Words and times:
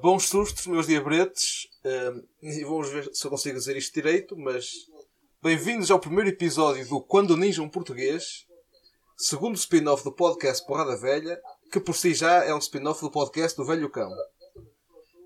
bons 0.00 0.28
sustos, 0.28 0.66
meus 0.66 0.86
diabretes. 0.86 1.68
Uh, 1.84 2.26
e 2.42 2.64
vamos 2.64 2.88
ver 2.90 3.10
se 3.12 3.26
eu 3.26 3.30
consigo 3.30 3.58
dizer 3.58 3.76
isto 3.76 3.94
direito, 3.94 4.36
mas 4.36 4.72
bem-vindos 5.42 5.90
ao 5.90 5.98
primeiro 5.98 6.30
episódio 6.30 6.86
do 6.88 7.00
Quando 7.00 7.36
Ninja 7.36 7.62
um 7.62 7.68
Português, 7.68 8.46
segundo 9.16 9.56
spin-off 9.56 10.04
do 10.04 10.12
podcast 10.12 10.64
Porrada 10.66 10.96
Velha, 10.96 11.40
que 11.72 11.80
por 11.80 11.94
si 11.94 12.14
já 12.14 12.44
é 12.44 12.54
um 12.54 12.58
spin-off 12.58 13.00
do 13.00 13.10
podcast 13.10 13.56
do 13.56 13.64
Velho 13.64 13.90
Cão. 13.90 14.10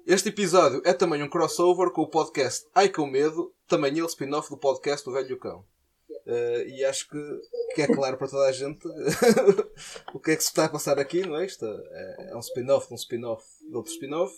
Este 0.06 0.30
episódio 0.30 0.82
é 0.84 0.92
também 0.92 1.22
um 1.22 1.28
crossover 1.28 1.90
com 1.90 2.02
o 2.02 2.08
podcast 2.08 2.66
Ai 2.74 2.88
Com 2.88 3.06
Medo, 3.06 3.54
também 3.68 3.96
ele 3.96 4.06
spin-off 4.06 4.48
do 4.50 4.56
podcast 4.56 5.04
do 5.04 5.12
Velho 5.12 5.38
Cão. 5.38 5.64
Uh, 6.26 6.68
e 6.68 6.84
acho 6.84 7.08
que, 7.08 7.40
que 7.74 7.82
é 7.82 7.86
claro 7.86 8.16
para 8.16 8.28
toda 8.28 8.46
a 8.46 8.52
gente 8.52 8.86
o 10.14 10.20
que 10.20 10.30
é 10.30 10.36
que 10.36 10.42
se 10.42 10.50
está 10.50 10.66
a 10.66 10.68
passar 10.68 10.98
aqui, 10.98 11.26
não 11.26 11.36
é? 11.36 11.46
Isto 11.46 11.66
é, 11.66 12.30
é 12.30 12.36
um 12.36 12.40
spin-off 12.40 12.86
de 12.86 12.94
um 12.94 12.96
spin-off 12.96 13.44
de 13.68 13.76
outro 13.76 13.92
spin-off. 13.92 14.32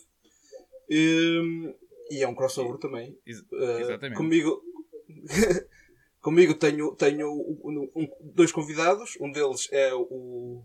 E, 0.89 1.75
e 2.11 2.23
é 2.23 2.29
um 2.29 2.35
crossover 2.35 2.79
também. 2.79 3.19
Ex- 3.27 3.41
Uh, 3.53 3.81
exatamente. 3.81 4.17
comigo 4.17 4.63
comigo 6.21 6.55
tenho, 6.55 6.95
tenho 6.97 7.29
um- 7.31 7.91
um- 7.95 8.09
dois 8.35 8.51
convidados. 8.53 9.17
Um 9.21 9.31
deles 9.31 9.69
é 9.73 9.95
o, 9.95 10.63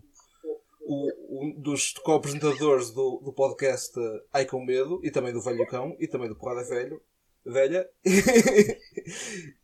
o- 0.82 1.42
um 1.42 1.60
dos 1.60 1.92
co-apresentadores 1.92 2.90
do, 2.90 3.20
do 3.24 3.32
podcast 3.32 3.92
Ai 4.32 4.44
Com 4.46 4.64
Medo 4.64 5.00
e 5.04 5.10
também 5.10 5.32
do 5.32 5.40
Velho 5.42 5.66
Cão 5.66 5.96
e 6.00 6.06
também 6.08 6.28
do 6.28 6.36
Porrada 6.36 6.68
Velho, 6.68 7.00
Velha. 7.44 7.88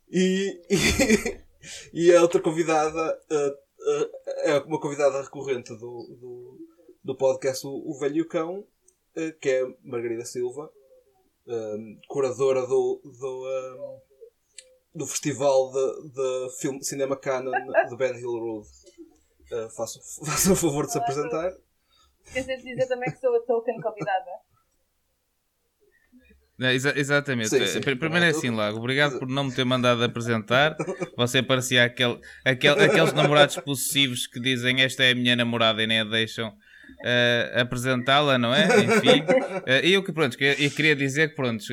e, 0.09 0.61
e, 0.69 1.37
e 1.93 2.13
a 2.13 2.21
outra 2.21 2.41
convidada 2.41 3.19
uh, 3.31 3.49
uh, 3.49 4.09
é 4.43 4.59
uma 4.59 4.79
convidada 4.79 5.21
recorrente 5.21 5.69
do, 5.73 6.17
do, 6.19 6.57
do 7.03 7.15
podcast 7.17 7.65
O, 7.67 7.71
o 7.91 7.97
Velho 7.99 8.25
Cão, 8.27 8.65
que 9.41 9.49
é 9.49 9.63
Margarida 9.83 10.25
Silva, 10.25 10.69
um, 11.47 11.99
curadora 12.07 12.61
do, 12.61 13.01
do, 13.03 13.99
um, 14.95 14.99
do 14.99 15.07
Festival 15.07 15.71
de, 15.71 16.09
de 16.13 16.59
filme, 16.59 16.83
Cinema 16.83 17.15
Canon 17.17 17.51
de 17.51 17.95
Ben 17.97 18.15
Hill 18.19 18.31
Road. 18.31 18.67
Uh, 19.51 19.69
faço, 19.75 19.99
faço 20.25 20.53
o 20.53 20.55
favor 20.55 20.85
de 20.85 20.91
se 20.91 20.97
apresentar. 20.97 21.51
Esqueci 22.25 22.57
de 22.57 22.63
dizer 22.63 22.87
também 22.87 23.09
que 23.11 23.17
sou 23.19 23.33
a 23.35 23.39
token 23.45 23.79
convidada. 23.81 24.31
É, 26.59 26.73
exa- 26.73 26.97
exatamente. 26.97 27.49
Sim, 27.49 27.65
sim. 27.67 27.81
Pr- 27.81 27.97
Primeiro 27.97 28.25
é 28.25 28.29
assim, 28.29 28.49
Lago. 28.49 28.79
Obrigado 28.79 29.19
por 29.19 29.27
não 29.27 29.43
me 29.45 29.53
ter 29.53 29.63
mandado 29.63 30.03
apresentar. 30.03 30.75
Você 31.15 31.43
parecia 31.43 31.83
aquele, 31.85 32.19
aquele, 32.43 32.83
aqueles 32.83 33.13
namorados 33.13 33.57
possessivos 33.57 34.25
que 34.25 34.39
dizem 34.39 34.81
esta 34.81 35.03
é 35.03 35.11
a 35.11 35.15
minha 35.15 35.35
namorada 35.35 35.83
e 35.83 35.87
nem 35.87 35.99
a 35.99 36.03
deixam 36.03 36.51
eh, 37.03 37.51
apresentá-la, 37.61 38.37
não 38.37 38.53
é? 38.53 38.65
Enfim. 38.65 39.23
Eh, 39.65 39.87
E 39.87 39.93
eu 39.93 40.03
que 40.03 40.13
pronto, 40.13 40.37
que 40.37 40.43
eu 40.59 40.71
queria 40.71 40.95
dizer 40.95 41.29
que 41.29 41.35
pronto, 41.35 41.63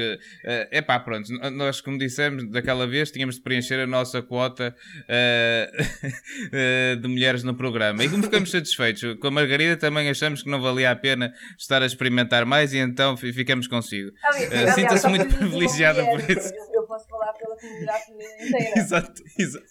é 0.42 0.82
pá, 0.82 0.98
pronto, 0.98 1.28
nós 1.52 1.80
como 1.80 1.96
dissemos 1.98 2.48
daquela 2.50 2.86
vez 2.88 3.10
tínhamos 3.10 3.36
de 3.36 3.42
preencher 3.42 3.78
a 3.78 3.86
nossa 3.86 4.20
quota 4.22 4.74
eh, 5.08 5.70
eh, 6.52 6.96
de 7.00 7.06
mulheres 7.08 7.42
no 7.44 7.54
programa. 7.54 8.02
E 8.04 8.08
como 8.08 8.22
ficamos 8.22 8.50
satisfeitos 8.50 9.16
com 9.20 9.28
a 9.28 9.30
Margarida, 9.30 9.76
também 9.76 10.08
achamos 10.08 10.42
que 10.42 10.50
não 10.50 10.60
valia 10.60 10.90
a 10.90 10.96
pena 10.96 11.32
estar 11.58 11.82
a 11.82 11.86
experimentar 11.86 12.44
mais 12.44 12.72
e 12.72 12.78
então 12.78 13.16
fi- 13.16 13.32
ficamos 13.32 13.68
consigo. 13.68 14.10
Eh, 14.34 14.46
aliás, 14.58 14.74
sinta-se 14.74 15.08
muito 15.08 15.26
privilegiada 15.36 16.04
por 16.04 16.18
isso. 16.20 16.52
Eu, 16.54 16.80
eu 16.80 16.86
posso 16.86 17.06
falar 17.08 17.32
pela 17.34 17.56
comunidade 17.56 18.02
inteira. 18.10 18.72
Exato, 18.78 19.22
exa- 19.38 19.62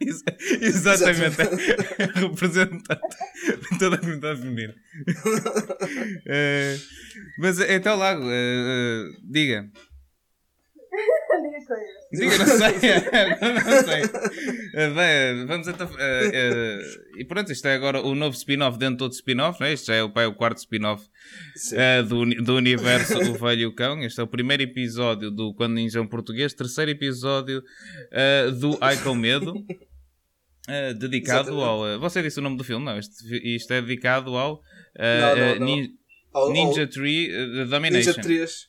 exa- 0.00 0.36
exatamente. 0.60 1.36
Representante 2.20 3.16
de 3.70 3.78
toda 3.78 3.96
a 3.96 3.98
comunidade 3.98 4.40
feminina. 4.40 4.74
Eh, 6.26 6.76
mas 7.38 7.58
então, 7.60 7.96
Lago, 7.96 8.24
eh, 8.30 8.32
eh, 8.34 9.16
diga. 9.24 9.70
Diga 11.42 11.66
coisas. 11.66 11.97
Diga, 12.12 12.38
não 12.38 12.46
sei. 12.46 12.72
não 13.64 13.84
sei. 13.84 14.02
Eh, 14.74 14.90
bem, 14.90 15.46
vamos 15.46 15.68
então. 15.68 15.88
eh, 15.98 16.30
eh, 16.32 16.80
e 17.18 17.24
pronto, 17.24 17.52
isto 17.52 17.66
é 17.68 17.74
agora 17.74 18.00
o 18.00 18.14
novo 18.14 18.34
spin-off 18.36 18.78
dentro 18.78 18.96
de 18.98 19.02
outro 19.04 19.16
spin-off, 19.18 19.60
não 19.60 19.66
é? 19.66 19.72
Isto 19.74 19.92
é 19.92 20.02
o, 20.02 20.10
é 20.16 20.26
o 20.26 20.34
quarto 20.34 20.56
spin-off 20.58 21.04
eh, 21.72 22.02
do, 22.02 22.24
do 22.42 22.56
universo 22.56 23.18
O 23.18 23.34
Velho 23.34 23.60
e 23.60 23.66
o 23.66 23.74
Cão. 23.74 24.00
Este 24.02 24.20
é 24.20 24.22
o 24.22 24.26
primeiro 24.26 24.62
episódio 24.62 25.30
do 25.30 25.52
Quando 25.54 25.74
Ninja 25.74 26.00
é 26.00 26.06
Português, 26.06 26.54
terceiro 26.54 26.90
episódio 26.90 27.62
eh, 28.10 28.50
do 28.52 28.78
Ai 28.80 28.96
Com 28.96 29.14
Medo. 29.14 29.52
eh, 30.68 30.94
dedicado 30.94 31.50
Exatamente. 31.50 31.64
ao. 31.68 31.88
eh, 31.88 31.98
você 31.98 32.22
disse 32.22 32.38
o 32.38 32.42
nome 32.42 32.56
do 32.56 32.64
filme, 32.64 32.84
não? 32.86 32.98
Isto, 32.98 33.14
isto 33.44 33.72
é 33.72 33.82
dedicado 33.82 34.36
ao 34.36 34.60
eh, 34.98 35.20
Não, 35.20 35.36
não, 35.36 35.42
eh, 35.42 35.58
não. 35.58 35.66
Nin- 35.66 35.88
Ao- 36.32 36.52
Ninja 36.52 36.86
Tree 36.86 37.30
eh, 37.30 37.64
Domination. 37.66 38.10
Ninja 38.10 38.22
3. 38.22 38.68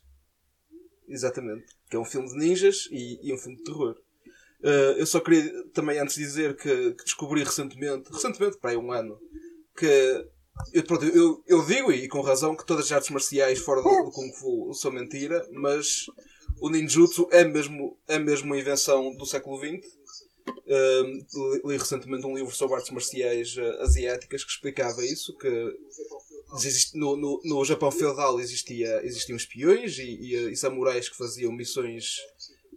Exatamente. 1.09 1.65
Que 1.89 1.95
é 1.95 1.99
um 1.99 2.05
filme 2.05 2.29
de 2.29 2.37
ninjas 2.37 2.87
e, 2.91 3.19
e 3.21 3.33
um 3.33 3.37
filme 3.37 3.57
de 3.57 3.63
terror. 3.63 3.95
Uh, 4.61 4.97
eu 4.97 5.05
só 5.05 5.19
queria 5.19 5.63
também 5.73 5.99
antes 5.99 6.15
dizer 6.15 6.55
que, 6.55 6.93
que 6.93 7.03
descobri 7.03 7.43
recentemente, 7.43 8.11
recentemente, 8.11 8.57
para 8.57 8.71
aí 8.71 8.77
um 8.77 8.91
ano, 8.91 9.17
que 9.75 10.25
eu, 10.73 10.83
pronto, 10.83 11.05
eu, 11.05 11.41
eu 11.47 11.65
digo, 11.65 11.91
e 11.91 12.07
com 12.07 12.21
razão, 12.21 12.55
que 12.55 12.65
todas 12.65 12.85
as 12.85 12.91
artes 12.91 13.09
marciais 13.09 13.59
fora 13.59 13.81
do, 13.81 13.89
do 13.89 14.11
Kung 14.11 14.31
Fu 14.33 14.73
são 14.73 14.91
mentira, 14.91 15.47
mas 15.51 16.05
o 16.59 16.69
ninjutsu 16.69 17.27
é 17.31 17.45
mesmo, 17.45 17.97
é 18.07 18.19
mesmo 18.19 18.47
uma 18.47 18.57
invenção 18.57 19.15
do 19.15 19.25
século 19.25 19.57
XX. 19.57 19.87
Um, 20.67 21.51
li, 21.53 21.61
li 21.63 21.77
recentemente 21.77 22.25
um 22.25 22.35
livro 22.35 22.53
sobre 22.53 22.75
artes 22.75 22.91
marciais 22.91 23.55
uh, 23.55 23.81
asiáticas 23.81 24.43
que 24.43 24.51
explicava 24.51 25.03
isso, 25.05 25.35
que 25.37 25.47
no, 26.95 27.15
no, 27.15 27.41
no 27.43 27.65
Japão 27.65 27.91
feudal 27.91 28.39
existia, 28.39 29.05
existiam 29.05 29.35
espiões 29.35 29.97
e, 29.97 30.03
e, 30.03 30.51
e 30.51 30.55
samurais 30.55 31.09
que 31.09 31.17
faziam 31.17 31.51
missões 31.51 32.17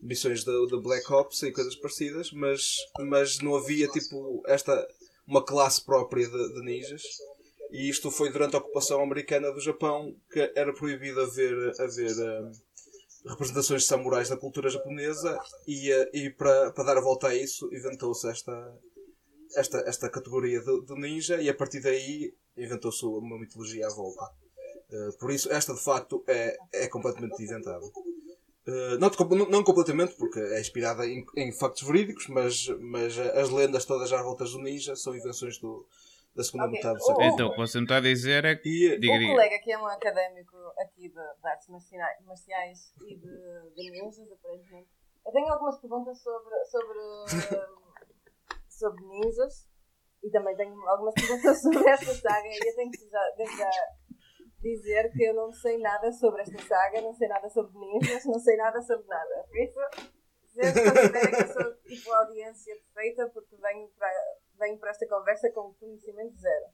missões 0.03 0.43
da, 0.43 0.53
da 0.67 0.79
Black 0.79 1.11
Ops 1.13 1.43
e 1.43 1.53
coisas 1.53 1.77
parecidas, 1.77 2.33
mas, 2.33 2.75
mas 2.99 3.39
não 3.39 3.55
havia 3.55 3.87
tipo 3.89 4.43
esta 4.47 4.87
uma 5.27 5.45
classe 5.45 5.85
própria 5.85 6.29
de, 6.29 6.55
de 6.55 6.61
ninjas. 6.63 7.03
E 7.71 7.89
isto 7.89 8.11
foi 8.11 8.31
durante 8.31 8.57
a 8.57 8.59
ocupação 8.59 9.01
americana 9.01 9.53
do 9.53 9.61
Japão 9.61 10.15
que 10.31 10.53
era 10.55 10.75
proibido 10.75 11.21
haver, 11.21 11.73
haver 11.81 12.13
hum, 12.19 12.53
representações 13.27 13.83
de 13.83 13.89
samurais 13.89 14.29
da 14.29 14.37
cultura 14.37 14.69
japonesa 14.69 15.39
e, 15.67 15.91
eh, 15.91 16.11
e 16.13 16.31
para, 16.31 16.73
para 16.73 16.85
dar 16.85 16.99
a 16.99 17.01
volta 17.01 17.29
a 17.29 17.35
isso 17.35 17.73
inventou-se 17.73 18.29
esta, 18.29 18.79
esta, 19.57 19.79
esta 19.87 20.11
categoria 20.11 20.61
de 20.61 20.95
ninja 20.97 21.41
e 21.41 21.49
a 21.49 21.55
partir 21.55 21.81
daí 21.81 22.35
inventou-se 22.57 23.05
uma 23.05 23.39
mitologia 23.39 23.87
à 23.87 23.91
volta. 23.91 24.25
Eh, 24.91 25.09
por 25.19 25.31
isso, 25.31 25.51
esta 25.53 25.73
de 25.75 25.83
facto 25.83 26.23
é, 26.27 26.57
é 26.73 26.89
completamente 26.89 27.43
inventada. 27.43 27.85
Eh, 28.67 28.97
não, 28.99 29.11
não, 29.37 29.51
não 29.51 29.65
completamente, 29.65 30.15
porque 30.15 30.39
é 30.39 30.61
inspirada 30.61 31.07
em, 31.07 31.25
em 31.37 31.53
factos 31.53 31.83
verídicos, 31.83 32.29
mas, 32.29 32.69
mas 32.81 33.19
as 33.19 33.49
lendas 33.51 33.85
todas 33.85 34.13
às 34.13 34.23
voltas 34.23 34.53
do 34.53 34.59
ninja 34.59 34.95
são 34.95 35.17
invenções 35.17 35.59
do, 35.59 35.87
da 36.35 36.45
segunda 36.45 36.67
Ok. 36.67 36.77
metade 36.77 36.99
do 36.99 37.03
Oh, 37.03 37.07
século. 37.07 37.27
Então, 37.27 37.47
o 37.49 37.51
que 37.53 37.57
você 37.59 37.79
me 37.79 37.85
está 37.85 37.97
a 37.97 38.01
dizer 38.01 38.45
é 38.45 38.55
que. 38.55 38.69
E, 38.69 38.99
Diga, 39.01 39.15
um 39.15 39.29
colega 39.35 39.59
que 39.59 39.73
é 39.73 39.79
um 39.79 39.87
académico 39.87 40.57
aqui 40.79 41.09
de, 41.09 41.15
de 41.15 41.49
artes 41.49 41.69
marciais, 41.69 42.25
marciais 42.25 42.93
e 43.01 43.17
de, 43.17 43.75
de 43.75 43.91
ninjas, 43.91 44.31
aparentemente. 44.31 44.89
Eu 45.25 45.33
tenho 45.33 45.53
algumas 45.53 45.79
perguntas 45.81 46.19
sobre, 46.21 46.65
sobre, 46.67 46.99
sobre 48.69 49.05
ninjas 49.07 49.67
e 50.23 50.31
também 50.31 50.57
tenho 50.57 50.75
algumas 50.89 51.15
perguntas 51.19 51.61
sobre 51.61 51.89
esta 51.89 52.15
saga 52.15 52.49
e 52.49 52.69
eu 52.69 52.77
tenho 52.77 52.91
que 52.91 53.09
já, 53.09 53.31
desde 53.37 53.57
já 53.57 53.71
dizer 54.61 55.11
que 55.13 55.25
eu 55.25 55.35
não 55.35 55.53
sei 55.53 55.79
nada 55.79 56.11
sobre 56.13 56.43
esta 56.43 56.63
saga, 56.63 57.01
não 57.01 57.13
sei 57.13 57.29
nada 57.29 57.49
sobre 57.51 57.73
ninjas, 57.79 58.25
não 58.25 58.39
sei 58.39 58.57
nada 58.57 58.81
sobre 58.81 59.07
nada. 59.09 59.45
Por 59.49 59.59
isso, 59.59 59.81
se 60.47 60.61
considera 60.61 61.31
que 61.31 61.43
eu 61.43 61.63
sou 61.63 61.75
tipo 61.83 62.13
a 62.13 62.19
audiência 62.21 62.75
perfeita 62.77 63.29
porque 63.31 63.57
venho 63.57 63.89
para, 63.99 64.13
venho 64.59 64.79
para 64.79 64.91
esta 64.91 65.09
conversa 65.09 65.51
com 65.51 65.75
conhecimento 65.75 66.37
zero. 66.39 66.67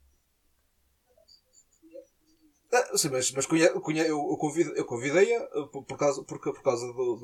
Ah, 2.70 2.98
sim, 2.98 3.08
mas, 3.08 3.32
mas 3.32 3.46
eu, 3.50 3.80
eu, 4.04 4.36
convido, 4.36 4.76
eu 4.76 4.84
convidei-a 4.84 5.42
uh, 5.58 5.70
por, 5.70 5.86
por 5.86 5.96
causa, 5.96 6.22
por, 6.22 6.38
por 6.38 6.62
causa 6.62 6.86
do. 6.86 7.18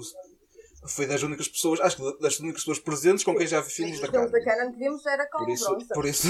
Foi 0.86 1.06
das 1.06 1.22
únicas 1.22 1.48
pessoas, 1.48 1.80
acho 1.80 1.96
que 1.96 2.18
das 2.20 2.38
únicas 2.40 2.60
pessoas 2.62 2.78
presentes 2.78 3.24
com 3.24 3.34
quem 3.36 3.46
já 3.46 3.60
vi 3.60 3.70
filmes 3.70 4.00
da 4.00 4.06
Os 4.06 4.10
filmes 4.12 4.30
Canon. 4.30 4.44
da 4.44 4.44
Canon 4.56 4.72
que 4.72 4.78
vimos 4.78 5.06
era 5.06 5.26
com 5.30 5.38
Por 5.38 5.48
o 5.48 5.52
isso, 5.52 5.70
Bronson. 5.70 5.94
por 5.94 6.06
isso. 6.06 6.28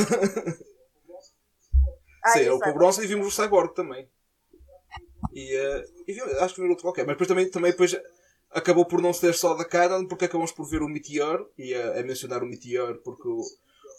Ah, 2.24 2.30
sim, 2.32 2.40
era 2.40 2.54
o 2.54 2.60
com 2.60 2.70
o. 2.70 2.74
Bronson 2.74 3.02
e 3.02 3.06
vimos 3.06 3.26
o 3.26 3.30
Cyborg 3.30 3.74
também. 3.74 4.08
E, 5.32 5.54
eh, 5.56 5.84
e 6.08 6.20
acho 6.40 6.54
que 6.54 6.62
vi 6.62 6.68
outro 6.68 6.84
qualquer. 6.84 7.04
Mas 7.04 7.14
depois 7.14 7.28
também, 7.28 7.50
também 7.50 7.70
depois 7.72 7.96
acabou 8.50 8.86
por 8.86 9.02
não 9.02 9.12
ser 9.12 9.34
só 9.34 9.54
da 9.54 9.64
Canon, 9.64 10.06
porque 10.06 10.26
acabamos 10.26 10.52
por 10.52 10.64
ver 10.68 10.82
o 10.82 10.88
Meteor, 10.88 11.48
e 11.58 11.74
a, 11.74 11.98
a 11.98 12.02
mencionar 12.02 12.42
o 12.42 12.46
Meteor, 12.46 12.98
porque 13.02 13.28
o, 13.28 13.40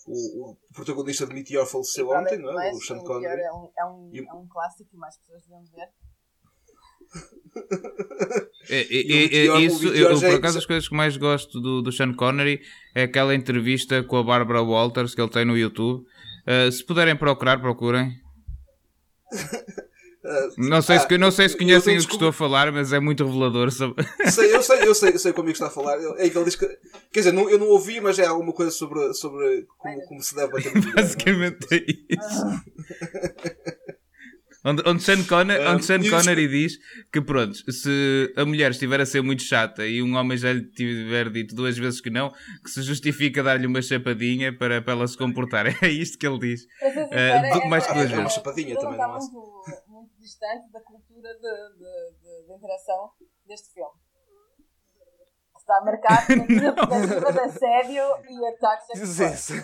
o, 0.07 0.51
o 0.51 0.57
protagonista 0.73 1.27
de 1.27 1.33
Meteor 1.33 1.65
faleceu 1.65 2.09
ontem, 2.09 2.37
não 2.39 2.59
é? 2.61 2.71
O 2.71 2.79
Sean 2.79 2.99
Connery. 2.99 3.41
É 3.41 3.51
um, 3.51 3.69
é, 3.77 3.85
um, 3.85 4.09
E- 4.13 4.25
é 4.25 4.33
um 4.33 4.47
clássico 4.47 4.89
e 4.93 4.97
mais 4.97 5.17
pessoas 5.17 5.41
deviam 5.43 5.63
ver. 5.65 5.89
É, 8.69 8.81
é, 8.81 8.87
E 8.91 9.13
é, 9.13 9.47
é 9.47 9.61
isso, 9.61 9.87
eu, 9.87 10.15
já 10.17 10.27
é- 10.27 10.31
por 10.31 10.37
acaso, 10.39 10.57
as 10.57 10.65
coisas 10.65 10.87
que 10.89 10.95
mais 10.95 11.15
gosto 11.17 11.61
do, 11.61 11.81
do 11.81 11.91
Sean 11.91 12.13
Connery 12.13 12.61
é 12.93 13.03
aquela 13.03 13.33
entrevista 13.35 14.01
com 14.03 14.17
a 14.17 14.23
Barbara 14.23 14.61
Walters 14.61 15.13
que 15.15 15.21
ele 15.21 15.29
tem 15.29 15.45
no 15.45 15.57
YouTube. 15.57 16.03
Uh, 16.47 16.71
se 16.71 16.83
puderem 16.83 17.15
procurar, 17.15 17.59
procurem. 17.59 18.11
Ah, 20.27 20.49
Não 20.57 20.81
sei, 20.81 20.97
se, 20.97 21.05
ah, 21.13 21.17
não 21.19 21.29
sei 21.29 21.47
se 21.47 21.53
eu 21.53 21.59
conhecem 21.59 21.99
o 21.99 22.03
que 22.07 22.13
estou 22.13 22.29
a 22.29 22.33
falar, 22.33 22.71
mas 22.71 22.91
é 22.91 22.99
muito 22.99 23.23
revelador. 23.23 23.69
sobre- 23.71 24.03
sei, 24.31 24.55
eu 24.55 24.63
sei, 24.63 24.81
eu 24.81 24.95
sei, 24.95 25.09
eu 25.13 25.19
sei 25.19 25.31
como 25.33 25.49
é 25.49 25.51
que 25.51 25.55
está 25.57 25.67
a 25.67 25.69
falar. 25.69 25.99
É 26.17 26.27
que 26.27 26.35
ele 26.35 26.45
diz 26.45 26.55
que. 26.55 26.65
Quer 27.13 27.19
dizer, 27.19 27.31
não, 27.31 27.47
eu 27.47 27.59
não 27.59 27.67
ouvi, 27.67 28.01
mas 28.01 28.17
é 28.17 28.25
alguma 28.25 28.51
coisa 28.51 28.71
sobre, 28.71 29.13
sobre 29.13 29.67
como, 29.77 30.01
como 30.07 30.23
se 30.23 30.33
deve 30.35 30.51
bater 30.51 30.71
é? 30.75 30.93
Basicamente 30.95 31.67
é 31.71 31.85
isso. 32.09 32.63
Onde, 34.67 34.81
onde 34.89 35.03
Sean, 35.03 35.23
Connery, 35.25 35.63
Ah, 35.63 35.73
onde 35.73 35.85
Sean 35.85 35.99
Connery 36.09 36.47
diz 36.47 36.79
que, 37.13 37.21
pronto, 37.21 37.53
se 37.71 38.33
a 38.35 38.43
mulher 38.45 38.71
estiver 38.71 38.99
a 38.99 39.05
ser 39.05 39.21
muito 39.21 39.43
chata 39.43 39.85
e 39.85 40.01
um 40.01 40.15
homem 40.15 40.35
já 40.37 40.51
lhe 40.51 40.63
tiver 40.71 41.29
dito 41.29 41.53
duas 41.53 41.77
vezes 41.77 42.01
que 42.01 42.09
não, 42.09 42.31
que 42.63 42.69
se 42.71 42.81
justifica 42.81 43.43
dar-lhe 43.43 43.67
uma 43.67 43.79
chapadinha 43.81 44.51
para, 44.57 44.81
para 44.81 44.93
ela 44.93 45.07
se 45.07 45.15
comportar. 45.17 45.65
É 45.85 45.87
isto 45.89 46.17
que 46.17 46.25
ele 46.25 46.39
diz. 46.39 46.65
Eh, 46.81 46.91
sincera, 46.91 47.59
do- 47.59 47.65
mais 47.69 47.85
que 47.85 47.93
duas 47.93 48.09
vezes. 48.09 48.37
É 48.37 48.41
uma 48.41 48.59
ele 48.59 48.75
também, 48.75 48.91
está 48.93 49.07
não 49.07 49.15
é? 49.15 49.19
muito, 49.19 49.63
muito 49.87 50.11
distante 50.19 50.71
da 50.71 50.81
cultura 50.81 51.29
de, 51.35 51.39
de, 51.39 52.41
de, 52.41 52.47
de 52.47 52.53
interação 52.57 53.11
deste 53.47 53.71
filme. 53.71 53.91
Está 55.57 55.81
marcado 55.83 56.47
de 57.33 57.39
assédio 57.39 58.03
e 58.29 58.47
ataques 58.47 58.85
sexuais. 58.87 59.63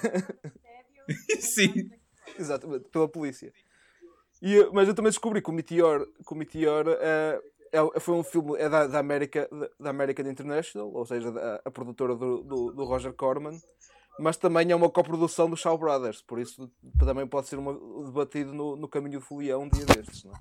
Sim. 1.39 1.73
Exatamente, 2.37 2.89
pela 2.89 3.09
polícia. 3.09 3.51
E, 4.41 4.57
eh, 4.59 4.69
mas 4.73 4.87
eu 4.87 4.93
também 4.95 5.09
descobri 5.11 5.41
que 5.41 5.49
o 5.49 5.53
Meteor, 5.53 6.05
que 6.25 6.33
o 6.33 6.35
Meteor 6.35 6.85
eh, 6.99 7.41
é, 7.73 7.99
foi 7.99 8.15
um 8.15 8.23
filme 8.23 8.57
é 8.57 8.67
da, 8.67 8.87
da, 8.87 8.99
América, 8.99 9.47
da- 9.79 9.89
American 9.89 10.27
International, 10.29 10.91
ou 10.91 11.05
seja, 11.05 11.31
da, 11.31 11.61
a 11.63 11.71
produtora 11.71 12.15
do, 12.15 12.43
do, 12.43 12.71
do 12.73 12.83
Roger 12.83 13.13
Corman, 13.13 13.57
mas 14.19 14.37
também 14.37 14.69
é 14.71 14.75
uma 14.75 14.89
coprodução 14.89 15.49
do 15.49 15.55
Shaw 15.55 15.77
Brothers, 15.77 16.21
por 16.21 16.39
isso 16.39 16.69
também 16.99 17.25
pode 17.27 17.47
ser 17.47 17.57
uma, 17.57 17.73
debatido 18.05 18.53
no, 18.53 18.75
no 18.75 18.87
caminho 18.87 19.19
do 19.19 19.25
folião 19.25 19.63
um 19.63 19.69
dia 19.69 19.85
destes. 19.85 20.23
Não 20.25 20.33
é? 20.33 20.35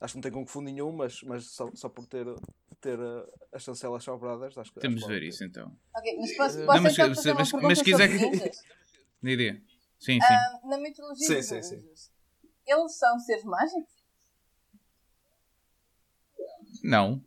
Acho 0.00 0.14
que 0.14 0.16
não 0.18 0.22
tem 0.22 0.32
confundo 0.32 0.64
nenhum, 0.64 0.90
mas, 0.90 1.22
mas 1.22 1.44
só, 1.52 1.68
só 1.74 1.88
por 1.88 2.06
ter, 2.06 2.26
ter 2.80 2.98
eh, 2.98 3.26
a 3.52 3.58
chancela 3.58 4.00
Shaw 4.00 4.18
Brothers, 4.18 4.56
acho 4.58 4.72
que 4.72 4.80
Temos 4.80 5.02
de 5.02 5.06
ver 5.06 5.14
vale 5.14 5.28
isso 5.28 5.44
então. 5.44 5.76
Ok, 5.96 6.16
mas 6.18 6.36
posso, 6.36 6.58
Não, 6.58 6.66
posso 6.66 6.82
mas- 6.82 6.92
então 6.94 7.14
fazer 7.14 7.30
uma 7.32 7.38
mas- 7.38 7.50
pergunta 7.50 7.68
mas 7.68 7.78
se 7.78 7.84
quiser 7.84 8.08
sobre 8.10 8.18
que- 8.18 8.30
ninjas? 8.36 8.56
Diria. 9.22 9.62
Sim, 10.00 10.20
sim. 10.20 10.34
Ah, 10.34 10.60
na 10.64 10.78
mitologia 10.78 11.26
Sim, 11.28 11.34
dos 11.36 11.46
sim, 11.46 11.62
sim. 11.62 11.82
Eles 12.72 12.98
são 12.98 13.18
seres 13.20 13.44
mágicos? 13.44 13.92
Não. 16.82 17.22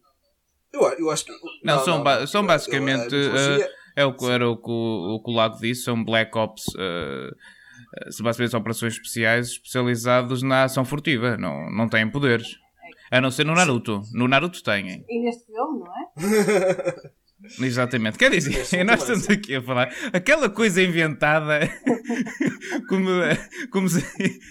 Eu, 0.73 0.81
eu 0.99 1.09
acho 1.09 1.25
que. 1.25 1.31
Não, 1.63 1.79
são, 1.83 2.03
ba- 2.03 2.27
são 2.27 2.41
Eu- 2.41 2.47
basicamente. 2.47 3.01
a 3.15 3.17
mitologia- 3.17 3.65
eh, 3.65 3.71
é 3.97 4.05
o 4.05 4.13
que 4.15 4.25
era 4.25 4.49
o 4.49 4.57
que 4.57 4.69
o, 4.69 5.15
o 5.15 5.23
que 5.23 5.31
o 5.31 5.33
Lago 5.33 5.57
disse, 5.59 5.83
são 5.83 6.03
Black 6.03 6.37
Ops. 6.37 6.65
são 8.11 8.23
basicamente 8.25 8.55
operações 8.55 8.93
especiais 8.93 9.47
especializados 9.51 10.41
na 10.43 10.63
ação 10.65 10.83
furtiva. 10.83 11.37
Não, 11.37 11.69
não 11.71 11.87
têm 11.87 12.09
poderes. 12.09 12.57
A 13.11 13.21
não 13.21 13.31
ser 13.31 13.45
no 13.45 13.53
Naruto. 13.53 14.01
No 14.13 14.27
Naruto 14.27 14.61
têm. 14.63 15.05
E 15.07 15.19
neste 15.23 15.45
filme, 15.45 15.79
não 15.79 15.93
é? 15.95 17.11
Exatamente. 17.59 18.17
Quer 18.17 18.31
dizer, 18.31 18.83
nós 18.83 19.01
estamos 19.01 19.29
aqui 19.29 19.55
a 19.55 19.61
falar 19.61 19.89
aquela 20.13 20.49
coisa 20.49 20.81
inventada, 20.81 21.59
como, 22.89 23.09
como 23.71 23.87
se 23.89 23.99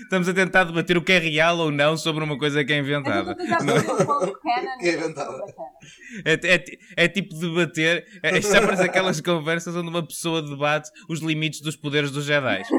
estamos 0.03 0.29
a 0.29 0.35
tentar 0.35 0.65
debater 0.65 0.97
o 0.97 1.03
que 1.03 1.13
é 1.13 1.19
real 1.19 1.59
ou 1.59 1.71
não 1.71 1.97
sobre 1.97 2.23
uma 2.25 2.39
coisa 2.39 2.65
que 2.65 2.73
é 2.73 2.79
inventada. 2.79 3.37
é 4.83 4.95
inventada. 4.95 5.45
É, 6.25 6.33
é 6.55 6.59
ti- 6.59 6.79
é 6.97 7.09
tipo 7.09 7.35
debater, 7.35 8.07
é, 8.23 8.41
já 8.41 8.61
parece 8.63 8.83
aquelas 8.85 9.21
conversas 9.21 9.75
onde 9.77 9.89
uma 9.89 10.07
pessoa 10.07 10.41
debate 10.43 10.91
os 11.09 11.21
limites 11.21 11.61
dos 11.61 11.77
poderes 11.77 12.11
dos 12.11 12.25
Jedi. 12.25 12.63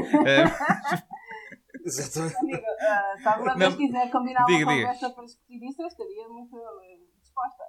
Exatamente. 1.85 2.35
Amigo, 2.39 2.63
ah, 2.81 3.15
se 3.21 3.27
alguma 3.27 3.51
Não, 3.55 3.57
vez 3.59 3.75
quiser 3.75 4.09
combinar 4.11 4.43
diga, 4.45 4.65
uma 4.65 4.73
diga. 4.73 4.87
conversa 4.87 5.09
para 5.11 5.25
discutir 5.25 5.63
isso, 5.69 5.81
eu 5.83 5.87
estaria 5.87 6.27
muito 6.29 6.57
eh, 6.57 6.97
disposta. 7.21 7.63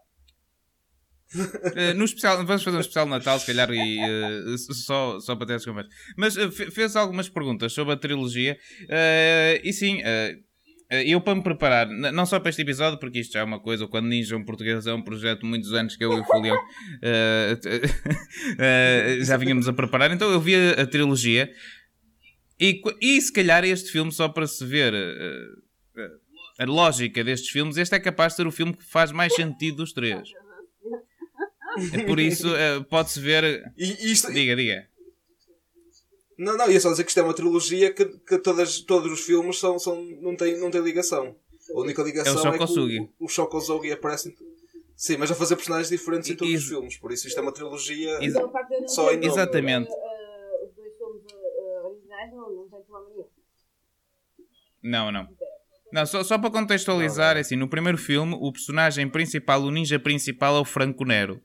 Eh, 1.74 1.92
no 1.94 2.04
especial, 2.04 2.36
vamos 2.46 2.62
fazer 2.62 2.76
um 2.76 2.80
especial 2.80 3.04
de 3.04 3.10
Natal, 3.10 3.38
se 3.38 3.46
calhar, 3.46 3.70
e, 3.72 3.98
eh, 4.00 4.56
só, 4.58 5.18
só 5.20 5.34
para 5.34 5.46
ter 5.48 5.54
essa 5.54 5.66
conversa. 5.68 5.90
Mas 6.16 6.34
fe- 6.34 6.70
fez 6.70 6.94
algumas 6.96 7.28
perguntas 7.28 7.72
sobre 7.72 7.94
a 7.94 7.96
trilogia, 7.96 8.56
e 9.62 9.72
sim, 9.72 10.00
eu 11.04 11.20
para 11.20 11.34
me 11.34 11.42
preparar, 11.42 11.88
não 11.88 12.24
só 12.24 12.38
para 12.38 12.50
este 12.50 12.62
episódio, 12.62 12.98
porque 13.00 13.18
isto 13.18 13.32
já 13.32 13.40
é 13.40 13.42
uma 13.44 13.58
coisa, 13.58 13.88
quando 13.88 14.06
Ninja 14.06 14.36
um 14.36 14.44
português 14.44 14.86
é 14.86 14.94
um 14.94 15.02
projeto 15.02 15.40
de 15.40 15.46
muitos 15.48 15.72
anos 15.72 15.96
que 15.96 16.04
eu 16.04 16.12
e 16.16 16.20
o 16.20 16.24
eh, 18.58 19.18
já 19.22 19.36
vínhamos 19.36 19.68
a 19.68 19.72
preparar, 19.72 20.10
então 20.12 20.30
eu 20.30 20.40
vi 20.40 20.54
a, 20.54 20.82
a 20.82 20.86
trilogia, 20.86 21.50
e, 22.58 22.80
e 23.02 23.20
se 23.20 23.32
calhar 23.32 23.64
este 23.64 23.90
filme, 23.90 24.12
só 24.12 24.28
para 24.28 24.46
se 24.46 24.64
ver. 24.64 24.94
a 26.58 26.64
lógica 26.64 27.22
destes 27.22 27.50
filmes, 27.50 27.76
este 27.76 27.94
é 27.96 27.98
capaz 28.00 28.32
de 28.32 28.36
ser 28.36 28.46
o 28.46 28.52
filme 28.52 28.74
que 28.74 28.84
faz 28.84 29.12
mais 29.12 29.34
sentido 29.34 29.78
dos 29.78 29.92
três. 29.92 30.28
É 31.92 32.04
por 32.04 32.18
isso, 32.20 32.48
eh, 32.54 32.80
pode-se 32.88 33.20
ver. 33.20 33.72
E 33.76 34.12
isto, 34.12 34.32
Diga, 34.32 34.54
diga. 34.56 34.86
Não, 36.38 36.56
não, 36.56 36.70
ia 36.70 36.78
só 36.80 36.90
dizer 36.90 37.04
que 37.04 37.10
isto 37.10 37.18
é 37.20 37.22
uma 37.22 37.32
trilogia 37.34 37.92
que, 37.92 38.04
que 38.04 38.38
todas, 38.38 38.80
todos 38.80 39.10
os 39.10 39.20
filmes 39.20 39.58
são, 39.58 39.78
são, 39.78 40.02
não, 40.20 40.36
têm, 40.36 40.58
não 40.58 40.70
têm 40.70 40.82
ligação. 40.82 41.34
A 41.74 41.80
única 41.80 42.02
ligação 42.02 42.34
é, 42.34 42.52
que 42.52 42.58
Shokosugi. 42.58 43.00
o, 43.18 43.24
o 43.24 43.28
Shokosugi 43.28 43.90
aparece. 43.92 44.36
Sim, 44.94 45.16
mas 45.18 45.30
a 45.30 45.34
fazer 45.34 45.56
personagens 45.56 45.88
diferentes 45.88 46.28
em 46.30 46.36
todos 46.36 46.54
os 46.54 46.68
filmes. 46.68 46.96
Por 46.98 47.10
isso 47.12 47.26
isto 47.26 47.38
é 47.38 47.42
uma 47.42 47.52
trilogia. 47.52 48.18
Ex- 48.22 48.34
o 48.36 48.88
Só 48.88 49.10
em 49.10 49.16
nome. 49.16 49.26
Exatamente. 49.26 49.90
eh, 49.90 49.94
eh, 49.94 50.66
os 50.66 50.74
dois 50.74 50.92
filmes 50.96 51.22
originais 51.84 52.32
não, 52.32 52.50
não 52.54 52.68
tem 52.68 52.80
problema 52.82 53.08
nenhum. 53.10 53.26
Não, 54.82 55.10
não. 55.12 55.28
Não, 55.92 56.04
só, 56.06 56.22
só 56.22 56.38
para 56.38 56.50
contextualizar, 56.50 57.36
é 57.36 57.40
assim, 57.40 57.56
no 57.56 57.68
primeiro 57.68 57.96
filme, 57.96 58.36
o 58.38 58.52
personagem 58.52 59.08
principal, 59.08 59.62
o 59.62 59.70
ninja 59.70 59.98
principal 59.98 60.56
é 60.56 60.60
o 60.60 60.64
Franco 60.64 61.04
Nero. 61.04 61.40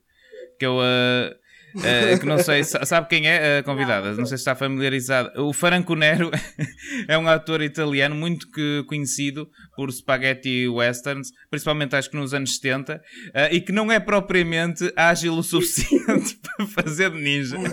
Que 0.61 0.65
eu. 0.67 0.77
eh, 0.83 1.35
eh, 1.83 2.19
que 2.19 2.25
não 2.27 2.37
sei, 2.37 2.63
sa- 2.63 2.85
sabe 2.85 3.07
quem 3.07 3.27
é 3.27 3.57
a 3.57 3.63
convidada? 3.63 4.09
Não 4.09 4.25
sei 4.27 4.37
se 4.37 4.41
está 4.41 4.53
familiarizada. 4.55 5.41
O 5.41 5.51
Franco 5.53 5.95
Nero 5.95 6.29
é 7.09 7.17
um 7.17 7.27
ator 7.27 7.63
italiano 7.63 8.13
muito 8.13 8.45
conhecido 8.85 9.49
por 9.75 9.91
spaghetti 9.91 10.67
westerns, 10.67 11.29
principalmente 11.49 11.95
acho 11.95 12.11
que 12.11 12.15
nos 12.17 12.31
anos 12.35 12.55
70, 12.57 13.01
eh, 13.33 13.55
e 13.55 13.61
que 13.61 13.71
não 13.71 13.91
é 13.91 13.99
propriamente 13.99 14.93
ágil 14.95 15.33
o 15.33 15.41
suficiente 15.41 16.37
para 16.57 16.67
fazer 16.67 17.09
de 17.09 17.17
ninja. 17.19 17.57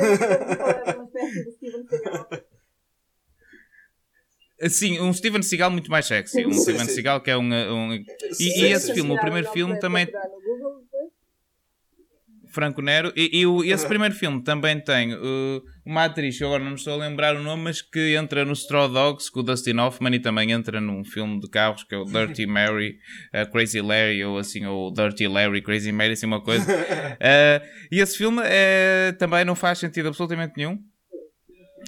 Sim, 4.69 4.99
um 5.01 5.13
Steven 5.13 5.43
Seagal 5.43 5.71
muito 5.71 5.91
mais 5.91 6.07
sexy. 6.07 6.45
Um 6.47 6.53
Sim, 6.53 6.61
Steven 6.63 6.87
sim. 6.87 6.95
Seagal 6.95 7.21
que 7.21 7.31
é 7.31 7.37
um. 7.37 7.43
um- 7.43 7.93
e, 7.95 8.05
Sim, 8.35 8.45
e 8.63 8.65
esse 8.73 8.93
filme, 8.93 9.13
o 9.13 9.21
primeiro 9.21 9.49
filme 9.53 9.79
também. 9.79 10.07
procurar 10.07 10.29
no 10.29 10.41
Google 10.43 10.81
depois. 10.83 11.13
Franco 12.59 12.83
Nero. 12.83 13.13
E, 13.15 13.41
e 13.41 13.47
o- 13.47 13.63
esse 13.63 13.87
primeiro 13.87 14.13
filme 14.17 14.43
também 14.43 14.81
tem 14.81 15.15
uh, 15.15 15.63
uma 15.87 16.07
atriz, 16.07 16.41
eu 16.41 16.49
agora 16.49 16.65
não 16.65 16.71
me 16.73 16.77
estou 16.77 16.95
a 16.95 16.97
lembrar 16.97 17.37
o 17.37 17.43
nome, 17.43 17.63
mas 17.63 17.81
que 17.81 18.17
entra 18.17 18.45
no 18.45 18.53
Straw 18.53 18.89
Dogs 18.89 19.31
com 19.31 19.39
o 19.39 19.43
Dustin 19.45 19.79
Hoffman 19.79 20.17
e 20.17 20.19
também 20.19 20.51
entra 20.51 20.81
num 20.81 21.05
filme 21.05 21.39
de 21.39 21.49
carros 21.49 21.85
que 21.85 21.95
é 21.95 21.99
o 21.99 22.05
Dirty 22.05 22.47
Mary, 22.51 22.97
uh, 23.33 23.49
Crazy 23.53 23.81
Larry, 23.81 24.25
ou 24.25 24.39
assim, 24.39 24.67
ou 24.67 24.93
Dirty 24.93 25.29
Larry, 25.29 25.63
Crazy 25.63 25.93
Mary, 25.93 26.15
assim 26.15 26.27
uma 26.27 26.43
coisa. 26.43 26.67
Uh, 27.19 27.61
e 27.91 28.01
esse 28.01 28.17
filme 28.17 28.41
eh, 28.45 29.13
também 29.19 29.45
não 29.45 29.55
faz 29.55 29.79
sentido 29.79 30.09
absolutamente 30.09 30.55
nenhum. 30.57 30.75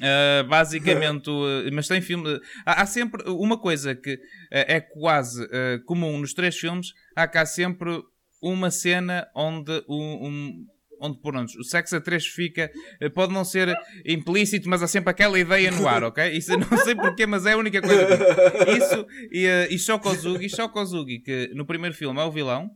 Uh, 0.00 0.48
basicamente, 0.48 1.28
uh, 1.28 1.68
mas 1.72 1.86
tem 1.88 2.00
filme. 2.00 2.40
Há, 2.64 2.82
há 2.82 2.86
sempre 2.86 3.22
uma 3.28 3.58
coisa 3.58 3.94
que 3.94 4.14
uh, 4.14 4.18
é 4.50 4.80
quase 4.80 5.44
uh, 5.44 5.84
comum 5.84 6.18
nos 6.18 6.32
três 6.32 6.56
filmes: 6.56 6.88
há 7.14 7.26
cá 7.28 7.44
sempre 7.44 8.00
uma 8.42 8.70
cena 8.70 9.26
onde 9.34 9.72
um. 9.88 10.26
um- 10.26 10.66
Onde, 11.02 11.18
pronto, 11.22 11.50
o 11.58 11.64
sexo 11.64 11.96
a 11.96 12.00
três 12.02 12.26
fica, 12.26 12.70
uh, 13.02 13.10
pode 13.12 13.32
não 13.32 13.42
ser 13.42 13.74
implícito, 14.04 14.68
mas 14.68 14.82
há 14.82 14.86
sempre 14.86 15.08
aquela 15.10 15.38
ideia 15.40 15.70
no 15.70 15.88
ar, 15.88 16.04
ok? 16.04 16.30
Isso 16.36 16.54
não 16.58 16.76
sei 16.84 16.94
porquê, 16.94 17.24
mas 17.24 17.46
é 17.46 17.52
a 17.52 17.56
única 17.56 17.80
coisa. 17.80 18.06
que. 18.06 18.70
Isso 18.72 19.06
e, 19.32 19.46
uh, 19.46 19.72
e 19.72 19.78
Shokozugi, 19.78 20.50
Shokozugi, 20.50 21.20
que 21.20 21.48
no 21.54 21.64
primeiro 21.64 21.96
filme 21.96 22.20
é 22.20 22.24
o 22.24 22.30
vilão, 22.30 22.68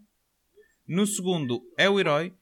no 0.89 1.07
segundo 1.07 1.61
é 1.79 1.87
o 1.91 2.01
herói, 2.01 2.33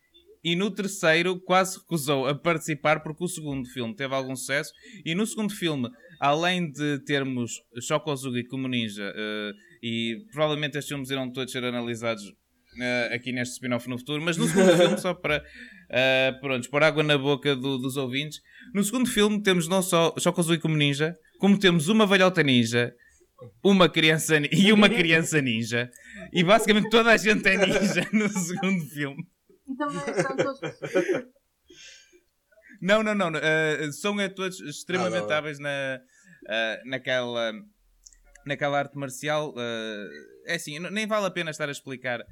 e 0.44 0.54
no 0.54 0.70
terceiro 0.70 1.40
quase 1.40 1.78
recusou 1.80 2.28
a 2.28 2.34
participar 2.36 3.00
porque 3.02 3.24
o 3.24 3.28
segundo 3.28 3.68
filme 3.70 3.92
teve 3.96 4.14
algum 4.14 4.36
sucesso. 4.36 4.70
E 5.04 5.16
no 5.16 5.26
segundo 5.26 5.52
filme, 5.52 5.88
além 6.20 6.70
de 6.70 7.00
termos 7.04 7.54
Shokozugi 7.80 8.44
como 8.46 8.68
ninja 8.68 9.12
eh, 9.16 9.50
E 9.82 10.16
provavelmente 10.32 10.78
estes 10.78 10.88
filmes 10.88 11.10
irão 11.10 11.28
todos 11.32 11.50
ser 11.50 11.64
analisados 11.64 12.22
uh, 12.74 13.14
aqui 13.14 13.32
neste 13.32 13.54
spin-off 13.54 13.88
no 13.88 13.98
futuro. 13.98 14.22
Mas 14.22 14.36
no 14.36 14.46
segundo 14.46 14.76
filme, 14.76 14.98
só 14.98 15.14
para 15.14 15.38
uh, 15.38 16.40
pronto, 16.40 16.68
pôr 16.70 16.82
água 16.82 17.02
na 17.02 17.16
boca 17.18 17.54
do- 17.56 17.78
dos 17.78 17.96
ouvintes, 17.96 18.40
no 18.74 18.82
segundo 18.84 19.08
filme 19.08 19.42
temos 19.42 19.68
não 19.68 19.82
só 19.82 20.14
Shokuzui 20.18 20.58
como 20.58 20.76
ninja, 20.76 21.14
como 21.38 21.58
temos 21.58 21.88
uma 21.88 22.06
velhota 22.06 22.42
ninja, 22.42 22.94
uma 23.62 23.88
criança 23.88 24.34
e 24.52 24.72
uma 24.72 24.88
criança 24.88 25.40
ninja. 25.40 25.90
E 26.32 26.44
basicamente 26.44 26.88
toda 26.90 27.10
a 27.10 27.16
gente 27.16 27.46
é 27.48 27.56
ninja 27.56 28.08
no 28.12 28.28
segundo 28.28 28.84
filme. 28.86 29.26
E 29.68 29.76
também 29.76 29.96
estão 29.98 30.36
todos. 30.36 30.60
Não, 32.80 33.02
não, 33.02 33.14
não. 33.14 33.30
eh, 33.36 33.90
são 33.92 34.20
eh, 34.20 34.28
todos 34.28 34.60
extremamente 34.60 35.32
Ah, 35.32 35.38
hábeis 35.38 35.58
na, 35.60 36.00
eh, 36.48 36.82
naquela, 36.84 37.52
naquela 38.44 38.78
arte 38.78 38.98
marcial. 38.98 39.54
eh, 39.56 40.08
é 40.48 40.54
assim, 40.56 40.78
nem 40.90 41.06
vale 41.06 41.26
a 41.26 41.30
pena 41.30 41.50
estar 41.50 41.68
a 41.68 41.72
explicar 41.72 42.24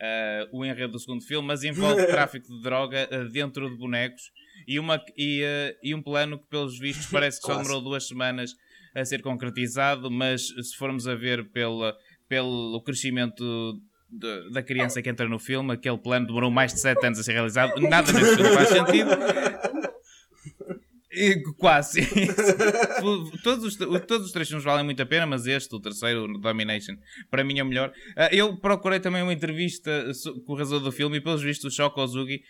eh, 0.00 0.48
o 0.52 0.64
enredo 0.64 0.92
do 0.92 0.98
segundo 0.98 1.22
filme, 1.24 1.46
mas 1.46 1.64
envolve 1.64 2.04
tráfico 2.06 2.48
de 2.48 2.60
droga 2.62 3.08
eh, 3.10 3.24
dentro 3.24 3.68
de 3.70 3.76
bonecos 3.76 4.22
e, 4.66 4.78
uma, 4.78 5.00
e, 5.16 5.42
eh, 5.42 5.76
e 5.82 5.94
um 5.94 6.02
plano 6.02 6.38
que, 6.38 6.46
pelos 6.48 6.78
vistos, 6.78 7.06
parece 7.06 7.40
que 7.40 7.46
só 7.46 7.56
demorou 7.56 7.80
duas 7.80 8.06
semanas 8.06 8.52
a 8.94 9.04
ser 9.04 9.20
concretizado, 9.22 10.10
mas 10.10 10.46
se 10.48 10.76
formos 10.76 11.06
a 11.06 11.14
ver 11.14 11.50
pela, 11.50 11.94
pelo 12.28 12.82
crescimento 12.82 13.78
de- 14.10 14.50
da 14.52 14.62
criança 14.62 15.02
que 15.02 15.10
entra 15.10 15.28
no 15.28 15.38
filme, 15.38 15.72
aquele 15.74 15.98
plano 15.98 16.26
demorou 16.26 16.50
mais 16.50 16.72
de 16.72 16.80
7 16.80 17.04
anos 17.06 17.18
a 17.18 17.22
ser 17.22 17.32
realizado. 17.32 17.78
Nada 17.80 18.10
nesse 18.12 18.36
filme 18.36 18.52
faz 18.54 18.68
sentido. 18.68 19.10
Quase. 21.56 22.02
todos, 23.42 23.64
os, 23.64 23.76
todos 24.06 24.26
os 24.26 24.32
três 24.32 24.48
filmes 24.48 24.64
valem 24.64 24.84
muito 24.84 25.02
a 25.02 25.06
pena, 25.06 25.26
mas 25.26 25.46
este, 25.46 25.74
o 25.74 25.80
terceiro, 25.80 26.24
o 26.24 26.38
Domination, 26.38 26.94
para 27.30 27.42
mim 27.42 27.58
é 27.58 27.62
o 27.62 27.66
melhor. 27.66 27.92
Ah, 28.16 28.28
eu 28.32 28.56
procurei 28.58 29.00
também 29.00 29.22
uma 29.22 29.32
entrevista 29.32 30.10
com 30.44 30.52
o 30.52 30.56
realizador 30.56 30.84
do 30.84 30.92
filme 30.92 31.16
e, 31.16 31.20
pelos 31.20 31.42
vistos, 31.42 31.72
o 31.72 31.76
Shoko 31.76 32.00
Ozugi 32.00 32.40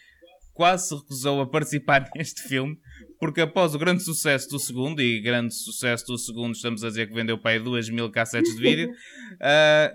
quase 0.52 0.88
se 0.88 0.94
recusou 0.94 1.40
a 1.42 1.46
participar 1.46 2.08
neste 2.16 2.42
filme, 2.42 2.76
porque 3.20 3.42
após 3.42 3.74
o 3.74 3.78
grande 3.78 4.02
sucesso 4.02 4.48
do 4.48 4.58
segundo, 4.58 5.00
e 5.00 5.20
grande 5.20 5.54
sucesso 5.54 6.06
do 6.06 6.18
segundo, 6.18 6.54
estamos 6.54 6.82
a 6.82 6.88
dizer 6.88 7.06
que 7.06 7.14
vendeu 7.14 7.38
para 7.38 7.52
aí 7.52 7.60
2 7.60 7.90
mil 7.90 8.10
cassetes 8.10 8.56
de 8.56 8.60
vídeo, 8.60 8.90
ah, 9.40 9.92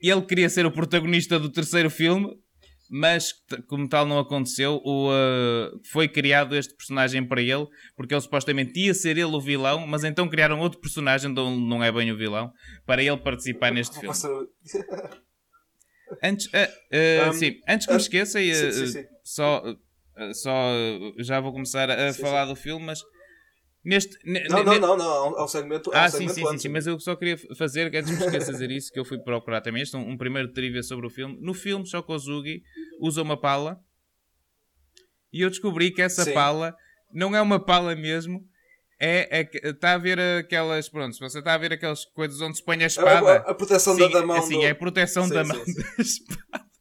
ele 0.00 0.22
queria 0.22 0.48
ser 0.48 0.64
o 0.64 0.70
protagonista 0.70 1.38
do 1.38 1.50
terceiro 1.50 1.90
filme, 1.90 2.30
mas 2.94 3.32
como 3.68 3.88
tal 3.88 4.04
não 4.04 4.18
aconteceu. 4.18 4.78
O, 4.84 5.08
uh, 5.08 5.80
foi 5.90 6.06
criado 6.06 6.54
este 6.54 6.74
personagem 6.74 7.26
para 7.26 7.40
ele, 7.40 7.66
porque 7.96 8.12
ele 8.12 8.20
supostamente 8.20 8.78
ia 8.78 8.92
ser 8.92 9.16
ele 9.16 9.24
o 9.34 9.40
vilão, 9.40 9.86
mas 9.86 10.04
então 10.04 10.28
criaram 10.28 10.60
outro 10.60 10.78
personagem, 10.78 11.30
onde 11.30 11.66
não 11.66 11.82
é 11.82 11.90
bem 11.90 12.12
o 12.12 12.16
vilão, 12.18 12.52
para 12.84 13.02
ele 13.02 13.16
participar 13.16 13.72
neste 13.72 13.98
filme. 13.98 14.14
Antes, 16.22 16.46
uh, 16.48 16.50
uh, 16.50 17.30
Um, 17.30 17.32
sim, 17.32 17.58
antes 17.66 17.86
que 17.86 17.92
me 17.92 17.96
um, 17.96 18.00
esqueça, 18.02 18.38
sim, 18.38 18.72
sim, 18.72 18.86
sim. 18.88 19.04
só, 19.24 19.62
só 20.34 20.52
já 21.16 21.40
vou 21.40 21.52
começar 21.52 21.90
a 21.90 22.12
falar 22.12 22.44
do 22.44 22.54
filme, 22.54 22.84
mas 22.84 23.00
neste. 23.84 24.16
ne- 24.24 24.44
Não, 24.48 24.62
não, 24.64 24.78
não, 24.78 24.96
não. 24.96 25.44
um 25.44 25.48
segmento. 25.48 25.90
ah, 25.94 26.08
sim, 26.08 26.28
segmento 26.28 26.34
sim, 26.34 26.46
sim, 26.52 26.58
sim, 26.58 26.68
mas 26.68 26.86
eu 26.86 26.98
só 27.00 27.14
queria 27.16 27.36
fazer, 27.56 27.86
antes 27.94 28.10
de 28.10 28.16
me 28.18 28.24
esqueça 28.24 28.46
de 28.46 28.52
dizer 28.52 28.70
isso, 28.70 28.92
que 28.92 28.98
eu 28.98 29.04
fui 29.04 29.18
procurar 29.18 29.60
também 29.60 29.82
este, 29.82 29.96
um, 29.96 30.10
um 30.10 30.16
primeiro 30.16 30.52
trivia 30.52 30.82
sobre 30.82 31.06
o 31.06 31.10
filme. 31.10 31.36
No 31.40 31.54
filme, 31.54 31.86
Shokozugi 31.86 32.62
usa 33.00 33.22
uma 33.22 33.36
pala 33.40 33.80
e 35.32 35.40
eu 35.40 35.48
descobri 35.50 35.90
que 35.90 36.02
essa 36.02 36.24
Sim. 36.24 36.34
pala 36.34 36.76
não 37.12 37.34
é 37.34 37.40
uma 37.40 37.58
pala 37.64 37.94
mesmo. 37.96 38.46
É, 39.04 39.40
é, 39.40 39.68
está 39.70 39.94
a 39.94 39.98
ver 39.98 40.20
aquelas, 40.20 40.88
pronto, 40.88 41.12
se 41.14 41.18
você 41.20 41.40
está 41.40 41.54
a 41.54 41.58
ver 41.58 41.72
aquelas 41.72 42.04
coisas 42.04 42.40
onde 42.40 42.56
se 42.58 42.64
põe 42.64 42.76
a 42.80 42.84
A, 42.84 42.86
espada. 42.86 43.32
a- 43.32 43.50
a 43.50 43.54
proteção 43.54 43.94
sim, 43.94 44.00
da, 44.00 44.20
da 44.20 44.24
mão. 44.26 44.36
assim, 44.36 44.58
do... 44.60 44.64
é 44.64 44.70
a 44.70 44.74
proteção 44.76 45.24
Sim, 45.24 45.34
da 45.34 45.44
sim, 45.44 45.52
mão 45.52 45.64
sim. 45.64 45.74
da 45.74 46.02
espada. 46.02 46.72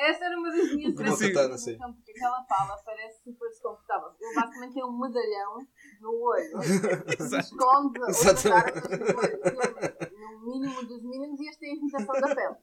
Essa 0.00 0.24
era 0.26 0.36
uma 0.38 0.50
das 0.50 0.74
minhas 0.74 0.94
grandes 0.94 1.18
sim. 1.62 1.78
porque 1.78 2.10
aquela 2.12 2.42
pala 2.42 2.76
parece 2.84 3.22
super 3.24 3.48
desconfortável. 3.48 4.08
Ele 4.20 4.34
basicamente 4.34 4.74
tem 4.74 4.84
um 4.84 4.98
medalhão 5.00 5.66
no 6.02 6.10
olho. 6.10 6.60
Esconde 7.38 8.00
Exatamente. 8.08 8.48
armas 8.48 8.90
no 8.90 9.18
olho. 9.18 10.12
No 10.42 10.60
mínimo 10.60 10.84
dos 10.86 11.02
mínimos 11.02 11.40
e 11.40 11.48
este 11.48 11.60
tem 11.60 11.70
a 11.72 11.76
imitação 11.76 12.20
da 12.20 12.34
pele. 12.34 12.56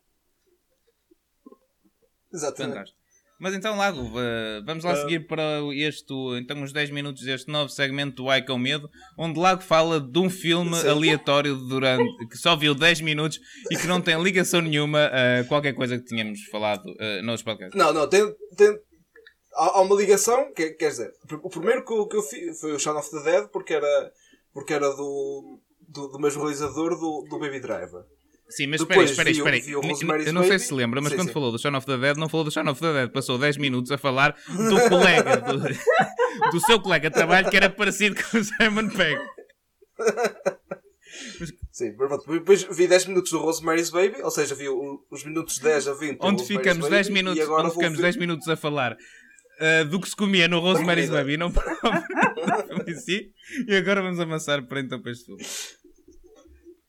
Exatamente. 2.34 2.74
Fantástico. 2.74 3.00
Mas 3.42 3.54
então, 3.54 3.78
Lago, 3.78 4.02
uh, 4.02 4.66
vamos 4.66 4.84
lá 4.84 4.92
Ah. 4.92 4.96
seguir 4.98 5.26
para 5.26 5.62
este, 5.74 6.14
então, 6.42 6.58
uns 6.58 6.74
10 6.74 6.90
minutos 6.90 7.24
deste 7.24 7.50
novo 7.50 7.70
segmento 7.70 8.18
do 8.18 8.30
Ai 8.30 8.42
com 8.46 8.58
Medo, 8.58 8.90
onde 9.18 9.40
Lago 9.40 9.62
fala 9.62 9.98
de 10.02 10.20
um 10.20 10.30
filme 10.30 10.76
Sim. 10.76 10.90
aleatório 10.90 11.56
durante, 11.56 12.28
que 12.28 12.38
só 12.38 12.58
viu 12.58 12.76
10 12.76 13.00
minutos 13.00 13.40
e 13.72 13.78
que 13.78 13.88
não 13.88 14.02
tem 14.02 14.22
ligação 14.22 14.60
nenhuma 14.60 15.06
a 15.06 15.46
qualquer 15.46 15.72
coisa 15.74 15.98
que 15.98 16.04
tínhamos 16.04 16.44
falado 16.52 16.84
uh, 16.86 17.24
nos 17.24 17.42
podcasts. 17.42 17.80
Não, 17.80 17.94
não, 17.94 18.10
tem. 18.10 18.30
tem 18.58 18.78
há, 19.56 19.78
há 19.78 19.82
uma 19.82 19.96
ligação, 19.96 20.52
que, 20.54 20.72
quer 20.72 20.90
dizer, 20.90 21.12
o 21.44 21.50
primeiro 21.50 21.84
que, 21.86 21.94
eu- 21.94 22.08
que 22.08 22.18
eu 22.18 22.24
fiz 22.24 22.60
foi 22.60 22.74
o 22.74 22.80
Shaun 22.80 22.98
of 22.98 23.10
the 23.12 23.20
Dead, 23.24 23.48
porque 23.50 23.74
era, 23.74 24.12
porque 24.54 24.74
era 24.74 24.90
do, 24.90 25.60
do, 25.88 26.08
do 26.10 26.20
mesmo 26.20 26.42
realizador 26.42 26.92
do, 27.00 27.26
do 27.30 27.40
Baby 27.40 27.60
Driver. 27.60 28.04
Sim, 28.50 28.66
mas 28.66 28.82
espera 28.82 29.00
aí, 29.02 29.06
espera 29.06 29.30
aí, 29.30 29.36
espera 29.36 29.56
aí. 29.58 29.70
Eu 29.72 30.34
não 30.34 30.42
sei 30.42 30.54
Baby. 30.54 30.60
se 30.60 30.74
lembra, 30.74 31.02
mas 31.02 31.12
Sim, 31.12 31.18
quando 31.20 31.28
sim. 31.28 31.34
falou 31.34 31.52
do 31.52 31.60
Shaun 31.60 31.76
of 31.78 31.86
the 31.86 31.98
Dead, 31.98 32.18
não 32.18 32.28
falou 32.28 32.44
do 32.44 32.50
Shaun 32.52 32.68
of 32.68 32.82
the 32.82 32.94
Dead. 32.94 33.12
Passou 33.12 33.38
10 33.38 33.58
minutos 33.58 33.92
a 33.92 33.98
falar 34.00 34.36
do 34.48 34.80
colega, 34.90 35.38
do, 35.38 35.60
do 36.52 36.60
seu 36.62 36.82
colega 36.82 37.12
de 37.12 37.16
trabalho 37.16 37.48
que 37.48 37.56
era 37.58 37.70
parecido 37.70 38.16
com 38.16 38.38
o 38.40 38.44
Simon 38.44 38.90
Pegg. 38.90 39.20
Sim, 41.72 41.94
pronto. 41.96 42.24
depois 42.28 42.64
vi 42.64 42.88
10 42.88 43.06
minutos 43.08 43.32
do 43.32 43.40
Rosemary's 43.40 43.90
Baby, 43.90 44.22
ou 44.22 44.32
seja, 44.32 44.54
vi 44.56 44.68
os 44.68 45.24
minutos 45.24 45.60
10 45.60 45.88
a 45.88 45.94
20 45.94 46.18
do 46.20 46.26
onde 46.26 46.44
ficamos 46.44 46.80
Baby, 46.86 46.90
10 46.90 47.08
e 47.08 47.12
minutos, 47.12 47.40
agora 47.44 47.64
onde 47.64 47.74
ficamos 47.74 47.98
ver- 47.98 48.04
10 48.04 48.16
minutos 48.18 48.48
a 48.50 48.56
falar 48.56 48.98
uh, 49.60 49.86
do 49.90 50.00
que 50.00 50.10
se 50.10 50.16
comia 50.16 50.48
no 50.48 50.60
Rosemary's. 50.60 51.10
Baby 51.10 51.38
não 51.38 51.52
para 51.52 51.76
si. 52.98 53.32
E 53.68 53.76
agora 53.76 54.02
vamos 54.02 54.20
avançar 54.20 54.66
para 54.68 54.80
então 54.80 55.02
para 55.02 55.12
este 55.12 55.26
filme. 55.26 55.44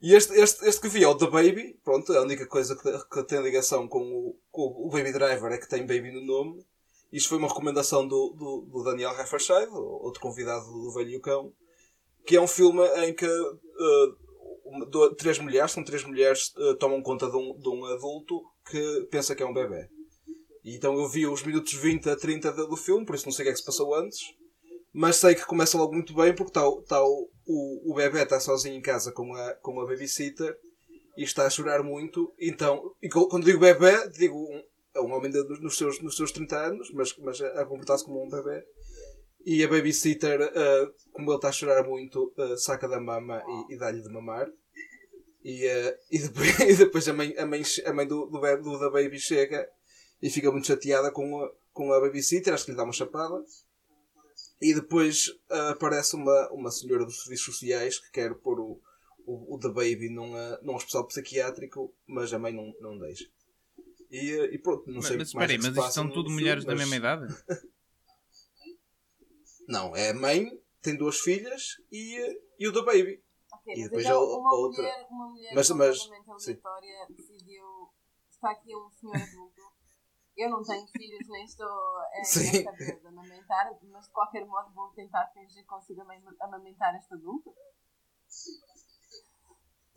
E 0.01 0.15
este, 0.15 0.33
este, 0.33 0.65
este 0.65 0.81
que 0.81 0.87
vi 0.87 1.03
é 1.03 1.07
o 1.07 1.15
The 1.15 1.27
Baby, 1.27 1.79
pronto, 1.83 2.11
a 2.13 2.21
única 2.21 2.47
coisa 2.47 2.75
que, 2.75 2.91
que 3.13 3.23
tem 3.27 3.41
ligação 3.43 3.87
com 3.87 3.99
o, 4.01 4.35
com 4.49 4.63
o 4.87 4.89
Baby 4.89 5.11
Driver 5.13 5.51
é 5.51 5.57
que 5.59 5.69
tem 5.69 5.81
Baby 5.85 6.11
no 6.11 6.25
nome. 6.25 6.65
Isto 7.13 7.29
foi 7.29 7.37
uma 7.37 7.47
recomendação 7.47 8.07
do, 8.07 8.33
do, 8.37 8.67
do 8.71 8.83
Daniel 8.83 9.11
Hefferscheid, 9.11 9.69
outro 9.71 10.21
convidado 10.21 10.65
do 10.65 10.91
Velho 10.93 11.19
Cão, 11.21 11.53
que 12.25 12.35
é 12.35 12.41
um 12.41 12.47
filme 12.47 12.81
em 13.05 13.13
que 13.13 13.27
uh, 13.27 14.85
do- 14.89 15.13
três 15.15 15.37
mulheres, 15.37 15.71
são 15.71 15.83
três 15.83 16.03
mulheres, 16.03 16.51
uh, 16.57 16.75
tomam 16.77 17.01
conta 17.03 17.29
de 17.29 17.35
um, 17.35 17.55
de 17.59 17.69
um 17.69 17.85
adulto 17.85 18.41
que 18.69 19.07
pensa 19.11 19.35
que 19.35 19.43
é 19.43 19.45
um 19.45 19.53
bebê. 19.53 19.87
E 20.63 20.75
então 20.75 20.93
eu 20.97 21.07
vi 21.07 21.25
os 21.25 21.43
minutos 21.43 21.73
20 21.73 22.09
a 22.09 22.15
30 22.15 22.51
do 22.53 22.75
filme, 22.77 23.05
por 23.05 23.15
isso 23.15 23.25
não 23.25 23.31
sei 23.31 23.43
o 23.43 23.45
que 23.45 23.49
é 23.49 23.53
que 23.53 23.59
se 23.59 23.65
passou 23.65 23.95
antes. 23.95 24.19
Mas 24.93 25.15
sei 25.15 25.33
que 25.35 25.45
começa 25.45 25.77
logo 25.77 25.93
muito 25.93 26.13
bem 26.13 26.35
porque 26.35 26.57
o- 26.59 26.79
está 26.81 27.01
o, 27.03 27.29
o, 27.47 27.91
o 27.91 27.95
bebê 27.95 28.21
está 28.23 28.39
sozinho 28.39 28.75
em 28.75 28.81
casa 28.81 29.11
com 29.11 29.33
a, 29.33 29.53
com 29.55 29.79
a 29.79 29.85
babysitter 29.85 30.55
e 31.17 31.23
está 31.23 31.45
a 31.45 31.49
chorar 31.49 31.81
muito. 31.81 32.33
Então, 32.39 32.93
e 33.01 33.09
quando 33.09 33.45
digo 33.45 33.59
bebê, 33.59 34.07
digo 34.09 34.35
um, 34.37 34.63
é 34.93 34.99
um 35.01 35.11
homem 35.13 35.31
de- 35.31 35.43
nos, 35.61 35.77
seus, 35.77 36.01
nos 36.01 36.15
seus 36.17 36.31
30 36.33 36.57
anos, 36.57 36.91
mas, 36.93 37.15
mas 37.19 37.41
a, 37.41 37.65
comportar-se 37.65 38.03
como 38.03 38.21
um 38.23 38.29
bebê. 38.29 38.63
E 39.45 39.63
a 39.63 39.67
babysitter, 39.67 40.41
ah, 40.53 40.91
como 41.13 41.29
ele 41.31 41.37
está 41.37 41.47
a 41.49 41.51
chorar 41.53 41.87
muito, 41.87 42.31
ah, 42.37 42.57
saca 42.57 42.87
da 42.87 42.99
mama 42.99 43.41
e, 43.69 43.73
e 43.73 43.77
dá-lhe 43.77 44.01
de 44.01 44.09
mamar. 44.09 44.47
E, 45.43 45.67
ah, 45.67 45.97
e 46.11 46.19
depois, 46.19 46.59
e 46.59 46.75
depois 46.75 47.07
a 47.07 47.13
mãe, 47.13 47.33
a 47.37 47.45
mãe, 47.45 47.61
a 47.85 47.93
mãe 47.93 48.05
do, 48.07 48.25
do, 48.27 48.39
do- 48.57 48.79
da 48.79 48.89
baby 48.91 49.17
chega 49.19 49.67
e 50.21 50.29
fica 50.29 50.51
muito 50.51 50.67
chateada 50.67 51.11
com 51.11 51.43
a, 51.43 51.51
com 51.73 51.91
a 51.93 51.99
babysitter, 51.99 52.53
acho 52.53 52.65
que 52.65 52.71
lhe 52.71 52.77
dá 52.77 52.83
uma 52.83 52.93
chapada. 52.93 53.43
E 54.61 54.73
depois 54.73 55.31
ah, 55.49 55.69
aparece 55.71 56.15
uma, 56.15 56.49
uma 56.51 56.71
senhora 56.71 57.03
dos 57.05 57.21
serviços 57.23 57.45
sociais 57.55 57.99
que 57.99 58.11
quer 58.11 58.35
pôr 58.35 58.59
o, 58.59 58.79
o, 59.25 59.55
o 59.55 59.59
The 59.59 59.69
Baby 59.69 60.09
num, 60.09 60.35
ah, 60.35 60.59
num 60.61 60.75
hospital 60.75 61.07
psiquiátrico, 61.07 61.93
mas 62.07 62.31
a 62.33 62.39
mãe 62.39 62.53
não, 62.53 62.73
não 62.79 62.97
deixa. 62.99 63.25
E, 64.11 64.31
ah, 64.39 64.45
e 64.53 64.57
pronto, 64.59 64.85
não 64.87 64.95
Mas, 64.97 65.05
sei 65.07 65.17
mas 65.17 65.33
mais 65.33 65.49
espera 65.49 65.51
aí, 65.51 65.57
mas 65.75 65.85
isto 65.85 65.93
são 65.95 66.07
tudo 66.09 66.27
filme, 66.29 66.41
mulheres 66.41 66.63
da 66.65 66.71
mas- 66.75 66.79
mesma 66.81 66.95
idade? 66.95 67.33
Não, 69.67 69.95
é 69.95 70.09
a 70.09 70.13
mãe, 70.13 70.51
tem 70.81 70.97
duas 70.97 71.19
filhas 71.19 71.77
e, 71.91 72.17
e 72.59 72.67
o 72.67 72.73
The 72.73 72.81
Baby. 72.81 73.23
Ok, 73.53 73.73
E 73.73 73.77
mas 73.79 73.83
depois 73.85 74.05
então 74.05 74.17
a- 74.21 74.23
a 74.35 74.37
uma 74.37 74.55
outra- 74.55 74.81
mulher, 74.83 75.07
uma 75.09 75.27
mulher 75.29 75.53
Mas- 75.55 75.69
mas- 75.69 75.99
sim. 76.39 76.51
aleatória 76.51 77.07
decidiu. 77.09 77.63
Está 78.29 78.51
aqui 78.51 78.75
um 78.75 78.89
senhor 78.89 79.15
adulto. 79.15 79.61
Eu 80.43 80.49
não 80.49 80.63
tenho 80.63 80.87
filhos, 80.87 81.27
nem 81.29 81.45
estou 81.45 81.67
em 82.19 82.23
Sim. 82.25 82.63
de 82.63 83.07
amamentar, 83.07 83.69
mas 83.91 84.05
de 84.07 84.11
qualquer 84.11 84.45
modo 84.45 84.73
vou 84.73 84.89
tentar 84.89 85.25
fingir 85.33 85.61
que 85.61 85.67
consigo 85.67 86.01
ama- 86.01 86.35
amamentar 86.41 86.95
este 86.97 87.13
adulto. 87.13 87.53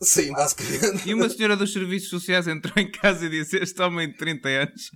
Sim, 0.02 0.32
basicamente. 0.32 1.08
E 1.08 1.14
uma 1.14 1.28
senhora 1.30 1.56
dos 1.56 1.72
serviços 1.72 2.10
sociais 2.10 2.46
entrou 2.46 2.74
em 2.76 2.90
casa 2.90 3.24
e 3.24 3.30
disse: 3.30 3.56
Este 3.56 3.80
homem 3.80 4.08
de 4.10 4.16
30 4.18 4.48
anos 4.48 4.90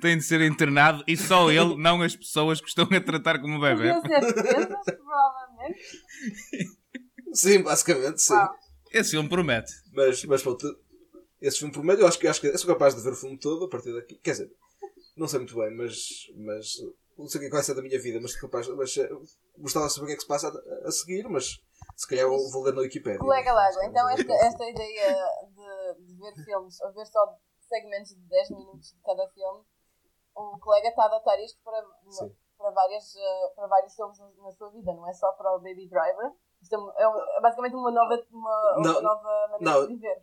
tem 0.00 0.16
de 0.16 0.22
ser 0.24 0.40
internado 0.40 1.04
e 1.06 1.16
só 1.16 1.50
ele, 1.50 1.76
não 1.76 2.00
as 2.00 2.16
pessoas 2.16 2.60
que 2.60 2.68
estão 2.68 2.84
a 2.90 3.00
tratar 3.00 3.40
como 3.40 3.60
bebê. 3.60 3.92
Provavelmente. 4.00 5.80
Sim, 7.34 7.62
basicamente, 7.62 8.22
sim. 8.22 8.32
Uau. 8.34 8.54
Esse 8.92 9.10
filme 9.10 9.28
promete. 9.28 9.72
Mas, 9.92 10.24
mas 10.24 10.40
pronto. 10.42 10.66
esse 11.42 11.58
filme 11.58 11.76
meio. 11.82 11.98
Eu 12.00 12.06
acho 12.06 12.18
que, 12.18 12.28
acho 12.28 12.40
que 12.40 12.46
eu 12.46 12.56
sou 12.56 12.68
capaz 12.72 12.94
de 12.94 13.02
ver 13.02 13.10
o 13.12 13.16
filme 13.16 13.36
todo 13.36 13.64
a 13.64 13.68
partir 13.68 13.92
daqui. 13.92 14.14
Quer 14.22 14.30
dizer, 14.30 14.50
não 15.16 15.28
sei 15.28 15.38
muito 15.40 15.54
bem, 15.56 15.74
mas. 15.76 16.30
mas 16.36 16.66
não 17.16 17.28
sei 17.28 17.38
o 17.38 17.40
que 17.42 17.46
é 17.46 17.48
que 17.48 17.54
vai 17.54 17.62
ser 17.62 17.74
da 17.74 17.82
minha 17.82 18.00
vida, 18.00 18.18
mas 18.20 18.34
capaz. 18.34 18.68
Mas, 18.68 18.96
eh, 18.96 19.08
gostava 19.58 19.86
de 19.86 19.92
saber 19.92 20.04
o 20.04 20.06
que 20.08 20.12
é 20.14 20.16
que 20.16 20.22
se 20.22 20.28
passa 20.28 20.48
a, 20.48 20.88
a 20.88 20.90
seguir, 20.90 21.28
mas 21.28 21.60
se 21.96 22.08
calhar 22.08 22.28
vou, 22.28 22.50
vou 22.50 22.64
ler 22.64 22.74
na 22.74 22.80
Wikipedia. 22.80 23.20
Colega 23.20 23.52
Lago, 23.52 23.82
então 23.82 24.08
esta, 24.08 24.32
esta 24.32 24.64
ideia 24.68 25.16
de, 25.46 26.06
de 26.06 26.14
ver 26.16 26.44
filmes, 26.44 26.80
ou 26.80 26.92
ver 26.92 27.06
só 27.06 27.38
segmentos 27.60 28.10
de 28.10 28.20
10 28.28 28.50
minutos 28.50 28.92
de 28.92 29.00
cada 29.02 29.28
filme, 29.28 29.64
o 30.34 30.58
colega 30.58 30.88
está 30.88 31.04
a 31.04 31.06
adaptar 31.06 31.40
isto 31.40 31.60
para, 31.62 31.80
Sim. 32.10 32.34
para, 32.58 32.70
várias, 32.70 33.14
eh, 33.14 33.52
para 33.54 33.66
vários 33.68 33.94
filmes 33.94 34.18
na, 34.18 34.50
sua 34.50 34.70
vida, 34.70 34.92
não 34.92 35.08
é 35.08 35.12
só 35.12 35.30
para 35.32 35.54
o 35.54 35.58
Baby 35.60 35.88
Driver. 35.88 36.32
Isto 36.60 36.74
é, 36.96 37.02
é 37.02 37.38
é 37.38 37.40
basicamente 37.40 37.76
uma 37.76 37.90
nova, 37.90 38.20
uma, 38.32 38.76
uma 38.76 38.92
Não, 38.92 39.02
nova 39.02 39.48
maneira 39.52 39.80
não. 39.80 39.86
de 39.86 39.94
viver. 39.94 40.22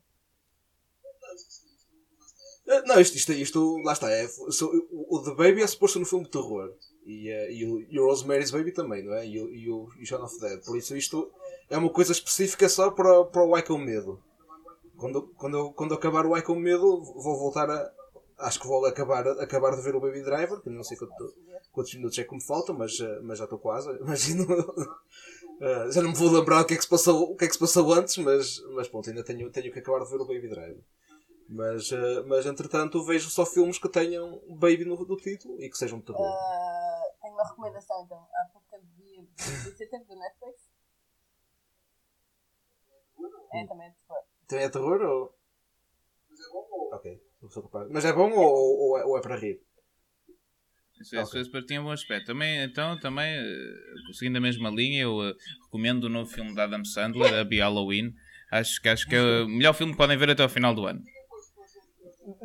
Eh, 2.68 2.82
Não, 2.86 3.00
isto, 3.00 3.18
isto, 3.18 3.32
isto 3.34 3.78
lá 3.84 3.94
está. 3.94 4.10
É, 4.10 4.26
o, 4.26 5.18
o 5.18 5.24
The 5.24 5.32
Baby 5.32 5.64
é 5.64 5.68
suposto 5.68 6.00
no 6.00 6.06
filme 6.06 6.26
de 6.26 6.32
terror. 6.32 6.74
E, 7.06 7.30
eh, 7.30 7.52
e, 7.52 8.00
o, 8.00 8.06
Rosemary's 8.06 8.52
Baby 8.52 8.72
também, 8.72 9.04
não 9.04 9.14
é? 9.14 9.26
E, 9.26 9.36
e, 9.36 9.70
o, 9.70 9.90
e 10.00 10.06
Shaun 10.06 10.24
of 10.24 10.40
Dead. 10.40 10.64
Por 10.64 10.78
isso 10.78 10.96
isto 10.96 11.32
é 11.70 11.78
uma 11.78 11.90
coisa 11.90 12.12
específica 12.12 12.68
só 12.70 12.92
para, 12.92 13.26
para 13.26 13.44
o 13.44 13.56
Ai 13.56 13.64
com 13.64 13.78
Medo. 13.78 14.22
Quando, 14.98 15.24
quando, 15.36 15.72
quando 15.72 15.94
acabar 15.96 16.26
o 16.26 16.36
Ai 16.36 16.44
com 16.44 16.56
Medo, 16.56 17.02
vou 17.02 17.40
voltar 17.40 17.70
a. 17.70 17.92
Acho 18.38 18.60
que 18.60 18.68
vou 18.68 18.84
acabar, 18.86 19.28
acabar 19.28 19.76
de 19.76 19.84
ver 19.84 19.96
o 19.96 20.00
Baby 20.00 20.24
Driver, 20.24 20.60
que 20.62 20.70
não 20.70 20.84
sei 20.84 20.98
quanto, 20.98 21.34
quantos 21.72 21.94
minutos 21.94 22.18
é 22.18 22.24
que 22.24 22.34
me 22.34 22.44
faltam, 22.44 22.76
mas, 22.76 23.00
eh, 23.00 23.20
mas 23.22 23.38
já 23.38 23.44
estou 23.44 23.60
quase. 23.60 23.90
Imagino. 24.02 24.46
Eh, 25.62 25.92
já 25.92 26.02
não 26.02 26.10
me 26.10 26.16
vou 26.16 26.32
lembrar 26.32 26.62
o 26.62 26.66
que 26.66 26.74
é 26.74 26.78
que 26.78 26.82
se 26.82 26.90
passou, 26.90 27.32
o 27.32 27.36
que 27.36 27.46
é 27.46 27.48
que 27.48 27.54
se 27.54 27.60
passou 27.60 27.94
antes, 27.94 28.18
mas, 28.18 28.60
mas 28.74 28.88
pronto, 28.88 29.08
ainda 29.10 29.24
tenho, 29.24 29.48
tenho 29.52 29.72
que 29.72 29.78
acabar 29.78 30.04
de 30.04 30.10
ver 30.10 30.20
o 30.20 30.26
Baby 30.26 30.50
Driver. 30.50 30.84
Mas, 31.54 31.92
eh, 31.92 32.24
mas 32.28 32.46
entretanto 32.46 33.04
vejo 33.04 33.30
só 33.30 33.46
filmes 33.46 33.78
que 33.78 33.90
tenham 33.90 34.42
Baby 34.48 34.86
no, 34.86 34.96
no 35.06 35.18
título 35.18 35.62
e 35.62 35.70
que 35.70 35.78
sejam 35.78 36.00
de 36.00 36.06
terror. 36.06 36.26
Ah, 36.26 37.04
tenho 37.22 37.34
uma 37.34 37.44
recomendação 37.44 38.06
então. 38.06 38.26
Há 38.34 38.46
pouco 38.54 38.66
tempo 38.72 38.86
vi 38.98 39.28
Babysitter 39.38 40.06
do 40.06 40.16
Netflix. 40.16 40.72
É 43.54 43.68
também 43.68 43.90
de 43.90 43.98
terror. 43.98 44.24
Também 44.48 44.66
é 44.66 44.70
terror 44.70 45.02
ou. 45.02 45.36
Ok, 46.94 47.22
não 47.42 47.50
sou 47.50 47.64
capaz. 47.64 47.90
Mas 47.92 48.06
é 48.06 48.14
bom 48.14 48.32
ou, 48.32 48.80
ou, 48.80 48.98
é, 48.98 49.04
ou 49.04 49.18
é 49.18 49.22
para 49.22 49.36
rir? 49.36 49.62
Isso, 51.02 51.18
isso, 51.18 51.38
isso 51.38 51.52
para 51.52 51.66
ti 51.66 51.74
é 51.74 51.82
um 51.82 51.84
bom 51.84 51.92
aspecto. 51.92 52.28
Também, 52.28 52.64
então, 52.64 52.98
também, 52.98 53.26
eh, 53.26 54.14
seguindo 54.14 54.38
a 54.38 54.42
mesma 54.42 54.70
linha, 54.70 55.02
eu 55.02 55.22
eh, 55.22 55.34
recomendo 55.66 56.06
o 56.06 56.10
novo 56.10 56.32
filme 56.32 56.54
de 56.54 56.62
Adam 56.62 56.86
Sandler, 56.86 57.34
A 57.34 57.44
Be 57.44 57.60
Halloween. 57.60 58.16
Acho 58.50 58.82
que, 58.82 58.88
acho 58.88 59.06
que 59.08 59.16
é 59.16 59.42
o 59.42 59.50
melhor 59.50 59.74
filme 59.74 59.92
que 59.92 59.98
podem 59.98 60.18
ver 60.18 60.30
até 60.30 60.44
ao 60.44 60.50
final 60.50 60.74
do 60.74 60.86
ano. 60.86 61.02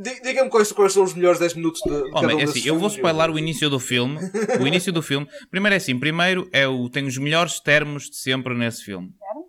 Di- 0.00 0.20
Diga-me 0.22 0.48
quais, 0.50 0.72
quais 0.72 0.92
são 0.92 1.02
os 1.04 1.14
melhores 1.14 1.38
10 1.38 1.54
minutos 1.54 1.80
de, 1.84 1.90
de 1.90 2.10
Homem, 2.16 2.40
é 2.40 2.44
assim, 2.44 2.66
eu 2.66 2.78
vou 2.78 2.88
spoiler 2.88 3.30
o 3.30 3.38
início 3.38 3.68
do 3.70 3.78
filme. 3.80 4.18
O 4.60 4.66
início 4.66 4.92
do 4.92 5.02
filme. 5.02 5.26
Primeiro 5.50 5.74
é 5.74 5.76
assim, 5.76 5.98
primeiro 5.98 6.48
é 6.52 6.66
o, 6.66 6.88
tem 6.88 7.04
os 7.06 7.16
melhores 7.18 7.60
termos 7.60 8.04
de 8.04 8.16
sempre 8.16 8.54
nesse 8.54 8.84
filme. 8.84 9.08
Termos? 9.18 9.46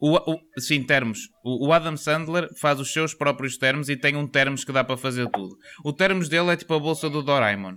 O, 0.00 0.32
o- 0.32 0.60
sim, 0.60 0.82
termos. 0.84 1.18
O, 1.44 1.68
o 1.68 1.72
Adam 1.72 1.96
Sandler 1.96 2.48
faz 2.60 2.78
os 2.80 2.92
seus 2.92 3.14
próprios 3.14 3.56
termos 3.58 3.88
e 3.88 3.96
tem 3.96 4.16
um 4.16 4.26
termos 4.28 4.64
que 4.64 4.72
dá 4.72 4.84
para 4.84 4.96
fazer 4.96 5.28
tudo. 5.30 5.56
O 5.84 5.92
termos 5.92 6.28
dele 6.28 6.50
é 6.50 6.56
tipo 6.56 6.72
a 6.74 6.78
bolsa 6.78 7.10
do 7.10 7.22
Doraemon. 7.22 7.74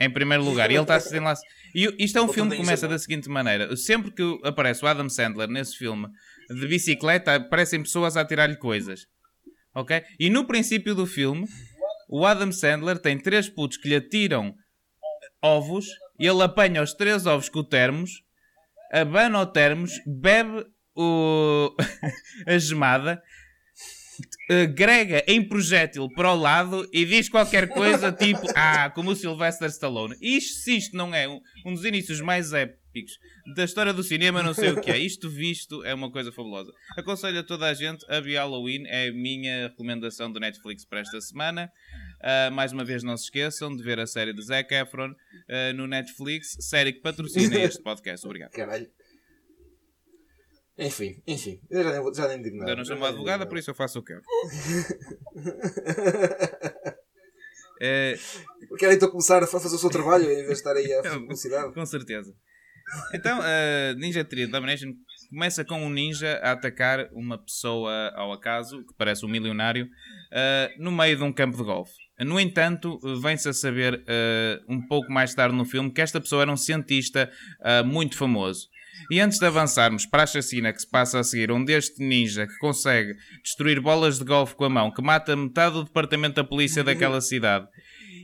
Em 0.00 0.10
primeiro 0.10 0.42
lugar. 0.42 0.70
E 0.70 0.74
ele 0.74 0.82
está 0.82 0.96
assim 0.96 1.20
lá. 1.20 1.34
E 1.74 1.86
o- 1.86 1.94
isto 1.98 2.18
é 2.18 2.22
um 2.22 2.28
filme 2.28 2.50
que 2.50 2.56
começa 2.56 2.88
da 2.88 2.98
seguinte 2.98 3.28
maneira: 3.28 3.76
sempre 3.76 4.10
que 4.10 4.40
aparece 4.42 4.84
o 4.84 4.88
Adam 4.88 5.08
Sandler 5.08 5.48
nesse 5.48 5.76
filme 5.76 6.08
de 6.50 6.66
bicicleta, 6.66 7.36
aparecem 7.36 7.80
pessoas 7.80 8.16
a 8.16 8.24
tirar-lhe 8.24 8.56
coisas. 8.56 9.06
Ok? 9.74 10.02
E 10.18 10.30
no 10.30 10.46
princípio 10.46 10.94
do 10.94 11.06
filme, 11.06 11.46
o 12.08 12.24
Adam 12.24 12.52
Sandler 12.52 12.98
tem 12.98 13.18
três 13.18 13.48
putos 13.48 13.76
que 13.76 13.88
lhe 13.88 13.96
atiram 13.96 14.54
ovos 15.42 15.86
e 16.18 16.26
ele 16.26 16.42
apanha 16.42 16.82
os 16.82 16.94
três 16.94 17.26
ovos 17.26 17.48
com 17.48 17.58
o 17.58 17.64
termos, 17.64 18.22
abana 18.92 19.40
o 19.40 19.46
termos, 19.46 19.92
bebe 20.06 20.64
o... 20.94 21.74
a 22.46 22.56
gemada, 22.56 23.22
grega 24.74 25.24
em 25.26 25.42
projétil 25.42 26.08
para 26.08 26.32
o 26.32 26.36
lado 26.36 26.88
e 26.92 27.04
diz 27.04 27.28
qualquer 27.28 27.68
coisa 27.68 28.12
tipo, 28.12 28.46
ah, 28.54 28.90
como 28.90 29.10
o 29.10 29.16
Sylvester 29.16 29.68
Stallone. 29.68 30.16
Isto, 30.20 30.60
se 30.60 30.76
isto 30.76 30.96
não 30.96 31.14
é 31.14 31.28
um, 31.28 31.40
um 31.66 31.74
dos 31.74 31.84
inícios 31.84 32.20
mais 32.20 32.52
épicos 32.52 33.18
da 33.56 33.64
história 33.64 33.92
do 33.92 34.02
cinema, 34.02 34.42
não 34.42 34.54
sei 34.54 34.70
o 34.70 34.80
que 34.80 34.90
é. 34.90 34.98
Isto 34.98 35.28
visto 35.28 35.84
é 35.84 35.92
uma 35.92 36.10
coisa 36.10 36.30
fabulosa. 36.30 36.72
Aconselho 36.96 37.40
a 37.40 37.42
toda 37.42 37.66
a 37.66 37.74
gente, 37.74 38.04
a 38.08 38.20
Be 38.20 38.34
Halloween 38.34 38.84
é 38.86 39.08
a 39.08 39.12
minha 39.12 39.68
recomendação 39.68 40.30
do 40.30 40.38
Netflix 40.38 40.84
para 40.84 41.00
esta 41.00 41.20
semana. 41.20 41.70
Ah, 42.22 42.50
mais 42.50 42.72
uma 42.72 42.84
vez, 42.84 43.02
não 43.02 43.16
se 43.16 43.24
esqueçam 43.24 43.74
de 43.76 43.82
ver 43.82 43.98
a 43.98 44.06
série 44.06 44.32
de 44.32 44.42
Zac 44.42 44.72
Efron 44.72 45.14
ah, 45.48 45.72
no 45.74 45.86
Netflix, 45.86 46.56
série 46.60 46.92
que 46.92 47.00
patrocina 47.00 47.58
este 47.58 47.82
podcast. 47.82 48.24
Obrigado. 48.26 48.52
Caralho. 48.52 48.88
Enfim, 50.76 51.22
enfim. 51.26 51.60
Eu 51.70 51.84
já 51.84 51.92
nem, 51.92 52.00
vou- 52.00 52.14
já 52.14 52.26
nem 52.28 52.42
digo 52.42 52.56
nada. 52.56 52.72
Eu 52.72 52.76
não 52.76 52.84
sou 52.84 52.96
uma 52.96 53.08
advogada, 53.08 53.46
por 53.46 53.56
isso 53.58 53.70
eu 53.70 53.74
faço 53.74 53.98
o 54.00 54.02
que 54.02 54.12
quero. 54.12 54.22
Eh, 57.80 58.16
Querem 58.78 58.96
então 58.96 59.10
começar 59.10 59.42
a 59.42 59.46
fa- 59.46 59.60
fazer 59.60 59.76
o 59.76 59.78
seu 59.78 59.90
trabalho 59.90 60.24
em 60.24 60.36
vez 60.36 60.46
de 60.46 60.52
estar 60.54 60.74
aí 60.76 60.92
a 60.92 61.02
publicidade? 61.20 61.74
Com 61.74 61.84
certeza. 61.86 62.34
Então, 63.12 63.40
a 63.40 63.94
Ninja 63.96 64.24
Theory 64.24 64.46
Domination 64.46 64.92
começa 65.30 65.64
com 65.64 65.84
um 65.84 65.90
ninja 65.90 66.38
a 66.42 66.52
atacar 66.52 67.08
uma 67.12 67.36
pessoa 67.38 68.12
ao 68.14 68.32
acaso, 68.32 68.84
que 68.84 68.94
parece 68.96 69.24
um 69.24 69.28
milionário, 69.28 69.88
ah, 70.32 70.70
no 70.78 70.92
meio 70.92 71.16
de 71.16 71.22
um 71.22 71.32
campo 71.32 71.56
de 71.56 71.64
golfe. 71.64 71.92
No 72.20 72.38
entanto, 72.38 72.98
vem-se 73.20 73.48
a 73.48 73.52
saber 73.52 74.04
ah, 74.06 74.60
um 74.68 74.86
pouco 74.86 75.10
mais 75.10 75.34
tarde 75.34 75.56
no 75.56 75.64
filme 75.64 75.90
que 75.92 76.00
esta 76.00 76.20
pessoa 76.20 76.42
era 76.42 76.52
um 76.52 76.56
cientista 76.56 77.30
ah, 77.60 77.82
muito 77.82 78.16
famoso. 78.16 78.68
E 79.10 79.20
antes 79.20 79.38
de 79.38 79.46
avançarmos 79.46 80.06
para 80.06 80.22
a 80.22 80.26
chacina 80.26 80.72
que 80.72 80.80
se 80.80 80.88
passa 80.88 81.18
a 81.20 81.24
seguir, 81.24 81.50
onde 81.50 81.72
este 81.72 82.02
ninja 82.04 82.46
que 82.46 82.56
consegue 82.58 83.14
destruir 83.42 83.80
bolas 83.80 84.18
de 84.18 84.24
golfe 84.24 84.54
com 84.54 84.64
a 84.64 84.70
mão, 84.70 84.90
que 84.90 85.02
mata 85.02 85.36
metade 85.36 85.74
do 85.74 85.84
departamento 85.84 86.36
da 86.36 86.44
polícia 86.44 86.82
daquela 86.84 87.20
cidade 87.22 87.66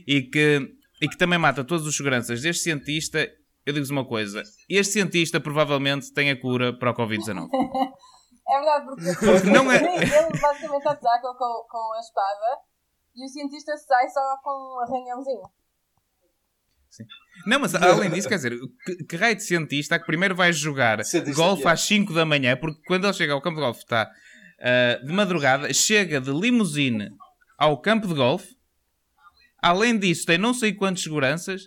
e 0.07 0.21
que, 0.23 0.59
e 1.01 1.07
que 1.07 1.17
também 1.17 1.37
mata 1.39 1.63
todos 1.63 1.85
os 1.85 1.95
seguranças 1.95 2.41
deste 2.41 2.63
cientista, 2.63 3.19
eu 3.65 3.73
digo-vos 3.73 3.91
uma 3.91 4.05
coisa: 4.05 4.41
este 4.69 4.93
cientista 4.93 5.39
provavelmente 5.39 6.11
tem 6.13 6.31
a 6.31 6.39
cura 6.39 6.73
para 6.77 6.91
o 6.91 6.95
Covid-19. 6.95 7.47
É 8.43 8.59
verdade, 8.59 8.85
porque 9.17 9.49
não 9.49 9.71
é- 9.71 9.77
ele 9.77 10.39
basicamente 10.41 10.85
ataca 10.85 11.33
com, 11.37 11.65
com 11.69 11.93
a 11.93 11.99
espada 11.99 12.59
e 13.15 13.23
o 13.25 13.29
cientista 13.29 13.77
sai 13.77 14.09
só 14.09 14.19
com 14.43 14.51
um 14.51 14.79
arranhãozinho. 14.81 15.43
Não, 17.45 17.59
mas 17.59 17.73
além 17.75 18.09
disso, 18.09 18.27
quer 18.27 18.35
dizer, 18.35 18.57
que, 18.85 19.03
que 19.03 19.15
raio 19.15 19.35
de 19.35 19.43
cientista 19.43 19.95
é 19.95 19.99
que 19.99 20.05
primeiro 20.05 20.35
vai 20.35 20.51
jogar 20.51 21.03
Cientista 21.03 21.41
golfe 21.41 21.65
é. 21.65 21.69
às 21.69 21.81
5 21.81 22.13
da 22.13 22.25
manhã, 22.25 22.55
porque 22.57 22.81
quando 22.85 23.05
ele 23.05 23.13
chega 23.13 23.33
ao 23.33 23.41
campo 23.41 23.55
de 23.55 23.61
golfe 23.61 23.81
está 23.81 24.11
ah, 24.61 24.99
de 25.03 25.11
madrugada, 25.11 25.73
chega 25.73 26.21
de 26.21 26.31
limusine 26.31 27.09
ao 27.57 27.79
campo 27.79 28.07
de 28.07 28.13
golfe, 28.13 28.55
além 29.61 29.97
disso, 29.97 30.25
tem 30.25 30.37
não 30.37 30.53
sei 30.53 30.73
quantos 30.73 31.03
seguranças 31.03 31.63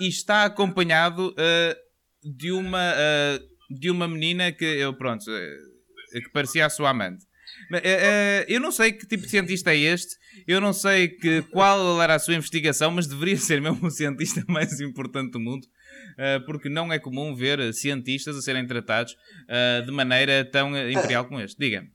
e 0.00 0.08
está 0.08 0.44
acompanhado 0.44 1.34
ah, 1.38 1.76
de 2.22 2.50
uma 2.52 2.92
ah, 2.92 3.38
de 3.70 3.90
uma 3.90 4.06
menina 4.06 4.52
que 4.52 4.64
eu 4.64 4.94
pronto 4.94 5.24
eh, 5.30 6.20
que 6.20 6.30
parecia 6.32 6.66
a 6.66 6.70
sua 6.70 6.90
amante. 6.90 7.26
Mas, 7.70 7.80
eh, 7.84 8.44
Eu 8.48 8.60
não 8.60 8.70
sei 8.72 8.92
que 8.92 9.06
tipo 9.06 9.22
de 9.24 9.28
cientista 9.30 9.72
é 9.72 9.76
este, 9.78 10.16
eu 10.46 10.60
não 10.60 10.72
sei 10.72 11.08
que, 11.08 11.42
qual 11.52 12.00
era 12.02 12.14
a 12.14 12.18
sua 12.18 12.34
investigação, 12.34 12.90
mas 12.90 13.06
deveria 13.06 13.36
ser 13.38 13.60
mesmo 13.60 13.86
o 13.86 13.90
cientista 13.90 14.44
mais 14.48 14.80
importante 14.80 15.32
do 15.32 15.40
mundo, 15.40 15.66
eh, 16.18 16.38
porque 16.40 16.68
não 16.68 16.92
é 16.92 16.98
comum 16.98 17.34
ver 17.34 17.72
cientistas 17.74 18.36
a 18.36 18.42
serem 18.42 18.66
tratados 18.66 19.16
de 19.86 19.90
maneira 19.92 20.44
tão 20.44 20.76
imperial 20.90 21.24
como 21.26 21.40
este. 21.40 21.58
Diga-me. 21.58 21.90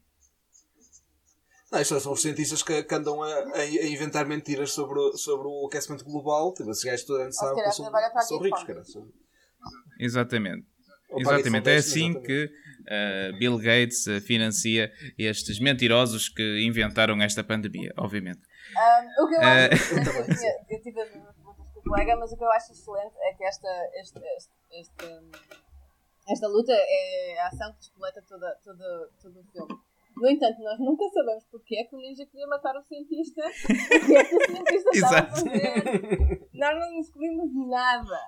Não, 1.71 1.79
isto 1.79 1.99
são 1.99 2.13
os 2.13 2.21
cientistas 2.21 2.63
que, 2.63 2.82
que 2.82 2.95
andam 2.95 3.21
a, 3.21 3.27
a- 3.27 3.60
a 3.62 3.86
inventar 3.86 4.25
mentiras 4.25 4.71
sobre, 4.71 4.97
o- 4.97 5.15
sobre 5.15 5.47
o 5.47 5.67
aquecimento 5.67 6.03
global. 6.03 6.51
Tipo, 6.53 6.71
esses 6.71 6.84
gajos 6.84 7.05
toda 7.05 7.21
a 7.21 7.25
gente 7.25 7.36
sabe 7.36 7.51
que 7.62 7.71
são, 7.75 7.86
são 8.27 8.38
ricos, 8.45 8.63
cara. 8.63 8.84
Exatamente. 9.99 10.65
A 11.12 11.19
Exatamente, 11.19 11.69
é 11.69 11.76
assim 11.76 12.22
que 12.22 12.50
eh, 12.88 13.32
Bill 13.39 13.58
Gates 13.58 14.08
eh, 14.08 14.19
financia 14.22 14.91
estes 15.17 15.60
mentirosos 15.60 16.30
que 16.30 16.62
inventaram 16.65 17.22
esta 17.22 17.43
pandemia, 17.43 17.91
obviamente. 17.98 18.41
Um, 18.76 19.24
o 19.24 19.28
que 19.28 19.36
eu 19.36 19.41
Eh, 19.41 19.69
acho 19.74 19.93
eu, 19.95 20.04
tinha- 20.38 20.65
eu 20.69 20.82
tive 20.82 21.02
as 21.02 21.10
mesmas 21.13 21.36
perguntas 21.36 21.65
que 21.74 21.80
o 21.80 21.82
colega, 21.84 22.15
mas 22.17 22.32
o 22.32 22.38
que 22.38 22.43
eu 22.43 22.52
acho 22.52 22.72
excelente 22.72 23.15
é 23.22 23.34
que 23.34 23.43
esta, 23.43 23.67
este, 24.02 24.19
este, 24.38 24.52
este, 24.72 25.06
esta 26.32 26.48
luta 26.48 26.72
é 26.74 27.39
a 27.39 27.48
ação 27.48 27.72
que 27.74 27.80
despoleta 27.80 28.22
toda, 28.28 28.56
toda, 28.63 29.10
todo 29.22 29.39
o 29.39 29.43
filme. 29.52 29.80
No 30.17 30.30
entanto, 30.30 30.60
nós 30.62 30.78
nunca 30.80 31.08
sabemos 31.13 31.45
porque 31.50 31.78
é 31.78 31.84
que 31.86 31.95
o 31.95 32.00
ninja 32.00 32.26
queria 32.26 32.45
matar 32.48 32.76
o 32.76 32.84
cientista. 32.84 33.41
O 34.02 34.06
que 34.06 34.15
é 34.15 34.24
que 34.26 34.36
o 34.36 34.45
cientista 34.45 34.89
estava 34.93 35.15
a 35.15 35.19
Exato. 35.19 35.36
fazer. 35.36 36.50
Nós 36.54 36.78
não 36.80 37.00
descobrimos 37.02 37.50
nada. 37.69 38.19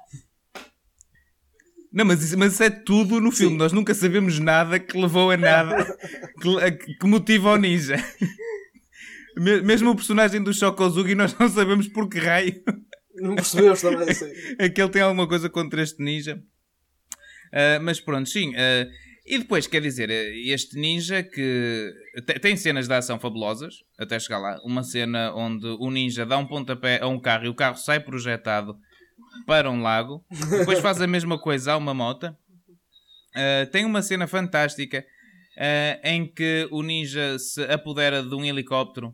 Não, 1.93 2.05
mas 2.05 2.23
isso, 2.23 2.37
mas 2.37 2.53
isso 2.53 2.63
é 2.63 2.69
tudo 2.69 3.19
no 3.19 3.31
filme. 3.31 3.53
Sim. 3.53 3.57
Nós 3.57 3.73
nunca 3.73 3.93
sabemos 3.93 4.39
nada 4.39 4.79
que 4.79 4.97
levou 4.97 5.29
a 5.31 5.37
nada 5.37 5.85
que, 6.41 6.93
que 6.95 7.05
motiva 7.07 7.51
o 7.51 7.57
ninja. 7.57 7.95
Me- 9.37 9.61
Mesmo 9.61 9.89
o 9.91 9.95
personagem 9.95 10.41
do 10.41 10.53
Shokozugi, 10.53 11.15
nós 11.15 11.37
não 11.37 11.49
sabemos 11.49 11.87
por 11.87 12.09
que 12.09 12.19
raio 12.19 12.61
Não 13.15 13.35
percebemos 13.35 13.81
também, 13.81 14.13
sim. 14.13 14.25
é 14.59 14.69
que 14.69 14.81
ele 14.81 14.89
tem 14.91 15.01
alguma 15.01 15.27
coisa 15.27 15.49
contra 15.49 15.81
este 15.81 16.01
ninja. 16.03 16.41
Ah, 17.53 17.79
mas 17.81 17.99
pronto, 17.99 18.27
sim. 18.29 18.53
ah, 18.55 18.87
e 19.25 19.37
depois, 19.37 19.67
quer 19.67 19.81
dizer, 19.81 20.09
eh, 20.09 20.31
este 20.47 20.77
ninja 20.79 21.21
que 21.23 21.93
te- 22.25 22.39
tem 22.39 22.57
cenas 22.57 22.87
de 22.87 22.93
ação 22.93 23.19
fabulosas, 23.19 23.75
até 23.97 24.19
chegar 24.19 24.39
lá. 24.39 24.59
Uma 24.65 24.83
cena 24.83 25.33
onde 25.35 25.65
o 25.67 25.91
ninja 25.91 26.25
dá 26.25 26.37
um 26.37 26.45
pontapé 26.47 26.99
a 27.01 27.07
um 27.07 27.19
carro 27.19 27.45
e 27.45 27.49
o 27.49 27.53
carro 27.53 27.77
sai 27.77 27.99
projetado 27.99 28.75
para 29.45 29.69
um 29.69 29.81
lago. 29.81 30.23
Depois 30.49 30.79
faz 30.79 31.01
a 31.01 31.07
mesma 31.07 31.39
coisa 31.39 31.73
a 31.73 31.77
uma 31.77 31.93
moto. 31.93 32.35
Ah, 33.35 33.65
tem 33.71 33.85
uma 33.85 34.01
cena 34.01 34.27
fantástica 34.27 35.05
ah, 35.57 35.99
em 36.09 36.25
que 36.27 36.67
o 36.71 36.81
ninja 36.83 37.37
se 37.39 37.63
apodera 37.65 38.21
de 38.23 38.35
um 38.35 38.43
helicóptero 38.43 39.13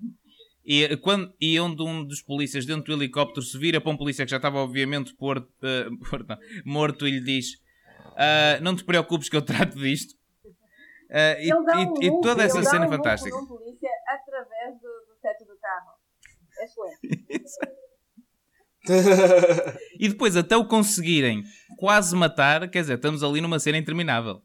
e, 0.66 0.98
quando, 0.98 1.34
e 1.40 1.58
onde 1.60 1.82
um 1.84 2.04
dos 2.04 2.22
polícias 2.22 2.66
dentro 2.66 2.84
do 2.86 2.94
helicóptero 3.02 3.46
se 3.46 3.58
vira 3.58 3.80
para 3.80 3.92
um 3.92 3.98
polícia 3.98 4.26
que 4.26 4.32
já 4.32 4.38
estava 4.38 4.58
obviamente 4.58 5.14
por, 5.16 5.38
eh, 5.64 5.88
por- 6.10 6.26
não, 6.28 6.38
morto 6.66 7.08
e 7.08 7.12
lhe 7.12 7.22
diz 7.22 7.52
"Ah, 8.18 8.60
não 8.62 8.76
te 8.76 8.84
preocupes 8.84 9.30
que 9.30 9.36
eu 9.38 9.42
trato 9.42 9.78
disto 9.78 10.16
e, 11.40 11.54
um 11.54 12.02
e- 12.04 12.08
e 12.08 12.22
toda 12.22 12.44
essa 12.44 12.62
cena 12.64 12.86
um 12.86 12.90
fantástica 12.90 13.36
num 13.38 13.46
polícia 13.48 13.90
através 14.08 14.74
do, 14.82 14.88
do 14.88 15.16
teto 15.22 15.46
do 15.46 15.56
carro. 15.58 15.92
É 16.60 16.66
excelente. 16.66 17.00
e 20.00 20.08
depois 20.08 20.36
até 20.36 20.56
o 20.56 20.68
conseguirem 20.68 21.44
quase 21.78 22.16
matar 22.16 22.70
quer 22.70 22.82
dizer, 22.82 22.96
estamos 22.96 23.24
ali 23.24 23.42
numa 23.42 23.60
cena 23.60 23.78
interminável 23.78 24.42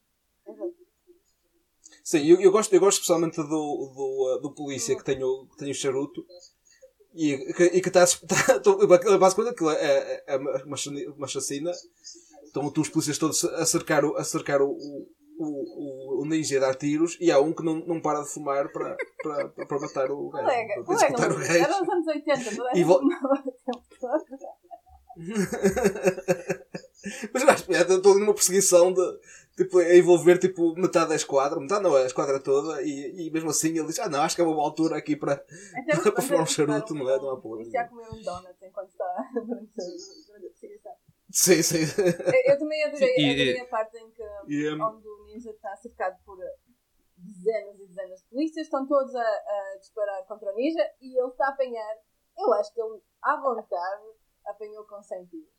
Sim, 2.05 2.27
eu, 2.27 2.41
eu 2.41 2.51
gosto, 2.51 2.75
eu 2.75 2.81
gosto 2.81 2.99
especialmente 2.99 3.37
do, 3.37 3.45
do, 3.45 4.37
uh, 4.37 4.41
do 4.41 4.53
polícia 4.53 4.97
que 4.97 5.05
tem 5.05 5.23
o, 5.23 5.47
que 5.47 5.57
tem 5.57 5.71
o 5.71 5.75
charuto 5.75 6.25
e 7.15 7.37
que, 7.55 7.65
e 7.65 7.81
que 7.81 7.89
está. 7.89 8.03
está 8.03 8.27
basicamente 9.19 9.53
aquilo 9.53 9.71
é, 9.71 9.87
é, 9.87 10.25
é 10.27 10.37
uma, 10.37 10.77
uma 11.17 11.27
chacina. 11.29 11.71
Estão 12.45 12.71
os 12.77 12.89
polícias 12.89 13.19
todos 13.19 13.45
a 13.45 13.65
cercar 13.65 14.05
o, 14.05 14.17
a 14.17 14.25
cercar 14.25 14.61
o, 14.61 14.69
o, 14.69 15.07
o, 15.39 16.23
o 16.23 16.27
ninja 16.27 16.55
e 16.55 16.57
a 16.59 16.61
dar 16.61 16.75
tiros 16.75 17.17
e 17.21 17.31
há 17.31 17.41
um 17.41 17.53
que 17.53 17.65
não, 17.65 17.77
não 17.87 18.01
para 18.01 18.23
de 18.23 18.29
fumar 18.29 18.71
para, 18.71 18.97
para, 19.23 19.49
para, 19.49 19.81
matar 19.81 20.11
o 20.11 20.29
gajo. 20.29 20.45
Colega, 20.45 20.85
para 20.85 21.35
colega, 21.35 21.59
era 21.59 21.79
nos 21.79 21.89
anos 21.89 22.07
80, 22.09 22.57
toda 22.57 22.71
a 22.71 22.79
O. 24.07 25.13
Mas 27.33 27.43
eu 27.43 27.51
acho 27.51 27.65
que 27.67 27.73
estou 27.73 28.19
numa 28.19 28.33
perseguição 28.33 28.93
de 28.93 29.03
tipo, 29.57 29.79
a 29.79 29.97
envolver 29.97 30.39
tipo, 30.39 30.75
metade 30.77 31.09
da 31.09 31.17
esquadra, 31.17 31.59
metade 31.61 31.83
não 31.83 31.97
é 31.99 32.05
a 32.05 32.07
esquadra 32.07 32.39
toda, 32.41 32.81
e, 32.83 33.27
e 33.27 33.31
mesmo 33.31 33.51
assim 33.51 33.77
ele 33.77 33.89
diz: 33.89 33.99
Ah, 33.99 34.09
não, 34.09 34.23
acho 34.23 34.37
que 34.37 34.41
é 34.41 34.45
uma 34.45 34.55
boa 34.55 34.65
altura 34.67 34.97
aqui 34.97 35.17
para. 35.17 35.33
Até 35.35 35.99
Para 36.13 36.23
fumar 36.23 36.43
um 36.43 36.47
charuto, 36.47 36.95
não 36.95 37.11
é? 37.11 37.17
Não 37.19 37.31
há 37.31 37.41
problema. 37.41 37.71
Já 37.71 37.89
comer 37.89 38.09
um 38.09 38.23
donut 38.23 38.57
enquanto 38.65 38.91
está 38.91 39.31
durante 39.47 39.73
a 39.73 40.49
perseguição. 40.49 40.93
Sim, 41.31 41.63
sim. 41.63 42.03
Eu, 42.03 42.53
eu 42.53 42.59
também 42.59 42.85
adorei, 42.85 43.15
e- 43.17 43.33
adorei 43.33 43.61
a 43.61 43.67
parte 43.67 43.97
em 43.99 44.11
que 44.11 44.23
E, 44.49 44.75
um, 44.75 44.83
onde 44.85 45.09
o 45.09 45.25
ninja 45.25 45.51
está 45.51 45.75
cercado 45.77 46.19
por 46.25 46.37
dezenas 47.17 47.81
e 47.81 47.87
dezenas 47.87 48.21
de 48.21 48.27
polícias, 48.29 48.67
estão 48.67 48.87
todos 48.87 49.15
a, 49.15 49.23
a 49.23 49.77
disparar 49.81 50.25
contra 50.27 50.53
o 50.53 50.55
ninja 50.55 50.85
e 51.01 51.19
ele 51.19 51.29
está 51.29 51.47
a 51.47 51.51
apanhar. 51.51 51.95
Eu 52.37 52.53
acho 52.55 52.73
que 52.73 52.81
ele, 52.81 53.01
à 53.23 53.37
vontade, 53.41 54.03
apanhou 54.47 54.85
com 54.87 55.03
100 55.03 55.27
tiros. 55.27 55.53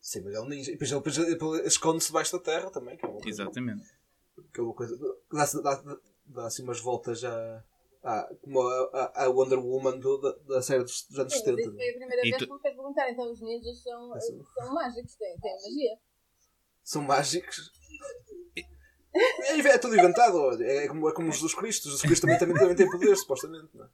sim, 0.00 0.20
mas 0.22 0.34
é 0.34 0.40
um 0.40 0.48
ninja. 0.48 0.70
E 0.70 0.76
depois 0.76 1.16
ele, 1.18 1.30
depois 1.30 1.58
ele 1.60 1.68
esconde-se 1.68 2.08
debaixo 2.08 2.32
da 2.36 2.42
terra 2.44 2.70
também, 2.70 2.96
que 2.96 3.04
é 3.04 3.08
uma 3.08 3.20
coisa. 3.20 3.28
exatamente 3.42 3.86
Que 4.52 4.60
é 4.60 4.62
uma 4.62 4.74
coisa. 4.74 4.96
Dá, 5.32 5.46
dá, 5.62 5.98
dá 6.26 6.46
assim 6.46 6.62
umas 6.62 6.80
voltas 6.80 7.20
já. 7.20 7.64
Ah, 8.02 8.28
como 8.42 8.60
a, 8.60 9.12
a, 9.14 9.24
a 9.24 9.28
Wonder 9.30 9.58
Woman 9.58 9.98
do, 9.98 10.18
da, 10.18 10.32
da 10.56 10.62
série 10.62 10.82
dos, 10.82 11.06
anos 11.18 11.32
Sim, 11.32 11.38
mas 11.38 11.56
70. 11.56 11.60
isso 11.62 11.74
foi 11.74 11.88
a 11.88 11.92
primeira 11.94 12.22
E 12.22 12.30
vez 12.30 12.36
tu- 12.36 12.46
que 12.46 12.52
me 12.52 12.60
fez 12.60 12.74
perguntar. 12.74 13.10
Então 13.10 13.32
os 13.32 13.40
ninjas 13.40 13.82
são, 13.82 14.20
Sim. 14.20 14.44
são 14.58 14.74
mágicos, 14.74 15.14
têm, 15.16 15.38
têm 15.40 15.54
magia. 15.54 15.98
São 16.82 17.02
mágicos. 17.02 17.72
É, 19.14 19.58
é 19.58 19.78
tudo 19.78 19.96
inventado. 19.96 20.62
É 20.62 20.88
como, 20.88 21.08
é 21.08 21.12
como 21.12 21.30
Jesus 21.30 21.54
Cristo. 21.54 21.84
Jesus 21.84 22.02
Cristo 22.02 22.22
também, 22.22 22.38
também, 22.38 22.56
também 22.56 22.74
tem 22.74 22.90
poder, 22.90 23.16
supostamente. 23.16 23.68
Não 23.74 23.84
é? 23.84 23.88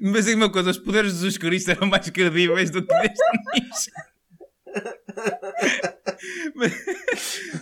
mas 0.00 0.26
aí 0.26 0.34
uma 0.34 0.50
coisa, 0.50 0.70
os 0.70 0.78
poderes 0.78 1.12
de 1.12 1.18
Jesus 1.18 1.38
Cristo 1.38 1.70
eram 1.70 1.88
mais 1.88 2.08
credíveis 2.10 2.70
do 2.70 2.86
que 2.86 2.94
deste 2.94 3.20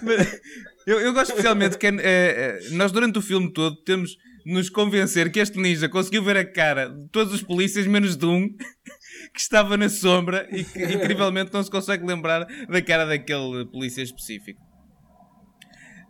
mas 0.02 0.40
eu, 0.86 1.00
eu 1.00 1.12
gosto 1.12 1.30
especialmente 1.30 1.76
que 1.76 1.86
é, 1.86 1.90
é, 2.00 2.60
nós 2.70 2.92
durante 2.92 3.18
o 3.18 3.22
filme 3.22 3.52
todo 3.52 3.74
temos 3.82 4.16
nos 4.46 4.70
convencer 4.70 5.32
que 5.32 5.40
este 5.40 5.58
ninja 5.58 5.88
conseguiu 5.88 6.22
ver 6.22 6.36
a 6.36 6.44
cara 6.44 6.88
de 6.88 7.08
todos 7.08 7.34
os 7.34 7.42
polícias 7.42 7.86
menos 7.86 8.16
de 8.16 8.26
um 8.26 8.48
que 8.48 9.40
estava 9.40 9.76
na 9.76 9.88
sombra 9.88 10.48
e 10.50 10.62
que 10.62 10.82
incrivelmente 10.84 11.52
não 11.52 11.62
se 11.62 11.70
consegue 11.70 12.06
lembrar 12.06 12.46
da 12.68 12.82
cara 12.82 13.04
daquele 13.06 13.66
polícia 13.66 14.02
específico. 14.02 14.69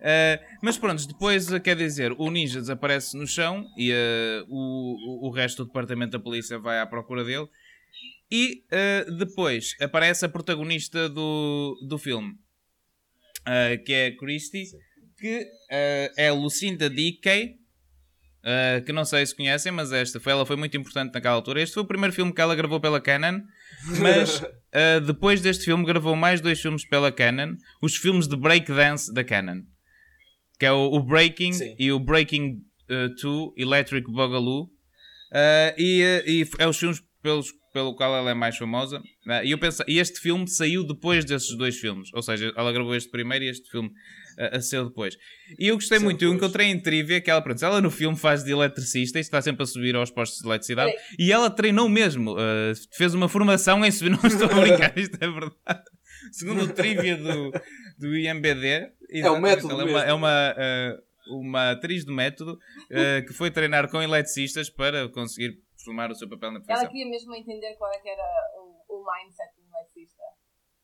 Uh, 0.01 0.43
mas 0.63 0.79
pronto, 0.79 1.07
depois 1.07 1.51
uh, 1.51 1.59
quer 1.59 1.75
dizer, 1.75 2.11
o 2.17 2.31
ninja 2.31 2.59
desaparece 2.59 3.15
no 3.15 3.27
chão 3.27 3.67
e 3.77 3.91
uh, 3.91 4.45
o, 4.49 5.27
o, 5.27 5.29
resto 5.29 5.63
do 5.63 5.67
departamento 5.67 6.13
da 6.13 6.19
polícia 6.19 6.57
vai 6.57 6.79
à 6.79 6.87
procura 6.87 7.23
dele. 7.23 7.47
E 8.31 8.63
uh, 8.71 9.11
depois 9.15 9.75
aparece 9.79 10.25
a 10.25 10.29
protagonista 10.29 11.07
do, 11.07 11.77
do 11.87 11.99
filme, 11.99 12.33
que 13.85 13.93
é 13.93 14.07
a 14.07 14.17
Christie, 14.17 14.65
que 15.19 15.47
é 16.17 16.31
Lucinda 16.31 16.89
Dickey, 16.89 17.61
uh, 18.41 18.83
que 18.83 18.91
não 18.91 19.05
sei 19.05 19.25
se 19.25 19.35
conhecem, 19.35 19.71
mas 19.71 19.91
esta 19.91 20.19
foi, 20.19 20.31
ela 20.31 20.45
foi 20.45 20.55
muito 20.55 20.75
importante 20.77 21.13
naquela 21.13 21.35
altura. 21.35 21.61
Este 21.61 21.73
foi 21.73 21.83
o 21.83 21.87
primeiro 21.87 22.13
filme 22.13 22.33
que 22.33 22.41
ela 22.41 22.55
gravou 22.55 22.79
pela 22.79 22.99
Canon, 22.99 23.41
mas 23.99 24.39
uh, 24.39 25.01
depois 25.05 25.41
deste 25.41 25.65
filme 25.65 25.85
gravou 25.85 26.15
mais 26.15 26.41
dois 26.41 26.59
filmes 26.59 26.85
pela 26.85 27.11
Canon, 27.11 27.55
os 27.81 27.95
filmes 27.95 28.27
de 28.27 28.35
breakdance 28.35 29.13
da 29.13 29.23
Canon, 29.23 29.61
que 30.61 30.65
é 30.67 30.71
o, 30.71 30.91
o 30.93 30.99
Breaking 30.99 31.53
Sim. 31.53 31.75
e 31.79 31.91
o 31.91 31.99
Breaking 31.99 32.59
2 32.87 33.53
Electric 33.57 34.05
Boogaloo. 34.11 34.65
Uh, 35.31 35.73
e, 35.75 36.03
uh, 36.03 36.29
e 36.29 36.47
é 36.59 36.67
os 36.67 36.77
filmes 36.77 37.01
pelos, 37.19 37.51
pelo 37.73 37.95
qual 37.95 38.15
ela 38.15 38.29
é 38.29 38.35
mais 38.35 38.55
famosa. 38.57 38.99
Uh, 38.99 39.43
e 39.43 39.49
eu 39.49 39.57
penso, 39.57 39.83
e 39.87 39.97
este 39.97 40.19
filme 40.19 40.47
saiu 40.47 40.85
depois 40.85 41.25
desses 41.25 41.57
dois 41.57 41.79
filmes. 41.79 42.13
Ou 42.13 42.21
seja, 42.21 42.53
ela 42.55 42.71
gravou 42.71 42.93
este 42.93 43.09
primeiro 43.09 43.43
e 43.43 43.49
este 43.49 43.71
filme 43.71 43.89
uh, 43.89 44.61
saiu 44.61 44.85
depois. 44.85 45.17
E 45.57 45.65
eu 45.65 45.73
gostei 45.77 45.97
Saiu 45.97 46.05
muito. 46.05 46.21
Eu 46.23 46.31
depois. 46.31 46.43
encontrei 46.43 46.67
em 46.67 46.79
trivia 46.79 47.19
que 47.19 47.31
ela, 47.31 47.41
pronto, 47.41 47.65
ela 47.65 47.81
no 47.81 47.89
filme 47.89 48.15
faz 48.15 48.43
de 48.43 48.51
eletricista 48.51 49.17
e 49.17 49.21
está 49.21 49.41
sempre 49.41 49.63
a 49.63 49.65
subir 49.65 49.95
aos 49.95 50.11
postos 50.11 50.41
de 50.41 50.47
eletricidade. 50.47 50.93
E 51.17 51.31
ela 51.31 51.49
treinou 51.49 51.89
mesmo. 51.89 52.33
uh, 52.33 52.73
fez 52.95 53.15
uma 53.15 53.27
formação 53.27 53.83
em 53.83 53.89
subir. 53.89 54.11
Não 54.21 54.23
estou 54.23 54.47
a 54.47 54.61
brincar, 54.61 54.95
isto 54.95 55.17
é 55.19 55.27
verdade. 55.27 55.83
Segundo 56.31 56.65
o 56.65 56.67
trivia 56.67 57.17
do, 57.17 57.51
do 57.97 58.15
IMBD, 58.15 58.91
exatamente, 59.19 59.41
método 59.41 59.71
ela 59.73 59.81
é 59.81 59.85
uma, 59.85 59.93
mesmo. 59.93 60.09
é 60.09 60.13
uma, 60.13 60.55
uh, 61.29 61.39
uma 61.39 61.71
atriz 61.71 62.05
do 62.05 62.13
método 62.13 62.53
uh, 62.53 62.57
que 63.27 63.33
foi 63.33 63.51
treinar 63.51 63.89
com 63.89 64.01
eletricistas 64.01 64.69
para 64.69 65.07
conseguir 65.09 65.61
formar 65.83 66.11
o 66.11 66.15
seu 66.15 66.29
papel 66.29 66.51
na 66.51 66.57
Ela 66.57 66.65
profissão. 66.65 66.89
queria 66.91 67.09
mesmo 67.09 67.33
entender 67.35 67.75
qual 67.75 67.91
é 67.91 67.99
que 67.99 68.09
era 68.09 68.23
o, 68.57 68.83
o 68.87 69.03
mindset 69.05 69.51
do 69.57 69.63
eletricista. 69.75 70.23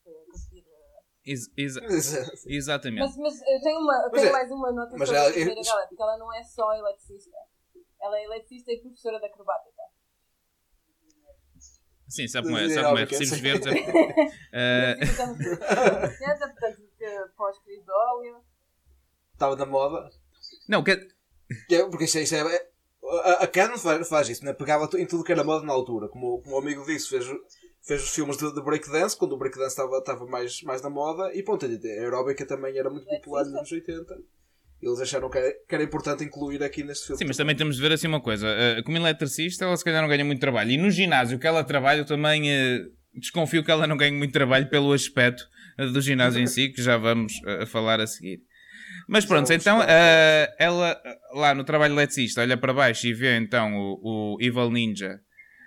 para 0.04 0.12
conseguir, 0.26 0.60
uh, 0.62 0.98
Ex- 1.24 1.50
exa- 1.58 1.84
Exato. 1.84 2.32
exatamente. 2.46 3.00
Mas, 3.00 3.16
mas 3.18 3.34
eu 3.42 3.60
tenho, 3.60 3.78
uma, 3.80 3.94
eu 4.06 4.10
tenho 4.10 4.26
é- 4.28 4.32
mais 4.32 4.50
uma 4.50 4.72
nota 4.72 4.90
sobre 4.96 5.08
ela- 5.16 5.28
a 5.28 5.32
carreira 5.32 5.52
eu- 5.60 5.96
ela 6.00 6.18
não 6.18 6.34
é 6.34 6.42
só 6.42 6.72
eletricista. 6.74 7.36
Ela 8.00 8.18
é 8.18 8.24
eletricista 8.24 8.72
e 8.72 8.80
professora 8.80 9.18
de 9.20 9.26
acrobática. 9.26 9.82
Sim, 12.08 12.26
sabe 12.26 12.46
como 12.46 12.58
é? 12.58 12.64
É, 12.64 12.68
Sabe 12.70 12.86
como 12.86 12.98
é? 12.98 13.02
é 13.02 13.04
Recibos 13.04 13.40
verdes. 13.40 13.66
é- 13.66 13.74
Uh, 14.48 14.96
Que 17.08 17.36
pós-crise 17.36 17.82
de 17.82 17.90
óleo. 17.90 18.36
Estava 19.32 19.56
na 19.56 19.66
moda. 19.66 20.08
não, 20.68 20.82
que, 20.82 20.90
é- 20.92 21.84
Porque 21.90 22.04
isso, 22.04 22.18
é- 22.18 22.22
isso 22.22 22.34
é. 22.34 22.68
A, 23.24 23.44
a 23.44 23.46
Canon 23.46 23.78
faz, 23.78 24.08
faz 24.08 24.28
isso, 24.28 24.44
né? 24.44 24.52
pegava 24.52 24.88
em 24.98 25.06
tudo 25.06 25.24
que 25.24 25.32
era 25.32 25.44
moda 25.44 25.64
na 25.64 25.72
altura. 25.72 26.08
Como, 26.08 26.42
como 26.42 26.56
o 26.56 26.58
amigo 26.58 26.84
disse, 26.84 27.08
fez, 27.08 27.24
fez 27.82 28.02
os 28.02 28.10
filmes 28.10 28.36
de, 28.36 28.52
de 28.52 28.62
breakdance, 28.62 29.16
quando 29.16 29.32
o 29.32 29.38
breakdance 29.38 29.70
estava, 29.70 29.96
estava 29.98 30.26
mais, 30.26 30.62
mais 30.62 30.82
na 30.82 30.90
moda. 30.90 31.32
E 31.34 31.42
pronto, 31.42 31.64
a 31.64 31.68
aeróbica 31.68 32.44
também 32.44 32.76
era 32.76 32.90
muito 32.90 33.06
popular 33.06 33.44
nos 33.44 33.54
anos 33.54 33.72
80. 33.72 34.14
Eles 34.80 35.00
acharam 35.00 35.30
que 35.30 35.38
era, 35.38 35.52
que 35.68 35.74
era 35.74 35.82
importante 35.84 36.22
incluir 36.22 36.62
aqui 36.62 36.84
neste 36.84 37.06
filme. 37.06 37.18
sim, 37.18 37.24
mas 37.24 37.36
também 37.36 37.56
temos 37.56 37.76
de 37.76 37.82
ver 37.82 37.92
assim 37.92 38.06
uma 38.06 38.20
coisa. 38.20 38.46
Uh, 38.46 38.84
como 38.84 38.96
eletricista, 38.96 39.64
ela 39.64 39.76
se 39.76 39.84
calhar 39.84 40.02
não 40.02 40.08
ganha 40.08 40.24
muito 40.24 40.40
trabalho. 40.40 40.70
E 40.70 40.76
no 40.76 40.90
ginásio 40.90 41.38
que 41.38 41.46
ela 41.46 41.64
trabalha, 41.64 42.00
eu 42.00 42.06
também 42.06 42.42
uh, 42.44 42.92
desconfio 43.14 43.64
que 43.64 43.70
ela 43.70 43.86
não 43.86 43.96
ganhe 43.96 44.16
muito 44.16 44.32
trabalho 44.32 44.68
pelo 44.68 44.92
aspecto 44.92 45.44
do 45.86 46.00
ginásio 46.00 46.40
em 46.40 46.46
si, 46.46 46.70
que 46.70 46.82
já 46.82 46.96
vamos 46.96 47.32
uh, 47.42 47.66
falar 47.66 48.00
a 48.00 48.06
seguir. 48.06 48.42
Mas 49.08 49.24
pronto, 49.24 49.52
então 49.52 49.80
uh, 49.80 50.54
ela 50.58 51.00
uh, 51.32 51.38
lá 51.38 51.54
no 51.54 51.64
trabalho 51.64 51.94
eletricista 51.94 52.40
olha 52.40 52.56
para 52.56 52.74
baixo 52.74 53.06
e 53.06 53.14
vê 53.14 53.36
então 53.36 53.76
o, 53.76 54.34
o 54.34 54.36
Evil 54.40 54.70
Ninja 54.70 55.20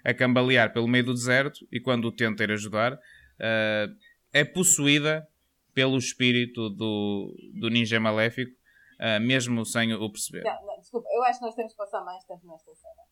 a 0.03 0.13
cambalear 0.13 0.73
pelo 0.73 0.87
meio 0.87 1.05
do 1.05 1.13
deserto 1.13 1.59
e 1.71 1.79
quando 1.79 2.05
o 2.05 2.11
tenta 2.11 2.43
ir 2.43 2.51
ajudar, 2.51 2.93
uh, 2.93 3.95
é 4.33 4.43
possuída 4.43 5.27
pelo 5.73 5.97
espírito 5.97 6.69
do, 6.69 7.33
do 7.59 7.69
ninja 7.69 7.99
maléfico, 7.99 8.51
ah, 8.99 9.19
mesmo 9.19 9.65
sem 9.65 9.93
o 9.93 10.11
perceber. 10.11 10.43
Não, 10.43 10.65
não, 10.65 10.79
desculpa, 10.79 11.07
eu 11.11 11.23
acho 11.23 11.39
que 11.39 11.45
nós 11.45 11.55
temos 11.55 11.71
que 11.71 11.77
passar 11.77 12.03
mais 12.03 12.23
tempo 12.25 12.45
nesta 12.45 12.75
cena. 12.75 13.03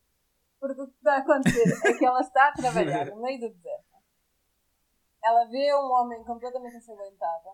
Porque 0.60 0.80
o 0.80 0.86
que 0.86 0.96
está 0.96 1.14
a 1.14 1.18
acontecer 1.18 1.88
é 1.88 1.92
que 1.94 2.04
ela 2.04 2.20
está 2.20 2.48
a 2.48 2.52
trabalhar 2.52 3.06
no 3.06 3.22
meio 3.22 3.40
do 3.40 3.48
deserto. 3.48 3.89
Ela 5.22 5.44
vê 5.46 5.74
um 5.74 5.92
homem 5.92 6.24
completamente 6.24 6.76
ensanguentado. 6.76 7.50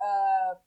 Ah, 0.00 0.58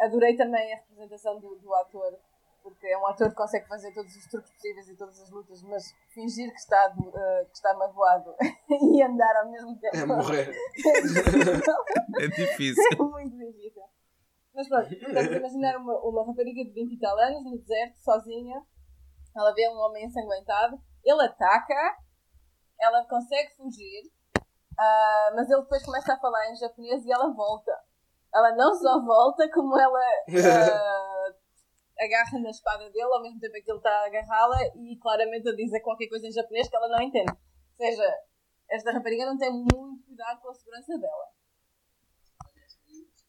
adorei 0.00 0.36
também 0.36 0.72
a 0.72 0.76
representação 0.76 1.38
do, 1.40 1.56
do 1.56 1.74
ator, 1.74 2.18
porque 2.62 2.86
é 2.86 2.98
um 2.98 3.06
ator 3.06 3.30
que 3.30 3.36
consegue 3.36 3.66
fazer 3.66 3.92
todos 3.92 4.14
os 4.14 4.26
truques 4.26 4.50
possíveis 4.52 4.88
e 4.88 4.96
todas 4.96 5.20
as 5.20 5.30
lutas, 5.30 5.62
mas 5.62 5.84
fingir 6.12 6.50
que 6.52 6.58
está, 6.58 6.84
ah, 6.86 7.44
que 7.44 7.54
está 7.54 7.74
magoado 7.74 8.34
e 8.94 9.02
andar 9.02 9.36
ao 9.36 9.50
mesmo 9.50 9.78
tempo. 9.78 9.96
É 9.96 10.06
morrer. 10.06 10.50
É 12.20 12.28
difícil. 12.28 12.84
É 12.92 13.02
muito 13.02 13.36
difícil. 13.36 13.82
Mas 14.54 14.68
pronto, 14.68 14.88
a 14.88 15.36
imaginar 15.36 15.76
uma, 15.76 16.00
uma 16.00 16.26
rapariga 16.26 16.64
de 16.64 16.72
20 16.72 16.92
e 16.92 16.98
tal 16.98 17.16
anos 17.18 17.44
no 17.44 17.58
deserto, 17.58 17.96
sozinha. 17.98 18.60
Ela 19.36 19.54
vê 19.54 19.68
um 19.68 19.78
homem 19.78 20.04
ensanguentado, 20.04 20.82
ele 21.04 21.22
ataca, 21.22 21.96
ela 22.80 23.06
consegue 23.06 23.54
fugir, 23.54 24.10
ah, 24.78 25.32
mas 25.34 25.50
ele 25.50 25.62
depois 25.62 25.84
começa 25.84 26.14
a 26.14 26.18
falar 26.18 26.50
em 26.50 26.56
japonês 26.56 27.04
e 27.04 27.12
ela 27.12 27.32
volta. 27.34 27.72
Ela 28.32 28.54
não 28.54 28.74
só 28.74 29.02
volta, 29.04 29.50
como 29.50 29.78
ela 29.78 29.98
ah, 29.98 31.32
agarra 31.98 32.38
na 32.40 32.50
espada 32.50 32.88
dele 32.90 33.12
ao 33.12 33.22
mesmo 33.22 33.40
tempo 33.40 33.54
que 33.54 33.70
ele 33.70 33.78
está 33.78 33.90
a 33.90 34.06
agarrá-la 34.06 34.58
e 34.76 34.96
claramente 35.00 35.48
a 35.48 35.56
dizer 35.56 35.80
qualquer 35.80 36.08
coisa 36.08 36.26
em 36.26 36.32
japonês 36.32 36.68
que 36.68 36.76
ela 36.76 36.88
não 36.88 37.02
entende. 37.02 37.32
Ou 37.32 37.86
seja, 37.86 38.14
esta 38.70 38.92
rapariga 38.92 39.26
não 39.26 39.36
tem 39.36 39.50
muito 39.50 40.04
cuidado 40.06 40.40
com 40.40 40.50
a 40.50 40.54
segurança 40.54 40.98
dela. 40.98 41.38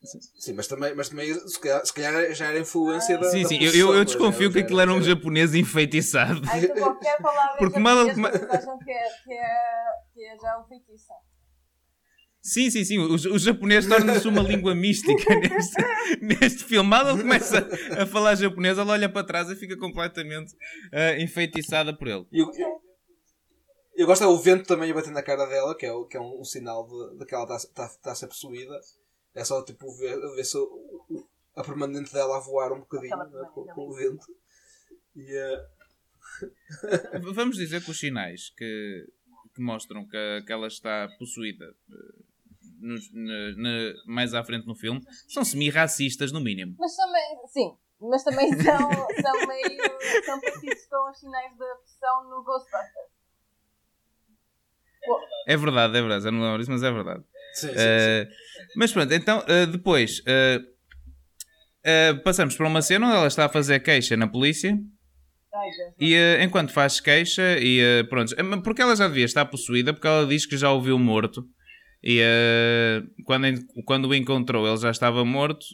Sim, 0.01 0.53
mas 0.53 0.67
também, 0.67 0.95
mas 0.95 1.09
também 1.09 1.33
se, 1.33 1.59
calhar, 1.59 1.85
se 1.85 1.93
calhar 1.93 2.33
já 2.33 2.47
era 2.47 2.59
influência 2.59 3.17
da. 3.17 3.29
Sim, 3.29 3.43
da 3.43 3.49
sim, 3.49 3.59
eu, 3.62 3.93
eu, 3.93 4.05
desconfio 4.05 4.51
que 4.51 4.59
aquilo 4.59 4.79
era 4.79 4.93
um 4.93 5.01
japonês 5.01 5.53
enfeitiçado. 5.53 6.41
Aí 6.49 6.67
tu 6.67 6.73
qualquer 6.73 7.21
palavra 7.21 7.57
Porque 7.59 7.79
em 7.79 7.81
mal- 7.81 8.07
acham 8.07 8.79
que 8.79 8.91
é, 8.91 9.09
que 9.23 9.33
é, 9.33 9.85
que 10.13 10.25
é 10.25 10.38
já 10.38 10.57
um 10.57 10.63
feitiço. 10.67 11.12
Sim, 12.51 12.69
sim, 12.71 12.83
sim. 12.83 12.97
O, 12.97 13.13
o 13.13 13.38
japonês 13.39 13.85
torna-se 13.85 14.27
uma 14.27 14.41
língua 14.41 14.73
mística 14.73 15.35
neste, 15.38 15.83
neste 16.21 16.63
filme. 16.63 16.89
Mal 16.89 17.07
ele 17.09 17.21
começa 17.21 17.59
a 18.01 18.05
falar 18.07 18.33
japonês, 18.35 18.77
ela 18.77 18.93
olha 18.93 19.07
para 19.07 19.25
trás 19.25 19.49
e 19.49 19.55
fica 19.55 19.77
completamente 19.77 20.55
ah, 20.91 21.19
enfeitiçada 21.19 21.95
por 21.95 22.07
ele. 22.07 22.25
Eu, 22.31 22.51
eu, 22.55 22.81
eu 23.95 24.07
gosto 24.07 24.23
é 24.23 24.27
o 24.27 24.38
vento 24.38 24.65
também 24.65 24.89
a 24.89 24.93
bater 24.95 25.12
na 25.12 25.21
cara 25.21 25.45
dela, 25.45 25.75
que 25.77 25.85
é, 25.85 25.91
que 26.09 26.17
é 26.17 26.19
um, 26.21 26.41
um 26.41 26.43
sinal 26.43 26.88
de, 26.88 27.19
de 27.19 27.25
que 27.25 27.35
ela 27.35 27.55
está 27.55 27.88
tá, 27.88 28.12
a 28.12 28.15
ser 28.15 28.27
possuída. 28.27 28.79
É 29.35 29.43
só 29.43 29.63
tipo 29.63 29.95
ver, 29.97 30.17
ver 30.35 30.43
se 30.43 30.57
a 31.55 31.63
permanente 31.63 32.12
dela 32.12 32.38
a 32.38 32.39
voar 32.39 32.71
um 32.73 32.79
bocadinho 32.79 33.15
né, 33.15 33.49
com, 33.53 33.63
com 33.65 33.88
o 33.89 33.93
vento. 33.93 34.25
E, 35.15 35.33
V- 37.13 37.33
Vamos 37.33 37.57
dizer 37.57 37.83
que 37.83 37.91
os 37.91 37.99
sinais 37.99 38.49
que, 38.57 39.05
que 39.53 39.62
mostram 39.62 40.07
que, 40.07 40.43
que 40.45 40.51
ela 40.51 40.67
está 40.67 41.07
possuída 41.19 41.65
eh, 41.91 42.28
nos- 42.79 43.09
mais 44.05 44.33
à 44.33 44.43
frente 44.43 44.65
no 44.67 44.75
filme 44.75 45.01
são 45.27 45.43
semi-racistas, 45.43 46.31
no 46.31 46.39
mínimo. 46.41 46.75
Mas 46.79 46.95
também, 46.95 47.23
sim, 47.47 47.77
mas 48.01 48.23
também 48.23 48.47
são, 48.61 49.07
são 49.21 49.47
meio. 49.47 49.99
são 50.25 50.39
parecidos 50.41 50.85
com 50.89 51.09
os 51.09 51.19
sinais 51.19 51.57
da 51.57 51.65
pressão 51.75 52.29
no 52.29 52.43
Ghostbusters. 52.43 53.09
É 55.47 55.57
verdade, 55.57 55.97
é 55.97 56.01
verdade. 56.01 56.25
Eu 56.25 56.31
não 56.31 56.41
lembro 56.43 56.59
disso, 56.59 56.71
mas 56.71 56.83
é 56.83 56.91
verdade. 56.91 57.23
sim, 57.53 57.67
sim, 57.69 57.73
Eh, 57.77 58.27
mas 58.75 58.91
pronto, 58.91 59.11
então 59.13 59.43
eh, 59.47 59.65
depois 59.65 60.21
eh, 61.83 62.13
passamos 62.23 62.55
para 62.55 62.67
uma 62.67 62.81
cena 62.81 63.07
onde 63.07 63.15
ela 63.15 63.27
está 63.27 63.45
a 63.45 63.49
fazer 63.49 63.79
queixa 63.79 64.15
na 64.15 64.27
polícia 64.27 64.77
Ai, 65.53 65.69
e 65.99 66.15
enquanto 66.43 66.71
faz 66.71 66.99
queixa 66.99 67.57
e 67.59 68.03
pronto, 68.09 68.35
porque 68.63 68.81
ela 68.81 68.95
já 68.95 69.07
devia 69.07 69.25
estar 69.25 69.45
possuída 69.45 69.93
porque 69.93 70.07
ela 70.07 70.27
diz 70.27 70.45
que 70.45 70.55
já 70.57 70.71
o 70.71 70.81
viu 70.81 70.99
morto 70.99 71.43
e 72.03 72.19
eh, 72.21 73.03
quando, 73.25 73.45
quando 73.85 74.05
o 74.07 74.15
encontrou 74.15 74.67
ele 74.67 74.77
já 74.77 74.91
estava 74.91 75.25
morto 75.25 75.65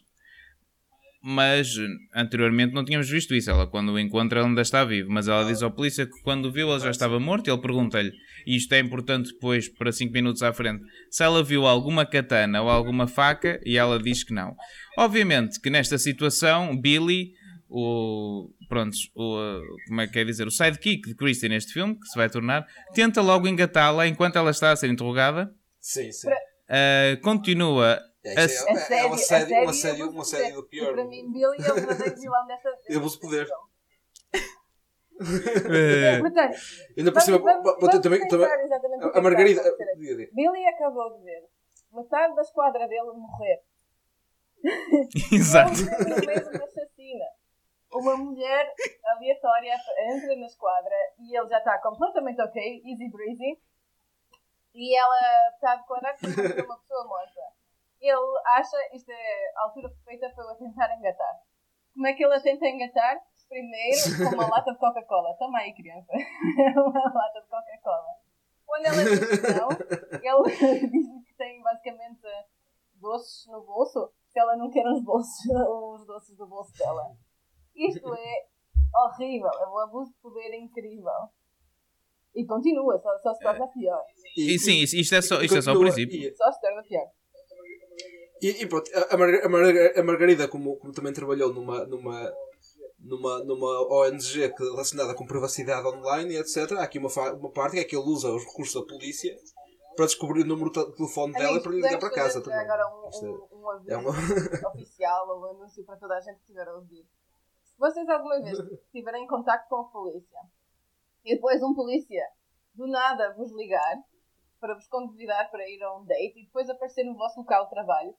mas 1.28 1.76
eh, 1.76 1.88
anteriormente 2.22 2.72
não 2.76 2.86
tínhamos 2.86 3.10
visto 3.10 3.34
isso. 3.34 3.50
Ela, 3.50 3.66
quando 3.66 3.92
o 3.92 4.00
encontra, 4.00 4.42
ele 4.42 4.50
ainda 4.50 4.62
está 4.62 4.86
vivo. 4.86 5.10
Mas 5.12 5.28
ela 5.28 5.44
diz 5.44 5.64
ao 5.64 5.72
polícia 5.72 6.06
que 6.06 6.22
quando 6.22 6.46
o 6.46 6.52
viu, 6.52 6.70
ele 6.70 6.80
já 6.80 6.92
estava 6.92 7.20
morto. 7.20 7.50
Ele 7.50 7.60
pergunta-lhe, 7.60 8.12
e 8.46 8.56
isto 8.56 8.72
é 8.74 8.80
importante 8.80 9.34
depois, 9.34 9.68
para 9.68 9.92
5 9.92 10.14
minutos 10.14 10.44
à 10.44 10.54
frente, 10.54 10.84
se 11.10 11.24
ela 11.24 11.44
viu 11.44 11.66
alguma 11.66 12.06
katana 12.06 12.62
ou 12.62 12.70
alguma 12.70 13.08
faca. 13.08 13.60
E 13.66 13.76
ela 13.76 13.98
diz 13.98 14.24
que 14.24 14.36
não. 14.36 14.56
Obviamente 15.00 15.60
que 15.60 15.72
nesta 15.72 15.98
situação, 15.98 16.80
Billy, 16.80 17.32
o. 17.68 18.52
Pronto, 18.70 18.96
o, 19.16 19.38
uh, 19.40 19.62
como 19.88 20.02
é 20.02 20.08
que 20.08 20.20
é 20.20 20.24
dizer? 20.24 20.46
O 20.46 20.52
sidekick 20.52 21.08
de 21.08 21.16
Christie 21.16 21.50
neste 21.50 21.74
filme, 21.74 22.00
que 22.00 22.08
se 22.08 22.16
vai 22.16 22.30
tornar, 22.30 22.68
tenta 22.94 23.22
logo 23.22 23.48
engatá-la 23.48 24.08
enquanto 24.08 24.36
ela 24.36 24.52
está 24.52 24.72
a 24.72 24.76
ser 24.76 24.92
interrogada. 24.92 25.52
Sim, 25.86 26.12
sim. 26.12 26.30
Uh, 26.30 27.22
continua. 27.22 28.00
É, 28.24 28.46
isto 28.46 28.68
é, 28.68 28.72
É 28.72 28.74
é, 28.74 28.78
sério, 28.78 29.08
um 29.08 29.12
é 29.12 29.14
assédio, 29.14 29.48
sério, 29.48 29.66
um 29.66 29.70
assédio, 29.70 30.12
um 30.12 30.22
assédio 30.22 30.56
do 30.56 30.64
pior. 30.68 30.92
E 30.92 30.94
para 30.94 31.06
mim, 31.06 31.32
Billy 31.32 31.58
é 31.58 31.62
o 31.72 31.76
verdadeiro 31.76 32.16
vilão 32.20 32.48
desta. 32.48 32.70
Eu 32.90 33.02
vou 33.02 33.20
poder. 33.20 33.46
uh, 33.46 33.50
Portanto, 36.22 36.58
Ainda 36.98 37.12
por 37.12 37.22
cima, 37.22 37.40
também, 38.02 38.28
também, 38.28 38.48
a 38.48 39.18
é 39.18 39.22
Margarida. 39.22 39.62
Billy 40.34 40.66
acabou 40.68 41.18
de 41.18 41.24
ver 41.24 41.44
metade 41.96 42.36
da 42.36 42.42
esquadra 42.42 42.88
dele 42.88 43.12
morrer. 43.14 43.62
exato. 45.32 45.80
Ele 45.80 46.72
chacina. 46.74 47.26
Uma 47.94 48.18
mulher 48.18 48.74
aleatória 49.06 49.74
entra 50.10 50.36
na 50.36 50.48
esquadra 50.48 50.96
e 51.20 51.38
ele 51.38 51.48
já 51.48 51.60
está 51.60 51.78
completamente 51.80 52.42
ok, 52.42 52.82
easy 52.86 53.10
breezy. 53.10 53.60
E 54.76 54.94
ela 54.94 55.50
está 55.54 55.72
a 55.72 55.76
declarar 55.78 56.14
que 56.18 56.28
encontrou 56.28 56.66
uma 56.66 56.80
pessoa 56.80 57.08
morta. 57.08 57.42
Ele 58.02 58.40
acha 58.46 58.78
isto 58.94 59.10
é 59.10 59.54
a 59.56 59.64
altura 59.64 59.90
perfeita 59.90 60.30
para 60.36 60.44
eu 60.44 60.50
a 60.50 60.56
tentar 60.56 60.94
engatar. 60.98 61.40
Como 61.94 62.06
é 62.08 62.14
que 62.14 62.26
ele 62.26 62.34
a 62.34 62.42
tenta 62.42 62.68
engatar? 62.68 63.18
Primeiro 63.48 64.02
com 64.18 64.36
uma 64.36 64.50
lata 64.50 64.74
de 64.74 64.78
Coca-Cola. 64.78 65.34
Toma 65.40 65.60
aí, 65.60 65.74
criança. 65.74 66.12
uma 66.76 67.14
lata 67.14 67.42
de 67.42 67.48
Coca-Cola. 67.48 68.26
Quando 68.66 68.86
ela 68.88 69.04
diz 69.04 69.20
que 69.20 69.54
não, 69.54 69.70
ele 69.70 70.90
diz 70.92 71.26
que 71.26 71.34
tem 71.38 71.62
basicamente 71.62 72.28
doces 72.96 73.46
no 73.48 73.62
bolso, 73.64 74.12
se 74.28 74.40
ela 74.40 74.58
não 74.58 74.70
quer 74.70 74.86
os, 74.88 75.02
bolsos, 75.02 75.46
os 75.46 76.06
doces 76.06 76.36
do 76.36 76.48
bolso 76.48 76.78
dela. 76.78 77.16
Isto 77.76 78.14
é 78.14 78.46
horrível, 78.94 79.52
é 79.62 79.68
um 79.68 79.80
abuso 79.80 80.12
de 80.12 80.18
poder 80.18 80.54
incrível. 80.54 81.30
E 82.36 82.46
continua, 82.46 83.00
só, 83.00 83.18
só 83.20 83.34
se 83.34 83.40
torna 83.40 83.68
pior. 83.68 84.02
E 84.38 84.60
sim, 84.60 84.82
isto 84.82 85.16
é 85.16 85.22
só, 85.22 85.42
isto 85.42 85.58
é 85.58 85.62
só 85.62 85.72
o 85.74 85.80
princípio. 85.80 86.20
e- 86.20 86.36
Só 86.36 86.52
se 86.52 86.60
torna 86.62 86.84
pior. 86.84 87.06
E, 88.42 88.64
e 88.64 88.68
pronto, 88.68 88.92
a, 89.10 89.18
Mar- 89.18 89.42
a 89.46 89.50
Mar- 89.50 89.98
a 90.00 90.04
Margarida, 90.04 90.48
como, 90.48 90.76
como 90.78 90.92
também 90.94 91.14
trabalhou 91.14 91.54
numa, 91.54 91.86
numa, 91.86 92.34
numa, 93.00 93.44
numa 93.46 93.88
ONG 94.02 94.50
que- 94.54 94.64
relacionada 94.64 95.16
com 95.16 95.26
privacidade 95.26 95.88
online 95.88 96.34
e 96.34 96.38
etc., 96.38 96.74
há 96.74 96.84
aqui 96.84 97.00
uma, 97.00 97.08
uma 97.34 97.52
parte 97.52 97.74
que 97.76 97.80
é 97.80 97.84
que 97.86 97.96
ele 97.96 98.06
usa 98.06 98.30
os 98.30 98.44
recursos 98.44 98.74
da 98.76 98.86
polícia 98.86 99.34
para 99.96 100.06
descobrir 100.06 100.42
o 100.44 100.46
número 100.46 100.70
de 100.72 100.94
telefone 100.98 101.32
dela 101.32 101.46
Amigos, 101.48 101.64
para 101.64 101.72
lhe 101.72 101.82
ligar 101.82 102.00
para 102.00 102.10
casa 102.12 102.42
também. 102.42 102.60
agora 102.60 102.86
um, 102.88 103.06
é- 103.08 103.30
um, 103.30 103.62
um 103.62 103.70
aviso 103.72 103.92
é 103.92 103.98
uma- 103.98 104.12
oficial 104.76 105.30
ou 105.30 105.40
um 105.42 105.46
anúncio 105.52 105.86
para 105.86 105.96
toda 105.96 106.16
a 106.16 106.20
gente 106.20 106.36
que 106.36 106.42
estiver 106.42 106.68
a 106.68 106.76
ouvir. 106.76 107.06
Se 107.64 107.80
vocês 107.80 108.08
alguma 108.10 108.42
vez 108.42 108.60
estiverem 108.60 109.24
em 109.24 109.28
contato 109.28 109.68
com 109.70 109.78
a 109.78 109.84
polícia 109.86 110.40
e 111.26 111.36
depois 111.36 111.62
um 111.64 111.74
polícia 111.74 112.24
do 112.76 112.88
nada 112.88 113.34
vos 113.34 113.52
ligar 113.54 113.96
para 114.60 114.74
vos 114.76 114.88
convidar 114.88 115.50
para 115.52 115.68
ir 115.70 115.82
a 115.84 115.98
um 115.98 116.06
date 116.06 116.40
e 116.40 116.46
depois 116.46 116.70
aparecer 116.70 117.04
no 117.04 117.16
vosso 117.16 117.40
local 117.40 117.66
de 117.66 117.72
trabalho, 117.72 118.14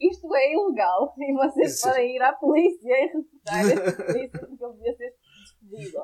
isto 0.00 0.34
é 0.34 0.52
ilegal 0.52 1.14
e 1.18 1.32
vocês 1.34 1.80
Sim. 1.80 1.88
podem 1.88 2.16
ir 2.16 2.22
à 2.22 2.32
polícia 2.32 2.92
e 2.92 3.06
reportar 3.06 3.64
este 3.64 3.96
polícia 4.06 4.40
porque 4.40 4.64
ele 4.64 4.72
devia 4.74 4.96
ser 4.96 5.14
despedido. 5.42 6.02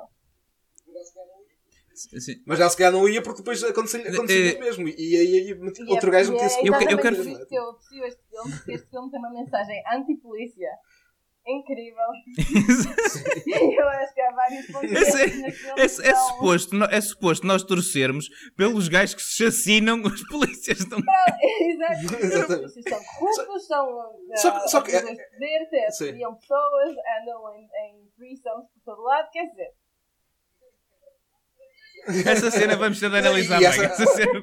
Sim. 1.95 2.43
Mas 2.47 2.59
já 2.59 2.69
se 2.69 2.77
calhar 2.77 2.93
não 2.93 3.09
ia 3.09 3.23
porque 3.23 3.39
depois 3.39 3.63
acontecia, 3.65 4.01
acontecia 4.03 4.53
Eh, 4.55 4.59
mesmo. 4.61 4.87
E 4.87 5.17
aí 5.17 5.53
outro 5.89 6.09
é- 6.09 6.13
gajo 6.13 6.33
e 6.33 6.37
é 6.37 6.43
metia-se 6.43 6.59
Eu 6.67 6.75
eu 6.75 6.99
quero- 6.99 7.15
isso 7.23 7.55
eu 7.55 7.71
aprecio 7.71 8.05
este 8.05 8.23
filme, 8.29 8.51
porque 8.57 8.73
este 8.73 8.91
filme 8.91 9.11
tem 9.11 9.19
uma 9.19 9.31
mensagem 9.31 9.83
anti-polícia 9.91 10.69
incrível. 11.47 12.05
E 13.47 13.81
eu 13.81 13.89
acho 13.89 14.15
que 14.15 14.21
há 14.21 14.31
vários 14.33 14.67
pontos 14.67 14.91
é- 14.93 15.25
É, 15.25 15.29
que 15.53 15.79
é 15.81 15.89
são- 15.89 16.29
suposto, 16.29 16.85
é 16.85 17.01
suposto 17.01 17.47
nós 17.47 17.63
torcermos 17.63 18.29
pelos 18.57 18.89
gajos 18.89 19.15
que 19.15 19.23
se 19.23 19.45
chacinam 19.45 20.03
os 20.03 20.23
polícias. 20.29 20.81
Exato. 20.81 20.97
Exatamente. 22.25 22.63
Vocês 22.63 22.85
são 22.89 22.99
corruptos, 23.05 23.67
são 23.67 23.87
Só 24.37 24.51
que- 24.51 24.59
uh, 24.67 24.69
só 24.69 24.81
que- 24.83 24.93
poder, 25.01 25.17
criam 26.13 26.35
pessoas, 26.35 26.91
andam 27.21 27.55
em, 27.55 27.63
em 27.63 28.11
threesomes 28.17 28.67
por 28.73 28.81
todo 28.85 29.03
lado. 29.03 29.29
Quer 29.31 29.47
dizer, 29.51 29.71
essa 32.31 32.51
cena 32.51 32.77
vamos 32.77 32.99
de 32.99 33.07
analisar 33.07 33.63
essa- 33.63 33.85
Essa 33.85 34.07
cena, 34.07 34.43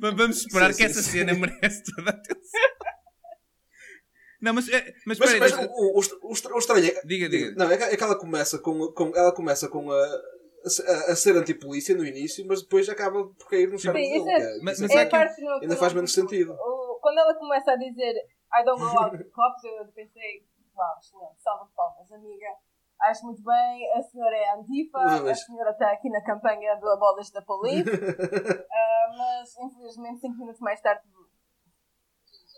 vamos 0.00 0.36
esperar 0.38 0.72
Sim, 0.72 0.82
que 0.82 0.88
sim, 0.88 0.98
essa 0.98 1.02
sim. 1.02 1.10
cena 1.18 1.34
merece 1.34 1.82
toda 1.94 2.10
a 2.10 2.14
atenção. 2.14 2.60
Não, 4.40 4.52
mas, 4.54 4.68
eh, 4.68 4.92
mas, 5.06 5.18
Mas, 5.18 5.38
mas 5.38 5.52
deixa- 5.52 5.70
o, 5.70 5.98
o, 5.98 6.00
o, 6.00 6.54
o 6.54 6.58
estranho 6.58 6.86
é, 6.86 7.00
Diga, 7.06 7.28
diga. 7.28 7.54
Não, 7.56 7.70
é 7.70 7.76
que, 7.76 7.82
é 7.84 7.96
que 7.96 8.02
ela 8.04 8.18
começa 8.18 8.58
com, 8.58 8.92
com, 8.92 9.12
ela 9.16 9.32
começa 9.32 9.68
com 9.68 9.90
a, 9.90 9.96
a, 10.04 11.12
a 11.12 11.16
ser 11.16 11.36
antipolícia 11.36 11.96
no 11.96 12.04
início, 12.04 12.44
mas 12.46 12.62
depois 12.62 12.88
acaba 12.88 13.24
por 13.24 13.48
cair 13.48 13.68
no 13.68 13.78
charme 13.78 14.00
dele. 14.02 14.30
é- 14.30 14.34
é- 14.34 14.58
Mas- 14.62 14.74
isso 14.74 14.82
mas 14.82 14.90
é 14.90 14.94
É 14.94 14.98
é 14.98 15.00
a 15.00 15.04
que- 15.04 15.10
parte 15.10 15.40
no, 15.42 15.50
ainda 15.62 15.76
faz 15.76 15.92
menos 15.92 16.12
sentido. 16.12 16.52
o- 16.52 16.98
Quando 17.00 17.18
ela 17.18 17.34
começa 17.34 17.72
a 17.72 17.76
dizer 17.76 18.12
I 18.56 18.64
don't 18.64 18.80
go 18.80 18.86
out 18.98 19.16
with 19.16 19.30
cops, 19.30 19.64
eu 19.64 19.86
pensei, 19.94 20.42
uau, 20.76 20.94
excelente, 20.98 21.42
salva 21.42 21.64
de 21.66 21.74
palmas, 21.74 22.12
amiga. 22.12 22.46
Acho 23.02 23.26
muito 23.26 23.42
bem, 23.42 23.92
a 23.92 24.00
senhora 24.02 24.36
é 24.36 24.54
antifa, 24.56 24.98
a 24.98 25.20
Mas- 25.22 25.44
senhora 25.44 25.70
está 25.70 25.90
aqui 25.90 26.08
na 26.08 26.22
campanha 26.22 26.76
do 26.76 26.88
Abolish 26.88 27.32
da 27.32 27.42
Police, 27.42 27.84
ah, 28.70 29.06
mas 29.18 29.56
infelizmente 29.58 30.20
5 30.20 30.38
minutos 30.38 30.60
mais 30.60 30.80
tarde. 30.80 31.02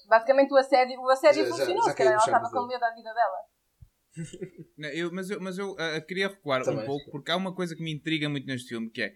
Basicamente 0.09 0.53
o 0.53 0.57
assédio, 0.57 1.01
o 1.01 1.09
assédio 1.11 1.43
Já- 1.45 1.51
já- 1.51 1.57
funcionou, 1.57 1.85
já 1.85 1.91
se 1.91 1.97
calhar 1.97 2.13
caiu 2.15 2.23
ela 2.29 2.39
estava 2.39 2.51
com 2.51 2.67
dele. 2.67 2.69
medo 2.69 2.81
da 2.81 2.95
vida 2.95 3.15
dela. 3.15 3.37
Não, 4.79 4.89
eu- 4.91 5.13
mas 5.13 5.31
eu, 5.31 5.41
mas 5.41 5.59
eu 5.59 5.77
ah, 5.79 6.01
queria 6.01 6.29
recuar 6.29 6.63
um 6.63 6.65
Também. 6.65 6.87
pouco 6.87 7.11
porque 7.11 7.31
há 7.31 7.37
uma 7.37 7.55
coisa 7.55 7.75
que 7.77 7.83
me 7.83 7.93
intriga 7.93 8.29
muito 8.29 8.47
neste 8.47 8.69
filme 8.69 8.89
que 8.91 9.03
é 9.03 9.13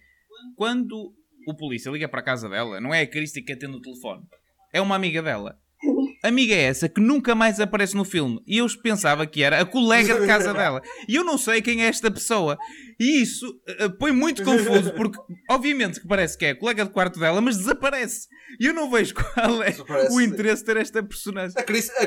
quando 0.57 1.15
o 1.47 1.57
polícia 1.57 1.91
liga 1.91 2.09
para 2.09 2.21
a 2.21 2.25
casa 2.25 2.49
dela, 2.49 2.81
não 2.81 2.93
é 2.93 3.01
a 3.03 3.07
Christie 3.07 3.43
que 3.43 3.53
atende 3.53 3.77
o 3.77 3.81
telefone, 3.81 4.23
é 4.73 4.81
uma 4.81 4.95
amiga 4.97 5.23
dela. 5.23 5.59
Amiga 6.23 6.55
é 6.55 6.63
essa 6.63 6.89
que 6.89 7.01
nunca 7.01 7.35
mais 7.35 7.59
aparece 7.61 7.97
no 7.97 8.05
filme. 8.05 8.43
E 8.47 8.59
eu 8.59 8.67
pensava 8.83 9.27
que 9.27 9.43
era 9.43 9.61
a 9.61 9.65
colega 9.65 10.21
de 10.21 10.27
casa 10.27 10.53
dela. 10.55 10.83
E 11.09 11.15
eu 11.15 11.25
não 11.25 11.39
sei 11.39 11.63
quem 11.63 11.83
é 11.83 11.87
esta 11.87 12.11
pessoa. 12.11 12.59
E 12.99 13.23
isso 13.23 13.47
ah, 13.79 13.89
põe 13.89 14.13
muito 14.13 14.45
confuso, 14.45 14.93
porque 14.93 15.19
obviamente 15.49 16.01
que 16.01 16.07
parece 16.07 16.37
que 16.37 16.45
é 16.45 16.51
a 16.51 16.57
colega 16.57 16.85
de 16.85 16.91
quarto 16.91 17.19
dela, 17.19 17.41
mas 17.41 17.57
desaparece. 17.57 18.29
E 18.61 18.67
eu 18.67 18.75
não 18.75 18.91
vejo 18.91 19.15
qual 19.15 19.63
é 19.63 19.75
o 20.11 20.21
interesse 20.21 20.63
de 20.63 20.67
ter 20.67 20.77
esta 20.77 21.03
personagem. 21.03 21.55
A 21.57 21.63
Christie, 21.63 21.93
a, 21.97 22.07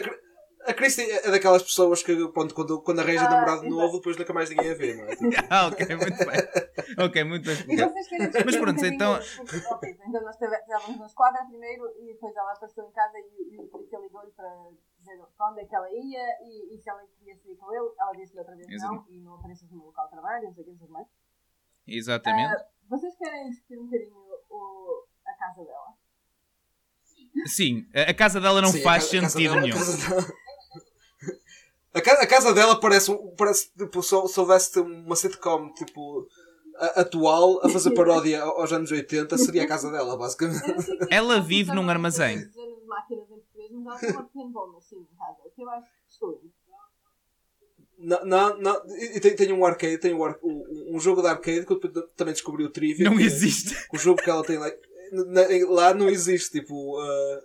a 0.65 0.73
Christie 0.73 1.09
é 1.09 1.29
daquelas 1.31 1.61
pessoas 1.63 2.01
que 2.03 2.15
pronto, 2.29 2.53
quando, 2.55 2.81
quando 2.81 2.99
arranja 2.99 3.25
Ah, 3.25 3.29
namorado 3.29 3.61
exato. 3.65 3.69
novo, 3.69 3.97
depois 3.97 4.17
nunca 4.17 4.33
mais 4.33 4.49
ninguém 4.49 4.71
a 4.71 4.75
vê, 4.75 4.93
não 4.95 5.05
é? 5.05 5.15
Tipo, 5.15 5.31
Ah, 5.49 5.67
ok, 5.67 5.95
muito 5.95 6.17
bem. 6.17 7.05
Ok, 7.05 7.23
muito 7.23 7.45
bem. 7.45 7.53
E 7.55 7.57
explicado. 7.59 7.91
vocês 7.93 8.07
querem 8.07 8.25
discutir 8.29 8.45
Mas 8.45 8.55
um 8.55 8.59
pronto, 8.61 8.75
bocadinho- 8.75 8.95
então- 8.95 9.73
Ok, 9.73 9.97
então 10.07 10.21
nós 10.23 10.35
estávamos 10.41 10.99
na 10.99 11.05
esquadra 11.05 11.45
primeiro 11.45 11.83
e 11.99 12.13
depois 12.13 12.35
ela 12.35 12.51
apareceu 12.53 12.83
em 12.87 12.91
casa 12.91 13.17
e, 13.19 13.55
e 13.55 13.59
o 13.59 13.67
polícia 13.67 13.99
ligou-lhe 13.99 14.31
para 14.31 14.69
dizer 14.99 15.17
para 15.37 15.51
onde 15.51 15.61
é 15.61 15.65
que 15.65 15.75
ela 15.75 15.89
ia 15.91 16.25
e, 16.43 16.75
e 16.75 16.81
se 16.81 16.89
ela 16.89 17.01
queria 17.19 17.35
sair 17.37 17.55
com 17.55 17.73
ele. 17.73 17.89
Ela 17.99 18.11
disse-lhe 18.13 18.39
outra 18.39 18.55
vez 18.55 18.67
não 18.67 18.75
Exato. 18.75 19.05
e 19.09 19.19
não 19.19 19.35
apareces 19.35 19.69
no 19.71 19.85
local 19.85 20.05
de 20.05 20.11
trabalho, 20.11 20.43
não 20.45 20.53
sei 20.53 20.61
o 20.63 20.65
que, 20.65 20.71
não 20.71 20.77
sei 20.79 20.87
mais. 20.89 21.07
Exatamente. 21.87 22.53
Ah, 22.53 22.65
vocês 22.89 23.15
querem 23.17 23.49
discutir 23.49 23.77
um 23.79 23.85
bocadinho 23.85 24.15
o, 24.49 25.05
a 25.25 25.33
casa 25.33 25.63
dela? 25.65 25.93
Sim, 27.47 27.87
a 27.93 28.13
casa 28.13 28.39
dela 28.39 28.61
não 28.61 28.69
sim, 28.69 28.81
faz 28.83 29.05
sentido 29.05 29.55
nenhum. 29.59 29.75
Dela, 29.75 30.25
a 31.93 32.01
ca- 32.01 32.21
a 32.21 32.27
casa 32.27 32.53
dela 32.53 32.79
parece, 32.79 33.11
um- 33.11 33.33
parece 33.37 33.69
tipo, 33.77 34.01
se, 34.01 34.09
se 34.27 34.39
houvesse 34.39 34.79
uma 34.79 35.15
sitcom 35.15 35.71
tipo, 35.73 36.27
a- 36.77 37.01
atual 37.01 37.59
a 37.65 37.69
fazer 37.69 37.91
paródia 37.95 38.41
aos 38.43 38.71
anos 38.73 38.91
80, 38.91 39.37
seria 39.37 39.63
a 39.63 39.67
casa 39.67 39.91
dela, 39.91 40.17
basicamente. 40.17 40.63
É 41.09 41.15
Ela 41.17 41.39
vive 41.39 41.71
num 41.73 41.89
armazém. 41.89 42.37
casa. 42.39 42.51
Não, 47.97 48.25
não, 48.25 48.57
não, 48.59 48.97
e 48.97 49.19
tem, 49.19 49.33
tem 49.35 49.53
um 49.53 49.63
arcade, 49.65 49.97
tem 49.97 50.13
um, 50.13 50.23
ar- 50.25 50.37
um, 50.43 50.95
um 50.95 50.99
jogo 50.99 51.21
de 51.21 51.27
arcade 51.27 51.65
que 51.65 51.71
eu 51.71 51.79
depois 51.79 52.05
também 52.17 52.33
descobri 52.33 52.63
o 52.65 52.69
trivia. 52.69 53.09
Não 53.09 53.15
que- 53.15 53.23
existe. 53.23 53.87
que 53.87 53.95
o 53.95 53.99
jogo 53.99 54.21
que 54.21 54.29
ela 54.29 54.43
tem 54.43 54.57
lá, 54.57 54.69
na- 55.11 55.47
lá 55.69 55.93
não 55.93 56.09
existe, 56.09 56.51
tipo, 56.59 56.99
ah, 56.99 57.41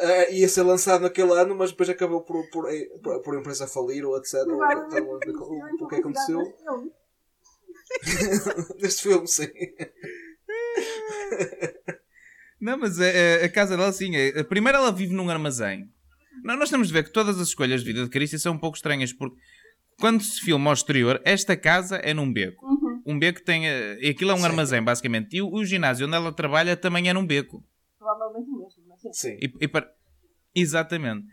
ah, 0.00 0.30
ia 0.30 0.48
ser 0.48 0.62
lançado 0.62 1.02
naquele 1.02 1.32
ano, 1.32 1.54
mas 1.54 1.70
depois 1.70 1.88
acabou 1.88 2.22
por, 2.22 2.48
por, 2.50 2.66
por, 3.02 3.22
por 3.22 3.36
a 3.36 3.40
empresa 3.40 3.66
falir 3.66 4.04
ou 4.04 4.16
etc. 4.18 4.34
Ou, 4.46 4.64
então, 4.64 4.98
em 4.98 5.82
o 5.82 5.88
que 5.88 5.96
aconteceu 5.96 6.38
publicidade 6.38 6.44
neste 6.44 6.62
filme. 6.64 6.90
neste 8.80 9.02
filme, 9.02 9.28
sim. 9.28 9.48
Não, 12.60 12.78
mas 12.78 12.98
a, 13.00 13.04
a- 13.04 13.44
a 13.44 13.48
casa 13.48 13.76
dela, 13.76 13.92
sim. 13.92 14.16
é- 14.16 14.42
Primeiro, 14.44 14.78
ela 14.78 14.90
vive 14.92 15.12
num 15.14 15.28
armazém. 15.28 15.90
Não, 16.42 16.56
nós 16.56 16.70
temos 16.70 16.88
de 16.88 16.92
ver 16.94 17.04
que 17.04 17.10
todas 17.12 17.38
as 17.40 17.48
escolhas 17.48 17.80
de 17.82 17.86
vida 17.86 18.04
de 18.04 18.10
Christie 18.10 18.38
são 18.38 18.54
um 18.54 18.58
pouco 18.58 18.76
estranhas, 18.76 19.12
porque 19.12 19.36
quando 19.98 20.22
se 20.22 20.40
filma 20.40 20.70
ao 20.70 20.74
exterior, 20.74 21.20
esta 21.24 21.56
casa 21.56 21.96
é 21.96 22.12
num 22.14 22.32
beco. 22.32 22.64
Uhum. 22.66 23.02
Um 23.06 23.18
beco 23.18 23.42
tem. 23.42 23.68
eh, 23.68 23.98
e 24.00 24.08
Aquilo 24.10 24.30
é 24.30 24.34
um 24.34 24.38
Sim. 24.38 24.44
armazém, 24.46 24.82
basicamente. 24.82 25.36
E 25.36 25.42
o, 25.42 25.52
o 25.52 25.64
ginásio 25.64 26.06
onde 26.06 26.16
ela 26.16 26.32
trabalha 26.32 26.76
também 26.76 27.08
é 27.08 27.12
num 27.12 27.26
beco. 27.26 27.62
Provavelmente 27.98 28.48
o 28.50 28.58
mesmo, 28.58 28.83
sim. 29.12 29.36
E, 29.40 29.52
e 29.60 29.68
para- 29.68 29.90
Exatamente. 30.56 31.26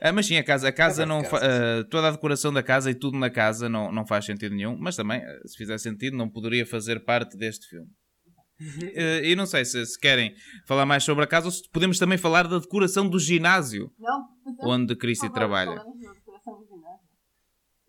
Ah, 0.00 0.12
mas 0.12 0.26
sim, 0.26 0.36
a 0.36 0.44
casa, 0.44 0.68
a 0.68 0.72
casa 0.72 1.02
É 1.02 1.06
não 1.06 1.22
de 1.22 1.28
fa- 1.28 1.40
casa, 1.40 1.80
ah, 1.80 1.84
toda 1.90 2.06
a 2.08 2.10
decoração 2.12 2.52
da 2.52 2.62
casa 2.62 2.88
e 2.88 2.94
tudo 2.94 3.18
na 3.18 3.28
casa 3.28 3.68
não, 3.68 3.90
não 3.90 4.06
faz 4.06 4.24
sentido 4.24 4.54
nenhum, 4.54 4.76
mas 4.78 4.94
também, 4.94 5.20
ah, 5.24 5.40
se 5.44 5.56
fizer 5.56 5.76
sentido, 5.78 6.16
não 6.16 6.28
poderia 6.30 6.64
fazer 6.64 7.04
parte 7.04 7.36
deste 7.36 7.66
filme. 7.68 7.88
Ah, 8.96 9.20
e 9.24 9.34
não 9.34 9.46
sei 9.46 9.64
se, 9.64 9.84
se 9.84 9.98
querem 9.98 10.32
falar 10.68 10.86
mais 10.86 11.02
sobre 11.02 11.24
a 11.24 11.26
casa 11.26 11.46
ou 11.46 11.50
se 11.52 11.68
podemos 11.68 11.98
também 11.98 12.16
falar 12.16 12.46
da 12.46 12.60
decoração 12.60 13.08
do 13.08 13.18
ginásio 13.18 13.90
Não, 13.98 14.20
eu- 14.62 14.68
onde 14.68 14.94
favor, 15.26 15.34
trabalha. 15.34 15.76
falamos 15.76 16.00
da 16.00 16.12
decoração 16.12 16.54
do 16.60 16.64
ginásio. 16.64 17.00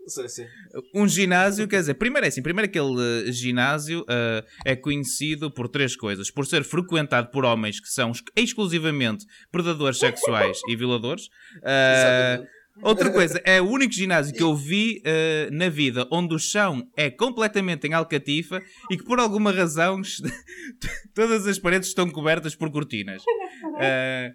Sim, 0.07 0.27
sim. 0.27 0.45
Um 0.93 1.07
ginásio, 1.07 1.67
quer 1.67 1.79
dizer, 1.79 1.95
primeiro 1.95 2.25
é 2.25 2.29
assim, 2.29 2.41
primeiro 2.41 2.69
aquele 2.69 3.27
eh, 3.27 3.31
ginásio 3.31 4.05
eh, 4.07 4.43
é 4.63 4.75
conhecido 4.75 5.49
por 5.51 5.67
três 5.67 5.95
coisas. 5.95 6.29
Por 6.29 6.45
ser 6.45 6.63
frequentado 6.63 7.29
por 7.31 7.43
homens 7.45 7.79
que 7.79 7.87
são 7.89 8.09
ex- 8.11 8.21
exclusivamente 8.35 9.25
predadores 9.51 9.97
sexuais 9.99 10.59
e 10.69 10.75
violadores. 10.75 11.27
Exatamente. 11.57 12.49
outra 12.83 13.09
coisa, 13.11 13.41
é 13.45 13.61
o 13.61 13.65
único 13.69 13.93
ginásio 13.93 14.33
que 14.35 14.43
eu 14.43 14.53
vi 14.55 15.01
eh, 15.05 15.49
na 15.51 15.69
vida 15.69 16.07
onde 16.11 16.35
o 16.35 16.39
chão 16.39 16.83
é 16.95 17.09
completamente 17.09 17.87
em 17.87 17.93
alcatifa 17.93 18.61
e 18.91 18.97
que 18.97 19.03
por 19.05 19.17
alguma 19.19 19.51
razão 19.51 20.01
todas 21.15 21.47
as 21.47 21.57
paredes 21.57 21.87
estão 21.89 22.09
cobertas 22.09 22.55
por 22.55 22.69
cortinas. 22.71 23.23
Eh, 23.81 24.31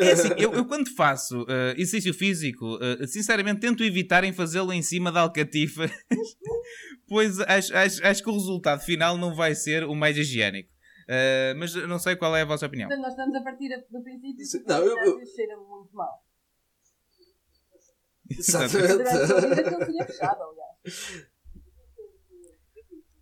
é 0.00 0.12
assim, 0.12 0.28
eu, 0.38 0.52
eu 0.54 0.64
quando 0.66 0.88
faço 0.94 1.44
eh, 1.48 1.74
exercício 1.76 2.12
físico, 2.14 2.78
eh, 2.82 3.06
sinceramente 3.06 3.60
tento 3.60 3.84
evitar 3.84 4.24
em 4.24 4.32
fazê-lo 4.32 4.72
em 4.72 4.82
cima 4.82 5.12
da 5.12 5.20
alcatifa, 5.20 5.88
pois 7.08 7.38
acho, 7.40 7.74
acho, 7.76 8.04
acho 8.06 8.22
que 8.22 8.28
o 8.30 8.32
resultado 8.32 8.80
final 8.80 9.16
não 9.16 9.34
vai 9.34 9.54
ser 9.54 9.84
o 9.84 9.94
mais 9.94 10.16
higiênico. 10.16 10.70
Eh, 11.08 11.54
mas 11.56 11.74
não 11.74 11.98
sei 11.98 12.16
qual 12.16 12.36
é 12.36 12.42
a 12.42 12.44
vossa 12.44 12.66
opinião. 12.66 12.88
Portanto, 12.88 13.04
nós 13.04 13.12
estamos 13.12 13.34
a 13.36 13.42
partir 13.42 13.68
do 13.90 14.02
princípio 14.02 14.44
Sim, 14.44 14.62
que 14.62 14.68
não, 14.68 14.78
eu- 14.84 14.98
eu- 14.98 15.26
cheira 15.26 15.56
muito 15.56 15.94
mal. 15.94 16.22
Exatamente. 18.30 18.92
Aliás. 19.08 19.30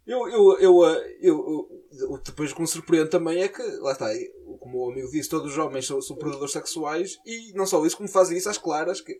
Eu, 0.06 0.28
eu, 0.28 0.58
eu, 0.60 0.84
eu, 1.20 1.68
eu- 1.92 2.22
depois 2.24 2.52
o 2.52 2.54
que 2.54 2.60
me 2.60 2.66
surpreende 2.68 3.10
também 3.10 3.42
é 3.42 3.48
que, 3.48 3.62
lá 3.80 3.92
está, 3.92 4.06
como 4.66 4.84
o 4.84 4.90
amigo 4.90 5.08
disse, 5.08 5.30
todos 5.30 5.52
os 5.52 5.58
homens 5.58 5.86
são, 5.86 6.02
são 6.02 6.16
predadores 6.16 6.52
sexuais 6.52 7.20
e 7.24 7.52
não 7.54 7.64
só 7.64 7.84
isso, 7.86 7.96
como 7.96 8.08
fazem 8.08 8.36
isso 8.36 8.50
às 8.50 8.58
claras, 8.58 9.00
que, 9.00 9.14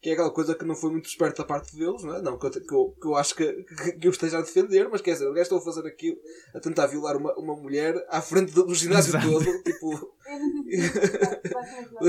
que 0.00 0.10
é 0.10 0.12
aquela 0.12 0.32
coisa 0.32 0.54
que 0.54 0.64
não 0.64 0.76
foi 0.76 0.90
muito 0.90 1.06
esperto 1.06 1.42
da 1.42 1.48
parte 1.48 1.76
deles, 1.76 2.04
não 2.04 2.14
é? 2.14 2.22
Não 2.22 2.38
que 2.38 2.46
eu, 2.46 2.50
que 2.50 2.72
eu, 2.72 2.96
que 3.00 3.06
eu 3.08 3.16
acho 3.16 3.34
que, 3.34 3.64
que, 3.64 3.92
que 3.98 4.06
eu 4.06 4.12
esteja 4.12 4.38
a 4.38 4.42
defender, 4.42 4.88
mas 4.88 5.00
quer 5.00 5.14
dizer, 5.14 5.26
o 5.26 5.32
gajo 5.32 5.42
está 5.42 5.56
a 5.56 5.60
fazer 5.60 5.88
aquilo, 5.88 6.16
a 6.54 6.60
tentar 6.60 6.86
violar 6.86 7.16
uma, 7.16 7.34
uma 7.36 7.56
mulher 7.56 7.94
à 8.08 8.22
frente 8.22 8.52
do, 8.52 8.64
do 8.64 8.74
ginásio 8.74 9.10
Exato. 9.10 9.28
todo, 9.28 9.44
tipo, 9.64 9.90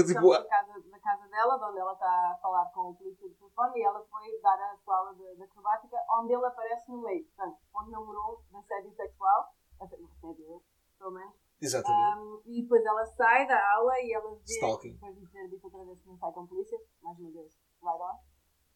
tipo, 0.03 0.29
na 0.29 0.43
casa, 0.43 0.73
casa 1.01 1.27
dela, 1.27 1.57
de 1.57 1.63
onde 1.65 1.79
ela 1.79 1.93
está 1.93 2.05
a 2.05 2.37
falar 2.41 2.65
com 2.73 2.91
o 2.91 2.95
polícia 2.95 3.27
do 3.27 3.33
telefone, 3.33 3.79
e 3.79 3.83
ela 3.83 4.05
foi 4.05 4.39
dar 4.39 4.53
a 4.53 4.77
sua 4.85 4.97
aula 4.97 5.15
de, 5.15 5.35
de 5.35 5.43
acrobática, 5.43 5.97
onde 6.19 6.33
ele 6.33 6.45
aparece 6.45 6.91
no 6.91 7.01
meio. 7.01 7.25
Portanto, 7.25 7.57
ponto 7.71 7.89
número 7.89 8.19
um 8.19 8.51
de 8.51 8.57
assédio 8.57 8.93
sexual, 8.95 9.53
assédio, 9.81 10.07
assédio, 10.07 10.61
pelo 10.99 11.11
menos. 11.11 11.42
Exatamente. 11.63 12.19
Um, 12.19 12.41
e 12.45 12.61
depois 12.61 12.85
ela 12.85 13.05
sai 13.05 13.47
da 13.47 13.73
aula 13.75 13.93
e 14.01 14.13
ela 14.13 14.35
vê, 14.35 14.41
Stalking. 14.45 14.93
depois 14.93 15.15
de 15.19 15.27
ter 15.31 15.47
dito 15.49 15.63
outra 15.65 15.83
vez 15.85 15.99
que 16.01 16.07
não 16.07 16.17
sai 16.17 16.31
com 16.33 16.47
polícia, 16.47 16.79
mais 17.01 17.17
uma 17.19 17.31
vez, 17.31 17.53
right 17.81 18.01
on. 18.01 18.19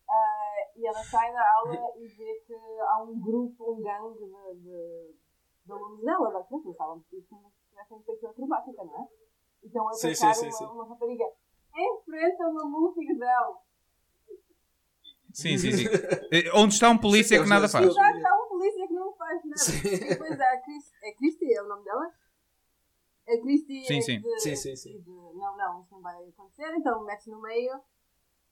Ah, 0.09 0.71
e 0.75 0.87
ela 0.87 1.03
sai 1.03 1.33
da 1.33 1.53
aula 1.57 1.75
e 1.97 2.07
vê 2.07 2.43
que 2.45 2.53
há 2.55 3.03
um 3.03 3.19
grupo, 3.19 3.73
um 3.73 3.81
gangue 3.81 4.17
de, 4.19 4.61
de, 4.61 5.15
de 5.65 5.71
alunos 5.71 6.01
dela, 6.01 6.31
basicamente, 6.31 6.63
eles 6.65 6.73
estavam 6.75 6.97
vestidos 6.99 7.27
como 7.29 7.49
se 7.51 7.69
tivessem 7.69 8.03
feito 8.03 8.27
acrobática, 8.27 8.83
não 8.85 8.95
é? 9.03 9.07
Então 9.63 9.87
a 9.89 9.93
Sim, 9.93 10.11
atacar 10.11 10.33
sim, 10.35 10.41
sim, 10.41 10.47
uma, 10.47 10.51
sim. 10.57 10.65
uma 10.75 10.87
rapariga 10.87 11.25
em 11.75 12.01
frente 12.05 12.41
a 12.41 12.47
uma 12.47 12.65
multidão. 12.65 13.57
Sim, 15.33 15.57
sim, 15.57 15.71
sim. 15.75 15.85
Eh, 16.31 16.49
Onde 16.53 16.73
está 16.73 16.89
um 16.89 16.97
polícia 16.97 17.37
Sim, 17.37 17.43
que 17.43 17.49
nada 17.49 17.67
faz. 17.67 17.93
Já 17.93 18.11
está 18.15 18.35
um 18.35 18.47
polícia 18.47 18.87
que 18.87 18.93
não 18.93 19.13
faz 19.13 19.43
nada. 19.43 19.57
Sim. 19.57 19.87
E 19.87 20.09
depois 20.09 20.39
há 20.39 20.51
a 20.53 20.61
Chris, 20.61 20.91
é 21.03 21.11
Christy, 21.13 21.53
é 21.53 21.61
o 21.61 21.67
nome 21.67 21.83
dela? 21.83 22.11
A 23.27 23.41
Christy 23.41 23.83
Sim, 23.85 23.97
é 23.97 24.01
sim. 24.01 24.21
de- 24.21 24.39
Sim, 24.39 24.55
sim, 24.55 24.75
sim. 24.75 25.01
de, 25.01 25.09
não, 25.09 25.57
não, 25.57 25.81
isso 25.81 25.93
não 25.93 26.01
vai 26.01 26.15
acontecer, 26.29 26.73
então 26.75 27.03
mete-se 27.03 27.29
no 27.29 27.41
meio 27.41 27.79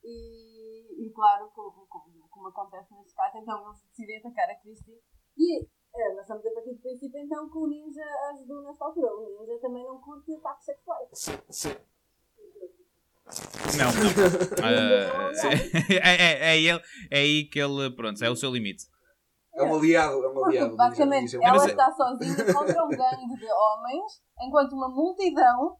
e, 0.03 1.05
e 1.07 1.09
claro, 1.11 1.49
como, 1.55 1.85
como, 1.87 2.27
como 2.29 2.47
acontece 2.47 2.93
nesse 2.95 3.15
caso, 3.15 3.37
então 3.37 3.67
eles 3.67 3.81
decidem 3.89 4.17
atacar 4.17 4.49
a 4.49 4.55
Christy. 4.55 4.91
E 5.37 5.65
É, 5.97 6.13
nós 6.13 6.23
estamos 6.23 6.45
a 6.45 6.51
partir 6.51 6.73
do 6.73 6.81
princípio 6.81 7.19
então 7.21 7.49
que 7.49 7.57
o 7.57 7.67
ninja 7.67 8.03
ajudou 8.33 8.63
nesta 8.63 8.83
altura. 8.85 9.13
O 9.15 9.39
ninja 9.39 9.57
também 9.61 9.83
não 9.85 9.97
curte 10.01 10.33
ataques 10.35 10.65
sexuais. 10.65 11.07
Sim, 11.13 11.37
sim. 11.49 11.75
Não, 13.77 13.91
não. 13.91 14.05
Ah, 14.61 15.31
é, 16.03 16.15
é, 16.15 16.55
é, 16.55 16.59
ele, 16.61 16.81
é 17.09 17.19
aí 17.19 17.45
que 17.45 17.59
ele, 17.59 17.89
pronto, 17.95 18.21
é 18.23 18.29
o 18.29 18.35
seu 18.35 18.51
limite. 18.51 18.85
É 19.55 19.63
um 19.63 19.75
aliado, 19.75 20.23
é 20.23 20.29
um 20.29 20.33
Porque, 20.33 20.57
aliado. 20.57 20.75
basicamente, 20.75 21.35
ela 21.37 21.53
Mas 21.53 21.65
é- 21.65 21.69
está 21.71 21.91
sozinha 21.93 22.53
contra 22.53 22.85
um 22.85 22.89
gangue 22.89 23.37
de 23.37 23.51
homens, 23.51 24.21
enquanto 24.41 24.73
uma 24.73 24.89
multidão 24.89 25.77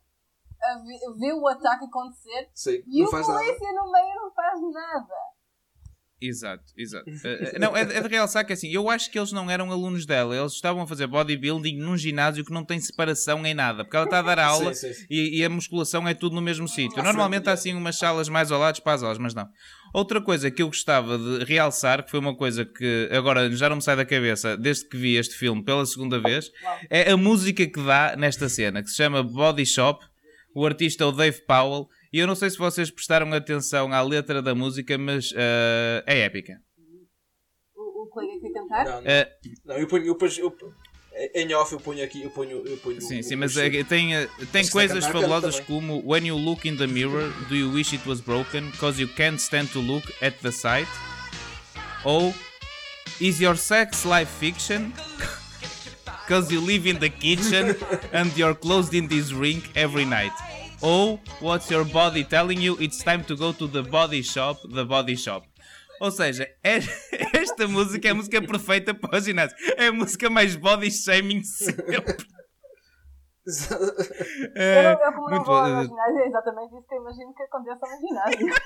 vê 1.20 1.34
o 1.34 1.48
ataque 1.48 1.86
acontecer 1.86 2.50
Sim, 2.54 2.82
e 2.88 3.04
o 3.04 3.12
faz 3.12 3.28
nada. 3.28 3.40
polícia 3.40 3.74
no 3.74 3.92
meio 3.92 4.16
não 4.16 4.32
faz 4.34 4.60
nada. 4.74 5.14
Exato, 6.22 6.64
exato. 6.78 7.06
Eh, 7.26 7.60
não, 7.60 7.76
é, 7.76 7.82
é 7.82 8.02
de 8.02 8.08
realçar 8.08 8.46
que 8.46 8.54
assim, 8.54 8.70
eu 8.70 8.90
acho 8.90 9.12
que 9.12 9.20
eles 9.20 9.32
não 9.34 9.52
eram 9.52 9.70
alunos 9.72 10.06
dela, 10.06 10.36
eles 10.36 10.54
estavam 10.54 10.82
a 10.84 10.88
fazer 10.88 11.08
bodybuilding 11.08 11.78
num 11.78 11.98
ginásio 11.98 12.44
que 12.46 12.54
não 12.54 12.64
tem 12.64 12.80
separação 12.80 13.46
em 13.46 13.54
nada, 13.54 13.84
porque 13.84 13.98
ela 13.98 14.06
está 14.06 14.20
a 14.20 14.22
dar 14.22 14.40
aula 14.40 14.74
Sim, 14.74 14.88
sim, 14.88 14.94
sim. 14.94 15.06
E, 15.10 15.40
e 15.40 15.46
a 15.46 15.50
musculação 15.50 16.08
é 16.08 16.14
tudo 16.14 16.34
no 16.36 16.42
mesmo 16.42 16.68
sítio. 16.68 17.00
À 17.02 17.04
Normalmente 17.04 17.50
há 17.50 17.54
assim 17.54 17.74
umas 17.74 17.98
salas 17.98 18.30
mais 18.30 18.52
ao 18.52 18.60
lado 18.60 18.82
para 18.82 18.94
as 18.94 19.04
aulas, 19.04 19.18
mas 19.18 19.34
não. 19.34 19.48
Outra 19.96 20.20
coisa 20.20 20.52
que 20.52 20.62
eu 20.62 20.68
gostava 20.68 21.18
de 21.18 21.46
realçar, 21.46 22.04
que 22.04 22.12
foi 22.12 22.20
uma 22.20 22.36
coisa 22.36 22.66
que 22.66 23.08
agora 23.14 23.50
já 23.56 23.70
não 23.70 23.78
me 23.78 23.82
sai 23.82 23.96
da 23.96 24.04
cabeça 24.04 24.58
desde 24.58 24.90
que 24.90 24.98
vi 24.98 25.16
este 25.16 25.36
filme 25.36 25.64
pela 25.64 25.86
segunda 25.86 26.20
vez, 26.20 26.52
é 26.90 27.12
a 27.12 27.16
música 27.16 27.66
que 27.66 27.82
dá 27.82 28.14
nesta 28.18 28.50
cena, 28.50 28.84
que 28.84 28.90
se 28.90 28.98
chama 28.98 29.24
Body 29.24 29.66
Shop. 29.66 30.06
O 30.54 30.66
artista 30.66 31.06
é 31.06 31.08
o 31.08 31.14
Dave 31.14 31.42
Powell. 31.48 31.88
E 32.12 32.20
eu 32.20 32.28
não 32.28 32.36
sei 32.36 32.50
se 32.50 32.58
vocês 32.58 32.92
prestaram 32.92 33.32
atenção 33.32 33.94
à 33.94 34.02
letra 34.02 34.42
da 34.42 34.54
música, 34.54 34.98
mas 34.98 35.34
eh, 35.34 36.04
é 36.06 36.20
épica. 36.20 36.60
O, 37.74 38.04
o 38.04 38.08
colega 38.08 38.34
quer 38.42 38.52
cantar? 38.52 38.86
Não, 38.86 39.02
não. 39.02 39.10
Eh, 39.10 39.32
Não, 39.64 39.78
eu 39.78 39.88
ponho, 39.88 40.06
eu 40.08 40.16
ponho, 40.18 40.32
eu, 40.40 40.58
em 41.34 41.54
off 41.54 41.72
eu 41.72 41.80
ponho 41.80 42.04
aqui, 42.04 42.24
eu 42.24 42.30
ponho, 42.30 42.62
eu 42.66 42.78
ponho 42.78 43.02
Sim, 43.02 43.20
o- 43.20 43.24
sim, 43.24 43.36
o- 43.36 43.38
mas 43.38 43.56
o- 43.56 43.62
é- 43.62 43.84
tem, 43.84 44.16
eh, 44.16 44.28
tem 44.52 44.68
coisas 44.68 45.06
fabulosas 45.06 45.60
como 45.62 46.02
When 46.06 46.26
you 46.28 46.38
look 46.38 46.68
in 46.68 46.76
the 46.76 46.88
mirror, 46.88 47.32
do 47.48 47.56
you 47.56 47.72
wish 47.72 47.94
it 47.96 48.08
was 48.08 48.20
broken? 48.22 48.72
Cause 48.80 49.00
you 49.02 49.08
can't 49.08 49.42
stand 49.42 49.70
to 49.72 49.80
look 49.80 50.06
at 50.22 50.36
the 50.42 50.52
sight? 50.52 50.88
Ou 52.04 52.34
Is 53.22 53.40
your 53.40 53.56
sex 53.56 54.04
life 54.04 54.30
fiction? 54.40 54.92
Cause 56.28 56.52
you 56.54 56.60
live 56.60 56.86
in 56.90 57.00
the 57.00 57.10
kitchen 57.10 57.76
and 58.12 58.36
you're 58.36 58.56
closed 58.56 58.94
in 58.94 59.08
this 59.08 59.32
ring 59.32 59.64
every 59.74 60.06
night. 60.06 60.34
Ou 60.82 61.18
What's 61.40 61.70
your 61.72 61.86
body 61.86 62.26
telling 62.26 62.60
you? 62.62 62.76
It's 62.82 63.02
time 63.04 63.24
to 63.26 63.36
go 63.38 63.54
to 63.54 63.68
the 63.68 63.84
body 63.84 64.22
shop, 64.22 64.58
the 64.68 64.84
body 64.84 65.16
shop. 65.16 65.46
Ou 66.02 66.12
seja, 66.12 66.44
é- 66.64 66.80
esta 67.38 67.68
música 67.68 68.08
é 68.08 68.12
a 68.12 68.16
música 68.16 68.42
perfeita 68.42 68.94
para 68.94 69.18
o 69.18 69.22
ginásio. 69.22 69.56
É 69.78 69.88
a 69.88 69.92
música 69.94 70.30
mais 70.30 70.56
body 70.56 70.92
shaming 70.92 71.40
de 71.42 71.48
sempre. 71.48 71.96
Eu, 73.46 73.62
É, 74.56 74.84
não, 74.84 74.92
eu 74.92 75.14
como 75.14 75.30
não 75.30 75.36
muito 75.36 75.46
vou 75.46 75.56
bom. 75.56 75.76
ao 75.76 75.84
ginásio, 75.84 76.18
é 76.20 76.28
exatamente 76.28 76.76
isso 76.76 76.88
que 76.88 76.96
eu 76.96 77.00
imagino 77.02 77.34
que 77.36 77.44
aconteça 77.44 77.80
no 77.86 78.08
ginásio. 78.08 78.48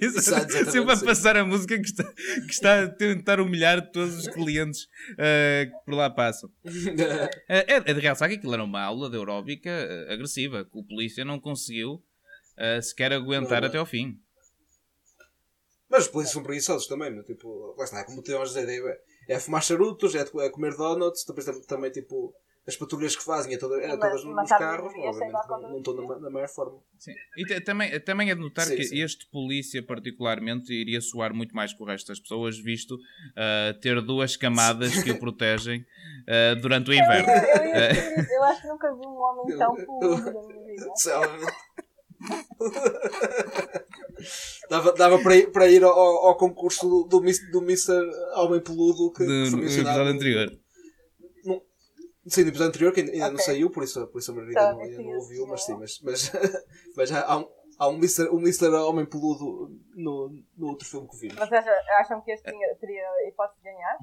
Exato. 0.00 0.46
exatamente, 0.48 0.70
Sempre 0.72 0.92
a 0.92 0.96
passar 1.04 1.36
a 1.36 1.44
música 1.44 1.76
que 1.78 1.86
está, 1.86 2.04
que 2.04 2.50
está 2.52 2.82
a 2.84 2.88
tentar 2.88 3.40
humilhar 3.40 3.90
todos 3.90 4.16
os 4.18 4.28
clientes 4.28 4.86
eh, 5.18 5.66
que 5.70 5.84
por 5.84 5.94
lá 5.94 6.10
passam. 6.10 6.50
Eh, 7.48 7.64
é, 7.68 7.76
é 7.76 7.94
de 7.94 8.00
realçar 8.00 8.28
que 8.28 8.36
aquilo 8.36 8.54
era 8.54 8.62
uma 8.64 8.82
aula 8.82 9.08
de 9.10 9.16
aeróbica 9.16 9.70
eh, 9.70 10.12
agressiva, 10.12 10.64
que 10.64 10.70
o 10.78 10.84
polícia 10.84 11.24
não 11.24 11.40
conseguiu 11.40 12.02
sequer 12.82 13.12
aguentar 13.12 13.60
Não. 13.62 13.68
até 13.68 13.78
ao 13.78 13.86
fim. 13.86 14.16
Mas 15.90 16.04
os 16.04 16.08
polícias 16.10 16.32
são 16.34 16.42
preguiçosos 16.42 16.86
também, 16.86 17.10
meu, 17.10 17.24
tipo, 17.24 17.74
lá 17.78 17.84
está, 17.84 18.00
é 18.00 18.04
como 18.04 18.22
temos 18.22 18.54
a 18.56 18.60
dizer, 18.60 19.00
é, 19.28 19.34
é 19.34 19.40
fumar 19.40 19.62
charutos, 19.62 20.14
é, 20.14 20.20
é 20.20 20.50
comer 20.50 20.76
donuts, 20.76 21.24
depois 21.24 21.46
tam- 21.46 21.60
também, 21.62 21.90
tipo, 21.90 22.34
as 22.66 22.76
patrulhas 22.76 23.16
que 23.16 23.24
fazem 23.24 23.54
é, 23.54 23.56
toda, 23.58 23.76
é 23.82 23.88
Mas- 23.88 23.98
todas 23.98 24.24
mas 24.24 24.34
nos 24.50 24.58
carros, 24.58 24.92
ser 24.92 24.98
obviamente 24.98 25.48
não, 25.48 25.60
não 25.62 25.78
estão 25.78 25.94
na, 25.94 26.18
na 26.18 26.28
maior 26.30 26.48
forma. 26.50 26.78
Sim. 26.98 27.14
E 27.38 27.60
também, 27.62 27.98
também 28.00 28.30
é 28.30 28.34
de 28.34 28.40
notar 28.42 28.66
Sim, 28.66 28.76
que 28.76 28.84
sim. 28.84 29.00
este 29.02 29.26
polícia, 29.30 29.82
particularmente, 29.82 30.70
iria 30.74 31.00
soar 31.00 31.32
muito 31.32 31.56
mais 31.56 31.72
que 31.72 31.82
o 31.82 31.86
resto 31.86 32.08
das 32.08 32.20
pessoas, 32.20 32.58
visto 32.58 32.98
eh, 33.34 33.72
ter 33.80 34.02
duas 34.02 34.36
camadas 34.36 35.02
que 35.02 35.10
o 35.10 35.18
protegem 35.18 35.86
eh, 36.26 36.54
durante 36.56 36.90
o 36.90 36.92
Eu, 36.92 37.02
inverno. 37.02 37.30
eu, 37.30 37.40
dizer 37.94 38.18
isso, 38.20 38.32
eu 38.34 38.42
acho 38.44 38.60
que 38.60 38.68
nunca 38.68 38.92
vi 38.94 39.06
um 39.06 39.16
homem 39.18 39.56
tão 39.56 39.74
puro 39.86 40.16
na 40.18 40.32
minha 40.42 40.66
vida. 40.66 40.86
Dava, 44.68 44.92
dava 44.92 45.18
para 45.22 45.36
ir, 45.36 45.50
para 45.50 45.68
ir 45.68 45.82
ao, 45.82 45.92
ao 45.92 46.36
concurso 46.36 46.88
do, 46.88 47.04
do, 47.04 47.18
Mr. 47.62 47.92
Homem 48.36 48.60
Peludo 48.60 49.12
que, 49.12 49.24
Do, 49.24 49.44
que 49.44 49.50
foi 49.50 49.50
no 49.50 49.56
mencionado. 49.58 49.98
episódio 49.98 50.12
anterior. 50.12 50.58
No, 51.44 51.62
sim, 52.26 52.42
no 52.42 52.48
episódio 52.48 52.68
anterior, 52.68 52.92
que 52.92 53.00
ainda, 53.00 53.12
ainda 53.12 53.30
não 53.30 53.38
saiu, 53.38 53.70
por 53.70 53.82
isso, 53.82 54.06
por 54.08 54.18
isso 54.18 54.30
a 54.30 54.34
Margarida 54.34 54.60
Tá, 54.60 54.72
não, 54.72 54.80
ainda 54.80 55.02
não 55.02 55.16
ouviu, 55.16 55.46
mas 55.46 55.64
sim, 55.64 55.76
mas, 55.78 56.00
mas, 56.02 56.32
mas 56.96 57.12
há, 57.12 57.38
um, 57.38 57.48
há 57.78 57.88
um, 57.88 57.96
Mr., 57.96 58.28
um 58.30 58.40
Mr. 58.40 58.68
Homem 58.68 59.06
Peludo 59.06 59.70
no, 59.94 60.30
no 60.56 60.68
outro 60.68 60.86
filme 60.88 61.08
que 61.08 61.16
vimos. 61.16 61.36
Vocês 61.36 61.64
acham, 62.00 62.20
que 62.20 62.32
este 62.32 62.50
teria 62.80 63.28
hipótese 63.28 63.58
de 63.58 63.64
ganhar? 63.64 63.98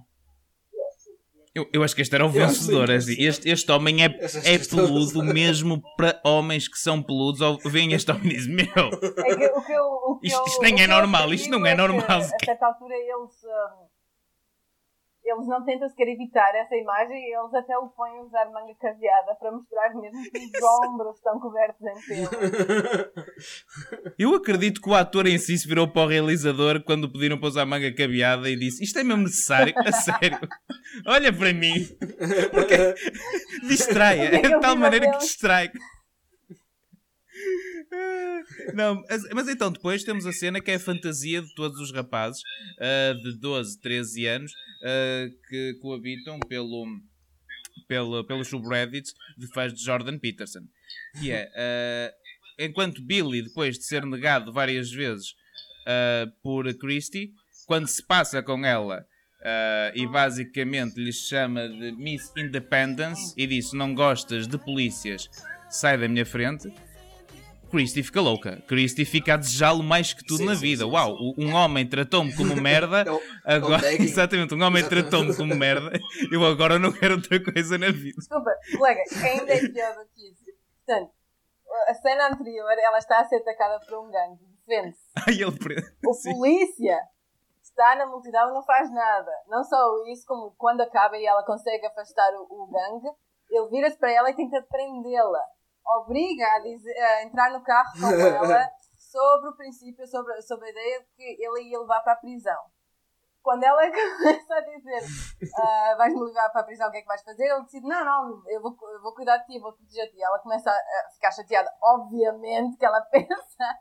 Eu, 1.55 1.65
eu 1.71 1.83
acho 1.83 1.95
que 1.95 2.01
este 2.01 2.13
era 2.13 2.25
o 2.25 2.29
vencedor. 2.29 2.87
sim. 2.89 2.93
assim. 2.95 3.15
Este, 3.23 3.49
este 3.49 3.71
homem 3.71 4.03
é, 4.03 4.07
é 4.43 4.57
peludo 4.59 5.23
mesmo 5.23 5.81
para 5.95 6.19
homens 6.25 6.67
que 6.67 6.77
são 6.77 7.01
peludos. 7.01 7.39
Ou 7.39 7.57
vem 7.65 7.93
este 7.93 8.11
homem 8.11 8.25
e 8.25 8.35
diz: 8.35 8.45
Meu, 8.47 8.65
É 8.67 9.35
que 9.35 9.45
o 9.47 9.61
que 9.65 9.71
eu, 9.71 9.83
o 9.85 10.19
que 10.19 10.27
Isto- 10.27 10.43
isto 10.47 10.61
nem 10.61 10.81
é 10.81 10.87
normal, 10.87 11.33
isto 11.33 11.49
não 11.49 11.65
é 11.65 11.71
que 11.71 11.77
normal 11.77 12.19
A 12.19 12.45
certa 12.45 12.65
altura 12.65 12.93
eles, 12.95 13.43
hum, 13.45 13.87
eles 15.25 15.47
não 15.47 15.63
tentam 15.65 15.89
sequer 15.89 16.07
evitar 16.09 16.53
essa 16.55 16.75
imagem 16.75 17.17
e 17.17 17.35
eles 17.35 17.53
até 17.53 17.77
o 17.77 17.87
põem 17.89 18.19
a 18.19 18.21
usar 18.21 18.45
manga 18.51 18.73
caveada 18.75 19.35
para 19.39 19.51
mostrar 19.51 19.93
mesmo 19.95 20.21
que 20.31 20.37
os 20.37 20.63
ombros 20.85 21.15
estão 21.17 21.39
cobertos 21.39 21.81
em 21.81 21.95
pelo. 22.07 22.29
eu 24.19 24.35
acredito 24.35 24.81
que 24.81 24.89
o 24.89 24.93
ator 24.93 25.25
em 25.27 25.37
si 25.37 25.57
se 25.57 25.67
virou 25.67 25.87
para 25.87 26.03
o 26.03 26.07
realizador 26.07 26.83
quando 26.83 27.11
pediram 27.11 27.39
para 27.39 27.47
usar 27.47 27.65
manga 27.65 27.93
cabeada 27.93 28.49
e 28.49 28.55
disse: 28.55 28.83
Isto 28.83 28.99
é 28.99 29.03
mesmo 29.03 29.23
necessário? 29.23 29.73
A 29.77 29.91
sério? 29.91 30.39
Olha 31.07 31.33
para 31.33 31.53
mim, 31.53 31.73
distrai. 33.67 34.19
É 34.19 34.41
de 34.41 34.59
tal 34.59 34.75
maneira 34.75 35.11
que 35.11 35.17
distrai. 35.17 35.71
Não, 38.73 39.03
mas- 39.33 39.47
então 39.47 39.71
depois 39.71 40.03
temos 40.03 40.25
a 40.25 40.31
cena 40.31 40.61
que 40.61 40.71
é 40.71 40.75
a 40.75 40.79
fantasia 40.79 41.41
de 41.41 41.53
todos 41.55 41.79
os 41.79 41.91
rapazes 41.91 42.41
ah, 42.79 43.13
de 43.13 43.37
12, 43.39 43.79
13 43.81 44.25
anos 44.27 44.51
ah, 44.83 45.27
que 45.49 45.73
coabitam 45.81 46.39
pelo, 46.47 46.85
pelo, 47.87 48.23
pelos 48.25 48.47
subreddits 48.47 49.13
de 49.37 49.47
fãs 49.47 49.73
de 49.73 49.83
Jordan 49.83 50.17
Peterson. 50.17 50.61
Que 51.19 51.31
é, 51.31 51.49
ah, 51.55 52.13
enquanto 52.59 53.01
Billy, 53.01 53.41
depois 53.41 53.77
de 53.77 53.85
ser 53.85 54.05
negado 54.05 54.51
várias 54.51 54.91
vezes 54.91 55.35
por 56.41 56.65
Christie, 56.79 57.31
quando 57.67 57.87
se 57.87 58.03
passa 58.03 58.41
com 58.41 58.65
ela 58.65 59.05
e 59.93 60.07
basicamente 60.07 60.99
lhe 60.99 61.13
chama 61.13 61.69
de 61.69 61.91
Miss 61.91 62.33
Independence 62.35 63.35
e 63.37 63.45
diz: 63.45 63.71
Não 63.71 63.93
gostas 63.93 64.47
de 64.47 64.57
polícias, 64.57 65.29
sai 65.69 65.95
da 65.95 66.07
minha 66.07 66.25
frente. 66.25 66.73
Christie 67.75 68.03
fica 68.03 68.21
louca. 68.21 68.61
Christie 68.67 69.05
fica 69.05 69.33
a 69.33 69.37
desejá-lo 69.37 69.83
mais 69.83 70.13
que 70.13 70.23
tudo 70.23 70.37
Sim, 70.39 70.45
na 70.45 70.55
sim, 70.55 70.61
vida. 70.61 70.85
sim, 70.85 70.89
Uau, 70.91 71.15
um 71.37 71.53
homem 71.53 71.87
tratou-me 71.87 72.33
como 72.35 72.55
merda. 72.61 73.01
É 73.01 73.11
o- 73.11 73.21
Agora, 73.43 73.91
exatamente, 74.01 74.53
um 74.55 74.63
homem 74.63 74.87
tratou-me 74.87 75.35
como 75.35 75.53
merda. 75.55 75.91
Eu 76.31 76.45
agora 76.45 76.79
não 76.79 76.91
quero 76.91 77.15
outra 77.15 77.43
coisa 77.43 77.77
na 77.77 77.91
vida. 77.91 78.15
Desculpa, 78.17 78.51
colega, 78.77 79.01
ainda 79.23 79.53
é 79.53 79.59
pior 79.59 79.95
do 79.95 80.05
que 80.13 80.31
isso. 80.31 80.43
Portanto, 80.85 81.11
a 81.87 81.93
cena 81.95 82.27
anterior, 82.29 82.71
ela 82.81 82.97
está 82.97 83.19
a 83.19 83.25
ser 83.25 83.37
atacada 83.37 83.79
por 83.85 83.99
um 83.99 84.09
gangue, 84.11 84.45
defende-se. 84.65 85.03
O 86.07 86.13
Sim. 86.13 86.33
polícia 86.33 86.97
está 87.61 87.95
na 87.97 88.05
multidão 88.05 88.49
e 88.49 88.53
não 88.53 88.63
faz 88.63 88.89
nada. 88.93 89.31
Não 89.47 89.63
só 89.63 89.77
isso, 90.11 90.23
como 90.25 90.53
quando 90.57 90.81
acaba 90.81 91.17
e 91.17 91.25
ela 91.25 91.43
consegue 91.43 91.85
afastar 91.87 92.31
o, 92.35 92.43
o 92.49 92.67
gangue, 92.67 93.07
ele 93.49 93.69
vira-se 93.69 93.97
para 93.97 94.11
ela 94.11 94.29
e 94.29 94.35
tenta 94.35 94.61
prendê-la. 94.69 95.41
Obriga 95.85 96.45
a, 96.55 96.59
dizer- 96.59 96.97
a 96.97 97.23
entrar 97.23 97.51
no 97.51 97.63
carro 97.63 97.91
com 97.99 98.07
ela 98.07 98.71
sobre 98.97 99.49
o 99.49 99.55
princípio, 99.55 100.07
sobre, 100.07 100.41
sobre 100.41 100.67
a 100.67 100.71
ideia 100.71 100.99
de 101.01 101.07
que 101.15 101.23
ele 101.23 101.69
ia 101.69 101.79
levar 101.79 102.01
para 102.01 102.13
a 102.13 102.17
prisão. 102.17 102.63
Quando 103.41 103.63
ela 103.63 103.81
começa 103.91 104.55
a 104.55 104.61
dizer 104.61 105.03
ah, 105.55 105.95
vais-me 105.97 106.19
levar 106.19 106.49
para 106.49 106.61
a 106.61 106.63
prisão, 106.63 106.87
o 106.87 106.91
que 106.91 106.97
é 106.97 107.01
que 107.01 107.07
vais 107.07 107.21
fazer? 107.21 107.45
Ele 107.45 107.61
decide, 107.63 107.87
não, 107.87 108.03
não, 108.03 108.41
eu 108.49 108.61
vou, 108.61 108.75
eu 108.91 109.01
vou 109.01 109.13
cuidar 109.13 109.37
de 109.37 109.45
ti, 109.45 109.59
vou 109.59 109.73
proteger 109.73 110.09
ti. 110.11 110.21
Ela 110.21 110.39
começa 110.39 110.71
a, 110.71 111.09
ficar 111.13 111.31
chateada. 111.31 111.71
Obviamente 111.81 112.77
que 112.77 112.85
ela 112.85 113.01
pensa 113.11 113.79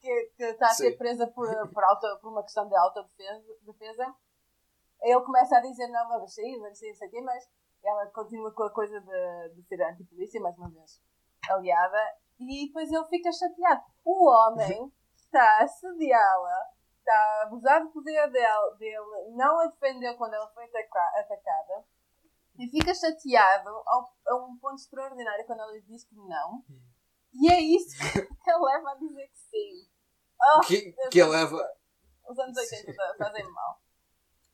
que, 0.00 0.32
que 0.36 0.44
está 0.44 0.66
a 0.66 0.74
ser 0.74 0.96
presa 0.98 1.26
por, 1.28 1.48
por, 1.70 1.84
auto, 1.84 2.06
por 2.20 2.30
uma 2.30 2.42
questão 2.42 2.68
de 2.68 2.76
autodefesa. 2.76 3.42
Defesa. 3.62 4.14
Ele 5.00 5.20
começa 5.20 5.56
a 5.56 5.60
dizer, 5.60 5.88
não, 5.88 6.08
vamos 6.08 6.34
sair, 6.34 6.58
vamos 6.58 6.78
sair, 6.78 6.90
não 6.90 6.96
sei 6.96 7.08
o 7.08 7.10
quê, 7.10 7.20
mas 7.22 7.48
ela 7.84 8.06
continua 8.06 8.52
com 8.52 8.64
a 8.64 8.70
coisa 8.70 9.00
de, 9.00 9.54
de 9.54 9.62
ser 9.62 9.80
antipolícia, 9.82 10.40
mais 10.40 10.58
uma 10.58 10.68
vez, 10.70 11.00
aliada, 11.54 11.98
e 12.40 12.66
depois 12.66 12.90
ele 12.90 13.04
fica 13.06 13.30
chateado. 13.32 13.82
O 14.04 14.28
homem 14.28 14.92
está 15.16 15.42
a 15.42 15.62
assediá-la, 15.64 16.60
está 16.98 17.12
a 17.14 17.42
abusar 17.44 17.82
do 17.82 17.90
poder 17.90 18.30
dele, 18.30 18.74
dele, 18.78 19.32
não 19.36 19.58
a 19.60 19.66
defendeu 19.66 20.16
quando 20.16 20.34
ela 20.34 20.48
foi 20.52 20.64
ataca- 20.64 21.12
atacada 21.20 21.84
e 22.58 22.68
fica 22.68 22.92
chateado 22.94 23.68
ao- 23.86 24.12
a 24.26 24.36
um 24.36 24.56
ponto 24.58 24.76
extraordinário 24.76 25.46
quando 25.46 25.60
ela 25.60 25.72
lhe 25.72 25.82
diz 25.82 26.04
que 26.04 26.14
não. 26.16 26.62
E 27.32 27.52
é 27.52 27.60
isso 27.60 27.96
que 28.42 28.50
ele 28.50 28.64
leva 28.64 28.90
a 28.90 28.94
dizer 28.94 29.28
que 29.28 29.38
sim. 29.38 29.88
Oh, 30.40 30.60
Que, 30.60 30.92
que 31.10 31.18
eleva. 31.20 31.56
Os 32.28 32.38
anos 32.38 32.56
80 32.56 32.92
fazem 33.18 33.50
mal. 33.52 33.80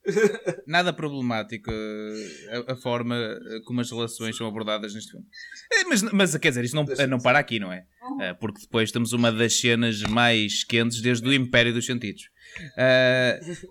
Nada 0.66 0.92
problemático 0.92 1.70
eh, 1.70 2.62
a, 2.68 2.72
a 2.72 2.76
forma 2.76 3.16
eh, 3.16 3.60
como 3.64 3.80
as 3.80 3.90
relações 3.90 4.36
são 4.36 4.46
abordadas 4.46 4.94
neste 4.94 5.12
filme. 5.12 5.26
Eh, 5.72 5.84
Mas, 5.84 6.02
mas 6.02 6.36
quer 6.36 6.50
dizer, 6.50 6.64
isto 6.64 6.74
não, 6.76 6.84
não 7.08 7.18
para 7.18 7.38
aqui, 7.38 7.58
não 7.58 7.72
é? 7.72 7.84
Eh, 8.20 8.34
Porque 8.34 8.60
depois 8.60 8.92
temos 8.92 9.12
uma 9.12 9.32
das 9.32 9.58
cenas 9.58 10.02
mais 10.02 10.62
quentes 10.64 11.00
desde 11.00 11.26
o 11.26 11.32
Império 11.32 11.72
dos 11.72 11.86
Sentidos. 11.86 12.22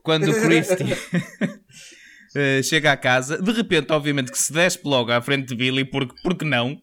Quando 0.04 0.30
o 0.30 0.34
Christie 0.34 0.78
chega 2.64 2.92
à 2.92 2.98
casa, 2.98 3.42
de 3.42 3.52
repente, 3.52 3.92
obviamente, 3.92 4.32
que 4.32 4.38
se 4.38 4.52
despe 4.52 4.88
logo 4.88 5.12
à 5.12 5.22
frente 5.22 5.48
de 5.48 5.56
Billy, 5.56 5.86
porque, 5.86 6.16
porque 6.24 6.46
não? 6.46 6.76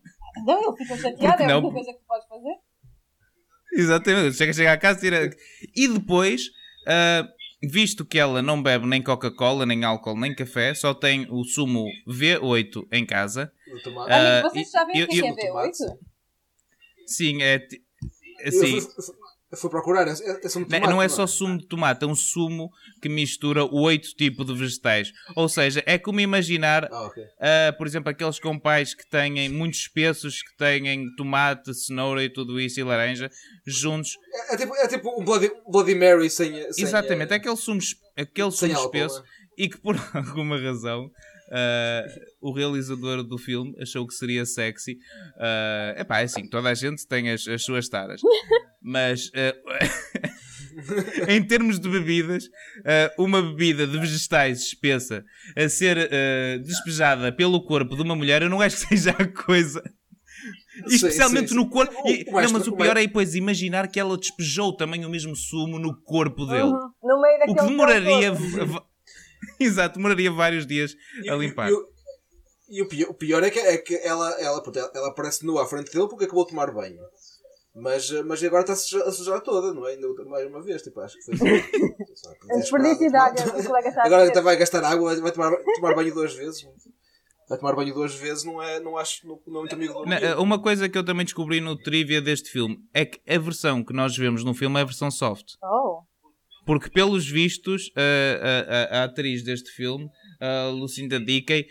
Não, 0.46 0.68
ele 0.68 0.76
fica 0.78 0.96
chateado, 0.96 1.42
é 1.42 1.52
a 1.52 1.58
única 1.58 1.72
coisa 1.74 1.92
que 1.92 2.06
podes 2.06 2.28
fazer. 2.28 2.54
Exatamente, 3.72 4.36
chega, 4.36 4.52
chega 4.52 4.72
à 4.72 4.76
casa 4.76 5.00
tira... 5.00 5.30
e 5.76 5.88
depois, 5.88 6.42
ah, 6.86 7.26
visto 7.62 8.04
que 8.04 8.18
ela 8.18 8.40
não 8.42 8.62
bebe 8.62 8.86
nem 8.86 9.02
Coca-Cola, 9.02 9.66
nem 9.66 9.84
álcool, 9.84 10.18
nem 10.18 10.34
café, 10.34 10.74
só 10.74 10.94
tem 10.94 11.26
o 11.30 11.44
sumo 11.44 11.86
V8 12.08 12.86
em 12.92 13.04
casa. 13.04 13.52
O 13.74 13.82
tomate. 13.82 14.12
Ah, 14.12 14.38
Amigo, 14.38 14.50
vocês 14.50 14.70
sabem 14.70 14.98
eu- 14.98 15.06
o 15.06 15.08
que 15.08 15.16
é 15.16 15.30
eu- 15.30 15.34
que 15.34 15.40
é 15.42 15.52
V8? 15.52 15.98
Sim, 17.06 17.42
é. 17.42 17.66
Assim, 18.46 18.78
fui 19.56 19.68
procurar. 19.70 20.06
É, 20.06 20.12
é 20.12 20.48
sumo 20.48 20.64
de 20.66 20.70
não, 20.72 20.80
tomate, 20.80 20.92
não 20.92 21.02
é 21.02 21.08
só 21.08 21.26
sumo 21.26 21.58
de 21.58 21.66
tomate, 21.66 22.04
é 22.04 22.06
um 22.06 22.14
sumo 22.14 22.70
que 23.02 23.08
mistura 23.08 23.64
oito 23.64 24.14
tipos 24.14 24.46
de 24.46 24.54
vegetais. 24.54 25.12
Ou 25.34 25.48
seja, 25.48 25.82
é 25.86 25.98
como 25.98 26.20
imaginar, 26.20 26.88
Ah, 26.90 27.06
ok. 27.06 27.22
ah, 27.40 27.72
por 27.76 27.86
exemplo, 27.86 28.10
aqueles 28.10 28.38
compais 28.38 28.94
que 28.94 29.08
têm 29.08 29.48
muitos 29.48 29.80
espessos, 29.80 30.42
que 30.42 30.56
têm 30.56 31.06
tomate, 31.16 31.74
cenoura 31.74 32.22
e 32.22 32.28
tudo 32.28 32.60
isso, 32.60 32.78
e 32.78 32.84
laranja, 32.84 33.30
juntos. 33.66 34.16
É, 34.50 34.54
é 34.54 34.56
tipo, 34.56 34.76
é 34.76 34.88
tipo 34.88 35.20
um 35.20 35.24
Bloody, 35.24 35.50
Bloody 35.68 35.94
Mary 35.94 36.30
sem. 36.30 36.52
sem 36.72 36.84
Exatamente, 36.84 37.32
eh, 37.32 37.34
é 37.34 37.36
aquele 37.38 37.56
sumo, 37.56 37.80
aquele 38.16 38.50
sumo 38.50 38.72
álcool, 38.72 38.96
espesso 38.96 39.20
né? 39.20 39.28
e 39.58 39.68
que 39.68 39.78
por 39.78 39.96
alguma 40.14 40.58
razão 40.58 41.10
ah, 41.50 42.06
o 42.40 42.52
realizador 42.52 43.22
do 43.22 43.36
filme 43.38 43.74
achou 43.80 44.06
que 44.06 44.14
seria 44.14 44.44
sexy. 44.46 44.98
É 45.38 45.96
epá, 45.98 46.20
é 46.20 46.24
assim, 46.24 46.48
toda 46.48 46.68
a 46.68 46.74
gente 46.74 47.06
tem 47.06 47.30
as, 47.30 47.46
as 47.46 47.62
suas 47.64 47.88
taras. 47.88 48.20
Mas 48.82 49.30
ah, 49.34 49.54
em 51.28 51.42
termos 51.42 51.78
de 51.78 51.88
bebidas, 51.88 52.44
uma 53.18 53.42
bebida 53.42 53.86
de 53.86 53.98
vegetais 53.98 54.60
espessa 54.60 55.24
a 55.56 55.68
ser 55.68 56.08
despejada 56.62 57.32
pelo 57.32 57.64
corpo 57.64 57.96
de 57.96 58.02
uma 58.02 58.14
mulher, 58.14 58.42
eu 58.42 58.48
não 58.48 58.60
acho 58.60 58.76
que 58.76 58.88
seja 58.88 59.10
a 59.10 59.26
coisa. 59.26 59.82
Sim, 60.88 60.94
Especialmente 60.94 61.50
sim, 61.50 61.54
no 61.54 61.68
corpo. 61.68 61.92
E- 62.08 62.24
não, 62.24 62.52
mas 62.52 62.66
o 62.66 62.72
pior 62.74 62.96
é 62.96 63.02
depois 63.02 63.34
imaginar 63.34 63.88
que 63.88 64.00
ela 64.00 64.16
despejou 64.16 64.74
também 64.74 65.04
o 65.04 65.10
mesmo 65.10 65.36
sumo 65.36 65.78
no 65.78 65.94
corpo 66.02 66.46
dele. 66.46 66.62
Uhum. 66.62 66.90
No 67.02 67.20
meio 67.20 67.42
O 67.48 67.54
que 67.54 67.66
demoraria. 67.66 68.32
Exato, 69.64 69.96
demoraria 69.96 70.30
vários 70.32 70.66
dias 70.66 70.96
a 71.28 71.34
limpar. 71.34 71.68
E, 71.70 71.72
o- 71.72 71.86
e 72.70 72.82
o, 72.82 72.88
pior, 72.88 73.10
o 73.10 73.14
pior 73.14 73.42
é 73.42 73.50
que, 73.50 73.58
é 73.58 73.76
que 73.78 73.94
ela, 73.96 74.30
ela, 74.40 74.62
ela, 74.64 74.90
ela 74.94 75.08
aparece 75.08 75.44
nua 75.44 75.64
à 75.64 75.66
frente 75.66 75.92
dele 75.92 76.08
porque 76.08 76.24
acabou 76.24 76.44
de 76.44 76.50
tomar 76.50 76.70
banho. 76.72 77.00
Mas, 77.74 78.10
eh, 78.10 78.22
mas 78.24 78.42
agora 78.42 78.62
está 78.62 78.72
a 78.72 78.76
sujar, 78.76 79.06
a 79.06 79.12
sujar 79.12 79.40
toda, 79.42 79.72
não 79.72 79.86
é? 79.86 79.92
Ainda 79.92 80.08
outra- 80.08 80.24
mais 80.24 80.46
uma 80.48 80.60
vez. 80.62 80.82
Tipo, 80.82 81.00
acho 81.00 81.16
que 81.16 81.36
foi. 81.36 81.48
A 82.50 82.56
desperdício 82.58 83.10
de 83.10 83.16
água, 83.16 83.44
o 83.60 83.64
colega 83.64 83.88
está 83.88 84.02
a 84.02 84.06
Agora 84.06 84.22
ainda 84.24 84.42
vai 84.42 84.56
gastar 84.56 84.84
água, 84.84 85.14
vai 85.20 85.32
tomar, 85.32 85.56
tomar 85.76 85.94
banho 85.94 86.12
duas 86.12 86.34
vezes. 86.34 86.62
Vai 87.48 87.58
tomar 87.58 87.74
banho 87.74 87.92
duas 87.94 88.14
vezes, 88.14 88.44
não 88.44 88.62
é, 88.62 88.78
não 88.80 88.96
acho, 88.96 89.26
não, 89.26 89.40
não 89.46 89.56
é 89.56 89.60
muito 89.60 89.74
amigo 89.74 89.92
do 89.94 90.00
ambiente. 90.00 90.24
Uma 90.38 90.60
coisa 90.60 90.88
que 90.88 90.96
eu 90.98 91.04
também 91.04 91.24
descobri 91.24 91.60
no 91.60 91.76
trivia 91.76 92.20
deste 92.20 92.50
filme 92.50 92.78
é 92.94 93.04
que 93.04 93.20
a 93.28 93.38
versão 93.38 93.84
que 93.84 93.92
nós 93.92 94.16
vemos 94.16 94.44
no 94.44 94.52
filme 94.54 94.78
é 94.78 94.82
a 94.82 94.84
versão 94.84 95.10
soft. 95.10 95.54
Oh. 95.62 96.02
Porque, 96.70 96.88
pelos 96.88 97.28
vistos, 97.28 97.90
a, 97.96 98.00
a- 98.00 98.98
a- 98.98 99.00
a 99.00 99.04
atriz 99.04 99.42
deste 99.42 99.70
filme, 99.72 100.08
a 100.40 100.68
Lucinda 100.68 101.18
Dickey, 101.18 101.66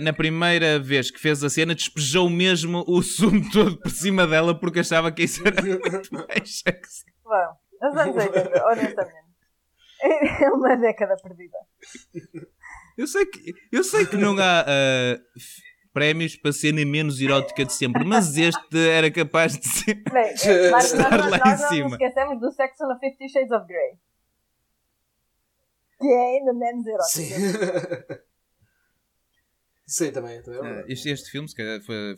na 0.00 0.14
primeira 0.14 0.78
vez 0.78 1.10
que 1.10 1.20
fez 1.20 1.44
a 1.44 1.50
cena, 1.50 1.74
despejou 1.74 2.30
mesmo 2.30 2.82
o 2.88 3.02
sumo 3.02 3.42
todo 3.52 3.76
por 3.78 3.90
cima 3.90 4.26
dela 4.26 4.58
porque 4.58 4.80
achava 4.80 5.12
que 5.12 5.24
isso 5.24 5.46
era 5.46 5.60
muito 5.62 6.08
mais 6.14 6.60
sexy. 6.60 7.04
Bom, 7.22 7.88
os 7.90 7.96
anos 7.98 8.16
80, 8.16 8.64
honestamente. 8.66 9.24
É 10.42 10.50
uma 10.50 10.74
década 10.76 11.16
perdida. 11.22 11.58
Eu 12.96 13.06
sei 13.06 13.26
que, 13.26 13.52
eu 13.72 13.84
sei 13.84 14.06
que 14.06 14.16
não 14.16 14.36
há 14.38 14.64
f- 15.36 15.62
prémios 15.92 16.36
para 16.36 16.50
a 16.50 16.52
cena 16.52 16.84
menos 16.84 17.20
erótica 17.20 17.64
de 17.64 17.72
sempre, 17.72 18.04
mas 18.04 18.36
este 18.36 18.78
era 18.90 19.10
capaz 19.10 19.56
de 19.58 19.66
ser. 19.68 20.02
Bem, 20.12 20.32
Estar 20.34 20.70
nós, 20.70 20.92
lá 20.92 21.38
nós 21.38 21.60
em 21.60 21.62
não 21.62 21.68
cima. 21.68 21.84
nos 21.84 21.92
esquecemos 21.92 22.40
do 22.40 22.50
sexo 22.52 22.84
no 22.86 22.98
Fifty 22.98 23.28
Shades 23.28 23.50
of 23.50 23.66
Grey. 23.66 23.92
Que 26.04 26.12
é 26.12 26.38
ainda 26.38 26.52
menos 26.52 26.86
erótico. 26.86 27.08
Sim. 27.10 27.34
Sim, 29.86 30.10
também. 30.12 30.42
também 30.42 30.58
é 30.60 30.62
Ah, 30.62 30.66
verdade. 30.68 30.92
este, 30.92 31.10
este 31.10 31.30
filme, 31.30 31.48
se 31.48 31.54
calhar, 31.54 31.80
foi, 31.82 32.16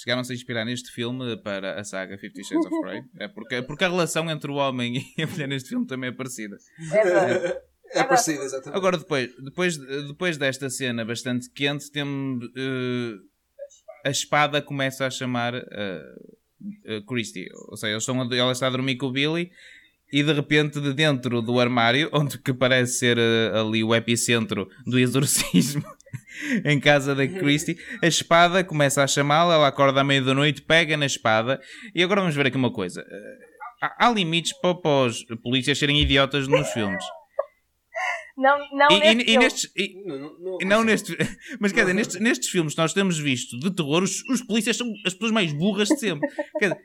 chegaram-se 0.00 0.32
a 0.32 0.34
inspirar 0.36 0.64
neste 0.64 0.90
filme 0.92 1.36
para 1.42 1.80
a 1.80 1.84
saga 1.84 2.16
Fifty 2.16 2.44
Shades 2.44 2.64
of 2.66 2.80
Grey. 2.80 3.02
É 3.18 3.26
porque, 3.28 3.62
porque 3.62 3.84
a 3.84 3.88
relação 3.88 4.30
entre 4.30 4.50
o 4.50 4.54
homem 4.54 5.04
e 5.18 5.22
a 5.22 5.26
mulher 5.26 5.48
neste 5.48 5.68
filme 5.68 5.86
também 5.86 6.10
é 6.10 6.12
parecida. 6.12 6.56
É 6.92 7.02
verdade. 7.04 7.58
É 7.94 8.04
parecido, 8.04 8.42
exatamente. 8.42 8.76
Agora, 8.78 8.96
depois, 8.96 9.34
depois, 9.42 9.76
depois 9.76 10.36
desta 10.38 10.70
cena 10.70 11.04
bastante 11.04 11.50
quente, 11.50 11.90
temos 11.90 12.44
eh, 12.56 13.18
a 14.06 14.10
espada 14.10 14.62
começa 14.62 15.04
a 15.06 15.10
chamar 15.10 15.54
eh, 15.54 16.14
eh, 16.86 17.00
Christie. 17.06 17.48
Ou 17.68 17.76
seja, 17.76 17.92
eles 17.92 18.02
estão 18.04 18.22
a- 18.22 18.36
ela 18.36 18.52
está 18.52 18.68
a 18.68 18.70
dormir 18.70 18.96
com 18.96 19.06
o 19.06 19.12
Billy 19.12 19.50
e 20.12 20.22
de 20.22 20.32
repente, 20.32 20.80
de 20.80 20.92
dentro 20.92 21.40
do 21.40 21.58
armário, 21.58 22.08
onde 22.12 22.38
que 22.38 22.52
parece 22.52 22.98
ser 22.98 23.16
eh, 23.18 23.52
ali 23.58 23.82
o 23.82 23.94
epicentro 23.94 24.68
do 24.86 24.98
exorcismo 24.98 25.82
em 26.64 26.78
casa 26.78 27.14
da 27.14 27.26
Christie, 27.26 27.76
a 28.02 28.06
espada 28.06 28.62
começa 28.62 29.02
a 29.02 29.06
chamá-la, 29.06 29.54
ela 29.54 29.68
acorda 29.68 30.00
à 30.00 30.04
meia 30.04 30.20
da 30.22 30.34
noite, 30.34 30.62
pega 30.62 30.96
na 30.96 31.06
espada. 31.06 31.60
E 31.94 32.02
agora 32.02 32.20
vamos 32.20 32.36
ver 32.36 32.46
aqui 32.46 32.56
uma 32.56 32.72
coisa. 32.72 33.00
Eh, 33.00 33.38
há, 33.82 34.06
há 34.06 34.10
limites 34.12 34.52
para, 34.60 34.74
para 34.74 35.06
os 35.06 35.24
polícias 35.42 35.78
serem 35.78 36.00
idiotas 36.00 36.46
nos 36.46 36.68
filmes. 36.70 37.04
Não, 38.36 38.58
não 38.72 38.88
E, 38.90 38.98
neste 38.98 39.30
e- 39.30 39.34
e 39.34 39.38
nestes, 39.38 39.70
e- 39.76 40.04
Não, 40.06 40.18
não, 40.18 40.38
não, 40.38 40.58
e 40.60 40.64
não 40.64 40.84
nestes, 40.84 41.14
mas 41.60 41.70
quer 41.70 41.82
dizer, 41.82 41.92
nestes, 41.92 42.18
nestes 42.20 42.48
filmes 42.48 42.74
que 42.74 42.80
nós 42.80 42.94
temos 42.94 43.18
visto 43.18 43.58
de 43.58 43.70
terror, 43.74 44.02
os, 44.02 44.22
os 44.30 44.42
polícias 44.42 44.76
são 44.76 44.90
as 45.06 45.12
pessoas 45.12 45.32
mais 45.32 45.52
burras 45.52 45.88
de 45.88 45.98
sempre. 45.98 46.26
Quer 46.58 46.70
dizer, 46.70 46.80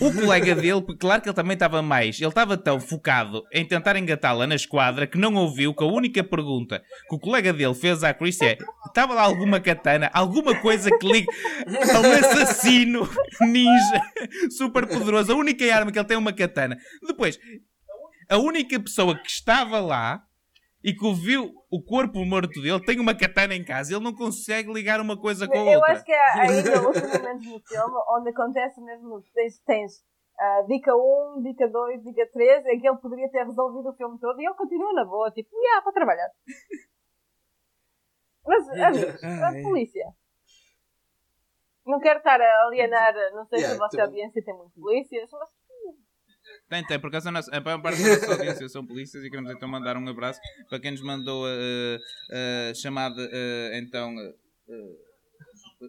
o 0.00 0.12
colega 0.12 0.54
dele, 0.54 0.82
claro 0.98 1.22
que 1.22 1.28
ele 1.28 1.36
também 1.36 1.54
estava 1.54 1.80
mais, 1.82 2.20
ele 2.20 2.28
estava 2.28 2.56
tão 2.56 2.78
focado 2.78 3.42
em 3.52 3.64
tentar 3.64 3.96
engatá-la 3.96 4.46
na 4.46 4.54
esquadra 4.54 5.06
que 5.06 5.18
não 5.18 5.34
ouviu 5.34 5.74
que 5.74 5.82
a 5.82 5.86
única 5.86 6.22
pergunta 6.22 6.82
que 7.08 7.14
o 7.14 7.18
colega 7.18 7.52
dele 7.52 7.74
fez 7.74 8.04
à 8.04 8.12
Chris 8.12 8.40
é: 8.40 8.58
estava 8.86 9.14
lá 9.14 9.22
alguma 9.22 9.60
katana, 9.60 10.10
alguma 10.12 10.54
coisa 10.60 10.90
que 10.90 11.06
ligue 11.06 11.26
a 11.66 12.00
um 12.00 12.12
assassino 12.12 13.08
ninja 13.40 14.02
super 14.50 14.86
poderoso? 14.86 15.32
A 15.32 15.36
única 15.36 15.64
arma 15.74 15.90
que 15.90 15.98
ele 15.98 16.06
tem 16.06 16.14
é 16.16 16.18
uma 16.18 16.32
katana. 16.32 16.76
Depois, 17.06 17.38
a 18.28 18.38
única 18.38 18.78
pessoa 18.80 19.16
que 19.16 19.30
estava 19.30 19.80
lá 19.80 20.25
e 20.86 20.94
que 20.94 21.04
ouviu 21.04 21.52
o 21.68 21.82
corpo 21.82 22.24
morto 22.24 22.62
dele 22.62 22.80
tem 22.84 23.00
uma 23.00 23.12
katana 23.12 23.56
em 23.56 23.64
casa. 23.64 23.92
Ele 23.92 24.04
não 24.04 24.14
consegue 24.14 24.72
ligar 24.72 25.00
uma 25.00 25.20
coisa 25.20 25.48
com 25.48 25.58
a 25.58 25.64
Eu 25.64 25.80
outra. 25.80 25.94
acho 25.94 26.04
que 26.04 26.12
há 26.12 26.42
ainda 26.42 26.80
outros 26.80 27.02
momentos 27.12 27.44
no 27.44 27.58
filme 27.60 27.96
onde 28.10 28.30
acontece 28.30 28.80
mesmo. 28.80 29.20
Tens, 29.34 29.58
tens 29.66 30.04
ah, 30.38 30.62
dica 30.68 30.94
1, 30.94 31.42
dica 31.42 31.68
2, 31.68 32.04
dica 32.04 32.30
3, 32.32 32.66
em 32.66 32.78
que 32.80 32.88
ele 32.88 32.98
poderia 32.98 33.28
ter 33.28 33.44
resolvido 33.44 33.88
o 33.88 33.96
filme 33.96 34.16
todo 34.20 34.40
e 34.40 34.44
ele 34.46 34.54
continua 34.54 34.92
na 34.92 35.04
boa, 35.04 35.28
tipo, 35.32 35.50
yeah, 35.60 35.82
para 35.82 35.92
trabalhar. 35.92 36.30
Mas, 38.46 38.68
amigos, 38.78 39.24
a 39.24 39.48
Ai. 39.48 39.62
polícia. 39.62 40.06
Não 41.84 41.98
quero 41.98 42.18
estar 42.18 42.40
a 42.40 42.64
alienar, 42.66 43.12
não 43.32 43.44
sei 43.46 43.58
se 43.58 43.64
Yeah, 43.64 43.74
a 43.74 43.78
vossa 43.78 43.96
também. 43.96 44.06
audiência 44.06 44.44
tem 44.44 44.54
muitos 44.54 44.74
polícias, 44.74 45.28
mas 45.32 45.48
Tem, 46.68 46.84
tem, 46.84 46.98
por 46.98 47.08
acaso 47.08 47.28
a, 47.28 47.32
nossa, 47.32 47.56
a 47.56 47.60
maior 47.60 47.80
parte 47.80 48.02
da 48.02 48.08
nossa 48.08 48.32
audiência 48.32 48.68
são 48.68 48.84
polícias 48.84 49.22
e 49.24 49.30
queremos 49.30 49.50
então 49.52 49.68
mandar 49.68 49.96
um 49.96 50.08
abraço 50.08 50.40
para 50.68 50.80
quem 50.80 50.90
nos 50.90 51.00
mandou 51.00 51.46
a, 51.46 52.74
chamada, 52.74 53.22
eh, 53.32 53.78
então. 53.78 54.12
eh, 54.68 54.96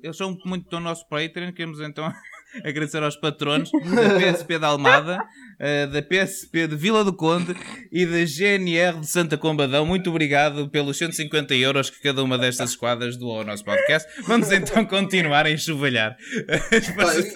eles 0.03 0.15
são 0.17 0.37
muito 0.45 0.69
do 0.69 0.79
nosso 0.79 1.07
Patreon, 1.07 1.51
queremos 1.51 1.79
então 1.81 2.11
agradecer 2.63 3.01
aos 3.03 3.15
patronos 3.15 3.69
da 3.71 4.19
PSP 4.33 4.59
da 4.59 4.67
Almada, 4.67 5.23
eh, 5.59 5.87
da 5.87 6.01
PSP 6.01 6.67
de 6.67 6.75
Vila 6.75 7.03
do 7.03 7.13
Conde 7.13 7.55
e 7.91 8.05
da 8.05 8.25
GNR 8.25 8.99
de 8.99 9.07
Santa 9.07 9.37
Combadão. 9.37 9.85
Muito 9.85 10.09
obrigado 10.09 10.69
pelos 10.69 10.97
150 10.97 11.53
euros 11.55 11.89
que 11.89 12.01
cada 12.01 12.23
uma 12.23 12.37
destas 12.37 12.71
esquadras 12.71 13.17
doou 13.17 13.39
ao 13.39 13.45
nosso 13.45 13.63
podcast. 13.63 14.07
Vamos 14.27 14.51
então 14.51 14.85
continuar 14.85 15.45
a 15.45 15.51
enxovalhar. 15.51 16.15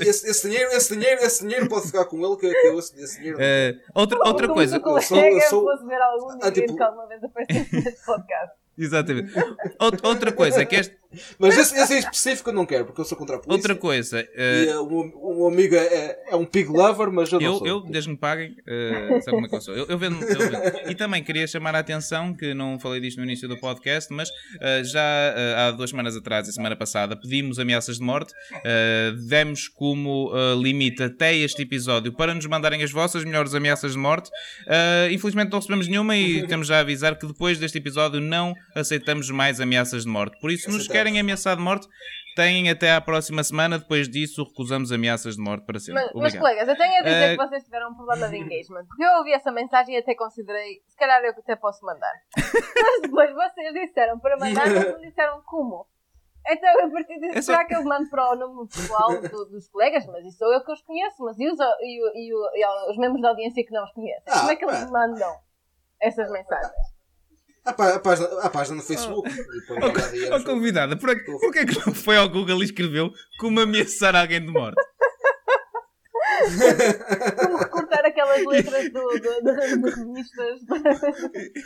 Esse, 0.02 0.28
esse 0.30 0.50
dinheiro, 0.50 0.72
esse 0.72 0.96
dinheiro, 0.96 1.22
esse 1.22 1.44
dinheiro 1.44 1.68
pode 1.68 1.88
ficar 1.88 2.06
com 2.06 2.18
ele, 2.26 2.36
que, 2.38 2.50
que 2.50 2.68
eu 2.68 2.80
esse, 2.80 3.18
dinheiro. 3.18 3.38
Eh, 3.40 3.76
outra, 3.94 4.18
outra 4.26 4.48
Como 4.48 4.58
coisa. 4.60 4.78
eu 4.78 5.02
sou- 5.02 5.18
eu 5.18 5.42
sou- 5.42 5.66
ver 5.88 6.02
algum 6.02 6.38
Ah, 6.42 6.52
tipo- 6.52 6.76
que 6.76 6.84
alguma 6.84 7.08
vez 7.08 7.24
aparecesse 7.24 7.76
neste 7.76 8.06
podcast. 8.06 8.54
Exatamente. 8.78 9.32
Out- 9.80 10.00
Outra 10.04 10.32
coisa 10.32 10.66
que 10.66 10.76
este, 10.76 10.96
Mas 11.38 11.58
esse, 11.58 11.76
esse 11.78 11.94
em 11.96 12.00
específico 12.00 12.50
eu 12.50 12.54
não 12.54 12.66
quero, 12.66 12.86
porque 12.86 13.02
eu 13.02 13.06
sou 13.06 13.18
contra 13.18 13.36
a 13.36 13.40
polícia. 13.40 13.58
outra 13.58 13.76
coisa. 13.76 14.28
eh, 14.36 14.66
E 14.68 14.74
uh, 14.76 14.82
um, 14.84 15.42
um 15.44 15.48
amigo 15.48 15.76
é, 15.76 16.18
é 16.30 16.36
um 16.36 16.46
pig 16.46 16.70
lover, 16.70 17.12
mas 17.12 17.32
eu 17.32 17.40
não 17.40 17.46
Eu, 17.48 17.58
sou. 17.58 17.68
eu 17.68 17.80
desde 17.82 18.10
que 18.10 18.14
me 18.14 18.18
paguem, 18.20 18.56
eh, 18.68 19.20
sabe 19.22 19.32
como 19.32 19.46
é 19.46 19.50
que 19.50 19.56
eu 19.56 19.62
sou? 19.62 19.76
Eu, 19.76 19.86
eu 19.88 19.98
vendo, 19.98 20.24
eu 20.24 20.40
vendo. 20.40 20.90
E 20.90 20.96
também 20.96 21.24
queria 21.24 21.46
chamar 21.48 21.76
a 21.76 21.80
atenção, 21.80 22.34
que 22.34 22.54
não 22.54 22.80
falei 22.80 23.00
disto 23.02 23.18
no 23.18 23.24
início 23.24 23.48
do 23.48 23.58
podcast, 23.58 24.12
mas 24.14 24.30
eh, 24.62 24.84
já 24.84 25.02
eh, 25.02 25.56
há 25.58 25.72
duas 25.72 25.90
semanas 25.90 26.16
atrás, 26.16 26.48
a 26.48 26.52
semana 26.52 26.76
passada, 26.76 27.16
pedimos 27.20 27.60
ameaças 27.60 27.98
de 27.98 28.04
morte, 28.04 28.34
eh, 28.64 29.14
demos 29.28 29.68
como 29.68 30.32
eh, 30.34 30.56
limite 30.62 31.04
até 31.04 31.36
este 31.36 31.64
episódio 31.64 32.14
para 32.14 32.34
nos 32.34 32.46
mandarem 32.46 32.82
as 32.84 32.92
vossas 32.92 33.24
melhores 33.24 33.54
ameaças 33.54 33.94
de 33.94 33.98
morte. 33.98 34.30
Eh, 34.68 35.10
infelizmente 35.12 35.52
não 35.52 35.60
recebemos 35.60 35.88
nenhuma 35.88 36.16
e 36.16 36.48
temos 36.48 36.68
já 36.68 36.78
a 36.78 36.80
avisar 36.82 37.18
que 37.18 37.28
depois 37.28 37.58
deste 37.60 37.78
episódio 37.78 38.20
não 38.20 38.54
aceitamos 38.76 39.30
mais 39.30 39.60
ameaças 39.60 40.04
de 40.04 40.10
morte. 40.10 40.40
Por 40.40 40.52
isso, 40.52 40.68
nos 40.70 40.82
Aceitamos. 40.82 41.01
Querem 41.04 41.20
ameaçar 41.20 41.56
de 41.56 41.62
morte, 41.62 41.88
têm 42.36 42.70
até 42.70 42.92
à 42.94 43.02
próxima 43.02 43.44
semana. 43.44 43.80
Depois 43.80 44.08
disso, 44.10 44.44
recusamos 44.44 44.92
ameaças 44.92 45.36
de 45.36 45.42
morte 45.42 45.66
para 45.66 45.80
sempre. 45.80 46.04
Mas, 46.04 46.14
mas, 46.14 46.36
colegas, 46.38 46.68
eu 46.68 46.78
tenho 46.78 46.94
a 47.00 47.04
dizer 47.04 47.16
Eh, 47.24 47.38
que 47.38 47.44
vocês 47.48 47.64
tiveram 47.64 47.90
um 47.92 47.96
problema 47.96 48.30
de 48.30 48.38
engagement. 48.38 48.86
Porque 48.88 49.04
eu 49.04 49.12
ouvi 49.18 49.34
essa 49.34 49.52
mensagem 49.52 49.96
e 49.96 49.98
até 50.00 50.16
considerei, 50.16 50.82
se 50.88 50.96
calhar 50.98 51.22
eu 51.24 51.32
até 51.32 51.56
posso 51.56 51.86
mandar. 51.86 52.14
Mas 52.84 53.02
depois 53.02 53.34
vocês 53.34 53.74
disseram 53.74 54.20
para 54.20 54.38
mandar, 54.40 54.68
mas 54.68 54.92
não 54.92 55.00
disseram 55.02 55.42
como. 55.46 55.86
Então, 56.48 56.86
a 56.86 56.90
partir 56.90 57.20
disso, 57.20 57.38
É 57.38 57.42
só- 57.44 57.52
será 57.54 57.66
que 57.66 57.76
eu 57.76 57.84
mando 57.84 58.10
para 58.10 58.32
o 58.32 58.36
número 58.36 58.68
pessoal 58.68 59.10
do- 59.22 59.46
dos 59.46 59.68
colegas? 59.70 60.06
Mas 60.08 60.26
isso 60.26 60.38
sou 60.40 60.52
eu 60.52 60.64
que 60.66 60.72
os 60.72 60.82
conheço, 60.82 61.24
mas 61.24 61.38
e 61.40 61.48
os, 61.48 61.60
e, 61.60 62.00
e 62.16 62.32
e 62.32 62.90
os 62.92 62.98
membros 62.98 63.22
da 63.22 63.30
audiência 63.30 63.64
que 63.64 63.72
não 63.72 63.84
os 63.84 63.92
conhecem? 63.92 64.24
Ah, 64.34 64.40
Como 64.40 64.52
é 64.52 64.56
que 64.56 64.66
eles 64.66 64.90
mandam 64.90 65.36
essas 66.02 66.32
mensagens? 66.32 66.72
Há, 67.64 67.74
pá- 67.74 67.94
há 67.96 68.00
página, 68.00 68.28
há 68.42 68.50
página 68.50 68.78
no 68.78 68.82
Facebook. 68.84 69.30
e 69.30 69.34
DMs. 70.12 70.32
Oh, 70.34 70.44
convidada, 70.44 70.98
por, 70.98 71.10
por 71.26 71.40
porquê 71.40 71.60
é 71.60 71.66
que 71.66 71.78
não 71.86 71.94
foi 71.94 72.18
ao 72.18 72.28
Google 72.28 72.62
e 72.62 72.66
escreveu 72.66 73.12
como 73.40 73.60
ameaçar 73.60 74.16
alguém 74.16 74.42
de 74.42 74.52
morte? 74.52 74.82
Como 77.40 77.58
recortar 77.58 78.04
aquelas 78.06 78.44
letras 78.48 78.92
do, 78.92 79.00
do, 79.00 79.20
de, 79.20 79.78
de 79.78 79.90
revistas? 79.92 80.60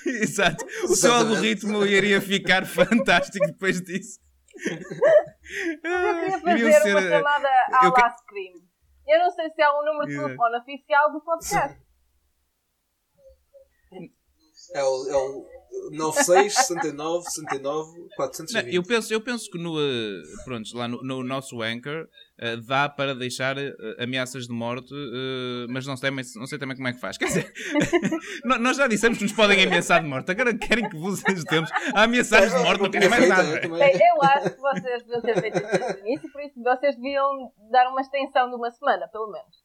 Exato. 0.21 0.65
O 0.83 0.95
seu 0.95 1.13
algoritmo 1.13 1.85
iria 1.85 2.19
ficar 2.19 2.65
fantástico 2.65 3.45
depois 3.47 3.81
disso. 3.81 4.19
Eu 5.83 6.41
queria 6.41 6.55
Iriam 6.57 6.71
fazer 6.71 6.81
ser, 6.81 6.91
uma 6.91 7.01
eh, 7.01 7.09
chamada 7.09 7.47
à 7.47 7.85
eu 7.85 7.93
que- 7.93 8.01
la 8.01 8.09
Scream. 8.17 8.53
Eu 9.07 9.19
não 9.19 9.31
sei 9.31 9.49
se 9.51 9.61
há 9.61 9.71
um 9.79 9.85
número 9.85 10.07
de 10.07 10.15
telefone 10.17 10.57
oficial 10.57 11.11
do 11.13 11.21
podcast. 11.21 11.79
É 14.73 14.83
o, 14.83 15.09
é 15.09 15.15
o 15.15 15.45
96 15.91 16.53
69 16.55 17.23
69 17.29 17.99
Não, 17.99 18.07
420. 18.15 18.73
eu, 18.75 18.83
penso, 18.83 19.13
eu 19.13 19.21
penso 19.21 19.49
que 19.49 19.57
no, 19.57 19.79
eh, 19.79 20.21
pronto, 20.43 20.75
lá 20.75 20.87
no, 20.87 21.01
no 21.03 21.23
nosso 21.23 21.61
Anchor 21.61 22.07
eh, 22.39 22.57
dá 22.57 22.89
para 22.89 23.13
deixar 23.15 23.57
eh, 23.57 23.73
ameaças 23.99 24.47
de 24.47 24.53
morte, 24.53 24.93
mas 25.69 25.85
não 25.85 25.95
sei, 25.95 26.11
mas 26.11 26.33
não 26.35 26.45
sei 26.47 26.57
também 26.57 26.75
como 26.75 26.87
é 26.87 26.93
que 26.93 26.99
faz. 26.99 27.17
Quer 27.17 27.25
dizer, 27.25 27.53
no- 28.43 28.57
nós 28.59 28.77
já 28.77 28.87
dissemos 28.87 29.17
que 29.17 29.23
nos 29.23 29.33
podem 29.33 29.63
ameaçar 29.63 30.01
de 30.01 30.07
morte, 30.09 30.31
agora 30.31 30.57
querem 30.57 30.89
que 30.89 30.97
vos 30.97 31.23
ajudemos 31.25 31.69
a 31.93 32.03
ameaçar 32.03 32.47
de 32.47 32.55
morte, 32.63 32.81
não 32.81 32.89
querem 32.91 33.09
mais 33.09 33.23
Feita, 33.25 33.35
nada. 33.43 33.49
eu 33.55 33.61
também. 33.61 33.79
Bem, 33.79 33.93
eu 33.95 34.21
acho 34.23 34.49
que 34.55 34.61
vocês 34.61 35.03
deviam 35.03 35.21
ter 35.21 35.41
feito 35.41 35.57
isso 35.57 35.71
desde 35.77 36.01
o 36.01 36.05
início, 36.07 36.31
por 36.31 36.41
isso 36.41 36.63
vocês 36.63 36.95
deviam 36.95 37.51
dar 37.71 37.89
uma 37.89 38.01
extensão 38.01 38.49
de 38.49 38.55
uma 38.55 38.71
semana, 38.71 39.07
pelo 39.07 39.31
menos. 39.31 39.64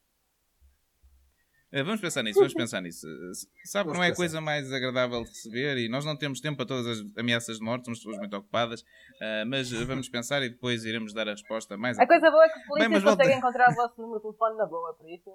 Eh, 1.73 1.83
Vamos 1.85 2.01
pensar 2.01 2.23
nisso, 2.25 2.39
vamos 2.39 2.55
pensar 2.55 2.81
nisso. 2.83 3.07
Eh, 3.07 3.31
Sabe, 3.65 3.85
Vamos 3.87 3.99
não 3.99 4.03
é 4.05 4.09
a 4.09 4.11
pensar. 4.11 4.17
coisa 4.17 4.41
mais 4.41 4.73
agradável 4.73 5.23
de 5.23 5.29
receber 5.29 5.79
e 5.79 5.89
nós 5.89 6.05
não 6.05 6.17
temos 6.17 6.41
tempo 6.41 6.57
para 6.57 6.67
todas 6.67 6.87
as 6.99 7.07
ameaças 7.17 7.59
de 7.59 7.65
morte, 7.65 7.85
somos 7.85 8.01
pessoas 8.01 8.19
muito 8.19 8.37
ocupadas, 8.37 8.85
eh, 9.21 9.45
mas 9.45 9.71
vamos 9.71 10.09
pensar 10.09 10.43
e 10.43 10.49
depois 10.51 10.85
iremos 10.85 11.13
dar 11.13 11.29
a 11.29 11.33
resposta 11.33 11.77
mais 11.77 11.97
A 11.99 12.07
coisa 12.07 12.29
boa 12.31 12.45
é 12.45 12.49
que 12.49 12.59
os 12.59 12.67
polícias 12.67 12.91
mas 12.93 13.03
volta- 13.03 13.17
conseguem 13.19 13.39
encontrar 13.39 13.71
o 13.71 13.75
vosso 13.77 14.01
número 14.03 14.19
de 14.19 14.23
telefone 14.23 14.57
na 14.57 14.67
boa, 14.67 14.95
por 14.95 15.09
isso. 15.09 15.31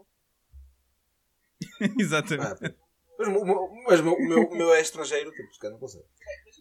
Exatamente. 2.00 2.66
Ah, 2.66 2.76
mas 3.18 3.28
o 3.30 3.32
meu- 3.46 3.70
mas 3.88 4.00
o 4.02 4.04
meu, 4.04 4.68
o 4.70 4.74
é 4.74 4.82
estrangeiro, 4.82 5.32
tipo, 5.32 5.54
se 5.54 5.70
não 5.70 5.80
consegue. 5.80 6.04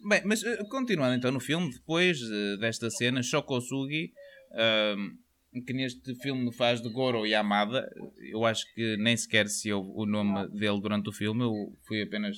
Bem, 0.07 0.21
mas 0.25 0.41
continuando 0.69 1.15
então 1.15 1.31
no 1.31 1.39
filme, 1.41 1.69
depois 1.73 2.17
desta 2.59 2.89
cena, 2.89 3.21
Shokosugi, 3.21 4.13
ahm, 4.53 5.17
que 5.61 5.73
neste 5.73 6.15
filme 6.15 6.51
faz 6.51 6.81
de 6.81 6.89
Goro 6.89 7.25
Yamada, 7.25 7.89
eu 8.31 8.45
acho 8.45 8.65
que 8.73 8.97
nem 8.97 9.15
sequer 9.15 9.47
se 9.47 9.71
ouve 9.71 9.91
o 9.93 10.05
nome 10.05 10.47
dele 10.49 10.79
durante 10.81 11.09
o 11.09 11.13
filme, 11.13 11.43
eu 11.43 11.73
fui 11.87 12.01
apenas 12.01 12.37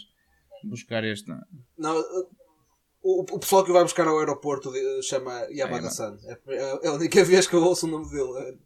buscar 0.64 1.04
este. 1.04 1.30
Não, 1.78 1.96
o, 3.02 3.22
o 3.22 3.40
pessoal 3.40 3.64
que 3.64 3.72
vai 3.72 3.84
buscar 3.84 4.08
ao 4.08 4.20
aeroporto 4.20 4.72
chama 5.04 5.48
Yamada 5.52 5.88
É. 6.48 6.56
É, 6.56 6.88
a 6.88 6.94
única 6.94 7.24
vez 7.24 7.48
que 7.48 7.54
eu 7.56 7.64
ouço 7.64 7.88
o 7.88 7.90
nome 7.90 8.10
dele. 8.10 8.58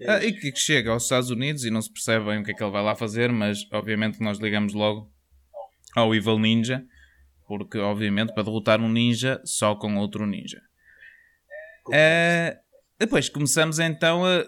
É- 0.00 0.10
Ah, 0.10 0.24
e 0.24 0.32
que 0.32 0.54
chega 0.56 0.90
aos 0.90 1.04
Estados 1.04 1.30
Unidos 1.30 1.64
e 1.64 1.70
não 1.70 1.80
se 1.82 1.92
percebe 1.92 2.24
bem 2.26 2.40
o 2.40 2.44
que 2.44 2.50
é 2.50 2.54
que 2.54 2.62
ele 2.62 2.72
vai 2.72 2.82
lá 2.82 2.94
fazer, 2.96 3.30
mas 3.30 3.66
obviamente 3.72 4.20
nós 4.20 4.38
ligamos 4.38 4.72
logo 4.74 5.10
ao 5.94 6.14
Evil 6.14 6.38
Ninja, 6.38 6.84
porque 7.46 7.78
obviamente 7.78 8.32
para 8.34 8.42
derrotar 8.42 8.80
um 8.80 8.88
ninja 8.88 9.40
só 9.44 9.74
com 9.74 9.96
outro 9.96 10.26
ninja. 10.26 10.60
Ah, 11.92 12.56
depois 12.98 13.28
começamos 13.28 13.78
então 13.78 14.24
a, 14.24 14.38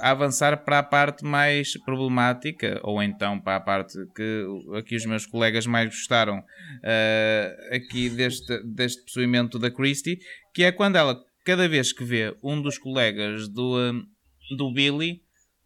a- 0.00 0.10
avançar 0.10 0.64
para 0.64 0.78
a 0.78 0.82
parte 0.82 1.24
mais 1.24 1.76
problemática, 1.84 2.80
ou 2.82 3.02
então 3.02 3.38
para 3.40 3.56
a 3.56 3.60
parte 3.60 3.94
que 4.14 4.44
aqui 4.78 4.96
os 4.96 5.04
meus 5.06 5.26
colegas 5.26 5.66
mais 5.66 5.86
gostaram 5.88 6.42
ah, 6.84 7.56
aqui 7.76 8.08
deste, 8.10 8.62
deste 8.64 9.02
possuimento 9.04 9.58
da 9.58 9.70
Christie, 9.70 10.18
que 10.54 10.64
é 10.64 10.72
quando 10.72 10.96
ela, 10.96 11.22
cada 11.44 11.68
vez 11.68 11.92
que 11.92 12.04
vê 12.04 12.36
um 12.42 12.60
dos 12.60 12.78
colegas 12.78 13.48
do, 13.48 13.76
ah, 13.76 14.56
do 14.56 14.72
Billy, 14.72 15.22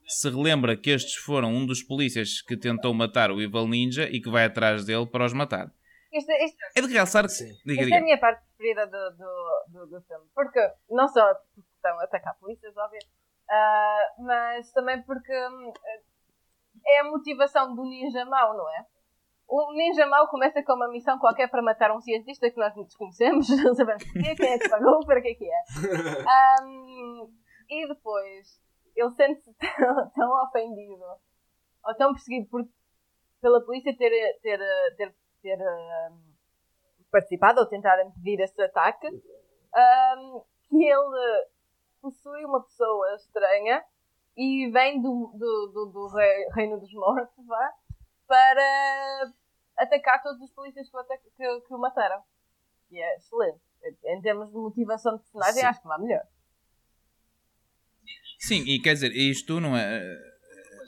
se 0.06 0.28
relembra 0.28 0.76
que 0.76 0.90
estes 0.90 1.14
foram 1.14 1.54
um 1.54 1.64
dos 1.64 1.82
polícias 1.82 2.42
que 2.42 2.56
tentou 2.56 2.92
matar 2.92 3.30
o 3.30 3.40
Evil 3.40 3.66
Ninja 3.68 4.08
e 4.10 4.20
que 4.20 4.28
vai 4.30 4.44
atrás 4.44 4.84
dele 4.84 5.06
para 5.06 5.24
os 5.24 5.32
matar. 5.32 5.72
É 6.76 6.82
de 6.82 6.92
realçar 6.92 7.24
que. 7.24 7.30
Sim. 7.32 7.54
Diga, 7.64 7.80
esta 7.80 7.94
é 7.94 7.96
a 7.96 8.00
diga. 8.00 8.00
minha 8.04 8.18
parte 8.18 8.42
preferida 8.58 8.86
do, 8.86 9.16
do, 9.16 9.68
do, 9.72 9.86
do 9.86 10.02
filme. 10.02 10.26
Porque, 10.34 10.60
não 10.90 11.08
só 11.08 11.32
estão 11.82 11.98
a 11.98 12.04
atacar 12.04 12.38
polícias, 12.38 12.76
óbvio, 12.76 13.00
ah, 13.50 14.14
mas 14.18 14.72
também 14.72 15.02
porque 15.02 15.32
hum, 15.48 15.72
é 16.86 17.00
a 17.00 17.04
motivação 17.04 17.74
do 17.74 17.82
ninja 17.82 18.24
mau, 18.24 18.56
não 18.56 18.68
é? 18.70 18.86
O 19.48 19.72
ninja 19.72 20.06
mau 20.06 20.28
começa 20.28 20.62
com 20.62 20.72
uma 20.74 20.88
missão 20.88 21.18
qualquer 21.18 21.50
para 21.50 21.60
matar 21.60 21.94
um 21.94 22.00
cientista 22.00 22.50
que 22.50 22.58
nós 22.58 22.72
desconhecemos, 22.74 23.48
não 23.62 23.74
sabemos 23.74 24.04
porquê, 24.04 24.34
quem 24.36 24.52
é 24.52 24.58
que 24.58 24.68
pagou, 24.68 25.04
para 25.04 25.20
que 25.20 25.28
é 25.28 25.34
que 25.34 25.44
é. 25.44 25.62
Ahm, 26.60 27.28
e 27.68 27.88
depois 27.88 28.60
ele 28.94 29.10
sente-se 29.10 29.52
tão, 29.58 30.10
tão 30.10 30.44
ofendido 30.44 31.04
ou 31.84 31.94
tão 31.96 32.12
perseguido 32.12 32.48
por, 32.48 32.64
pela 33.40 33.64
polícia 33.64 33.94
ter, 33.96 34.10
ter, 34.40 34.58
ter, 34.96 35.14
ter 35.42 35.60
ahm, 35.60 36.18
participado 37.10 37.60
ou 37.60 37.66
tentar 37.66 38.00
impedir 38.06 38.40
esse 38.40 38.62
ataque 38.62 39.08
ahm, 39.08 40.40
que 40.68 40.84
ele 40.84 41.46
possui 42.02 42.44
uma 42.44 42.62
pessoa 42.62 43.14
estranha 43.14 43.82
e 44.36 44.68
vem 44.70 45.00
do, 45.00 45.32
do, 45.38 45.66
do, 45.72 45.86
do 45.92 46.08
rei- 46.08 46.48
reino 46.54 46.78
dos 46.80 46.92
mortos 46.92 47.46
vá, 47.46 47.72
para 48.26 49.32
atacar 49.78 50.22
todos 50.22 50.40
os 50.42 50.50
polícias 50.50 50.90
que 50.90 50.96
o, 50.96 51.04
que, 51.04 51.60
que 51.66 51.74
o 51.74 51.78
mataram. 51.78 52.20
E 52.90 53.00
é 53.00 53.16
excelente. 53.16 53.60
Em 54.04 54.20
termos 54.20 54.48
de 54.48 54.54
motivação 54.54 55.16
de 55.16 55.22
personagem, 55.22 55.60
Sim. 55.60 55.66
acho 55.66 55.80
que 55.80 55.88
vai 55.88 55.98
melhor. 56.00 56.22
Sim, 58.38 58.64
e 58.66 58.80
quer 58.80 58.94
dizer, 58.94 59.12
isto 59.12 59.60
não 59.60 59.76
é. 59.76 60.02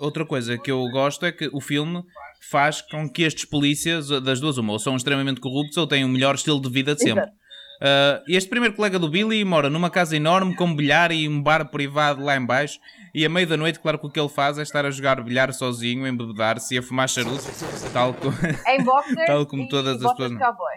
Outra 0.00 0.26
coisa 0.26 0.58
que 0.58 0.70
eu 0.70 0.82
gosto 0.90 1.24
é 1.24 1.30
que 1.30 1.48
o 1.52 1.60
filme 1.60 2.04
faz 2.50 2.82
com 2.82 3.08
que 3.08 3.22
estes 3.22 3.44
polícias, 3.44 4.08
das 4.08 4.40
duas, 4.40 4.58
uma, 4.58 4.72
ou 4.72 4.78
são 4.78 4.96
extremamente 4.96 5.40
corruptos 5.40 5.76
ou 5.76 5.86
têm 5.86 6.04
o 6.04 6.08
melhor 6.08 6.34
estilo 6.34 6.60
de 6.60 6.68
vida 6.68 6.94
de 6.94 7.02
sempre. 7.02 7.22
Exato. 7.22 7.43
Ah, 7.87 8.22
este 8.26 8.49
primeiro 8.49 8.74
colega 8.74 8.99
do 8.99 9.11
Billy 9.11 9.45
mora 9.45 9.68
numa 9.68 9.91
casa 9.91 10.16
enorme 10.16 10.57
com 10.57 10.74
bilhar 10.74 11.12
e 11.12 11.28
um 11.28 11.43
bar 11.43 11.68
privado 11.70 12.24
lá 12.24 12.35
em 12.35 12.45
baixo 12.47 12.78
e 13.14 13.26
à 13.26 13.28
meia 13.28 13.47
da 13.47 13.57
noite, 13.59 13.78
claro 13.78 13.99
que 13.99 14.07
o 14.07 14.11
que 14.11 14.18
ele 14.18 14.28
faz 14.30 14.59
é 14.59 14.62
estar 14.62 14.87
a 14.87 14.91
jogar 14.91 15.22
bilhar 15.22 15.53
sozinho, 15.53 16.07
embebedar-se 16.07 16.74
e 16.74 16.78
a 16.78 16.82
fumar 16.82 17.09
charuto, 17.09 17.45
tal 17.93 18.12
boxers 18.14 18.59
Tal 19.26 19.45
como 19.47 19.68
todas 19.68 20.03
as 20.03 20.11
pessoas- 20.12 20.39
cowboy. 20.39 20.74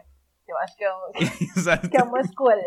Eu 0.50 0.58
Acho 0.60 0.78
que 0.78 0.84
é, 0.86 0.90
um- 0.94 1.12
que 1.90 1.98
é 1.98 2.04
uma 2.04 2.22
escolha. 2.22 2.64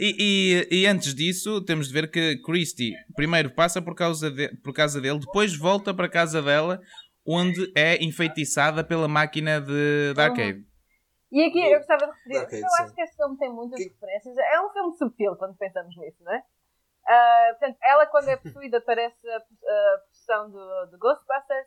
E, 0.00 0.66
e- 0.70 0.80
e 0.80 0.86
antes 0.86 1.14
disso, 1.14 1.60
temos 1.62 1.88
de 1.88 1.92
ver 1.92 2.10
que 2.10 2.36
Christie 2.38 2.92
primeiro 3.14 3.50
passa 3.50 3.82
por 3.82 3.94
causa, 3.94 4.30
de, 4.30 4.48
por 4.62 4.72
causa 4.72 4.98
dele, 5.00 5.18
depois 5.18 5.54
volta 5.56 5.92
para 5.92 6.06
a 6.06 6.10
casa 6.10 6.40
dela, 6.40 6.80
onde 7.26 7.70
é 7.76 8.02
enfeitiçada 8.02 8.82
pela 8.82 9.06
máquina 9.08 9.60
de, 9.60 10.14
de 10.14 10.20
arcade. 10.20 10.64
E 11.34 11.44
aqui 11.46 11.58
eu 11.60 11.78
gostava 11.78 12.06
de 12.06 12.12
referir, 12.12 12.44
Ok, 12.46 12.58
eu 12.62 12.68
sim. 12.68 12.82
acho 12.84 12.94
que 12.94 13.02
este 13.02 13.16
filme 13.16 13.36
tem 13.38 13.52
muitas 13.52 13.76
Que- 13.82 13.88
referências. 13.88 14.36
É 14.38 14.60
um 14.60 14.70
filme 14.70 14.96
subtil 14.96 15.34
quando 15.36 15.56
pensamos 15.56 15.96
nisso, 15.96 16.22
não 16.22 16.32
é? 16.32 16.44
Ah, 17.06 17.46
portanto, 17.58 17.78
ela 17.82 18.06
quando 18.06 18.28
é 18.28 18.36
possuída 18.38 18.80
parece 18.80 19.28
a, 19.28 19.36
a 19.38 19.98
possessão 20.06 20.50
do, 20.50 20.86
do 20.92 20.98
Ghostbusters 20.98 21.66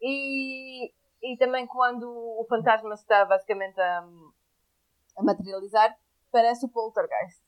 e, 0.00 0.86
e 1.20 1.36
também 1.36 1.66
quando 1.66 2.04
o 2.08 2.46
fantasma 2.48 2.94
está 2.94 3.24
basicamente 3.24 3.78
a, 3.80 4.04
a 5.18 5.22
materializar, 5.24 5.98
parece 6.30 6.64
o 6.64 6.68
Poltergeist. 6.68 7.42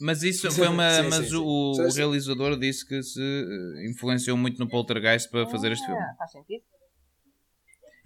Mas 0.00 0.22
isso 0.24 0.50
foi 0.50 0.66
uma. 0.68 0.90
Sim, 0.90 1.02
sim, 1.04 1.08
mas 1.08 1.28
sim. 1.30 1.36
O, 1.36 1.72
Sim, 1.74 1.82
o 1.84 1.90
realizador 1.94 2.58
disse 2.58 2.86
que 2.86 3.00
se 3.02 3.20
eh, 3.22 3.88
influenciou 3.88 4.36
muito 4.36 4.58
no 4.58 4.68
Poltergeist 4.68 5.30
para 5.30 5.46
fazer 5.46 5.72
este 5.72 5.86
filme. 5.86 6.02
Ah, 6.02 6.14
faz 6.18 6.32
sentido. 6.32 6.64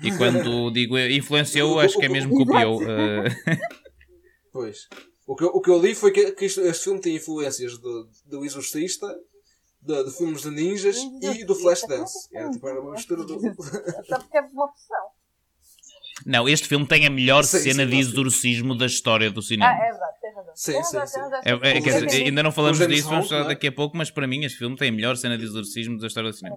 E 0.02 0.16
quando 0.16 0.70
digo 0.70 0.98
influenciou, 0.98 1.78
acho 1.80 1.98
que 1.98 2.06
é 2.06 2.08
mesmo 2.08 2.34
copiou. 2.36 2.82
eh, 2.82 3.24
Pois. 4.52 4.88
O 5.26 5.36
que, 5.36 5.44
eu- 5.44 5.48
o 5.54 5.60
que 5.60 5.70
eu 5.70 5.78
li 5.80 5.94
foi 5.94 6.10
que, 6.10 6.32
que 6.32 6.46
isto- 6.46 6.60
este 6.62 6.84
filme 6.84 7.00
tem 7.00 7.14
influências 7.16 7.78
do, 7.78 8.08
do 8.26 8.44
Exorcista, 8.44 9.06
de, 9.80 10.04
de 10.04 10.10
filmes 10.10 10.42
de 10.42 10.50
ninjas 10.50 10.96
e 11.22 11.44
do 11.44 11.54
Flashdance. 11.54 12.28
Era, 12.32 12.50
tipo, 12.50 12.68
era 12.68 12.80
uma 12.80 12.92
mistura 12.92 13.24
do. 13.24 13.38
Só 13.40 14.18
porque 14.18 14.36
é 14.36 14.40
uma 14.40 14.64
opção. 14.64 15.06
Não, 16.26 16.48
este 16.48 16.68
filme 16.68 16.86
tem 16.86 17.06
a 17.06 17.10
melhor 17.10 17.44
Sim, 17.44 17.58
cena 17.58 17.84
sim, 17.84 17.90
de 17.90 17.98
exorcismo 17.98 18.76
da 18.76 18.86
história 18.86 19.30
do 19.30 19.40
cinema. 19.40 19.70
Ah, 19.70 19.86
é 19.86 19.90
verdade, 19.90 20.20
tem 20.20 20.34
razão. 20.34 20.52
Sim, 20.54 20.82
sim, 20.82 21.06
sim. 21.06 21.20
É, 21.44 21.78
é, 21.78 21.80
dizer, 21.80 22.24
ainda 22.24 22.42
não 22.42 22.52
falamos 22.52 22.78
disso, 22.78 23.08
vamos 23.08 23.28
falar 23.28 23.44
é? 23.44 23.48
daqui 23.48 23.68
a 23.68 23.72
pouco, 23.72 23.96
mas 23.96 24.10
para 24.10 24.26
mim 24.26 24.44
este 24.44 24.58
filme 24.58 24.76
tem 24.76 24.88
a 24.88 24.92
melhor 24.92 25.16
cena 25.16 25.36
de 25.36 25.44
exorcismo 25.44 25.98
da 25.98 26.06
história 26.06 26.30
do 26.30 26.36
cinema. 26.36 26.56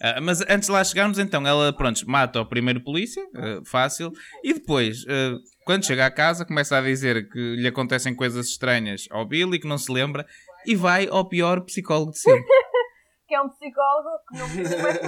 Ah, 0.00 0.20
mas 0.20 0.40
antes 0.42 0.66
de 0.66 0.72
lá 0.72 0.82
chegarmos, 0.84 1.18
então, 1.18 1.46
ela, 1.46 1.72
pronto, 1.72 2.00
mata 2.08 2.40
o 2.40 2.46
primeiro 2.46 2.80
polícia, 2.80 3.22
ah, 3.36 3.60
fácil, 3.64 4.12
e 4.44 4.54
depois, 4.54 5.04
ah, 5.08 5.36
quando 5.64 5.84
chega 5.84 6.06
à 6.06 6.10
casa, 6.10 6.44
começa 6.44 6.76
a 6.76 6.80
dizer 6.80 7.28
que 7.28 7.56
lhe 7.56 7.66
acontecem 7.66 8.14
coisas 8.14 8.46
estranhas 8.48 9.06
ao 9.10 9.26
Billy, 9.26 9.58
que 9.58 9.68
não 9.68 9.78
se 9.78 9.92
lembra, 9.92 10.26
e 10.66 10.74
vai 10.74 11.08
ao 11.08 11.28
pior 11.28 11.60
psicólogo 11.62 12.12
de 12.12 12.18
sempre. 12.18 12.44
Que 13.26 13.36
é 13.36 13.40
um 13.40 13.48
psicólogo 13.48 14.08
que 14.28 14.38
não 14.38 14.50
precisa 14.50 14.82
mais. 14.82 14.98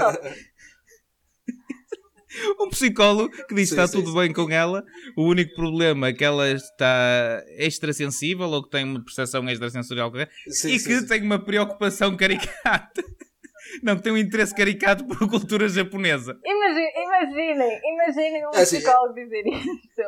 Um 2.61 2.68
psicólogo 2.70 3.30
que 3.47 3.55
diz 3.55 3.68
que 3.68 3.74
está 3.74 3.87
sim, 3.87 3.99
tudo 3.99 4.11
sim. 4.12 4.18
bem 4.18 4.33
com 4.33 4.51
ela, 4.51 4.85
o 5.16 5.24
único 5.24 5.55
problema 5.55 6.09
é 6.09 6.12
que 6.12 6.24
ela 6.24 6.51
está 6.51 7.45
extrasensível 7.59 8.49
ou 8.49 8.62
que 8.62 8.70
tem 8.70 8.85
uma 8.85 9.03
percepção 9.05 9.49
extrasensorial 9.49 10.12
e 10.47 10.53
sim, 10.53 10.70
que 10.70 10.78
sim. 10.78 11.07
tem 11.07 11.22
uma 11.22 11.39
preocupação 11.39 12.16
caricata. 12.16 13.03
Não, 13.83 13.97
que 13.97 14.03
tem 14.03 14.12
um 14.12 14.18
interesse 14.18 14.55
caricato 14.55 15.07
por 15.07 15.18
cultura 15.28 15.68
japonesa. 15.68 16.39
Imagi- 16.45 16.93
Imaginem, 16.97 17.80
imaginem 17.85 18.47
um 18.47 18.51
É 18.53 18.62
assim, 18.62 18.76
psicólogo 18.76 19.14
dizer 19.14 19.47
isto. 19.47 20.03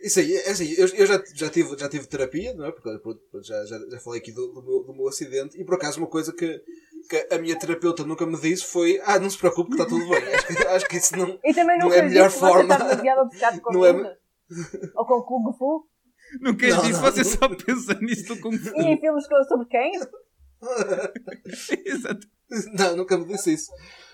Isso 0.00 0.20
aí, 0.20 0.36
é 0.36 0.50
assim, 0.50 0.72
eu, 0.76 0.86
eu 0.94 1.06
já, 1.06 1.22
já, 1.34 1.50
tive, 1.50 1.76
já 1.76 1.88
tive 1.88 2.06
terapia, 2.06 2.54
não 2.54 2.66
é? 2.66 2.70
Porque 2.72 2.88
já, 3.42 3.64
já, 3.64 3.78
já 3.90 3.98
falei 3.98 4.20
aqui 4.20 4.30
do, 4.30 4.46
do, 4.52 4.62
meu, 4.62 4.84
do 4.84 4.94
meu 4.94 5.08
acidente, 5.08 5.58
e 5.60 5.64
por 5.64 5.74
acaso 5.74 5.98
uma 5.98 6.06
coisa 6.06 6.32
que, 6.32 6.62
que 7.08 7.28
a 7.34 7.38
minha 7.38 7.58
terapeuta 7.58 8.04
nunca 8.04 8.26
me 8.26 8.38
disse 8.40 8.64
foi: 8.64 9.00
Ah, 9.04 9.18
não 9.18 9.28
se 9.30 9.38
preocupe 9.38 9.70
que 9.70 9.82
está 9.82 9.86
tudo 9.88 10.08
bem. 10.08 10.22
Acho 10.34 10.46
que, 10.46 10.66
acho 10.66 10.88
que 10.88 10.96
isso 10.96 11.16
não. 11.16 11.38
E 11.44 11.54
também 11.54 11.78
não, 11.78 11.88
Não 11.88 11.94
é 11.94 12.00
a 12.00 12.02
melhor 12.04 12.30
forma. 12.30 12.76
Não 13.72 13.84
é-. 13.86 14.16
Ou 14.94 15.06
com 15.06 15.22
Kung 15.22 15.52
Fu. 15.56 15.86
Nunca 16.40 16.66
Não, 16.68 16.82
disse, 16.82 16.92
não. 16.92 17.00
você 17.02 17.24
só 17.24 17.48
pensa 17.48 17.94
nisso 18.00 18.34
do 18.34 18.40
Kung 18.40 18.56
Fu. 18.58 18.74
E 18.76 18.82
em 18.84 19.00
filmes 19.00 19.24
sobre 19.48 19.66
quem? 19.68 19.92
Exato. 21.84 22.26
Não, 22.78 22.96
nunca 22.96 23.16
me 23.18 23.26
disse 23.26 23.54
isso. 23.54 23.70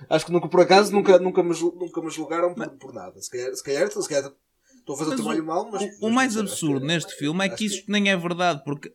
Acho 0.09 0.27
que 0.27 0.33
nunca, 0.33 0.49
por 0.49 0.61
acaso, 0.61 0.93
nunca, 0.93 1.19
nunca, 1.19 1.43
me, 1.43 1.55
nunca 1.55 2.01
me 2.03 2.11
julgaram 2.11 2.55
por, 2.55 2.69
por 2.79 2.93
nada. 2.95 3.21
Se 3.21 3.31
calhar, 3.31 3.55
se 3.55 3.63
calhar, 3.63 3.91
se 3.91 4.09
calhar 4.09 4.31
estou 4.79 4.95
a 4.95 4.99
fazer 4.99 5.11
Mas 5.11 5.21
o 5.21 5.23
trabalho 5.23 5.45
mal, 5.45 5.71
mas. 5.71 5.83
O, 6.01 6.11
mais 6.11 6.35
não 6.35 6.43
absurdo 6.43 6.81
que- 6.81 6.87
neste 6.87 7.15
filme 7.15 7.45
é 7.45 7.49
que 7.49 7.67
isso 7.67 7.85
nem 7.89 8.11
é 8.11 8.17
verdade, 8.17 8.63
porque 8.65 8.91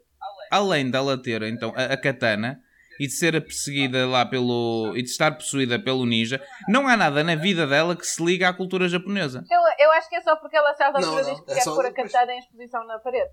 além 0.51 0.89
dela 0.89 1.21
ter 1.21 1.41
então 1.43 1.71
a, 1.75 1.93
a 1.93 1.97
katana 2.01 2.59
e 2.99 3.07
de 3.07 3.13
ser 3.13 3.39
perseguida 3.41 4.07
lá 4.07 4.25
pelo. 4.25 4.93
e 4.95 5.01
de 5.01 5.09
estar 5.09 5.31
possuída 5.31 5.79
pelo 5.79 6.05
ninja, 6.05 6.41
não 6.67 6.87
há 6.87 6.97
nada 6.97 7.23
na 7.23 7.35
vida 7.35 7.65
dela 7.67 7.95
que 7.95 8.05
se 8.05 8.23
liga 8.23 8.49
à 8.49 8.53
cultura 8.53 8.87
japonesa. 8.87 9.43
Eu, 9.49 9.85
eu 9.85 9.91
acho 9.93 10.09
que 10.09 10.15
é 10.15 10.21
só 10.21 10.35
porque 10.35 10.55
ela 10.57 10.71
a 10.71 10.75
certa 10.75 10.97
altura 10.97 11.23
diz 11.23 11.39
que 11.41 11.51
é 11.51 11.55
quer 11.55 11.61
só 11.61 11.75
pôr 11.75 11.85
a 11.85 11.93
cantada 11.93 12.31
em 12.33 12.39
exposição 12.39 12.85
na 12.85 12.99
parede. 12.99 13.31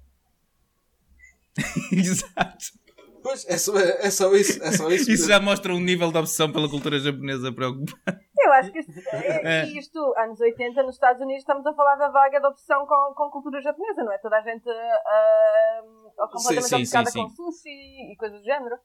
Exato. 1.92 2.84
Pois, 3.22 3.48
é 3.48 3.56
só, 3.56 3.78
é, 3.78 4.06
é 4.06 4.10
só 4.10 4.34
isso. 4.34 4.62
É 4.62 4.70
só 4.72 4.86
isso. 4.90 5.10
Isso 5.10 5.28
já 5.28 5.40
mostra 5.40 5.72
um 5.72 5.80
nível 5.80 6.12
de 6.12 6.18
obsessão 6.18 6.52
pela 6.52 6.68
cultura 6.68 6.98
japonesa 6.98 7.50
preocupante. 7.50 7.94
Eu 8.38 8.52
acho 8.52 8.70
que 8.70 8.80
isto, 8.80 8.92
É. 9.12 9.62
é, 9.62 9.66
isto, 9.68 10.14
anos 10.18 10.38
80, 10.38 10.82
nos 10.82 10.96
Estados 10.96 11.22
Unidos, 11.22 11.40
estamos 11.40 11.66
a 11.66 11.72
falar 11.72 11.96
da 11.96 12.08
vaga 12.08 12.38
de 12.38 12.46
opção 12.46 12.86
com, 12.86 13.14
com 13.14 13.30
cultura 13.30 13.62
japonesa, 13.62 14.04
não 14.04 14.12
é? 14.12 14.18
Toda 14.18 14.36
a 14.36 14.42
gente 14.42 14.68
ah, 14.68 15.82
completamente 16.30 16.68
sim, 16.68 16.74
obcecada 16.74 17.10
sim, 17.10 17.22
com 17.22 17.30
sushi 17.30 18.12
e 18.12 18.16
coisas 18.18 18.40
do 18.40 18.44
género. 18.44 18.76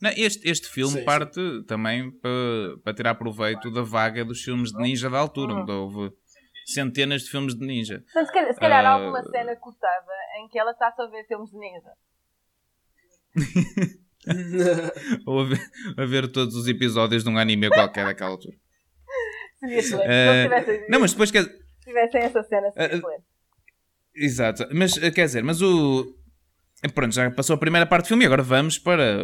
Não, 0.00 0.10
este, 0.16 0.48
este 0.48 0.68
filme 0.68 0.92
Sim, 0.94 0.98
sim. 1.00 1.04
parte 1.04 1.40
também 1.66 2.10
para, 2.10 2.78
para 2.82 2.94
tirar 2.94 3.14
proveito 3.16 3.70
da 3.70 3.82
vaga 3.82 4.24
dos 4.24 4.42
filmes 4.42 4.72
de 4.72 4.78
ninja 4.80 5.10
da 5.10 5.18
altura, 5.18 5.52
Uhum. 5.54 5.60
onde 5.62 5.72
houve 5.72 6.12
centenas 6.66 7.22
de 7.22 7.30
filmes 7.30 7.54
de 7.54 7.66
ninja. 7.66 8.02
Portanto, 8.12 8.26
se 8.28 8.32
calhar, 8.32 8.54
se 8.54 8.60
calhar 8.60 8.84
há 8.86 8.88
Ah. 8.88 8.92
alguma 8.94 9.22
cena 9.24 9.54
cortada 9.56 10.12
em 10.38 10.48
que 10.48 10.58
ela 10.58 10.70
está 10.70 10.90
só 10.92 11.02
a 11.02 11.10
ver 11.10 11.26
filmes 11.26 11.50
de 11.50 11.58
ninja. 11.58 11.90
Ou 15.26 15.40
a 15.40 15.44
ver, 15.44 15.60
a 15.96 16.04
ver 16.04 16.28
todos 16.32 16.54
os 16.54 16.66
episódios 16.68 17.24
de 17.24 17.30
um 17.30 17.38
anime 17.38 17.68
qualquer 17.68 18.04
daquela 18.04 18.30
altura. 18.30 18.56
Seria 19.58 19.78
excelente. 19.78 20.08
Ah, 20.08 20.10
Se 20.10 20.28
eles 20.30 20.42
tivessem, 20.64 20.90
Não, 20.90 21.00
mas 21.00 21.10
depois 21.12 21.30
quer. 21.30 21.44
se 21.44 21.58
tivessem 21.84 22.20
essa 22.22 22.42
cena, 22.42 22.70
seria 22.70 22.88
Ah, 22.94 22.96
excelente. 22.96 23.24
Exato. 24.14 24.68
Mas 24.72 24.98
quer 24.98 25.26
dizer, 25.26 25.42
mas 25.42 25.60
o. 25.62 26.16
Pronto, 26.94 27.14
já 27.14 27.30
passou 27.30 27.54
a 27.54 27.58
primeira 27.58 27.86
parte 27.86 28.04
do 28.04 28.08
filme 28.08 28.24
e 28.24 28.26
agora 28.26 28.42
vamos 28.42 28.78
para. 28.78 29.18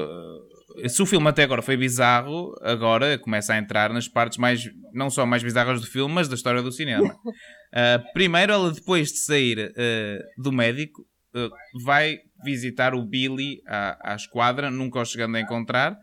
Se 0.88 1.02
o 1.02 1.06
filme 1.06 1.28
até 1.28 1.42
agora 1.42 1.62
foi 1.62 1.76
bizarro, 1.76 2.54
agora 2.60 3.18
começa 3.18 3.54
a 3.54 3.58
entrar 3.58 3.92
nas 3.92 4.08
partes 4.08 4.38
mais. 4.38 4.68
não 4.92 5.08
só 5.08 5.24
mais 5.24 5.42
bizarras 5.42 5.80
do 5.80 5.86
filme, 5.86 6.14
mas 6.14 6.28
da 6.28 6.34
história 6.34 6.62
do 6.62 6.72
cinema. 6.72 7.14
Ah, 7.78 8.02
primeiro, 8.14 8.52
ela 8.52 8.72
depois 8.72 9.12
de 9.12 9.18
sair 9.18 9.70
eh, 9.76 10.18
do 10.38 10.50
médico, 10.50 11.04
eh, 11.34 11.50
vai 11.84 12.20
visitar 12.42 12.94
o 12.94 13.04
Billy 13.04 13.60
à, 13.66 14.12
à 14.12 14.14
esquadra, 14.14 14.70
nunca 14.70 14.98
o 14.98 15.04
chegando 15.04 15.36
a 15.36 15.40
encontrar. 15.40 15.94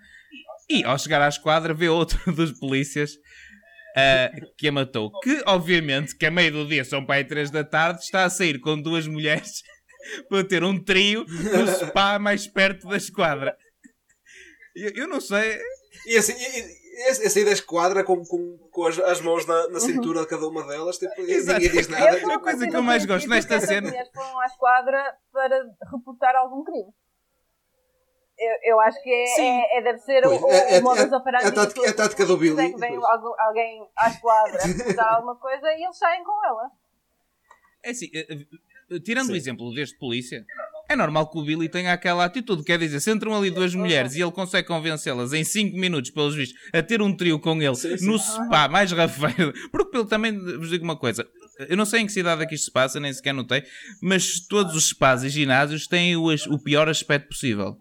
E 0.69 0.83
ao 0.83 0.99
chegar 0.99 1.21
à 1.21 1.27
esquadra, 1.27 1.73
vê 1.73 1.89
outro 1.89 2.19
dos 2.31 2.51
polícias 2.59 3.13
que 4.57 4.67
a 4.67 4.71
matou. 4.71 5.11
Que, 5.21 5.41
obviamente, 5.47 6.15
que 6.15 6.27
a 6.27 6.31
meio 6.31 6.51
do 6.51 6.67
dia, 6.67 6.83
são 6.83 7.03
para 7.03 7.15
aí 7.15 7.23
3 7.23 7.49
da 7.49 7.63
tarde, 7.63 8.01
está 8.03 8.23
a 8.25 8.29
sair 8.29 8.59
com 8.59 8.79
duas 8.79 9.07
mulheres 9.07 9.63
para 10.29 10.43
ter 10.43 10.63
um 10.63 10.77
trio 10.77 11.25
no 11.27 11.67
spa 11.67 12.19
mais 12.19 12.45
perto 12.45 12.87
da 12.87 12.97
esquadra. 12.97 13.55
Eu, 14.75 14.91
eu 14.95 15.07
não 15.07 15.21
sei. 15.21 15.59
E 16.07 16.17
assim, 16.17 16.33
e, 16.33 16.59
e, 16.59 17.09
essa 17.09 17.43
da 17.45 17.51
esquadra 17.51 18.03
com, 18.03 18.23
com, 18.25 18.57
com 18.71 18.85
as, 18.85 18.97
as 18.99 19.21
mãos 19.21 19.45
na, 19.45 19.67
na 19.69 19.79
cintura 19.79 20.21
de 20.21 20.27
cada 20.27 20.47
uma 20.47 20.65
delas, 20.65 20.97
tipo, 20.97 21.21
e 21.21 21.31
Exato. 21.31 21.59
ninguém 21.59 21.77
diz 21.77 21.87
Eu 21.89 21.99
nada. 21.99 22.19
sou- 22.19 22.31
a 22.31 22.39
coisa 22.39 22.67
que 22.67 22.75
eu 22.75 22.81
mais 22.83 23.05
gosto 23.05 23.29
nesta 23.29 23.59
cena- 23.59 23.87
mulheres 23.87 24.09
foram 24.13 24.39
à 24.39 24.45
esquadra 24.45 25.15
para 25.31 25.63
reportar 25.91 26.35
algum 26.35 26.63
crime. 26.63 26.91
Eu, 28.37 28.73
eu 28.73 28.79
acho 28.79 29.01
que 29.03 29.09
é, 29.09 29.41
é- 29.41 29.77
é- 29.77 29.81
deve 29.83 29.99
ser 29.99 30.21
Pois, 30.23 30.41
o, 30.41 30.45
o, 30.45 30.49
é- 30.51 30.75
é- 30.75 30.79
o 30.79 30.83
modus 30.83 31.11
é- 31.11 31.15
operandi 31.15 31.45
é 31.45 31.47
a 31.47 31.51
tática- 31.51 31.81
de 31.81 31.87
é 31.87 31.89
a 31.89 31.93
tática 31.93 32.25
do 32.25 32.37
Billy, 32.37 32.55
Vem, 32.55 32.75
vem 32.75 32.95
algum- 32.95 33.39
alguém 33.39 33.87
à 33.95 34.09
esquadra 34.09 34.59
reportar 34.63 35.13
alguma 35.15 35.35
coisa 35.35 35.67
e 35.71 35.83
eles 35.83 35.97
saem 35.97 36.23
com 36.23 36.45
ela. 36.45 36.71
É 37.83 37.91
assim, 37.91 38.09
eh, 38.13 38.27
eh, 38.91 38.99
tirando 39.03 39.25
o 39.25 39.31
Sim. 39.33 39.37
exemplo 39.37 39.73
deste 39.73 39.97
polícia, 39.99 40.43
é 40.89 40.95
normal 40.95 41.29
que 41.29 41.37
o 41.37 41.43
Billy 41.43 41.69
tenha 41.69 41.93
aquela 41.93 42.25
atitude. 42.25 42.63
Quer 42.63 42.77
dizer, 42.77 42.99
se 42.99 43.11
entram 43.11 43.35
ali 43.35 43.49
duas 43.49 43.73
mulheres 43.73 44.15
e 44.15 44.21
ele 44.21 44.31
consegue 44.31 44.67
convencê-las 44.67 45.33
em 45.33 45.43
5 45.43 45.77
minutos, 45.77 46.11
pelos 46.11 46.35
vistos, 46.35 46.59
a 46.73 46.81
ter 46.83 47.01
um 47.01 47.15
trio 47.15 47.39
com 47.39 47.61
ele 47.61 47.75
Sim, 47.75 47.97
sim. 47.97 48.05
no 48.05 48.17
spa 48.19 48.67
mais 48.67 48.91
rafeiro. 48.91 49.53
Porque 49.71 49.97
ele 49.97 50.07
também 50.07 50.37
vos 50.37 50.69
digo 50.69 50.83
uma 50.83 50.97
coisa. 50.97 51.27
Eu 51.69 51.77
não 51.77 51.85
sei 51.85 52.01
em 52.01 52.05
que 52.05 52.11
cidade 52.11 52.43
é 52.43 52.45
que 52.45 52.55
isto 52.55 52.65
se 52.65 52.71
passa, 52.71 52.99
nem 52.99 53.13
sequer 53.13 53.33
notei, 53.33 53.63
mas 54.01 54.39
todos 54.39 54.75
os 54.75 54.89
spas 54.89 55.23
e 55.23 55.29
ginásios 55.29 55.87
têm 55.87 56.15
o, 56.15 56.27
o 56.49 56.59
pior 56.59 56.89
aspecto 56.89 57.29
possível. 57.29 57.77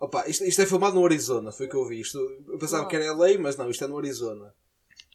Opa, 0.00 0.28
isto, 0.28 0.44
isto 0.44 0.62
é 0.62 0.66
filmado 0.66 0.94
no 0.94 1.04
Arizona, 1.04 1.50
foi 1.50 1.66
o 1.66 1.68
que 1.68 1.76
eu 1.76 1.86
vi. 1.88 2.00
Isto, 2.00 2.18
eu 2.48 2.58
pensava 2.58 2.86
que 2.86 2.94
era 2.94 3.12
LA, 3.12 3.38
mas 3.38 3.56
não, 3.56 3.68
isto 3.68 3.82
é 3.84 3.88
no 3.88 3.98
Arizona. 3.98 4.54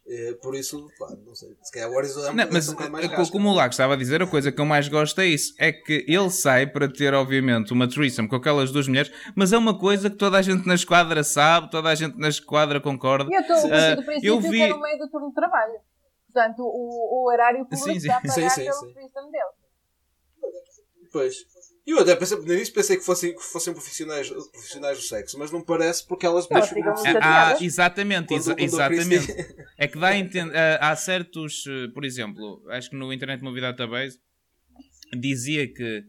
Eh, 0.05 0.33
por 0.41 0.53
isso, 0.53 0.89
pá, 0.99 1.07
não 1.25 1.33
sei. 1.33 1.55
Se 1.63 1.71
calhar 1.71 1.89
o 1.89 1.97
Arizona 1.97 2.27
é 2.27 2.31
um 2.31 2.35
Não, 2.35 2.47
mas 2.51 2.67
um 2.67 2.73
bocado 2.73 2.91
mais 2.91 3.05
eh, 3.05 3.07
rasca. 3.07 3.31
como 3.31 3.49
o 3.49 3.53
Lago 3.53 3.71
estava 3.71 3.93
a 3.93 3.95
dizer, 3.95 4.21
a 4.21 4.27
coisa 4.27 4.51
que 4.51 4.59
eu 4.59 4.65
mais 4.65 4.89
gosto 4.89 5.21
é 5.21 5.25
isso: 5.27 5.53
é 5.57 5.71
que 5.71 6.03
ele 6.07 6.29
sai 6.29 6.67
para 6.67 6.91
ter, 6.91 7.13
obviamente, 7.13 7.71
uma 7.71 7.87
threesome 7.87 8.27
com 8.27 8.35
aquelas 8.35 8.69
duas 8.69 8.85
mulheres, 8.87 9.11
mas 9.33 9.53
é 9.53 9.57
uma 9.57 9.77
coisa 9.79 10.09
que 10.09 10.17
toda 10.17 10.37
a 10.37 10.41
gente 10.41 10.67
na 10.67 10.75
esquadra 10.75 11.23
sabe, 11.23 11.71
toda 11.71 11.87
a 11.87 11.95
gente 11.95 12.17
na 12.19 12.27
esquadra 12.27 12.81
concorda. 12.81 13.29
E 13.31 13.33
eu 13.33 13.41
estou 13.41 13.55
a 13.55 13.61
partir 13.69 13.95
do 13.95 14.01
eu 14.01 14.05
princípio 14.37 14.51
vi- 14.51 14.57
que 14.59 14.67
no 14.67 14.81
meio 14.81 14.97
do 14.99 15.09
turno 15.09 15.29
de 15.29 15.35
trabalho. 15.35 15.79
Portanto, 16.33 16.59
o, 16.63 17.21
o 17.23 17.31
horário 17.31 17.63
público 17.65 17.85
Sim, 17.85 17.99
sim. 17.99 18.07
está 18.07 18.17
a 18.17 18.21
pagar 18.21 18.33
Sim, 18.33 18.49
sim, 18.49 18.63
pelo 18.65 18.73
sim. 18.79 18.93
system 19.01 19.31
dele. 19.31 19.43
Pois. 21.11 21.35
E 21.85 21.91
eu 21.91 21.99
até 21.99 22.15
pensei, 22.15 22.37
no 22.37 22.53
início 22.53 22.73
pensei 22.73 22.95
que 22.95 23.03
fossem, 23.03 23.35
que 23.35 23.43
fossem 23.43 23.73
profissionais, 23.73 24.29
profissionais 24.29 24.97
do 24.97 25.03
sexo, 25.03 25.37
mas 25.37 25.51
não 25.51 25.61
parece 25.61 26.07
porque 26.07 26.25
elas 26.25 26.47
deixam 26.47 26.77
ficam 26.77 26.93
Ah, 27.21 27.49
ah, 27.51 27.57
exatamente, 27.63 28.27
Quando- 28.29 28.39
exa- 28.39 28.55
quando 28.55 28.59
a 28.59 28.63
exatamente. 28.63 29.27
É 29.77 29.87
que 29.87 29.99
dá 29.99 30.07
a 30.07 30.17
entender. 30.17 30.55
ah, 30.57 30.89
há 30.91 30.95
certos, 30.95 31.65
eh, 31.67 31.87
por 31.93 32.05
exemplo, 32.05 32.63
acho 32.69 32.89
que 32.89 32.95
no 32.95 33.11
Internet 33.11 33.43
Movie 33.43 33.59
Database 33.59 34.17
dizia 35.19 35.67
que, 35.67 36.03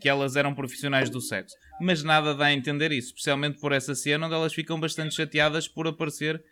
que 0.00 0.08
elas 0.08 0.34
eram 0.34 0.54
profissionais 0.54 1.08
do 1.08 1.20
sexo, 1.20 1.54
mas 1.80 2.02
nada 2.02 2.34
dá 2.34 2.46
a 2.46 2.52
entender 2.52 2.90
isso, 2.90 3.08
especialmente 3.08 3.60
por 3.60 3.70
essa 3.72 3.94
cena 3.94 4.26
onde 4.26 4.34
elas 4.34 4.52
ficam 4.52 4.80
bastante 4.80 5.14
chateadas 5.14 5.68
por 5.68 5.86
aparecer 5.86 6.42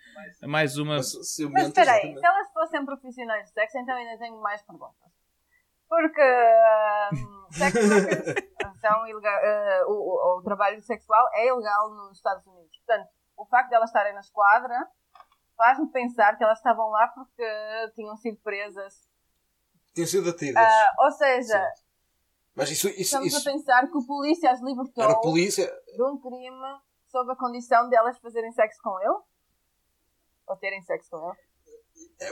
mais 0.42 0.76
uma. 0.76 0.96
Mas, 0.96 1.12
espera 1.14 1.92
aí, 1.92 2.14
se 2.14 2.24
elas 2.26 2.52
fossem 2.52 2.84
profissionais 2.84 3.46
de 3.46 3.52
sexo, 3.52 3.78
então 3.78 3.96
ainda 3.96 4.16
tenho 4.18 4.40
mais 4.40 4.62
perguntas. 4.62 5.10
Porque 5.90 6.20
ahm, 6.22 7.46
sex 7.50 7.74
workers 7.74 8.34
são 8.80 9.06
ilega- 9.08 9.28
ah, 9.82 9.84
o, 9.88 9.92
o- 9.92 10.38
o 10.38 10.42
trabalho 10.42 10.80
sexual 10.82 11.28
é 11.34 11.48
ilegal 11.48 11.90
nos 11.90 12.16
Estados 12.16 12.46
Unidos. 12.46 12.78
Portanto, 12.86 13.08
o 13.36 13.44
facto 13.46 13.68
de 13.70 13.74
elas 13.74 13.90
estarem 13.90 14.14
na 14.14 14.20
esquadra 14.20 14.86
faz-me 15.56 15.90
pensar 15.90 16.36
que 16.38 16.44
elas 16.44 16.58
estavam 16.58 16.88
lá 16.90 17.08
porque 17.08 17.44
tinham 17.94 18.16
sido 18.16 18.38
presas. 18.40 19.06
Tinham 19.94 20.06
sido 20.06 20.24
detidas. 20.32 20.62
Ah, 20.64 20.94
ou 21.00 21.10
seja, 21.10 21.72
Mas 22.54 22.70
isso, 22.70 22.88
isso, 22.88 23.00
estamos 23.00 23.26
isso 23.26 23.48
a 23.48 23.52
pensar 23.52 23.86
que 23.88 23.96
o 23.98 24.06
polícia 24.06 24.50
as 24.52 24.60
libertou 24.62 25.02
era 25.04 25.20
polícia. 25.20 25.66
de 25.96 26.02
um 26.04 26.16
crime 26.20 26.78
sob 27.08 27.32
a 27.32 27.36
condição 27.36 27.88
de 27.88 27.96
elas 27.96 28.16
fazerem 28.20 28.52
sexo 28.52 28.80
com 28.82 28.98
ele? 29.00 29.18
Ou 30.46 30.56
terem 30.56 30.80
sexo 30.82 31.10
com 31.10 31.30
ele? 31.30 31.38
É, 32.20 32.28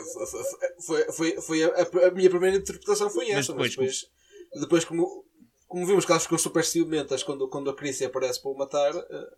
foi, 0.86 1.12
foi, 1.12 1.40
foi, 1.40 1.64
a, 1.64 2.06
a 2.08 2.10
minha 2.10 2.28
primeira 2.30 2.56
interpretação 2.56 3.08
foi 3.08 3.28
Mas 3.28 3.38
essa, 3.38 3.54
mas 3.54 3.70
depois- 3.70 4.02
depois, 4.50 4.60
depois 4.60 4.84
como, 4.84 5.24
como 5.66 5.86
vimos 5.86 6.04
que 6.04 6.12
elas 6.12 6.24
ficam 6.24 6.38
super 6.38 6.64
ciumentas 6.64 7.22
quando, 7.22 7.48
quando 7.48 7.70
a 7.70 7.74
Chrissy 7.76 8.04
aparece 8.04 8.40
para 8.42 8.50
o 8.50 8.56
matar, 8.58 8.94
eh, 8.94 9.28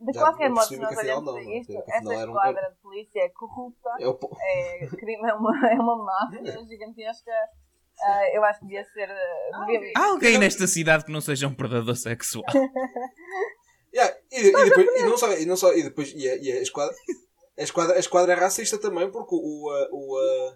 De 0.00 0.12
Já 0.14 0.20
qualquer 0.20 0.48
modo, 0.48 0.66
se 0.66 0.78
nós 0.78 0.96
olhamos 0.96 1.24
não, 1.26 1.34
para 1.34 1.42
não, 1.44 1.52
isto, 1.52 1.78
afinal 1.78 2.12
era 2.12 2.30
um- 2.30 2.34
esquadra 2.34 2.70
de 2.70 2.76
polícia 2.80 3.20
é 3.20 3.28
corrupta, 3.28 3.90
é 4.00 4.08
o, 4.08 4.18
é, 4.40 4.86
crime, 4.88 5.28
é, 5.28 5.34
uma, 5.34 5.70
é 5.70 5.74
uma 5.74 5.96
máfia 6.04 6.64
gigantesca. 6.66 7.30
Ah, 8.02 8.30
eu 8.34 8.42
acho 8.44 8.60
que 8.60 8.66
devia 8.66 8.84
ser. 8.94 9.10
ah, 9.10 9.66
devia- 9.66 9.92
Há 9.94 10.06
alguém 10.06 10.38
nesta 10.38 10.66
cidade 10.66 11.04
que 11.04 11.12
não 11.12 11.20
seja 11.20 11.46
um 11.46 11.54
predador 11.54 11.94
sexual? 11.96 12.44
Yeah, 13.92 14.16
e, 14.30 14.38
e 14.48 14.52
depois, 14.52 14.86
e 15.00 15.02
não 15.02 15.18
só, 15.18 15.32
e 15.32 15.44
não 15.46 15.56
só, 15.56 15.72
e 15.74 15.82
depois, 15.82 16.12
e 16.14 16.28
a, 16.28 16.36
e 16.36 16.52
a 16.52 16.62
esquadra, 16.62 16.94
a 17.60 17.62
esquadra, 17.62 17.94
a 17.96 17.98
esquadra 17.98 18.32
é 18.32 18.36
racista 18.36 18.78
também, 18.78 19.10
porque 19.10 19.34
o, 19.34 19.38
o, 19.38 19.70
o, 19.92 20.52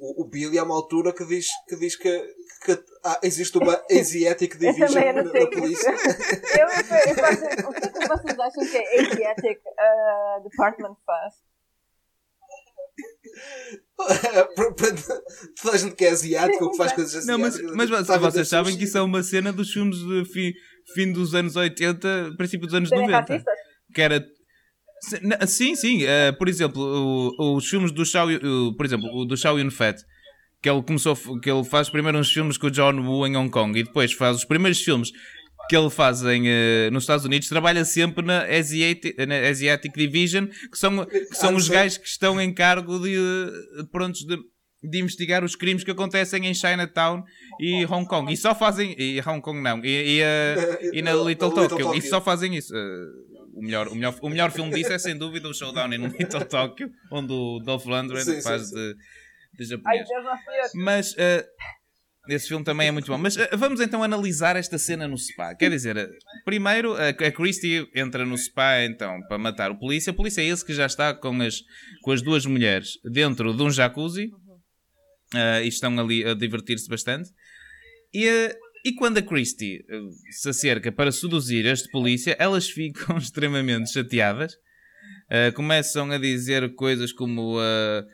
o, 0.00 0.22
o 0.22 0.28
Billy 0.28 0.58
há 0.58 0.64
uma 0.64 0.74
altura 0.74 1.12
que 1.12 1.24
diz 1.26 1.46
que, 1.68 1.76
diz 1.76 1.94
que, 1.96 2.18
que 2.64 2.82
ah, 3.04 3.20
existe 3.22 3.56
uma 3.58 3.80
Asiatic 3.90 4.56
Division 4.56 5.04
na, 5.14 5.22
na 5.22 5.46
polícia. 5.50 5.90
Eu, 6.58 6.68
eu, 6.68 7.08
eu 7.08 7.14
faço- 7.14 7.68
o 7.68 7.72
que 7.72 7.84
é 7.84 7.88
que 7.88 8.08
vocês 8.08 8.38
acham 8.38 8.64
que 8.70 8.76
a 8.78 9.00
Asiatic 9.12 9.60
ah, 9.78 10.40
Department 10.42 10.96
faz? 11.06 11.34
Toda 15.62 15.74
a 15.74 15.78
gente 15.78 15.94
que 15.94 16.04
é 16.04 16.10
asiático 16.10 16.64
ou 16.64 16.70
que 16.70 16.76
faz 16.76 16.92
coisas 16.92 17.24
Não, 17.26 17.38
mas, 17.38 17.54
asiáticas. 17.54 17.76
mas 17.76 17.90
vocês, 17.90 18.06
sabe 18.06 18.24
vocês 18.24 18.48
sabem 18.48 18.66
sushi. 18.72 18.78
que 18.78 18.84
isso 18.84 18.98
é 18.98 19.02
uma 19.02 19.22
cena 19.22 19.52
dos 19.52 19.70
filmes 19.72 19.96
de 19.98 20.24
fim, 20.26 20.52
fim 20.94 21.12
dos 21.12 21.34
anos 21.34 21.56
80, 21.56 22.34
princípio 22.36 22.66
dos 22.66 22.74
anos 22.74 22.88
Serem 22.88 23.06
90. 23.06 23.20
racistas? 23.32 23.54
Que 23.94 24.02
era. 24.02 24.24
Sim, 25.46 25.74
sim. 25.74 26.04
eh, 26.04 26.32
por 26.32 26.48
exemplo, 26.48 26.80
o- 27.38 27.56
os 27.56 27.68
filmes 27.68 27.90
do 27.92 28.04
Chow, 28.04 28.30
Yun- 28.30 28.68
o- 28.68 28.74
por 28.76 28.86
exemplo, 28.86 29.08
o 29.14 29.24
do 29.24 29.36
Chow 29.36 29.58
Yun-Fat, 29.58 30.00
que 30.62 30.70
ele 30.70 30.82
começou, 30.82 31.16
que 31.40 31.50
ele 31.50 31.64
faz 31.64 31.90
primeiro 31.90 32.18
uns 32.18 32.30
filmes 32.32 32.56
com 32.56 32.68
o 32.68 32.70
John 32.70 32.94
Woo 33.00 33.26
em 33.26 33.36
Hong 33.36 33.50
Kong 33.50 33.78
e 33.78 33.82
depois 33.82 34.12
faz 34.12 34.36
os 34.36 34.44
primeiros 34.44 34.80
filmes 34.80 35.10
que 35.68 35.76
ele 35.76 35.90
faz 35.90 36.22
em, 36.24 36.44
eh, 36.48 36.88
nos 36.92 37.02
Estados 37.04 37.24
Unidos, 37.24 37.48
trabalha 37.48 37.84
sempre 37.84 38.24
na 38.24 38.44
Asiatic, 38.44 39.16
na 39.26 39.36
Asiatic 39.48 39.92
Division, 39.94 40.46
que 40.46 40.78
são, 40.78 41.04
que 41.04 41.34
são 41.34 41.54
os 41.56 41.68
gajos 41.68 41.98
que 41.98 42.06
estão 42.08 42.40
em 42.40 42.52
cargo 42.52 42.98
de, 43.00 43.14
eh, 43.16 43.84
prontos 43.90 44.20
de, 44.24 44.36
de 44.84 44.98
investigar 45.00 45.44
os 45.44 45.54
crimes 45.56 45.84
que 45.84 45.90
acontecem 45.90 46.46
em 46.46 46.54
Chinatown 46.54 47.22
e 47.60 47.84
Hong 47.86 48.06
Kong. 48.06 48.32
E 48.32 48.36
só 48.36 48.54
fazem. 48.54 48.94
E 48.98 49.20
Hong 49.26 49.40
Kong 49.40 49.60
não. 49.60 49.78
E, 49.84 49.88
e, 49.88 50.20
eh, 50.20 50.90
e 50.94 51.02
na 51.02 51.12
Little 51.12 51.28
Little 51.28 51.50
Tokyo. 51.50 51.78
Tokyo. 51.86 51.94
E 51.96 52.02
só 52.02 52.20
fazem 52.20 52.56
isso. 52.56 52.74
Eh, 52.74 53.06
o, 53.52 53.62
melhor, 53.62 53.88
o, 53.88 53.94
melhor, 53.94 54.14
o 54.20 54.28
melhor 54.28 54.50
filme 54.50 54.72
disso 54.72 54.92
é 54.92 54.98
sem 54.98 55.16
dúvida 55.16 55.48
o 55.48 55.54
Showdown 55.54 55.92
em 55.92 56.06
Little 56.06 56.44
Tokyo, 56.44 56.90
onde 57.10 57.32
o 57.32 57.58
Dolph 57.60 57.86
Lundgren 57.86 58.24
Sim, 58.24 58.34
sim, 58.36 58.42
faz 58.42 58.68
sim. 58.68 58.74
de, 58.74 59.66
de 59.66 59.82
Ai, 59.86 59.98
japonês. 59.98 60.72
Mas 60.74 61.14
eh, 61.18 61.46
esse 62.28 62.48
filme 62.48 62.64
também 62.64 62.88
é 62.88 62.90
muito 62.90 63.10
bom. 63.10 63.18
Mas 63.18 63.36
eh, 63.36 63.50
vamos 63.56 63.80
então 63.80 64.02
analisar 64.02 64.54
esta 64.56 64.78
cena 64.78 65.08
no 65.08 65.18
spa. 65.18 65.54
Quer 65.54 65.70
dizer, 65.70 65.96
eh, 65.96 66.08
primeiro 66.44 66.94
a, 66.94 67.08
a 67.08 67.32
Christie 67.32 67.88
entra 67.94 68.24
no 68.24 68.38
spa 68.38 68.82
então 68.82 69.20
para 69.26 69.38
matar 69.38 69.70
o 69.70 69.78
polícia. 69.78 70.12
O 70.12 70.14
polícia 70.14 70.40
é 70.40 70.44
esse 70.44 70.64
que 70.64 70.72
já 70.72 70.86
está 70.86 71.12
com 71.14 71.42
as, 71.42 71.62
com 72.02 72.12
as 72.12 72.22
duas 72.22 72.46
mulheres 72.46 72.92
dentro 73.04 73.54
de 73.54 73.62
um 73.62 73.70
jacuzzi 73.70 74.30
eh, 75.34 75.64
e 75.64 75.68
estão 75.68 75.98
ali 75.98 76.24
a 76.24 76.34
divertir-se 76.34 76.88
bastante. 76.88 77.30
E, 78.14 78.56
e 78.84 78.94
quando 78.94 79.18
a 79.18 79.22
Christie 79.22 79.84
eh, 79.88 80.00
se 80.30 80.48
acerca 80.48 80.90
para 80.90 81.12
seduzir 81.12 81.66
este 81.66 81.90
polícia, 81.90 82.36
elas 82.38 82.68
ficam 82.68 83.16
extremamente 83.18 83.92
chateadas. 83.92 84.54
Eh, 85.30 85.52
começam 85.52 86.10
a 86.10 86.18
dizer 86.18 86.74
coisas 86.74 87.12
como 87.12 87.60
eh, 87.60 88.04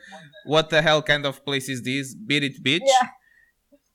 What 0.47 0.69
the 0.69 0.79
hell 0.79 1.03
kind 1.03 1.25
of 1.25 1.41
place 1.41 1.71
is 1.71 1.81
this? 1.81 2.15
Beat 2.15 2.43
it, 2.43 2.61
bitch. 2.61 2.85
Yeah. 2.85 3.13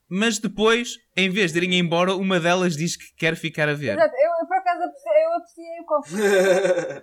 Mas 0.08 0.38
depois, 0.38 0.98
em 1.16 1.30
vez 1.30 1.52
de 1.52 1.58
irem 1.58 1.78
embora, 1.78 2.14
uma 2.14 2.38
delas 2.38 2.76
diz 2.76 2.96
que 2.96 3.14
quer 3.16 3.36
ficar 3.36 3.68
a 3.68 3.74
ver. 3.74 3.96
Exato, 3.96 4.14
eu, 4.14 4.30
eu 4.40 4.46
por 4.46 4.56
acaso 4.56 4.82
eu 4.82 5.32
apreciei 5.32 5.80
o 5.80 5.86
conflito 5.86 6.22
das 6.22 7.02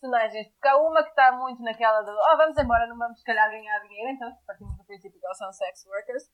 personagens, 0.00 0.48
porque 0.48 0.68
há 0.68 0.76
uma 0.76 1.02
que 1.02 1.10
está 1.10 1.32
muito 1.32 1.62
naquela 1.62 2.02
de 2.02 2.10
oh, 2.10 2.36
vamos 2.36 2.58
embora, 2.58 2.86
não 2.86 2.98
vamos 2.98 3.18
se 3.18 3.24
calhar 3.24 3.48
ganhar 3.48 3.80
dinheiro, 3.80 4.10
então 4.10 4.30
partimos 4.46 4.76
do 4.76 4.84
princípio 4.84 5.18
que 5.18 5.26
elas 5.26 5.38
são 5.38 5.52
sex 5.52 5.86
workers, 5.86 6.24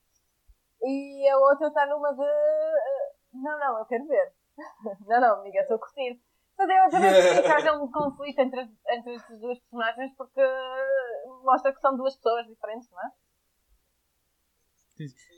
e 0.84 1.28
a 1.28 1.36
outra 1.38 1.68
está 1.68 1.86
numa 1.86 2.12
de 2.12 2.22
eh, 2.22 3.12
não, 3.34 3.58
não, 3.58 3.78
eu 3.78 3.84
quero 3.86 4.06
ver. 4.06 4.32
não, 5.06 5.20
não, 5.20 5.40
amiga, 5.40 5.60
estou 5.60 5.76
a 5.76 5.80
curtir. 5.80 6.20
Portanto, 6.56 6.76
eu 6.76 6.90
também 6.90 7.10
percebi 7.10 7.42
que 7.42 7.48
haja 7.52 7.72
um 7.80 7.90
conflito 7.90 8.38
entre, 8.40 8.60
as- 8.60 8.68
entre 8.98 9.14
estas 9.14 9.40
duas 9.40 9.58
personagens 9.60 10.12
porque 10.16 10.40
mostra 11.44 11.72
que 11.72 11.80
são 11.80 11.96
duas 11.96 12.14
pessoas 12.16 12.46
diferentes, 12.46 12.90
não 12.90 13.00
é? 13.00 13.10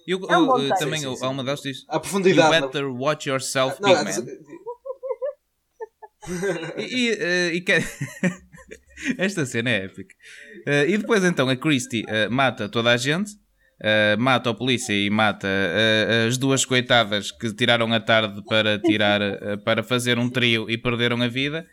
Eu, 0.07 0.19
É 0.29 0.37
um 0.37 0.59
eu, 0.59 0.69
texto. 0.69 0.81
também, 0.85 0.99
Sim, 1.01 1.07
eu- 1.07 1.13
sim, 1.13 1.17
sim. 1.19 1.25
há 1.25 1.29
uma 1.29 1.45
delas 1.45 1.61
que 1.61 1.71
diz 1.71 1.85
A 1.89 1.95
You 1.95 2.01
profundidade. 2.01 2.51
na- 2.51 2.61
better 2.67 2.87
watch 2.93 3.29
yourself, 3.29 3.81
Não, 3.81 3.89
big 3.89 4.01
é- 4.01 4.05
man. 4.05 4.27
E, 6.79 6.83
e, 6.83 7.11
eh, 7.13 7.55
e 7.55 7.61
que- 7.61 7.73
Esta 9.19 9.45
cena 9.45 9.69
é 9.71 9.85
épica. 9.85 10.15
Eh, 10.67 10.87
e 10.89 10.99
depois 10.99 11.23
então 11.25 11.49
a 11.51 11.57
Christie 11.57 12.05
eh, 12.09 12.29
mata 12.29 12.69
toda 12.69 12.91
a 12.91 12.97
gente, 12.97 13.33
eh, 13.87 14.17
mata 14.17 14.49
o 14.49 14.55
polícia 14.55 14.95
e 14.95 15.11
mata 15.11 15.47
eh, 15.47 16.27
as 16.27 16.39
duas 16.39 16.65
coitadas 16.65 17.31
que 17.31 17.55
tiraram 17.55 17.93
a 17.93 18.01
tarde 18.01 18.43
para 18.49 18.79
tirar 18.79 19.21
eh, 19.21 19.59
para 19.63 19.83
fazer 19.83 20.19
um 20.19 20.31
trio 20.31 20.71
e 20.71 20.79
perderam 20.79 21.21
a 21.21 21.29
vida. 21.29 21.67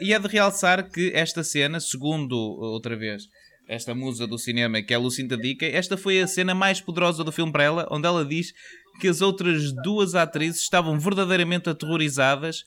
E 0.00 0.14
é 0.14 0.18
de 0.18 0.28
realçar 0.28 0.88
que 0.88 1.12
esta 1.14 1.44
cena, 1.44 1.78
segundo 1.78 2.34
outra 2.34 2.96
vez 2.96 3.24
esta 3.68 3.94
musa 3.94 4.26
do 4.26 4.38
cinema 4.38 4.80
que 4.80 4.94
é 4.94 4.96
a 4.96 5.00
Lucinda 5.00 5.36
Dickey, 5.36 5.66
esta 5.66 5.96
foi 5.96 6.20
a 6.20 6.26
cena 6.26 6.54
mais 6.54 6.80
poderosa 6.80 7.22
do 7.22 7.32
filme 7.32 7.52
para 7.52 7.64
ela, 7.64 7.86
onde 7.90 8.06
ela 8.06 8.24
diz 8.24 8.52
que 9.00 9.08
as 9.08 9.20
outras 9.20 9.72
duas 9.82 10.14
atrizes 10.14 10.62
estavam 10.62 10.98
verdadeiramente 10.98 11.68
aterrorizadas 11.68 12.64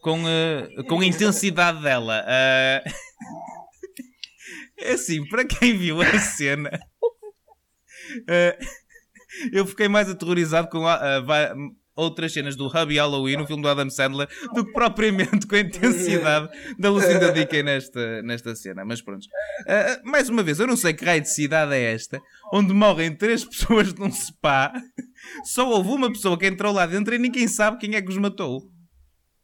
com, 0.00 0.28
eh, 0.28 0.68
com 0.88 1.00
a 1.00 1.06
intensidade 1.06 1.82
dela. 1.82 2.24
Eh, 2.26 2.84
é 4.78 4.92
assim, 4.92 5.26
para 5.28 5.44
quem 5.44 5.76
viu 5.76 6.00
a 6.02 6.18
cena, 6.18 6.70
eh, 8.28 8.58
eu 9.52 9.66
fiquei 9.66 9.88
mais 9.88 10.08
aterrorizado 10.10 10.68
com 10.68 10.86
a- 10.86 11.16
a 11.16 11.20
va- 11.20 11.54
outras 11.94 12.32
cenas 12.32 12.56
do 12.56 12.66
Hubby 12.68 12.96
Halloween, 12.96 13.36
no 13.36 13.46
filme 13.46 13.62
do 13.62 13.68
Adam 13.68 13.90
Sandler, 13.90 14.26
do 14.54 14.64
que 14.64 14.72
propriamente 14.72 15.46
com 15.46 15.54
a 15.54 15.58
intensidade 15.60 16.48
da 16.78 16.88
Lucinda 16.90 17.30
Dickey 17.30 17.62
nesta, 17.62 18.22
nesta 18.22 18.54
cena. 18.56 18.82
Mas 18.82 19.02
pronto. 19.02 19.26
Eh, 19.66 20.00
mais 20.02 20.28
uma 20.30 20.42
vez, 20.42 20.58
eu 20.58 20.66
não 20.66 20.76
sei 20.76 20.94
que 20.94 21.04
raio 21.04 21.20
de 21.20 21.28
cidade 21.28 21.74
é 21.74 21.92
esta, 21.92 22.18
onde 22.52 22.72
morrem 22.72 23.14
três 23.14 23.44
pessoas 23.48 23.92
num 23.92 24.10
spa, 24.10 24.72
só 25.44 25.68
houve 25.68 25.90
uma 25.90 26.08
pessoa 26.10 26.38
que 26.38 26.46
entrou 26.46 26.72
lá 26.72 26.86
dentro 26.86 27.14
e 27.14 27.18
ninguém 27.18 27.46
sabe 27.46 27.76
quem 27.78 27.94
é 27.94 28.00
que 28.00 28.08
os 28.08 28.16
matou. 28.16 28.62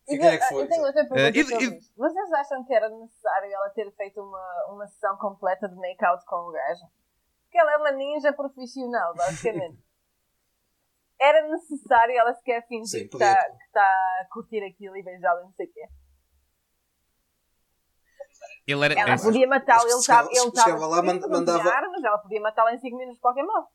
E 0.08 0.16
quem 0.16 0.26
é 0.26 0.38
que 0.38 0.44
foi? 0.48 0.62
Eu 0.62 0.68
tenho 0.68 0.82
outra 0.86 1.02
pergunta 1.06 1.20
Eh, 1.20 1.32
e- 1.42 1.44
sobre 1.44 1.64
e-. 1.66 1.78
Vocês 1.98 2.32
acham 2.32 2.64
que 2.64 2.72
era 2.72 2.88
necessário 2.88 3.52
ela 3.52 3.68
ter 3.74 3.94
feito 3.94 4.18
uma, 4.22 4.74
uma 4.74 4.86
sessão 4.86 5.18
completa 5.18 5.68
de 5.68 5.76
make-out 5.76 6.24
com 6.24 6.36
o 6.48 6.50
gajo? 6.52 6.80
Porque 7.48 7.58
ela 7.58 7.72
é 7.72 7.76
uma 7.78 7.92
ninja 7.92 8.30
profissional, 8.32 9.14
basicamente. 9.14 9.78
era 11.18 11.48
necessário 11.48 12.14
ela 12.16 12.32
sequer 12.34 12.66
fingir 12.68 13.00
Sim, 13.02 13.08
que 13.08 13.16
está 13.16 13.34
tá 13.72 13.82
a 14.20 14.26
curtir 14.30 14.62
aquilo 14.62 14.96
e 14.96 15.02
beijá-lo 15.02 15.40
e 15.40 15.44
não 15.44 15.52
sei 15.52 15.66
o 15.66 15.72
quê. 15.72 15.88
Ele 18.66 18.84
era. 18.84 18.94
Ela 19.00 19.14
é- 19.14 19.18
podia 19.18 19.48
matá-lo, 19.48 19.88
ele 19.88 19.94
estava 19.98 20.28
ele 20.30 20.38
estava 20.38 20.86
lá, 20.86 21.02
mandava- 21.02 21.70
armas, 21.70 22.04
ela 22.04 22.18
podia 22.18 22.40
matá-lo 22.40 22.68
em 22.68 22.78
5 22.78 22.96
minutos 22.96 23.16
de 23.16 23.20
qualquer 23.22 23.42
modo. 23.44 23.66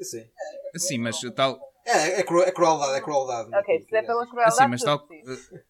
Sim. 0.00 0.30
Sim, 0.76 0.98
mas 0.98 1.18
tal. 1.34 1.58
É, 1.86 2.20
é, 2.20 2.22
cru- 2.22 2.42
é 2.42 2.52
crueldade, 2.52 2.98
é 2.98 3.00
crueldade. 3.00 3.54
Ok, 3.54 3.80
se 3.80 3.96
é 3.96 4.02
pela 4.02 4.26
crueldade, 4.28 4.56
Sim, 4.56 4.66
mas 4.68 4.82
tal. 4.82 5.06
fixe. 5.06 5.64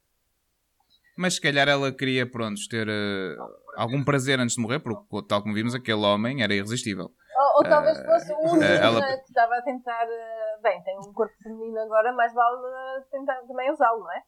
Mas 1.16 1.34
se 1.34 1.40
calhar 1.40 1.68
ela 1.68 1.92
queria, 1.92 2.28
pronto, 2.28 2.61
ter 2.68 2.88
eh, 2.88 3.36
algum 3.77 4.05
prazer 4.05 4.39
antes 4.41 4.57
de 4.57 4.62
morrer, 4.62 4.79
porque, 4.81 5.05
tal 5.29 5.43
como 5.43 5.55
vimos, 5.55 5.75
aquele 5.75 6.01
homem 6.05 6.43
era 6.43 6.55
irresistível. 6.55 7.11
Ou, 7.37 7.59
ou 7.59 7.68
talvez 7.68 7.99
fosse 8.05 8.33
o 8.33 8.39
único 8.39 8.62
eh, 8.64 8.77
ela- 8.77 9.01
que 9.07 9.22
estava 9.29 9.57
a 9.57 9.62
tentar. 9.62 10.05
eh, 10.09 10.59
Bem, 10.62 10.83
tem 10.83 10.97
um 10.99 11.12
corpo 11.12 11.35
feminino 11.43 11.79
agora, 11.81 12.12
mais 12.12 12.33
vale 12.33 12.57
tentar 13.11 13.35
também 13.47 13.70
usá-lo, 13.72 14.01
não 14.01 14.12
é? 14.12 14.22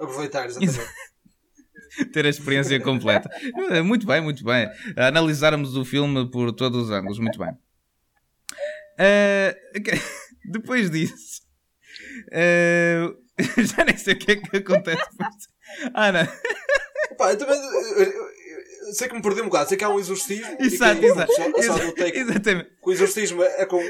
Aproveitar, 0.00 0.46
exatamente. 0.46 0.80
ter 2.12 2.26
a 2.26 2.28
experiência 2.28 2.82
completa. 2.82 3.28
Eh, 3.70 3.82
Muito 3.82 4.06
bem, 4.06 4.20
muito 4.20 4.42
bem. 4.44 4.68
Analisarmos 4.96 5.76
o 5.76 5.84
filme 5.84 6.28
por 6.30 6.52
todos 6.52 6.84
os 6.84 6.90
ângulos, 6.90 7.18
muito 7.18 7.38
bem. 7.38 7.52
Eh, 8.98 9.54
ok. 9.76 9.92
Depois 10.50 10.90
disso, 10.90 11.42
eh, 12.32 13.02
já 13.58 13.84
nem 13.84 13.96
sei 13.96 14.14
o 14.14 14.18
que 14.18 14.32
é 14.32 14.36
que 14.36 14.56
acontece. 14.56 15.02
depois. 15.10 15.34
Ana, 15.94 16.26
Pá, 17.18 17.32
eu 17.32 17.38
também. 17.38 17.58
eu 17.60 18.28
sei 18.92 19.08
que 19.08 19.14
me 19.14 19.22
perdi 19.22 19.40
um 19.42 19.46
bocado. 19.46 19.68
Sei 19.68 19.78
que 19.78 19.84
há 19.84 19.88
um 19.88 19.98
exorcismo. 19.98 20.56
e 20.60 20.66
exato, 20.66 21.00
que- 21.00 21.06
exato. 21.06 21.94
Que 21.94 22.18
Exatamente. 22.18 22.70
o 22.82 22.92
exorcismo 22.92 23.42
é 23.42 23.66
com, 23.66 23.80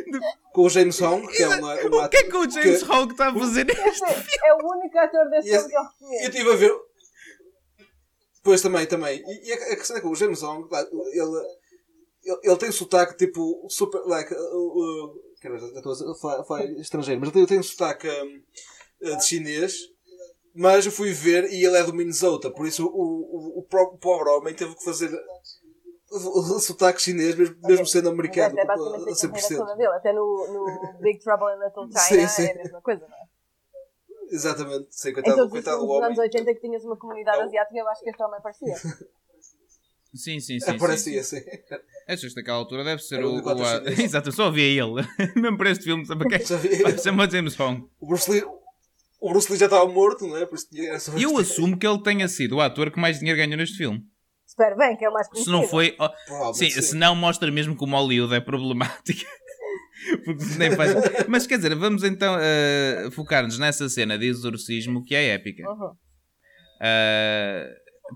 com 0.52 0.62
o 0.62 0.68
James 0.70 1.00
Hong, 1.00 1.26
que 1.28 1.42
é 1.42 1.48
uma, 1.48 1.74
uma 1.74 2.06
O 2.06 2.08
que 2.08 2.16
é 2.16 2.22
que 2.24 2.36
o 2.36 2.50
James 2.50 2.82
que- 2.82 2.90
Hogg 2.92 3.12
está 3.12 3.28
a 3.28 3.34
fazer 3.34 3.64
neste 3.64 4.04
é 4.04 4.54
o 4.54 4.58
único 4.72 4.98
ator 4.98 5.28
desse 5.30 5.48
esse- 5.48 5.68
filme 5.68 5.70
que 5.70 5.76
eu 5.76 5.80
Eu 5.80 5.88
reconheço. 5.88 6.28
estive 6.30 6.50
a 6.52 6.56
ver. 6.56 6.72
Pois 8.42 8.62
também, 8.62 8.86
também. 8.86 9.22
E, 9.26 9.48
e 9.48 9.52
a, 9.52 9.76
questão 9.76 9.96
é 9.96 10.00
que 10.00 10.06
o 10.06 10.14
James 10.14 10.42
Hong, 10.42 10.68
ele, 10.72 11.12
ele, 12.24 12.38
ele 12.42 12.56
tem 12.56 12.72
sotaque 12.72 13.16
tipo 13.16 13.66
super. 13.68 14.00
Like, 14.06 14.32
uh, 14.32 14.36
uh, 14.36 15.14
quer 15.40 15.52
dizer, 15.54 15.66
eu 15.72 15.76
estou 15.78 15.92
a 16.12 16.14
falar, 16.14 16.40
a 16.40 16.44
falar 16.44 16.64
estrangeiro, 16.80 17.20
mas 17.20 17.34
ele 17.34 17.46
tem 17.46 17.58
um 17.58 17.62
sotaque 17.62 18.08
um, 18.08 18.42
uh, 19.12 19.16
de 19.16 19.26
chinês. 19.26 19.74
Mas 20.54 20.86
eu 20.86 20.92
fui 20.92 21.12
ver 21.12 21.44
e 21.50 21.64
ele 21.64 21.76
é 21.76 21.84
do 21.84 21.94
Minnesota, 21.94 22.50
por 22.50 22.66
isso 22.66 22.86
o, 22.86 22.90
o, 22.90 23.58
o 23.60 23.62
próprio 23.62 23.98
pobre 23.98 24.28
homem 24.30 24.54
teve 24.54 24.74
que 24.74 24.84
fazer 24.84 25.10
o, 26.10 26.58
sotaque 26.58 27.02
chinês, 27.02 27.34
mesmo, 27.36 27.56
mesmo 27.62 27.86
sendo 27.86 28.08
americano, 28.08 28.54
Mas 28.54 28.64
é 28.64 28.66
basicamente 28.66 29.08
a 29.08 29.12
a 29.12 29.30
carreira 29.30 29.48
100%. 29.48 29.56
toda 29.58 29.76
dele. 29.76 29.94
Até 29.94 30.12
no, 30.12 30.46
no 30.52 30.98
Big 31.00 31.18
Trouble 31.20 31.48
in 31.54 31.58
Little 31.64 31.86
China 31.86 32.00
Sim, 32.00 32.28
sim. 32.28 32.48
é 32.48 32.52
a 32.52 32.56
mesma 32.56 32.80
coisa, 32.80 33.06
não 33.06 33.16
é? 33.16 33.28
Exatamente, 34.30 34.88
sim, 34.90 35.12
coitado, 35.12 35.44
os 35.44 35.50
coitado 35.50 35.80
do 35.80 35.86
filmes 35.86 36.00
dos 36.00 36.06
anos 36.06 36.18
homem. 36.18 36.30
80 36.30 36.54
que 36.54 36.60
tinhas 36.60 36.84
uma 36.84 36.96
comunidade 36.96 37.38
É 37.38 37.42
asiática, 37.44 37.78
eu 37.78 37.88
acho 37.88 38.02
que 38.02 38.10
este 38.10 38.22
homem 38.22 38.40
parecia. 38.42 38.74
Sim, 38.76 40.40
sim, 40.40 40.40
sim. 40.40 40.60
sim, 40.60 40.78
Parecia 40.78 41.22
sim. 41.22 41.38
assim. 41.38 41.46
Achas 42.06 42.32
que 42.32 42.40
naquela 42.40 42.56
altura 42.58 42.82
deve 42.84 43.02
ser 43.02 43.22
o. 43.24 43.42
o 43.42 43.48
a-. 43.48 43.82
Exato, 44.02 44.28
eu 44.28 44.32
só 44.32 44.50
via 44.50 44.82
ele. 44.82 45.06
Mesmo 45.36 45.58
para 45.58 45.70
este 45.70 45.84
filme, 45.84 46.04
sabe 46.06 46.26
para 46.26 46.38
quê? 46.38 46.44
Chama 47.02 47.28
James 47.30 47.58
Hong. 47.60 47.86
O 48.00 48.06
Bruce 48.06 48.30
Lee, 48.30 48.42
o 49.20 49.30
Bruce 49.30 49.50
Lee 49.50 49.58
já 49.58 49.66
estava 49.66 49.86
morto, 49.86 50.26
não 50.26 50.36
é? 50.36 50.46
Por 50.46 50.56
isso 50.56 50.68
E 51.16 51.22
eu 51.22 51.36
assumo 51.38 51.76
que 51.76 51.86
ele 51.86 52.02
tenha 52.02 52.28
sido 52.28 52.56
o 52.56 52.60
ator 52.60 52.90
que 52.90 53.00
mais 53.00 53.18
dinheiro 53.18 53.38
ganhou 53.38 53.56
neste 53.56 53.76
filme. 53.76 54.02
Espero 54.46 54.76
bem, 54.76 54.96
que 54.96 55.04
é 55.04 55.08
o 55.08 55.12
mais 55.12 55.26
Se 55.26 55.32
conhecido. 55.32 55.52
não 55.56 55.62
foi. 55.62 55.92
Provavelmente 55.92 56.72
sim, 56.72 56.82
se 56.82 56.96
não 56.96 57.14
mostra 57.14 57.50
mesmo 57.50 57.76
como 57.76 57.96
Hollywood 57.96 58.34
é 58.34 58.40
problemática. 58.40 59.26
Porque 60.24 60.44
nem 60.56 60.74
faz... 60.74 60.94
Mas 61.28 61.46
quer 61.46 61.56
dizer, 61.56 61.74
vamos 61.74 62.02
então 62.02 62.36
eh, 62.40 63.08
focar-nos 63.12 63.58
nessa 63.58 63.88
cena 63.88 64.16
de 64.16 64.26
exorcismo 64.26 65.04
que 65.04 65.14
é 65.14 65.34
épica. 65.34 65.68
Uhum. 65.68 65.92
Eh, 66.80 67.68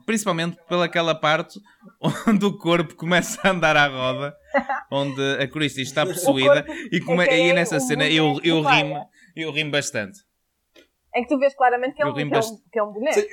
principalmente 0.06 0.56
pelaquela 0.68 1.14
parte 1.14 1.60
onde 2.26 2.44
o 2.44 2.56
corpo 2.56 2.94
começa 2.94 3.40
a 3.42 3.50
andar 3.50 3.76
à 3.76 3.86
roda, 3.88 4.34
onde 4.90 5.20
a 5.38 5.46
Christie 5.48 5.82
está 5.82 6.06
possuída 6.06 6.64
e, 6.90 7.00
come... 7.00 7.24
é 7.24 7.26
que 7.26 7.34
é 7.34 7.48
e 7.48 7.52
nessa 7.52 7.78
cena 7.80 8.08
eu, 8.08 8.40
eu 8.42 8.62
rimo, 8.62 9.04
eu 9.36 9.52
rimo 9.52 9.70
bastante. 9.70 10.18
É 11.14 11.22
que 11.22 11.28
tu 11.28 11.38
vês 11.38 11.54
claramente 11.54 11.94
que 11.94 12.02
é 12.02 12.06
um, 12.06 12.14
que 12.14 12.22
é 12.22 12.24
um, 12.24 12.56
que 12.72 12.78
é 12.78 12.82
um 12.82 12.92
boneco. 12.92 13.20
Sim. 13.20 13.26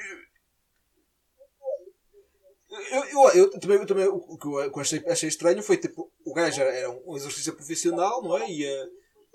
Eu, 2.91 3.03
eu, 3.05 3.29
eu 3.33 3.59
também, 3.59 3.77
eu 3.77 3.85
também 3.85 4.07
o 4.07 4.37
que 4.37 4.45
eu, 4.45 4.51
o 4.51 4.71
que 4.71 4.77
eu 4.77 4.81
achei, 4.81 5.03
achei 5.07 5.29
estranho 5.29 5.63
foi 5.63 5.77
tipo, 5.77 6.11
o 6.23 6.33
gajo 6.33 6.61
era, 6.61 6.71
era 6.71 6.89
um 7.05 7.15
exercício 7.15 7.53
profissional, 7.53 8.21
não 8.21 8.37
é? 8.37 8.49
E 8.49 8.63
eh, 8.63 8.87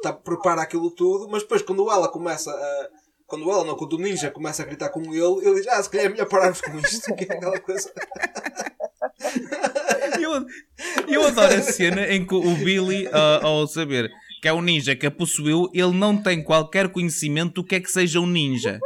tá, 0.03 0.13
prepara 0.13 0.63
aquilo 0.63 0.91
tudo, 0.91 1.29
mas 1.29 1.43
depois 1.43 1.63
quando 1.63 1.91
ela 1.91 2.09
começa 2.09 2.51
a. 2.51 2.89
Quando 3.27 3.51
ela 3.51 3.65
não, 3.65 3.77
quando 3.77 3.95
o 3.95 3.99
ninja 3.99 4.31
começa 4.31 4.63
a 4.63 4.67
gritar 4.67 4.91
com 4.91 5.01
ele, 5.01 5.47
ele 5.47 5.55
diz, 5.55 5.67
ah, 5.67 5.83
se 5.83 5.91
calhar 5.91 6.07
é 6.07 6.09
melhor 6.11 6.29
pararmos 6.29 6.61
com 6.61 6.79
isto, 6.79 7.15
que 7.17 7.25
é 7.25 7.35
aquela 7.35 7.59
coisa. 7.59 7.93
Eu, 10.21 10.47
eu 11.09 11.27
adoro 11.27 11.55
a 11.55 11.63
cena 11.63 12.07
em 12.07 12.25
que 12.27 12.35
o 12.35 12.55
Billy, 12.57 13.09
ah, 13.13 13.41
ao 13.43 13.67
saber 13.67 14.13
que 14.45 14.49
é 14.49 14.53
um 14.53 14.61
ninja 14.61 14.95
que 14.95 15.07
a 15.07 15.11
possuiu, 15.11 15.71
ele 15.73 15.95
não 15.95 16.23
tem 16.23 16.45
qualquer 16.45 16.91
conhecimento 16.91 17.55
do 17.55 17.65
que 17.65 17.77
é 17.77 17.81
que 17.81 17.91
seja 17.91 18.21
um 18.21 18.27
ninja. 18.27 18.79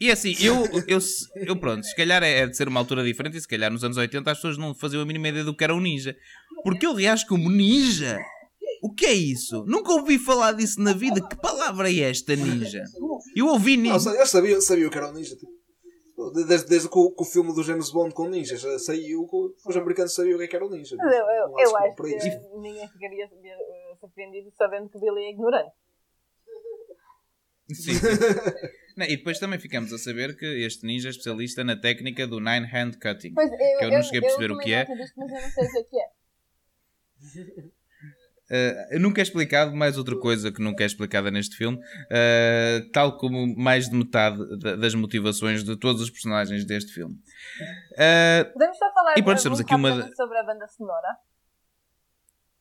E 0.00 0.10
assim, 0.10 0.34
eu, 0.40 0.64
eu, 0.88 0.98
eu 1.36 1.54
pronto, 1.54 1.86
se 1.86 1.94
calhar 1.94 2.20
é 2.24 2.40
é 2.40 2.46
de 2.48 2.56
ser 2.56 2.66
uma 2.66 2.80
altura 2.80 3.04
diferente 3.04 3.36
e 3.36 3.40
se 3.40 3.46
calhar 3.46 3.70
nos 3.70 3.84
anos 3.84 3.96
80 3.96 4.28
as 4.28 4.38
pessoas 4.38 4.58
não 4.58 4.74
faziam 4.74 5.00
a 5.00 5.06
mínima 5.06 5.28
ideia 5.28 5.44
do 5.44 5.54
que 5.54 5.62
era 5.62 5.72
um 5.72 5.80
ninja. 5.80 6.16
Porque 6.64 6.84
ele 6.84 7.00
reage 7.00 7.24
como 7.28 7.48
ninja. 7.48 8.18
O 8.82 8.92
que 8.92 9.06
é 9.06 9.12
isso? 9.12 9.64
Nunca 9.68 9.92
ouvi 9.92 10.18
falar 10.18 10.50
disso 10.50 10.80
na 10.80 10.92
vida. 10.92 11.20
Que 11.20 11.36
palavra 11.36 11.88
é 11.88 12.00
esta, 12.00 12.34
ninja? 12.34 12.82
Eu 13.36 13.46
ouvi 13.46 13.76
Não, 13.76 13.92
ninja. 13.92 14.10
eu 14.10 14.26
sabia, 14.26 14.60
sabia 14.60 14.88
o 14.88 14.90
que 14.90 14.98
era 14.98 15.10
um 15.10 15.12
ninja. 15.12 15.36
Tipo, 15.36 15.52
desde, 16.32 16.66
desde 16.66 16.88
que, 16.88 16.98
o, 16.98 17.12
que 17.12 17.22
o 17.22 17.24
filme 17.24 17.54
do 17.54 17.62
James 17.62 17.90
Bond 17.90 18.12
com 18.12 18.28
ninjas 18.28 18.66
saiu, 18.84 19.28
os 19.64 19.76
americanos 19.76 20.12
sabiam 20.12 20.36
o 20.36 20.38
que 20.40 20.52
é 20.52 20.56
era 20.56 20.66
um 20.66 20.70
ninja. 20.70 20.96
Mas 20.98 21.14
eu, 21.14 21.20
eu, 21.20 21.54
eu 21.56 21.76
acho 21.76 21.94
que 21.94 22.58
ninguém 22.58 22.88
ficaria 22.88 23.24
eh, 23.24 23.85
surpreendido 23.96 24.50
sabendo 24.56 24.88
que 24.88 24.98
Billy 24.98 25.24
é 25.26 25.30
ignorante. 25.30 25.72
Sim, 27.68 27.94
sim. 27.94 28.16
Não, 28.96 29.04
e 29.06 29.16
depois 29.16 29.38
também 29.40 29.58
ficamos 29.58 29.92
a 29.92 29.98
saber 29.98 30.36
que 30.36 30.46
este 30.64 30.86
ninja 30.86 31.08
é 31.08 31.10
especialista 31.10 31.64
na 31.64 31.76
técnica 31.76 32.26
do 32.26 32.38
Nine 32.38 32.66
Hand 32.72 32.92
Cutting. 33.02 33.34
Pois, 33.34 33.50
eu, 33.50 33.58
Que 33.58 33.84
eu 33.84 33.90
não 33.90 34.02
cheguei 34.02 34.18
a 34.20 34.22
perceber 34.22 34.44
o 34.46 34.48
tomei 34.54 34.64
que 34.64 34.72
é. 34.72 34.78
nota 34.84 34.94
disto, 34.96 35.14
mas 35.16 35.30
eu 35.32 35.42
não 35.42 35.50
sei 35.50 35.64
o 35.82 35.84
que 35.84 36.00
é. 36.00 37.76
Uh, 38.48 39.00
nunca 39.00 39.20
é 39.20 39.24
explicado, 39.24 39.74
mais 39.74 39.98
outra 39.98 40.16
coisa 40.16 40.52
que 40.52 40.62
nunca 40.62 40.84
é 40.84 40.86
explicada 40.86 41.32
neste 41.32 41.56
filme, 41.56 41.78
uh, 41.78 42.90
tal 42.92 43.18
como 43.18 43.56
mais 43.56 43.88
de 43.90 43.96
metade 43.96 44.38
da- 44.60 44.76
das 44.76 44.94
motivações 44.94 45.64
de 45.64 45.76
todos 45.76 46.00
os 46.00 46.10
personagens 46.10 46.64
deste 46.64 46.92
filme. 46.92 47.16
Uh, 47.94 48.52
Podemos 48.52 48.78
só 48.78 48.92
falar 48.94 49.18
E 49.18 49.22
pronto, 49.24 49.42
temos 49.42 49.58
um 49.58 49.62
aqui 49.62 49.74
uma- 49.74 50.14
sobre 50.14 50.38
a 50.38 50.44
banda 50.44 50.68
sonora? 50.68 51.08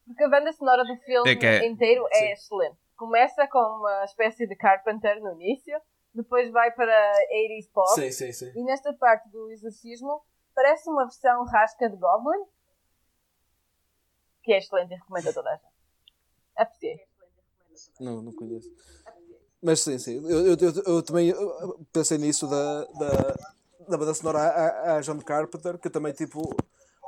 Porque 0.05 0.23
a 0.23 0.29
banda 0.29 0.51
sonora 0.53 0.83
do 0.83 0.95
filme 0.97 1.29
É 1.31 1.45
é- 1.57 1.65
inteiro 1.67 2.05
é 2.11 2.15
Sim. 2.19 2.31
excelente. 2.31 2.77
Começa 2.95 3.47
com 3.47 3.59
uma 3.59 4.05
espécie 4.05 4.47
de 4.47 4.55
Carpenter 4.55 5.21
no 5.21 5.33
início, 5.33 5.77
depois 6.13 6.49
vai 6.51 6.71
para 6.71 7.13
80s 7.29 7.69
pop, 7.73 7.89
Sim, 7.95 8.11
sim, 8.11 8.31
sim. 8.31 8.51
e 8.55 8.63
nesta 8.63 8.93
parte 8.93 9.27
do 9.29 9.51
exorcismo 9.51 10.21
parece 10.53 10.89
uma 10.89 11.03
versão 11.03 11.43
rasca 11.45 11.89
de 11.89 11.97
Goblin, 11.97 12.45
que 14.43 14.53
é 14.53 14.59
excelente 14.59 14.93
e 14.93 14.95
recomendo 14.95 15.27
a 15.29 15.33
toda 15.33 15.49
a 15.49 15.55
gente. 15.55 15.73
Apreciei. 16.55 16.99
Não, 17.99 18.21
não 18.21 18.31
conheço. 18.33 18.69
Mas 19.61 19.81
sim, 19.81 19.97
sim. 19.97 20.15
Eu, 20.29 20.47
eu, 20.47 20.57
eu, 20.57 20.83
eu 20.95 21.03
também 21.03 21.33
pensei 21.91 22.17
nisso 22.17 22.47
da, 22.47 22.85
da, 22.85 23.35
da 23.89 23.97
banda 23.97 24.13
sonora 24.13 24.39
a, 24.39 24.97
a 24.97 25.01
John 25.01 25.19
Carpenter, 25.19 25.77
que 25.77 25.87
eu 25.87 25.91
também 25.91 26.13
tipo 26.13 26.55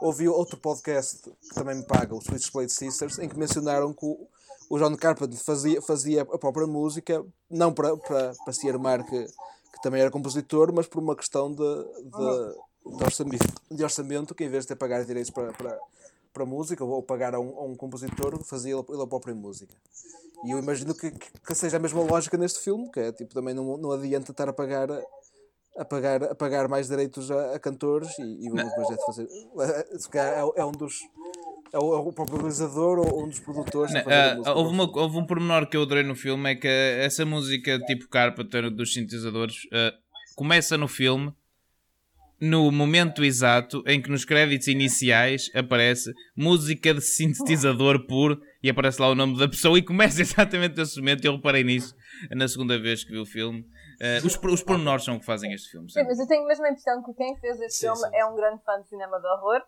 ouvi 0.01 0.27
outro 0.27 0.57
podcast 0.57 1.21
que 1.23 1.55
também 1.55 1.75
me 1.75 1.83
paga, 1.83 2.15
o 2.15 2.21
Switchblade 2.21 2.71
Sisters, 2.71 3.19
em 3.19 3.27
que 3.27 3.37
mencionaram 3.37 3.93
que 3.93 4.05
o, 4.05 4.77
John 4.77 4.95
Carpenter 4.95 5.37
fazia, 5.37 5.81
fazia 5.81 6.21
a 6.21 6.37
própria 6.37 6.67
música, 6.67 7.25
não 7.49 7.73
para, 7.73 7.95
para, 7.97 8.33
para 8.33 8.53
se 8.53 8.69
armar 8.69 9.03
que, 9.05 9.25
que 9.25 9.81
também 9.81 10.01
era 10.01 10.11
compositor, 10.11 10.71
mas 10.73 10.87
por 10.87 11.01
uma 11.01 11.15
questão 11.15 11.51
de, 11.51 11.57
de, 11.57 12.97
de, 12.97 13.03
orçamento, 13.03 13.61
de 13.71 13.83
orçamento, 13.83 14.35
que 14.35 14.43
em 14.43 14.49
vez 14.49 14.63
de 14.63 14.69
ter 14.69 14.75
pagar 14.75 15.03
direitos 15.05 15.31
para, 15.31 15.53
para, 15.53 15.79
para 16.33 16.45
música 16.45 16.83
ou 16.83 17.01
pagar 17.01 17.33
a 17.33 17.39
um, 17.39 17.57
a 17.57 17.63
um 17.63 17.75
compositor, 17.75 18.43
fazia 18.43 18.73
ele, 18.73 19.01
a 19.01 19.07
própria 19.07 19.33
música. 19.33 19.73
E 20.45 20.51
eu 20.51 20.59
imagino 20.59 20.93
que, 20.93 21.11
que 21.11 21.55
seja 21.55 21.77
a 21.77 21.79
mesma 21.79 22.01
lógica 22.01 22.37
neste 22.37 22.59
filme, 22.59 22.91
que 22.91 22.99
é 22.99 23.11
tipo, 23.11 23.33
também 23.33 23.53
não, 23.53 23.77
não 23.77 23.91
adianta 23.91 24.31
estar 24.31 24.47
a 24.47 24.53
pagar 24.53 24.87
a 25.77 25.85
pagar, 25.85 26.23
a 26.23 26.35
pagar 26.35 26.67
mais 26.67 26.87
direitos 26.87 27.29
a, 27.31 27.55
a 27.55 27.59
cantores 27.59 28.09
e, 28.19 28.45
e 28.45 28.49
vamos 28.49 28.71
mas 28.77 28.91
é 28.91 28.97
fazer. 29.05 29.27
É, 30.15 30.61
é 30.61 30.65
um 30.65 30.71
dos. 30.71 30.95
É 31.73 31.77
o, 31.77 31.93
é 31.93 31.97
o 31.99 32.11
próprio 32.13 32.37
realizador 32.37 32.99
ou 32.99 33.23
um 33.25 33.27
dos 33.27 33.39
produtores. 33.39 33.93
Não, 33.93 34.01
música. 34.37 34.53
houve, 34.55 34.73
uma- 34.73 34.99
houve 35.01 35.17
um 35.17 35.25
pormenor 35.25 35.67
que 35.69 35.75
eu 35.75 35.81
adorei 35.83 36.03
no 36.03 36.15
filme 36.15 36.51
é 36.51 36.55
que 36.55 36.67
essa 36.67 37.25
música 37.25 37.77
tipo 37.79 38.07
Carpenter 38.07 38.69
dos 38.71 38.93
sintetizadores 38.93 39.55
ah, 39.73 39.93
começa 40.35 40.77
no 40.77 40.87
filme 40.87 41.33
no 42.39 42.71
momento 42.71 43.23
exato 43.23 43.83
em 43.87 43.99
que 44.01 44.09
nos 44.11 44.23
créditos 44.23 44.67
iniciais 44.67 45.49
aparece 45.55 46.13
música 46.35 46.93
de 46.93 47.01
sintetizador 47.01 48.05
puro 48.07 48.39
e 48.61 48.69
aparece 48.69 49.01
lá 49.01 49.09
o 49.09 49.15
nome 49.15 49.37
da 49.37 49.47
pessoa 49.49 49.77
e 49.77 49.81
começa 49.81 50.21
exatamente 50.23 50.77
nesse 50.77 50.97
momento. 50.99 51.25
Eu 51.25 51.35
reparei 51.35 51.63
nisso 51.63 51.95
na 52.31 52.47
segunda 52.47 52.79
vez 52.79 53.03
que 53.03 53.11
vi 53.11 53.17
o 53.17 53.25
filme. 53.25 53.65
Uh, 53.99 54.25
os, 54.27 54.35
os 54.37 54.63
pormenores 54.63 55.03
são 55.03 55.15
o 55.15 55.19
que 55.19 55.25
fazem 55.25 55.51
este 55.53 55.71
filme. 55.71 55.91
Sim, 55.91 56.03
mas 56.03 56.19
eu 56.19 56.27
tenho 56.27 56.45
mesmo 56.45 56.65
a 56.65 56.69
impressão 56.69 57.03
que 57.03 57.13
quem 57.13 57.35
fez 57.39 57.59
este 57.61 57.73
Sim, 57.79 57.85
filme 57.87 57.97
sim. 58.09 58.09
é 58.15 58.25
um 58.25 58.35
grande 58.35 58.63
fã 58.63 58.79
de 58.81 58.87
cinema 58.87 59.19
de 59.19 59.25
horror 59.27 59.61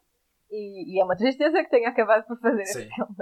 e, 0.52 0.96
e 0.98 1.02
é 1.02 1.04
uma 1.04 1.16
tristeza 1.18 1.64
que 1.64 1.70
tenha 1.70 1.90
acabado 1.90 2.26
por 2.28 2.40
fazer 2.40 2.66
Sim. 2.66 2.82
este 2.82 2.96
filme. 2.96 3.16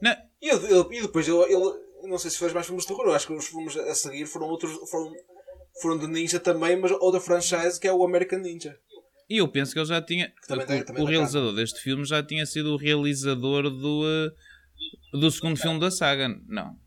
Não, 0.00 0.16
E, 0.42 0.48
ele- 0.48 0.98
e 0.98 1.02
depois 1.02 1.26
ele, 1.26 1.42
ele- 1.52 1.86
não 2.08 2.18
sei 2.18 2.30
se 2.30 2.38
fez 2.38 2.52
mais 2.52 2.66
filmes 2.66 2.84
de 2.84 2.88
terror, 2.88 3.06
eu 3.06 3.14
acho 3.14 3.26
que 3.26 3.32
os 3.32 3.46
filmes 3.48 3.76
a 3.76 3.94
seguir 3.94 4.26
foram 4.26 4.46
outros. 4.48 4.72
Foram, 4.90 5.12
foram 5.82 5.98
de 5.98 6.06
Ninja 6.06 6.38
também, 6.38 6.76
mas 6.78 6.90
outra 6.92 7.20
franchise 7.20 7.80
que 7.80 7.88
é 7.88 7.92
o 7.92 8.04
American 8.04 8.38
Ninja. 8.38 8.78
E 9.28 9.38
eu 9.38 9.48
penso 9.48 9.72
que 9.72 9.78
ele 9.80 9.86
já 9.86 10.00
tinha. 10.00 10.32
também 10.46 10.66
tem- 10.66 10.84
também 10.84 11.02
o 11.02 11.06
tem 11.06 11.14
realizador 11.16 11.52
deste 11.54 11.80
filme 11.80 12.04
já 12.04 12.22
tinha 12.22 12.46
sido 12.46 12.74
o 12.74 12.76
realizador 12.76 13.64
do, 13.64 14.30
do 15.12 15.30
segundo 15.32 15.56
filme 15.58 15.80
da 15.80 15.90
saga. 15.90 16.28
Não. 16.46 16.78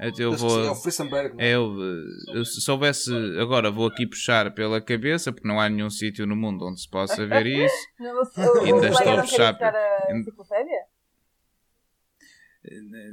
Eu 0.00 0.32
Acho 0.32 0.44
que 0.44 0.50
sim, 0.50 0.58
é 0.60 0.62
vou. 0.64 0.70
o 0.70 0.74
Frissenberg. 0.76 1.34
não 1.34 1.40
é? 1.44 1.48
É, 1.50 1.54
eu, 1.56 1.66
uh, 1.72 2.04
eu, 2.36 2.44
se 2.44 2.60
soubesse. 2.60 3.12
Agora 3.38 3.70
vou 3.70 3.86
aqui 3.86 4.06
puxar 4.06 4.54
pela 4.54 4.80
cabeça, 4.80 5.30
porque 5.32 5.46
não 5.46 5.60
há 5.60 5.68
nenhum 5.68 5.90
sítio 5.90 6.26
no 6.26 6.34
mundo 6.34 6.64
onde 6.66 6.80
se 6.80 6.88
possa 6.88 7.26
ver 7.26 7.44
isso. 7.66 7.74
Não, 7.98 8.14
o 8.22 8.64
Ainda 8.64 8.88
estou 8.88 9.12
a 9.18 9.20
puxar- 9.22 9.52
buscar 9.52 9.74
a 9.74 10.16
enciclopédia? 10.16 10.80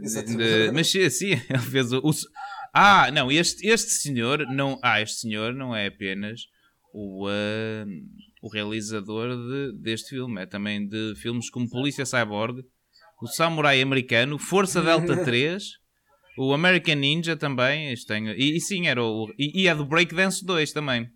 Exatamente. 0.02 0.38
De- 0.38 0.72
mas 0.72 0.88
sim, 0.92 1.10
sim, 1.10 1.32
ele 1.50 1.60
fez 1.60 1.92
o. 1.94 2.00
o- 2.00 2.12
ah, 2.74 3.10
não, 3.12 3.32
este, 3.32 3.66
este 3.68 3.92
senhor 3.92 4.40
não. 4.48 4.80
Ah, 4.84 5.02
este 5.02 5.22
senhor 5.22 5.54
não 5.54 5.76
é 5.76 5.88
apenas 5.88 6.42
o, 6.94 7.28
ah, 7.28 7.86
o 8.42 8.50
realizador 8.50 9.30
de- 9.36 9.74
deste 9.82 10.10
filme, 10.10 10.42
é 10.42 10.46
também 10.46 10.88
de 10.88 11.14
filmes 11.16 11.50
como 11.50 11.70
Polícia 11.70 12.06
Cyborg, 12.06 12.64
o 13.22 13.28
Samurai 13.28 13.82
Americano, 13.82 14.38
Força 14.38 14.82
Delta 14.82 15.16
3, 15.24 15.64
o 16.38 16.54
American 16.54 16.96
Ninja 16.96 17.36
também. 17.36 17.92
Este 17.92 18.08
tem, 18.08 18.28
e, 18.30 18.58
e 18.58 18.62
sim, 18.62 18.88
era 18.88 19.04
o. 19.04 19.30
E, 19.38 19.64
e 19.64 19.68
é 19.68 19.76
do 19.76 19.86
Breakdance 19.86 20.46
2 20.46 20.72
também. 20.72 21.10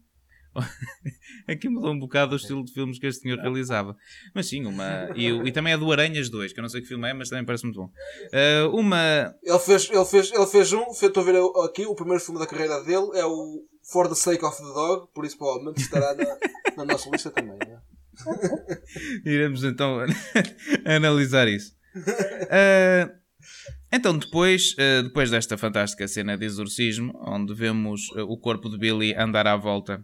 Aqui 1.48 1.70
mudou 1.70 1.92
um 1.92 2.00
bocado 2.00 2.34
o 2.34 2.36
estilo 2.36 2.64
de 2.64 2.74
filmes 2.74 3.00
que 3.00 3.08
este 3.08 3.22
senhor 3.22 3.40
realizava. 3.40 3.96
Mas 4.34 4.48
sim, 4.48 4.66
uma. 4.66 5.10
E, 5.16 5.28
e 5.28 5.52
também 5.52 5.74
é 5.74 5.78
do 5.78 5.92
Aranhas 5.92 6.30
2, 6.30 6.54
que 6.54 6.60
eu 6.60 6.62
não 6.62 6.70
sei 6.70 6.82
que 6.82 6.88
filme 6.88 7.10
é, 7.10 7.14
mas 7.14 7.30
também 7.30 7.46
parece 7.46 7.64
muito 7.64 7.80
bom. 7.80 7.90
Ah, 8.34 8.68
uma. 8.70 9.34
Ele 9.42 9.60
fez, 9.60 9.90
ele 9.90 10.06
fez, 10.06 10.32
ele 10.32 10.48
fez 10.48 10.74
um, 10.74 10.84
estou 10.92 11.24
a 11.24 11.26
ver 11.26 11.42
aqui, 11.66 11.86
o 11.86 11.96
primeiro 11.96 12.24
filme 12.24 12.40
da 12.40 12.48
carreira 12.48 12.84
dele 12.84 13.10
é 13.14 13.26
o 13.26 13.66
For 13.84 14.08
the 14.08 14.16
Sake 14.16 14.44
of 14.44 14.58
the 14.58 14.64
Dog, 14.64 15.08
por 15.14 15.26
isso 15.26 15.38
provavelmente 15.38 15.82
estará 15.82 16.14
na, 16.16 16.38
na 16.78 16.86
nossa 16.86 17.10
lista 17.10 17.32
também. 17.32 17.58
Né? 17.58 17.80
Iremos 19.26 19.64
então 19.64 20.00
analisar 20.86 21.48
isso. 21.48 21.74
Ah, 22.50 23.10
então, 23.92 24.18
depois, 24.18 24.76
ah, 24.78 25.04
depois 25.04 25.30
desta 25.30 25.58
fantástica 25.58 26.08
cena 26.08 26.38
de 26.38 26.46
exorcismo, 26.46 27.14
onde 27.26 27.54
vemos 27.54 28.10
ah, 28.16 28.24
o 28.24 28.38
corpo 28.38 28.70
de 28.70 28.78
Billy 28.78 29.14
andar 29.16 29.48
à 29.48 29.56
volta 29.56 30.04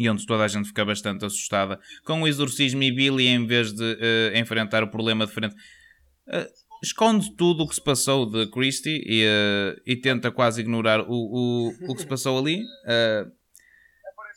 e 0.00 0.08
onde 0.08 0.24
toda 0.24 0.44
a 0.44 0.48
gente 0.48 0.68
fica 0.68 0.82
bastante 0.82 1.26
assustada 1.26 1.78
com 2.04 2.22
o 2.22 2.26
exorcismo 2.26 2.82
e 2.82 2.90
Billy, 2.90 3.26
em 3.26 3.46
vez 3.46 3.70
de 3.70 3.98
ah, 4.34 4.38
enfrentar 4.38 4.82
o 4.82 4.88
problema 4.88 5.26
de 5.26 5.32
frente, 5.32 5.54
ah, 6.26 6.46
esconde 6.82 7.36
tudo 7.36 7.64
o 7.64 7.68
que 7.68 7.74
se 7.74 7.84
passou 7.84 8.24
de 8.24 8.46
Christie 8.46 9.04
e, 9.06 9.26
ah, 9.26 9.76
e 9.86 9.94
tenta 9.96 10.30
quase 10.30 10.62
ignorar 10.62 11.00
o, 11.02 11.12
o, 11.12 11.68
o 11.86 11.94
que 11.94 12.00
se 12.00 12.06
passou 12.06 12.38
ali. 12.38 12.62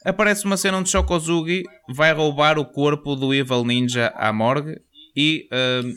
Aparece 0.03 0.43
uma 0.43 0.57
cena 0.57 0.79
onde 0.79 0.89
Shokozugi 0.89 1.63
vai 1.87 2.13
roubar 2.13 2.59
o 2.59 2.65
corpo 2.65 3.15
do 3.15 3.33
Evil 3.33 3.63
Ninja 3.63 4.11
à 4.17 4.33
morgue 4.33 4.81
e 5.15 5.47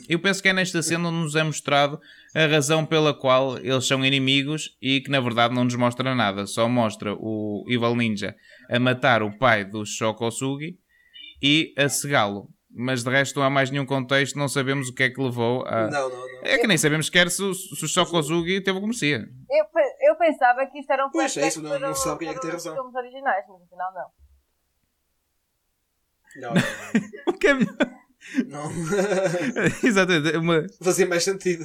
eu 0.07 0.17
penso 0.19 0.41
que 0.41 0.47
é 0.47 0.53
nesta 0.53 0.81
cena 0.81 1.09
onde 1.09 1.17
nos 1.17 1.35
é 1.35 1.43
mostrado 1.43 1.99
a 2.35 2.45
razão 2.47 2.85
pela 2.85 3.13
qual 3.13 3.57
eles 3.57 3.87
são 3.87 4.03
inimigos 4.05 4.77
e 4.81 5.01
que 5.01 5.09
na 5.09 5.19
verdade 5.19 5.53
não 5.55 5.63
nos 5.63 5.75
mostra 5.75 6.13
nada, 6.15 6.45
só 6.45 6.67
mostra 6.67 7.13
o 7.17 7.63
Evil 7.67 7.95
Ninja 7.95 8.35
a 8.69 8.79
matar 8.79 9.23
o 9.23 9.37
pai 9.37 9.63
do 9.65 9.85
Shokosugi 9.85 10.77
e 11.41 11.73
a 11.77 11.87
cegá-lo. 11.89 12.49
Mas 12.79 13.03
de 13.03 13.09
resto 13.09 13.39
não 13.39 13.45
há 13.47 13.49
mais 13.49 13.71
nenhum 13.71 13.85
contexto, 13.85 14.37
não 14.37 14.47
sabemos 14.47 14.89
o 14.89 14.93
que 14.93 15.03
é 15.03 15.09
que 15.09 15.19
levou 15.21 15.65
a... 15.65 15.89
Não, 15.89 16.09
não, 16.09 16.19
não. 16.19 16.27
É 16.43 16.57
que 16.59 16.67
nem 16.67 16.77
sabemos 16.77 17.07
sequer 17.07 17.31
se, 17.31 17.41
o- 17.41 17.53
se 17.53 17.83
o 17.83 17.87
Shokozugi 17.87 18.61
teve 18.61 18.73
como 18.75 18.87
merecia. 18.87 19.25
Eu, 19.49 19.65
eu 20.09 20.15
pensava 20.17 20.63
que 20.67 20.77
isto 20.79 20.91
era 20.91 21.07
um 21.07 21.09
Pois, 21.09 21.35
é 21.37 21.47
isso, 21.47 21.61
não- 21.61 21.79
não 21.79 21.95
sabe 21.95 22.19
quem 22.19 22.27
é 22.29 22.33
que 22.33 22.41
tem 22.41 22.51
razão. 22.51 22.75
originais, 22.93 23.45
mas 23.47 23.61
afinal 23.63 23.93
não. 23.93 24.11
Não, 26.41 26.53
não, 26.53 26.61
O 27.33 27.37
que 27.37 27.47
é 27.47 27.53
melhor? 27.55 27.77
não. 28.47 28.69
Exatamente. 29.83 30.37
Uma... 30.37 30.65
Fazia 30.83 31.07
mais 31.07 31.23
sentido. 31.23 31.63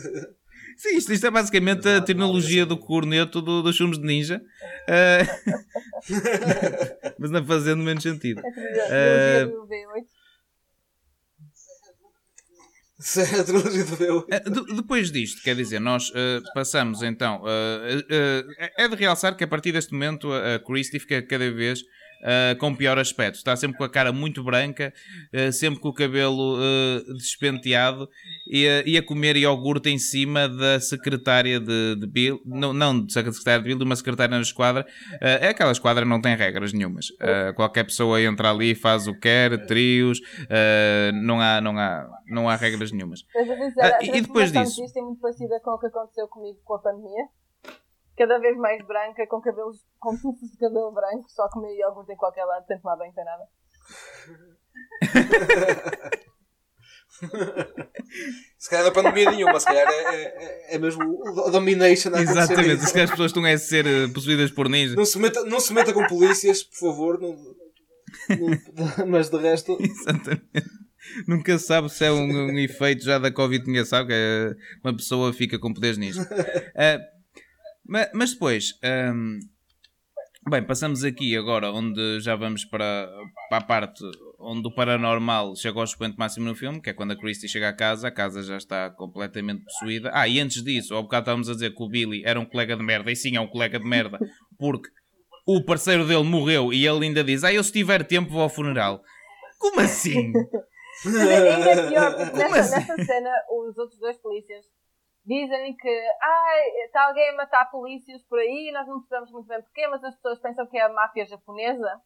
Sim, 0.76 0.96
isto, 0.96 1.12
isto 1.12 1.26
é 1.26 1.30
basicamente 1.30 1.88
a 1.88 2.00
não, 2.00 2.66
do 2.66 2.76
corneto 2.78 3.40
do- 3.40 3.62
dos 3.62 3.76
filmes 3.76 3.98
de 3.98 4.04
ninja. 4.06 4.40
Ah, 4.88 5.18
mas 7.18 7.30
não 7.30 7.44
fazendo 7.44 7.82
menos 7.82 8.02
sentido. 8.02 8.40
A 8.40 8.42
trilogia 8.42 8.88
Eh, 8.90 9.44
do 9.46 9.66
V8. 9.66 10.04
Isso 13.00 13.20
é 13.20 13.40
a 13.40 13.44
trilogia 13.44 13.84
do 13.84 13.96
V8. 13.96 14.26
Ah, 14.30 14.38
de- 14.38 14.76
depois 14.76 15.10
disto, 15.10 15.42
quer 15.42 15.56
dizer, 15.56 15.80
nós 15.80 16.12
ah, 16.14 16.40
passamos 16.54 17.02
então. 17.02 17.42
é 18.84 18.88
de 18.88 18.96
realçar 18.96 19.36
que 19.36 19.44
a 19.44 19.48
partir 19.48 19.72
deste 19.72 19.92
momento 19.92 20.32
a, 20.32 20.54
a 20.56 20.58
Christie 20.60 21.00
fica 21.00 21.20
cada 21.22 21.50
vez 21.50 21.80
ah, 22.22 22.54
com 22.58 22.74
pior 22.74 22.98
aspecto. 22.98 23.36
Está 23.36 23.54
sempre 23.56 23.76
com 23.78 23.84
a 23.84 23.88
cara 23.90 24.12
muito 24.12 24.42
branca, 24.44 24.92
ah, 25.34 25.50
sempre 25.52 25.80
com 25.80 25.88
o 25.88 25.92
cabelo 25.94 26.56
ah, 26.58 27.12
despenteado 27.16 28.08
e, 28.46 28.66
a- 28.66 28.82
e 28.86 28.96
a 28.96 29.02
comer 29.02 29.36
iogurte 29.36 29.88
em 29.90 29.98
cima 29.98 30.48
da 30.48 30.80
secretária 30.80 31.58
de, 31.60 31.96
de 31.96 32.06
Bill. 32.06 32.40
Não, 32.44 32.72
não 32.72 33.04
de 33.04 33.12
secretária 33.12 33.58
de 33.60 33.68
Bill, 33.68 33.78
de 33.78 33.84
uma 33.84 33.96
secretária 33.96 34.34
na 34.36 34.42
esquadra. 34.42 34.86
É 35.20 35.48
aquela 35.48 35.72
esquadra 35.72 36.04
não 36.04 36.20
tem 36.20 36.36
regras 36.36 36.72
nenhumas. 36.72 37.06
Qualquer 37.56 37.84
pessoa 37.84 38.20
entra 38.20 38.50
ali 38.50 38.74
faz 38.74 39.06
o 39.06 39.14
que 39.14 39.20
quer, 39.20 39.66
trios, 39.66 40.20
não, 41.14 41.40
há, 41.40 41.60
não, 41.60 41.78
há, 41.78 42.08
não 42.28 42.48
há 42.48 42.56
regras 42.56 42.92
nenhumas. 42.92 43.20
Dizer, 43.34 44.16
e- 44.16 44.20
depois 44.20 44.52
disso? 44.52 44.82
disto 44.82 44.96
é 44.98 45.02
muito 45.02 45.20
parecida 45.20 45.58
com 45.60 45.70
o 45.70 45.78
que 45.78 45.86
aconteceu 45.86 46.26
comigo 46.28 46.58
com 46.64 46.74
a 46.74 46.78
pandemia. 46.78 47.24
Cada 48.16 48.38
vez 48.38 48.56
mais 48.58 48.84
branca, 48.86 49.26
com 49.26 49.40
cabelos, 49.40 49.78
com 49.98 50.14
tufos 50.16 50.50
de 50.50 50.58
cabelo 50.58 50.92
branco, 50.92 51.24
só 51.28 51.48
comer 51.48 51.74
iogurte 51.78 52.12
em 52.12 52.16
qualquer 52.16 52.44
lado, 52.44 52.66
sem 52.66 52.78
tomar 52.78 52.96
banho, 52.96 53.12
sem 53.14 53.24
nada. 53.24 53.44
Se 58.58 58.70
calhar 58.70 58.84
não 58.84 58.90
é 58.90 58.94
pandemia 58.94 59.30
nenhuma, 59.30 59.58
se 59.58 59.66
calhar 59.66 59.86
é, 59.88 60.22
é, 60.70 60.74
é 60.76 60.78
mesmo 60.78 61.02
o 61.24 61.50
domination 61.50 62.14
a 62.14 62.20
Exatamente, 62.20 62.84
se 62.84 62.92
calhar 62.92 63.04
as 63.04 63.10
pessoas 63.10 63.30
estão 63.30 63.44
a 63.44 63.58
ser 63.58 63.86
eh, 63.86 64.08
possuídas 64.12 64.50
por 64.50 64.68
ninjas. 64.68 64.94
Não 64.96 65.04
se, 65.04 65.18
meta, 65.18 65.44
não 65.44 65.60
se 65.60 65.72
meta 65.72 65.92
com 65.92 66.06
polícias, 66.06 66.62
por 66.62 66.76
favor. 66.78 67.20
Não, 67.20 67.32
não- 67.36 69.06
mas 69.06 69.28
de 69.30 69.36
resto. 69.38 69.76
Exatamente. 69.80 70.44
Nunca 71.26 71.58
se 71.58 71.66
sabe 71.66 71.88
se 71.90 72.04
é 72.04 72.12
um, 72.12 72.24
um 72.52 72.58
efeito 72.58 73.04
já 73.04 73.18
da 73.18 73.30
Covid, 73.32 73.66
ninguém 73.66 73.84
sabe 73.84 74.08
que 74.08 74.14
é, 74.14 74.54
uma 74.84 74.96
pessoa 74.96 75.32
fica 75.32 75.58
com 75.58 75.72
poderes 75.74 75.98
nisto. 75.98 76.22
Ah, 76.76 76.98
ma- 77.86 78.08
mas, 78.14 78.32
depois, 78.32 78.78
ahm, 78.82 79.38
bem, 80.50 80.62
passamos 80.62 81.04
aqui 81.04 81.36
agora 81.36 81.70
onde 81.70 82.20
já 82.20 82.34
vamos 82.36 82.64
para, 82.64 83.08
para 83.48 83.58
a 83.58 83.64
parte 83.64 84.02
onde 84.38 84.66
o 84.66 84.74
paranormal 84.74 85.54
chega 85.54 85.78
ao 85.78 85.84
expoente 85.84 86.18
máximo 86.18 86.46
no 86.46 86.54
filme, 86.56 86.80
que 86.80 86.90
é 86.90 86.92
quando 86.92 87.12
a 87.12 87.16
Christie 87.16 87.48
chega 87.48 87.68
à 87.68 87.72
casa, 87.72 88.08
a 88.08 88.10
casa 88.10 88.42
já 88.42 88.56
está 88.56 88.90
completamente 88.90 89.62
possuída. 89.64 90.10
Ah, 90.12 90.26
e 90.26 90.40
antes 90.40 90.62
disso, 90.64 90.94
ao 90.94 91.02
bocado 91.04 91.22
estávamos 91.24 91.48
a 91.48 91.52
dizer 91.54 91.74
que 91.74 91.82
o 91.82 91.88
Billy 91.88 92.22
era 92.24 92.40
um 92.40 92.44
colega 92.44 92.76
de 92.76 92.82
merda, 92.82 93.10
e 93.12 93.16
sim, 93.16 93.36
é 93.36 93.40
um 93.40 93.46
colega 93.46 93.78
de 93.78 93.86
merda, 93.86 94.18
porque 94.58 94.88
o 95.46 95.62
parceiro 95.64 96.06
dele 96.06 96.24
morreu 96.24 96.72
e 96.72 96.84
ele 96.86 97.06
ainda 97.06 97.22
diz: 97.22 97.44
Ah, 97.44 97.52
eu 97.52 97.62
se 97.62 97.72
tiver 97.72 98.04
tempo 98.04 98.30
vou 98.30 98.42
ao 98.42 98.48
funeral. 98.48 99.02
Como 99.58 99.80
assim? 99.80 100.32
Mas 101.04 101.14
é- 101.14 101.52
ainda 101.54 101.70
é 101.70 101.88
pior, 101.88 102.14
porque 102.16 102.36
nessa, 102.38 102.58
assim? 102.60 102.74
nessa 102.90 103.04
cena, 103.04 103.30
os 103.50 103.78
outros 103.78 103.98
dois 103.98 104.16
polícias 104.18 104.64
dizem 105.24 105.76
que 105.76 106.08
ai, 106.20 106.60
está 106.84 107.06
alguém 107.06 107.30
a 107.30 107.36
matar 107.36 107.70
polícias 107.70 108.22
por 108.24 108.38
aí, 108.38 108.70
nós 108.72 108.86
não 108.86 109.00
sabemos 109.02 109.30
muito 109.30 109.46
bem 109.46 109.62
porquê, 109.62 109.86
mas 109.86 110.02
as 110.04 110.14
pessoas 110.16 110.40
pensam 110.40 110.66
que 110.66 110.78
é 110.78 110.82
a 110.82 110.88
máfia 110.88 111.24
japonesa. 111.26 112.00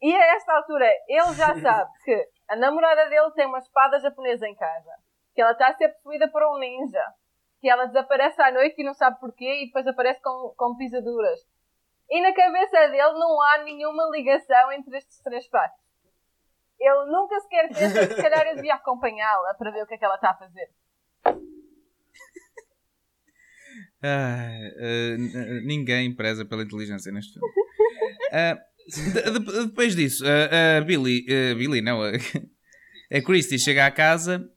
E 0.00 0.14
a 0.14 0.36
esta 0.36 0.54
altura, 0.54 0.88
ele 1.08 1.34
já 1.34 1.54
sabe 1.60 1.90
que 2.04 2.28
a 2.48 2.56
namorada 2.56 3.08
dele 3.08 3.30
tem 3.32 3.46
uma 3.46 3.58
espada 3.58 3.98
japonesa 3.98 4.48
em 4.48 4.54
casa, 4.54 4.92
que 5.34 5.42
ela 5.42 5.52
está 5.52 5.68
a 5.68 5.74
ser 5.74 5.88
possuída 5.88 6.28
por 6.30 6.42
um 6.42 6.58
ninja, 6.58 7.04
que 7.60 7.68
ela 7.68 7.86
desaparece 7.86 8.40
à 8.40 8.50
noite 8.52 8.80
e 8.80 8.84
não 8.84 8.94
sabe 8.94 9.18
porquê 9.20 9.62
e 9.62 9.66
depois 9.66 9.86
aparece 9.86 10.22
com, 10.22 10.54
com 10.56 10.76
pisaduras. 10.76 11.40
E 12.08 12.22
na 12.22 12.32
cabeça 12.32 12.88
dele 12.88 13.12
não 13.18 13.42
há 13.42 13.58
nenhuma 13.58 14.08
ligação 14.10 14.72
entre 14.72 14.96
estes 14.96 15.20
três 15.22 15.46
fatos. 15.48 15.78
Ele 16.80 17.06
nunca 17.06 17.38
sequer 17.40 17.68
pensa 17.68 18.06
que 18.06 18.14
se 18.14 18.22
calhar 18.22 18.46
eu 18.48 18.54
devia 18.54 18.74
acompanhá-la 18.74 19.54
para 19.54 19.70
ver 19.70 19.82
o 19.82 19.86
que 19.86 19.94
é 19.94 19.98
que 19.98 20.04
ela 20.04 20.14
está 20.14 20.30
a 20.30 20.38
fazer. 20.38 20.70
Ah, 24.02 24.48
n- 25.18 25.60
ninguém 25.66 26.14
preza 26.14 26.44
pela 26.44 26.62
inteligência 26.62 27.10
neste 27.12 27.32
filme. 27.34 27.48
Ah, 28.32 28.58
de- 28.88 29.38
de- 29.40 29.66
depois 29.66 29.94
disso, 29.96 30.24
a 30.26 30.80
Billy, 30.82 31.26
ah, 31.28 31.54
Billy 31.54 31.80
não, 31.80 32.00
a, 32.02 32.10
a 33.16 33.20
Christie 33.22 33.58
chega 33.58 33.86
à 33.86 33.90
casa 33.90 34.48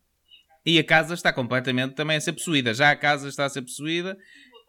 e 0.66 0.78
a 0.78 0.84
casa 0.84 1.14
está 1.16 1.34
completamente 1.34 1.96
também 1.96 2.18
a 2.18 2.22
ser 2.22 2.34
possuída. 2.34 2.74
Já 2.74 2.92
a 2.92 2.96
casa 2.96 3.28
está 3.30 3.46
a 3.46 3.50
ser 3.50 3.62
possuída. 3.64 4.16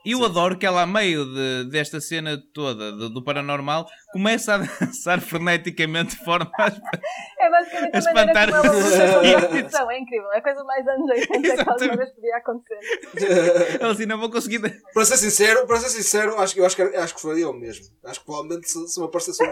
E 0.04 0.12
eu 0.12 0.24
adoro 0.24 0.58
que 0.58 0.66
ela, 0.66 0.82
a 0.82 0.86
meio 0.86 1.24
de- 1.24 1.70
desta 1.70 2.00
cena 2.00 2.36
toda 2.52 2.90
do, 2.92 3.08
do 3.08 3.22
paranormal, 3.24 3.86
começa 4.12 4.54
a 4.54 4.58
dançar 4.84 5.20
freneticamente 5.20 6.16
de 6.16 6.24
forma 6.24 6.50
a... 6.58 6.66
É 6.66 7.50
basicamente 7.50 7.94
A 7.94 7.98
espantar- 7.98 8.54
a 8.54 8.62
depressão. 8.62 9.88
É 9.92 9.98
incrível. 9.98 10.32
É 10.32 10.38
a 10.38 10.42
coisa 10.42 10.64
mais 10.64 10.86
anos 10.88 11.08
80 11.10 11.40
que 11.64 11.70
alguma 11.70 11.96
vez 11.96 12.10
podia 12.14 12.36
acontecer. 12.36 13.78
Ela 13.80 13.92
assim, 13.92 14.06
não 14.06 14.18
vou 14.18 14.30
conseguir... 14.30 14.58
Para 14.92 15.04
ser 15.04 15.16
sincero, 15.18 15.66
para 15.66 15.78
ser 15.78 15.90
sincero, 15.90 16.38
acho, 16.40 16.54
que- 16.54 16.60
eu 16.60 16.66
acho 16.66 16.76
que, 16.76 16.82
acho 16.82 17.14
que 17.14 17.22
faria 17.22 17.48
o 17.48 17.52
mesmo. 17.52 17.84
Acho 18.04 18.20
que 18.20 18.26
provavelmente 18.26 18.68
se, 18.68 18.88
se 18.88 18.98
me 19.00 19.06
aparecesse 19.06 19.42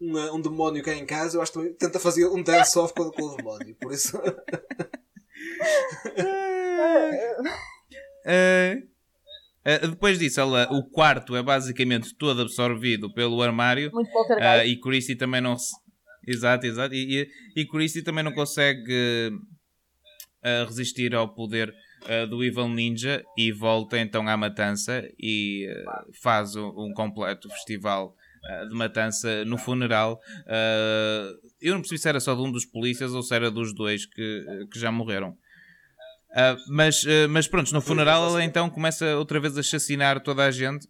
um, 0.00 0.18
um, 0.18 0.34
um 0.36 0.40
demónio 0.40 0.82
cá 0.84 0.92
em 0.92 1.06
casa, 1.06 1.36
eu 1.38 1.42
acho 1.42 1.52
que 1.52 1.70
tenta 1.70 1.98
fazer 1.98 2.26
um 2.26 2.42
dance-off 2.42 2.92
com, 2.94 3.10
com 3.10 3.22
o 3.22 3.36
demónio. 3.36 3.74
Por 3.80 3.92
isso. 3.92 4.20
Eh, 8.24 8.82
eh, 9.66 9.88
depois 9.88 10.16
disso, 10.16 10.38
ela, 10.40 10.68
o 10.70 10.88
quarto 10.88 11.34
é 11.34 11.42
basicamente 11.42 12.14
todo 12.14 12.40
absorvido 12.40 13.12
pelo 13.12 13.42
armário. 13.42 13.90
Muito 13.92 14.12
poltergeist. 14.12 14.72
e 14.72 14.80
Christie 14.80 15.16
também 15.16 15.40
não 15.40 15.58
se... 15.58 15.74
Exato, 16.24 16.66
exato. 16.66 16.94
E, 16.94 17.28
e, 17.56 17.60
e 17.60 17.66
Christie 17.66 18.02
também 18.02 18.22
não 18.22 18.32
consegue 18.32 19.32
ah, 20.40 20.64
resistir 20.64 21.16
ao 21.16 21.34
poder 21.34 21.74
ah, 22.04 22.26
do 22.26 22.44
Evil 22.44 22.68
Ninja 22.68 23.24
e 23.36 23.50
volta 23.50 23.98
então 23.98 24.28
à 24.28 24.36
matança 24.36 25.02
e 25.20 25.66
faz 26.22 26.54
um, 26.54 26.68
um 26.68 26.92
completo 26.94 27.48
festival 27.50 28.14
de 28.68 28.76
matança 28.76 29.44
no 29.44 29.58
funeral. 29.58 30.20
Eu 31.60 31.74
não 31.74 31.80
percebi 31.80 31.98
se 31.98 32.08
era 32.08 32.20
só 32.20 32.32
de 32.36 32.42
um 32.42 32.52
dos 32.52 32.64
polícias 32.64 33.12
ou 33.12 33.20
se 33.20 33.34
era 33.34 33.50
dos 33.50 33.74
dois 33.74 34.06
que, 34.06 34.44
que 34.70 34.78
já 34.78 34.92
morreram. 34.92 35.36
Ah, 36.38 36.54
mas, 36.68 37.02
ah, 37.06 37.26
mas 37.28 37.48
pronto, 37.48 37.72
no 37.72 37.80
funeral 37.80 38.28
ela 38.28 38.44
então 38.44 38.68
começa 38.68 39.16
outra 39.16 39.40
vez 39.40 39.56
a 39.56 39.60
assassinar 39.60 40.22
toda 40.22 40.44
a 40.44 40.50
gente 40.50 40.86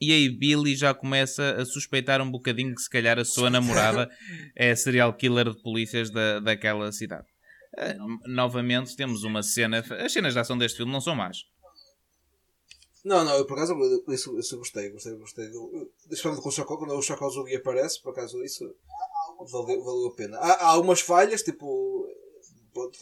e 0.00 0.10
aí 0.10 0.28
Billy 0.28 0.74
já 0.74 0.94
começa 0.94 1.54
a 1.60 1.64
suspeitar 1.66 2.20
um 2.22 2.30
bocadinho 2.30 2.74
que 2.74 2.80
se 2.80 2.88
calhar 2.90 3.18
a 3.18 3.24
sua 3.24 3.50
namorada 3.50 4.10
é 4.56 4.74
serial 4.74 5.14
killer 5.14 5.50
de 5.50 5.62
polícias 5.62 6.10
da, 6.10 6.40
daquela 6.40 6.90
cidade. 6.90 7.28
Ah, 7.78 7.94
novamente 8.26 8.96
temos 8.96 9.22
uma 9.22 9.42
cena. 9.42 9.84
As 10.00 10.12
cenas 10.12 10.32
de 10.32 10.40
ação 10.40 10.58
deste 10.58 10.78
filme 10.78 10.90
não 10.90 11.00
são 11.00 11.14
más. 11.14 11.44
Não, 13.04 13.24
não, 13.24 13.36
eu 13.36 13.46
por 13.46 13.54
acaso 13.54 13.74
isso, 14.08 14.36
isso 14.38 14.54
eu 14.54 14.58
gostei, 14.58 14.90
gostei, 14.90 15.14
gostei. 15.14 15.50
Especialmente 16.10 16.42
com 16.42 16.48
o 16.48 16.52
Choco, 16.52 16.78
quando 16.78 16.94
o 16.94 17.02
Chocozugi 17.02 17.54
aparece, 17.54 18.02
por 18.02 18.10
acaso 18.10 18.42
isso 18.42 18.64
valeu, 19.52 19.84
valeu 19.84 20.06
a 20.08 20.16
pena. 20.16 20.38
Há, 20.38 20.52
há 20.52 20.66
algumas 20.70 21.00
falhas, 21.00 21.42
tipo, 21.42 22.01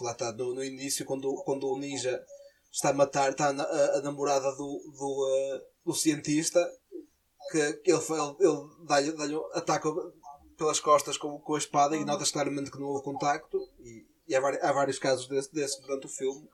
lá 0.01 0.13
está 0.13 0.33
no, 0.33 0.55
no 0.55 0.65
início, 0.65 1.05
quando, 1.05 1.35
quando 1.45 1.69
o 1.69 1.79
ninja 1.79 2.25
está 2.71 2.91
a 2.91 2.95
matar, 2.95 3.31
está 3.31 3.49
a, 3.49 3.99
a 3.99 4.03
namorada 4.03 4.51
do, 4.53 4.93
do, 4.97 5.29
eh, 5.29 5.65
do 5.85 5.95
cientista, 5.95 6.61
que, 7.51 7.73
que 7.75 7.93
ele, 7.93 8.01
ele, 8.01 8.37
ele 8.41 8.87
dá-lhe, 8.87 9.13
dá-lhe 9.13 9.37
um 9.37 9.45
ataque 9.53 9.89
pelas 10.57 10.79
costas 10.79 11.17
com, 11.17 11.39
com 11.41 11.55
a 11.55 11.59
espada 11.59 11.97
e 11.97 12.05
notas 12.05 12.31
claramente 12.31 12.71
que 12.71 12.79
não 12.79 12.87
houve 12.87 13.05
contacto. 13.05 13.59
E, 13.81 14.07
e 14.29 14.35
há, 14.35 14.39
há 14.39 14.73
vários 14.73 14.99
casos 14.99 15.27
desse, 15.27 15.53
desse 15.53 15.81
durante 15.83 16.07
o 16.07 16.11
filme. 16.11 16.49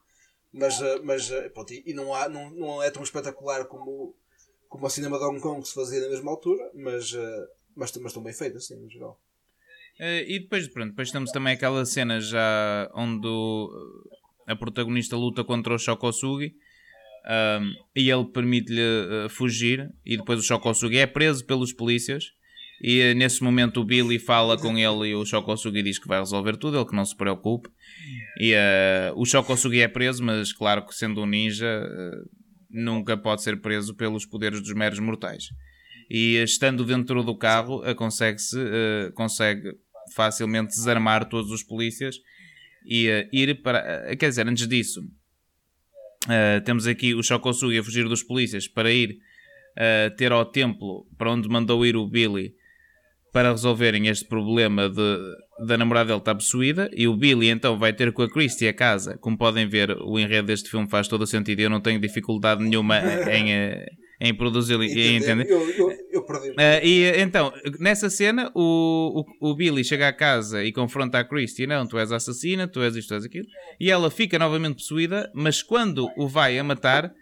Mas, 0.53 0.81
eh, 0.81 1.01
mas 1.03 1.31
eh, 1.31 1.49
pronto, 1.51 1.73
e 1.73 1.83
e 1.87 1.93
não, 1.93 2.15
há, 2.15 2.29
não, 2.29 2.51
não 2.51 2.83
é 2.83 2.91
tão 2.91 3.03
espetacular 3.03 3.67
como, 3.67 4.15
como 4.69 4.87
o 4.87 4.91
cinema 4.91 5.19
de 5.19 5.25
Hong 5.25 5.41
Kong 5.41 5.61
que 5.61 5.69
se 5.69 5.75
fazia 5.75 6.01
na 6.01 6.09
mesma 6.09 6.31
altura, 6.31 6.71
mas, 6.75 7.13
mas, 7.75 7.95
mas 7.97 8.07
estão 8.07 8.23
bem 8.23 8.33
feitas, 8.33 8.67
sim, 8.67 8.77
no 8.77 8.89
geral. 8.89 9.21
Eh, 9.99 10.25
e 10.35 10.39
depois, 10.41 10.69
pronto, 10.69 10.91
depois 10.91 11.11
temos 11.11 11.31
também 11.33 11.55
aquela 11.55 11.85
cena 11.87 12.21
já 12.21 12.91
onde 12.95 13.27
o- 13.27 13.71
a 14.47 14.55
protagonista 14.55 15.17
luta 15.17 15.43
contra 15.43 15.75
o 15.75 15.79
Shokosugi 15.79 16.53
ahm, 17.27 17.73
e 17.97 18.11
ele 18.11 18.25
permite-lhe 18.27 18.81
eh, 18.81 19.29
fugir 19.29 19.89
e 20.05 20.17
depois 20.17 20.39
o 20.39 20.43
Shokosugi 20.43 20.99
é 20.99 21.07
preso 21.07 21.45
pelos 21.47 21.73
polícias 21.73 22.25
e 22.83 23.01
eh, 23.01 23.15
nesse 23.15 23.43
momento 23.43 23.81
o 23.81 23.85
Billy 23.85 24.19
fala 24.19 24.57
com 24.59 24.77
ele 24.79 25.09
e 25.09 25.15
o 25.15 25.25
Shokosugi 25.25 25.83
diz 25.83 25.99
que 25.99 26.07
vai 26.07 26.19
resolver 26.21 26.57
tudo, 26.59 26.77
ele 26.79 26.87
que 26.87 26.95
não 26.95 27.05
se 27.05 27.17
preocupe. 27.17 27.69
E 28.39 28.53
eh, 28.55 29.13
o 29.17 29.25
Shokosugi 29.25 29.81
é 29.81 29.89
preso, 29.89 30.23
mas 30.23 30.53
claro 30.53 30.85
que 30.85 30.95
sendo 30.95 31.23
um 31.23 31.27
ninja 31.27 31.67
eh, 31.67 32.21
nunca 32.71 33.17
pode 33.17 33.43
ser 33.43 33.61
preso 33.63 33.95
pelos 33.97 34.27
poderes 34.27 34.61
dos 34.61 34.75
meros 34.75 34.99
mortais. 34.99 35.45
E 36.11 36.37
eh, 36.37 36.45
estando 36.45 36.85
dentro 36.85 37.25
do 37.25 37.37
carro 37.37 37.83
eh, 37.85 37.95
consegue-se 37.95 38.57
eh, 38.61 39.11
consegue 39.15 39.73
facilmente 40.15 40.75
desarmar 40.75 41.29
todos 41.29 41.51
os 41.51 41.63
polícias 41.63 42.17
e 42.85 43.09
eh, 43.09 43.29
ir 43.33 43.63
para 43.63 43.79
eh, 44.09 44.17
quer 44.17 44.29
dizer, 44.29 44.47
antes 44.47 44.67
disso 44.69 45.03
eh, 46.29 46.61
temos 46.61 46.87
aqui 46.87 47.15
o 47.15 47.23
Shokosugi 47.23 47.79
a 47.79 47.85
fugir 47.85 48.09
dos 48.09 48.23
polícias 48.23 48.69
para 48.69 48.91
ir 48.93 49.19
ter 50.17 50.33
ao 50.33 50.47
templo 50.47 51.07
para 51.19 51.31
onde 51.31 51.51
mandou 51.51 51.85
ir 51.85 51.97
o 51.97 52.09
Billy 52.09 52.55
para 53.31 53.51
resolverem 53.51 54.07
este 54.07 54.27
problema 54.27 54.89
de, 54.89 55.19
da 55.67 55.77
namorada 55.77 56.07
dele 56.07 56.21
estar 56.21 56.35
possuída 56.35 56.89
e 56.95 57.07
o 57.07 57.15
Billy 57.15 57.51
então 57.51 57.79
vai 57.79 57.93
ter 57.93 58.11
com 58.11 58.23
a 58.23 58.31
Christie 58.31 58.69
a 58.69 58.73
casa. 58.73 59.19
Como 59.19 59.37
podem 59.37 59.69
ver 59.69 59.91
o 59.91 60.19
enredo 60.19 60.47
deste 60.47 60.71
filme 60.71 60.89
faz 60.89 61.09
todo 61.09 61.21
o 61.21 61.27
sentido 61.27 61.61
eu 61.61 61.69
não 61.69 61.83
tenho 61.83 62.01
dificuldade 62.01 62.65
nenhuma 62.65 62.99
em, 63.31 63.53
em 64.21 64.35
produzi-lo 64.35 64.83
e 64.83 65.17
entender 65.17 65.47
Eu, 65.51 65.69
eu, 65.71 65.91
eu 66.11 66.25
perdi. 66.25 66.51
Uh, 66.51 66.55
e 66.83 67.05
então, 67.21 67.53
nessa 67.79 68.09
cena, 68.09 68.51
o, 68.55 69.25
o, 69.41 69.51
o 69.51 69.55
Billy 69.55 69.85
chega 69.85 70.09
à 70.09 70.13
casa 70.13 70.65
e 70.65 70.73
confronta 70.73 71.19
a 71.19 71.25
Christie: 71.25 71.67
Não, 71.67 71.87
tu 71.87 71.99
és 71.99 72.11
a 72.13 72.17
assassina, 72.17 72.67
tu 72.67 72.81
és 72.83 72.97
isto, 72.97 73.09
tu 73.09 73.15
és 73.15 73.25
aquilo. 73.25 73.47
E 73.79 73.91
ela 73.91 74.11
fica 74.11 74.39
novamente 74.39 74.77
possuída, 74.77 75.31
mas 75.35 75.63
quando 75.63 76.11
o 76.17 76.27
vai 76.29 76.59
a 76.59 76.65
matar, 76.65 77.13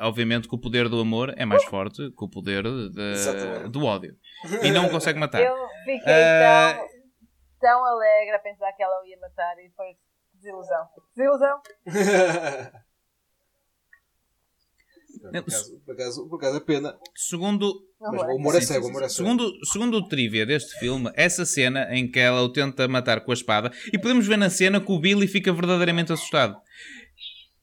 obviamente 0.00 0.48
que 0.48 0.54
o 0.54 0.58
poder 0.58 0.88
do 0.88 1.00
amor 1.00 1.32
é 1.36 1.44
mais 1.44 1.64
forte 1.64 2.10
que 2.10 2.24
o 2.24 2.28
poder 2.28 2.62
de- 2.64 3.68
do 3.70 3.84
ódio. 3.84 4.14
E 4.62 4.70
não 4.70 4.86
o 4.86 4.90
consegue 4.90 5.18
matar. 5.18 5.40
Eu 5.42 5.54
fiquei 5.84 6.12
Ah. 6.12 6.74
tão, 6.76 6.86
tão 7.60 7.84
alegre 7.84 8.34
a 8.34 8.38
pensar 8.38 8.72
que 8.72 8.82
ela 8.82 9.00
o 9.02 9.06
ia 9.06 9.18
matar 9.20 9.54
e 9.58 9.70
foi 9.76 9.86
desilusão. 10.34 10.86
Desilusão? 11.14 11.60
Por 15.20 15.36
acaso, 15.36 15.80
por 15.84 15.94
acaso, 15.94 16.28
por 16.28 16.36
acaso 16.36 16.56
é 16.56 16.60
pena. 16.60 16.96
Segundo, 17.14 17.74
Mas 18.00 18.22
é. 18.22 18.26
o 18.26 18.36
humor 18.36 18.56
é 18.56 18.60
cego, 18.60 18.86
o 18.86 18.88
humor 18.88 19.02
é 19.02 19.08
cego. 19.08 19.28
Segundo, 19.28 19.66
segundo 19.66 19.96
o 19.98 20.08
trivia 20.08 20.46
deste 20.46 20.78
filme, 20.78 21.10
essa 21.14 21.44
cena 21.44 21.88
em 21.94 22.10
que 22.10 22.18
ela 22.18 22.42
o 22.42 22.48
tenta 22.48 22.88
matar 22.88 23.20
com 23.20 23.30
a 23.30 23.34
espada, 23.34 23.70
e 23.92 23.98
podemos 23.98 24.26
ver 24.26 24.38
na 24.38 24.48
cena 24.48 24.80
que 24.80 24.90
o 24.90 24.98
Billy 24.98 25.26
fica 25.26 25.52
verdadeiramente 25.52 26.12
assustado. 26.12 26.56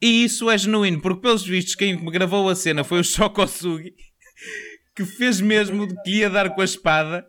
E 0.02 0.24
isso 0.24 0.50
é 0.50 0.58
genuíno, 0.58 1.02
porque 1.02 1.22
pelos 1.22 1.44
vistos 1.44 1.76
quem 1.76 1.98
gravou 2.06 2.48
a 2.48 2.56
cena 2.56 2.84
foi 2.84 3.00
o 3.00 3.04
Shokosugi, 3.06 3.96
que 4.96 5.04
fez 5.04 5.42
mesmo 5.42 5.88
de 5.88 5.96
que 6.04 6.18
ia 6.18 6.30
dar 6.30 6.54
com 6.54 6.62
a 6.62 6.66
espada 6.66 7.26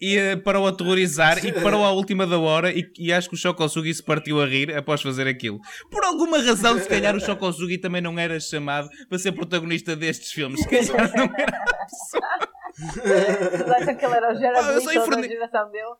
e, 0.00 0.16
eh, 0.16 0.36
para 0.36 0.58
o 0.58 0.66
aterrorizar 0.66 1.44
e 1.44 1.52
parou 1.52 1.84
à 1.84 1.90
última 1.92 2.26
da 2.26 2.38
hora 2.38 2.72
e, 2.72 2.84
e 2.98 3.12
acho 3.12 3.28
que 3.28 3.34
o 3.34 3.38
Shokosugi 3.38 3.94
se 3.94 4.02
partiu 4.02 4.40
a 4.40 4.46
rir 4.46 4.74
após 4.76 5.00
fazer 5.00 5.26
aquilo. 5.26 5.58
Por 5.90 6.04
alguma 6.04 6.38
razão, 6.38 6.78
se 6.78 6.88
calhar 6.88 7.14
o 7.14 7.20
Shokosugi 7.20 7.78
também 7.78 8.02
não 8.02 8.18
era 8.18 8.38
chamado 8.40 8.88
para 9.08 9.18
ser 9.18 9.32
protagonista 9.32 9.94
destes 9.94 10.32
filmes. 10.32 10.60
Se 10.60 10.68
calhar 10.68 11.12
não 11.16 11.24
era 11.36 11.58
a 11.58 11.86
pessoa. 11.86 13.76
Acham 13.76 13.96
que 13.96 14.04
ele 14.04 14.14
era 14.14 14.26
o 14.28 14.30
Ah, 14.30 14.34
Gerard 14.34 15.10
da 15.10 15.22
geração 15.22 15.70
dele? 15.70 15.94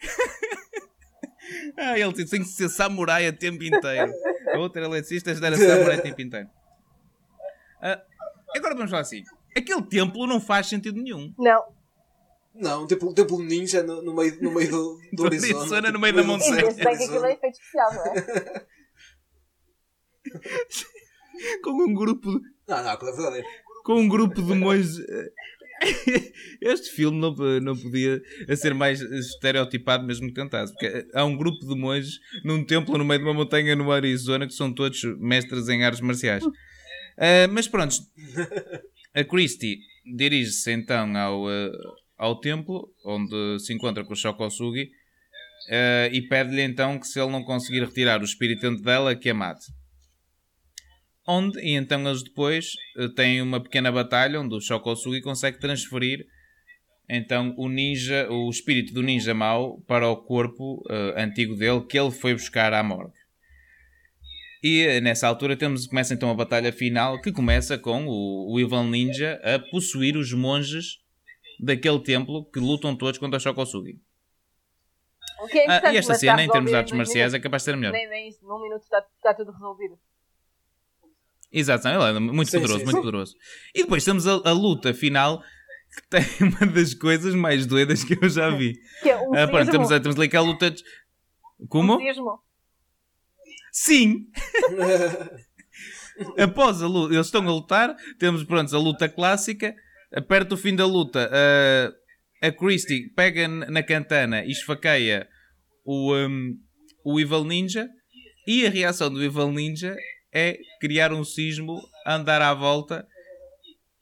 Ah, 1.76 1.98
ele 1.98 2.12
tem 2.14 2.40
que 2.40 2.48
ser 2.48 2.70
samurai 2.70 3.26
a 3.26 3.32
tempo 3.32 3.62
inteiro. 3.62 4.10
A 4.54 4.58
outra 4.58 4.82
eletricista 4.82 5.30
era 5.30 5.56
samurai 5.56 5.96
a 5.96 6.00
tempo 6.00 6.20
inteiro. 6.22 6.48
Ah, 7.82 8.00
agora 8.56 8.74
vamos 8.74 8.90
lá 8.90 9.00
assim. 9.00 9.22
Aquele 9.54 9.82
templo 9.82 10.26
não 10.26 10.40
faz 10.40 10.68
sentido 10.68 11.00
nenhum. 11.00 11.34
Não. 11.38 11.62
Não, 12.54 12.86
tipo, 12.86 13.12
tipo 13.12 13.36
um 13.36 13.42
ninja 13.42 13.82
no, 13.82 14.00
no 14.02 14.14
meio, 14.14 14.40
no 14.40 14.54
meio 14.54 14.70
do, 14.70 14.94
do 15.12 15.16
Do 15.16 15.22
horizonte. 15.24 15.54
Arizona, 15.56 15.80
tipo, 15.88 15.92
no 15.94 15.98
meio 16.00 16.14
da 16.14 16.22
do 16.22 16.28
montanha. 16.28 16.62
Penso 16.62 16.76
bem 16.76 16.96
que 16.96 17.04
aquilo 17.04 17.24
é 17.24 17.32
efeito 17.32 17.54
especial, 17.54 17.94
não 17.94 18.04
é? 18.06 18.66
Com 21.62 21.70
um 21.84 21.94
grupo 21.94 22.30
de, 22.38 22.46
Não, 22.68 22.82
não, 22.82 22.90
aquilo 22.90 23.10
é 23.10 23.14
verdadeiro. 23.14 23.46
com 23.84 23.94
um 24.00 24.08
grupo 24.08 24.40
de 24.40 24.54
monges. 24.54 24.98
Este 26.62 26.90
filme 26.90 27.18
não, 27.20 27.34
não 27.60 27.76
podia 27.76 28.22
ser 28.56 28.72
mais 28.72 29.00
estereotipado 29.00 30.06
mesmo 30.06 30.28
que 30.28 30.34
tentasse. 30.34 30.72
Porque 30.72 31.06
há 31.12 31.24
um 31.24 31.36
grupo 31.36 31.58
de 31.66 31.74
monges 31.74 32.18
num 32.44 32.64
templo 32.64 32.96
no 32.96 33.04
meio 33.04 33.18
de 33.20 33.26
uma 33.26 33.34
montanha 33.34 33.74
no 33.76 33.90
Arizona 33.92 34.46
que 34.46 34.54
são 34.54 34.72
todos 34.72 35.02
mestres 35.18 35.68
em 35.68 35.84
artes 35.84 36.00
marciais. 36.00 36.44
Ah, 37.18 37.48
mas 37.50 37.68
pronto, 37.68 37.94
a 39.12 39.24
Christie 39.24 39.78
dirige-se 40.16 40.70
então 40.72 41.14
ao, 41.16 41.46
ah, 41.48 41.70
ao 42.16 42.38
templo 42.40 42.88
onde 43.04 43.58
se 43.60 43.72
encontra 43.72 44.04
com 44.04 44.12
o 44.12 44.16
Shokosugi 44.16 44.88
ah, 45.70 46.08
e 46.12 46.22
pede-lhe 46.22 46.62
então 46.62 46.98
que 46.98 47.06
se 47.06 47.20
ele 47.20 47.30
não 47.30 47.42
conseguir 47.42 47.80
retirar 47.80 48.20
o 48.20 48.24
espírito 48.24 48.76
dela, 48.82 49.14
que 49.14 49.30
a 49.30 49.34
mate. 49.34 49.66
Onde, 51.26 51.58
e 51.60 51.72
então 51.72 52.06
eles 52.06 52.22
depois 52.22 52.72
eh, 52.98 53.08
têm 53.16 53.40
uma 53.40 53.58
pequena 53.58 53.90
batalha 53.90 54.38
onde 54.38 54.54
o 54.54 54.60
Shokosugi 54.60 55.22
consegue 55.22 55.58
transferir 55.58 56.26
então 57.08 57.54
o 57.56 57.66
ninja, 57.66 58.28
o 58.30 58.50
espírito 58.50 58.92
do 58.92 59.02
ninja 59.02 59.32
mau 59.32 59.80
para 59.86 60.06
o 60.06 60.16
corpo 60.16 60.82
eh, 60.90 61.22
antigo 61.22 61.56
dele 61.56 61.80
que 61.86 61.98
ele 61.98 62.10
foi 62.10 62.34
buscar 62.34 62.74
à 62.74 62.82
morgue. 62.82 63.14
E 64.62 65.00
nessa 65.00 65.26
altura 65.26 65.56
temos, 65.56 65.86
começa 65.86 66.12
então 66.12 66.30
a 66.30 66.34
batalha 66.34 66.72
final 66.72 67.18
que 67.20 67.32
começa 67.32 67.78
com 67.78 68.06
o, 68.06 68.52
o 68.52 68.60
Evil 68.60 68.84
Ninja 68.84 69.40
a 69.42 69.58
possuir 69.58 70.18
os 70.18 70.32
monges 70.32 70.98
daquele 71.60 72.00
templo 72.00 72.44
que 72.50 72.58
lutam 72.60 72.96
todos 72.96 73.18
contra 73.18 73.36
o 73.36 73.40
Shokosugi. 73.40 74.00
O 75.42 75.48
que 75.48 75.58
é 75.58 75.66
Ah, 75.68 75.92
e 75.92 75.96
esta 75.96 76.14
cena, 76.14 76.42
em 76.42 76.48
termos 76.48 76.70
de 76.70 76.76
artes 76.76 76.96
marciais, 76.96 77.34
é 77.34 77.36
minutos. 77.36 77.42
capaz 77.42 77.62
de 77.62 77.64
ser 77.64 77.76
melhor. 77.76 77.92
Nem, 77.92 78.08
nem 78.08 78.28
isso, 78.28 78.38
num 78.46 78.62
minuto 78.62 78.82
está, 78.82 79.04
está 79.16 79.34
tudo 79.34 79.50
resolvido. 79.52 79.98
Exato, 81.52 81.86
ele 81.88 82.02
é 82.16 82.20
muito 82.20 82.50
Sim, 82.50 82.58
poderoso, 82.58 82.78
sim, 82.80 82.84
muito 82.84 82.96
sim. 82.96 83.02
poderoso. 83.02 83.36
E 83.74 83.82
depois 83.82 84.04
temos 84.04 84.26
a, 84.26 84.32
a 84.32 84.52
luta 84.52 84.94
final 84.94 85.42
que 85.94 86.08
tem 86.08 86.22
uma 86.48 86.66
das 86.72 86.94
coisas 86.94 87.34
mais 87.34 87.66
doidas 87.66 88.02
que 88.04 88.16
eu 88.20 88.28
já 88.28 88.50
vi. 88.50 88.74
Que 89.02 89.10
é 89.10 89.16
um 89.16 89.34
Ah, 89.34 89.46
pronto, 89.46 89.70
temos, 89.70 89.92
a- 89.92 90.00
temos 90.00 90.16
ali 90.16 90.26
aquela 90.26 90.46
luta. 90.46 90.70
de- 90.70 90.82
Como? 91.68 91.96
Um. 91.98 92.38
Sim! 93.72 94.28
Após 96.38 96.82
a 96.82 96.86
luta, 96.86 97.14
eles 97.14 97.26
estão 97.26 97.42
a 97.46 97.50
lutar, 97.50 97.94
temos 98.18 98.44
pronto, 98.44 98.74
a 98.74 98.78
luta 98.78 99.08
clássica. 99.08 99.74
Perto 100.22 100.50
do 100.50 100.56
fim 100.56 100.74
da 100.74 100.86
luta, 100.86 101.30
a, 101.32 102.48
a 102.48 102.52
Christie 102.52 103.10
pega 103.14 103.48
na 103.48 103.82
cantana 103.82 104.44
e 104.44 104.50
esfaqueia 104.50 105.28
o, 105.84 106.14
um, 106.14 106.54
o 107.04 107.20
Evil 107.20 107.44
Ninja. 107.44 107.88
E 108.46 108.66
a 108.66 108.70
reação 108.70 109.10
do 109.10 109.22
Evil 109.22 109.50
Ninja 109.50 109.96
é 110.32 110.58
criar 110.80 111.12
um 111.12 111.24
sismo, 111.24 111.80
andar 112.06 112.42
à 112.42 112.52
volta 112.52 113.06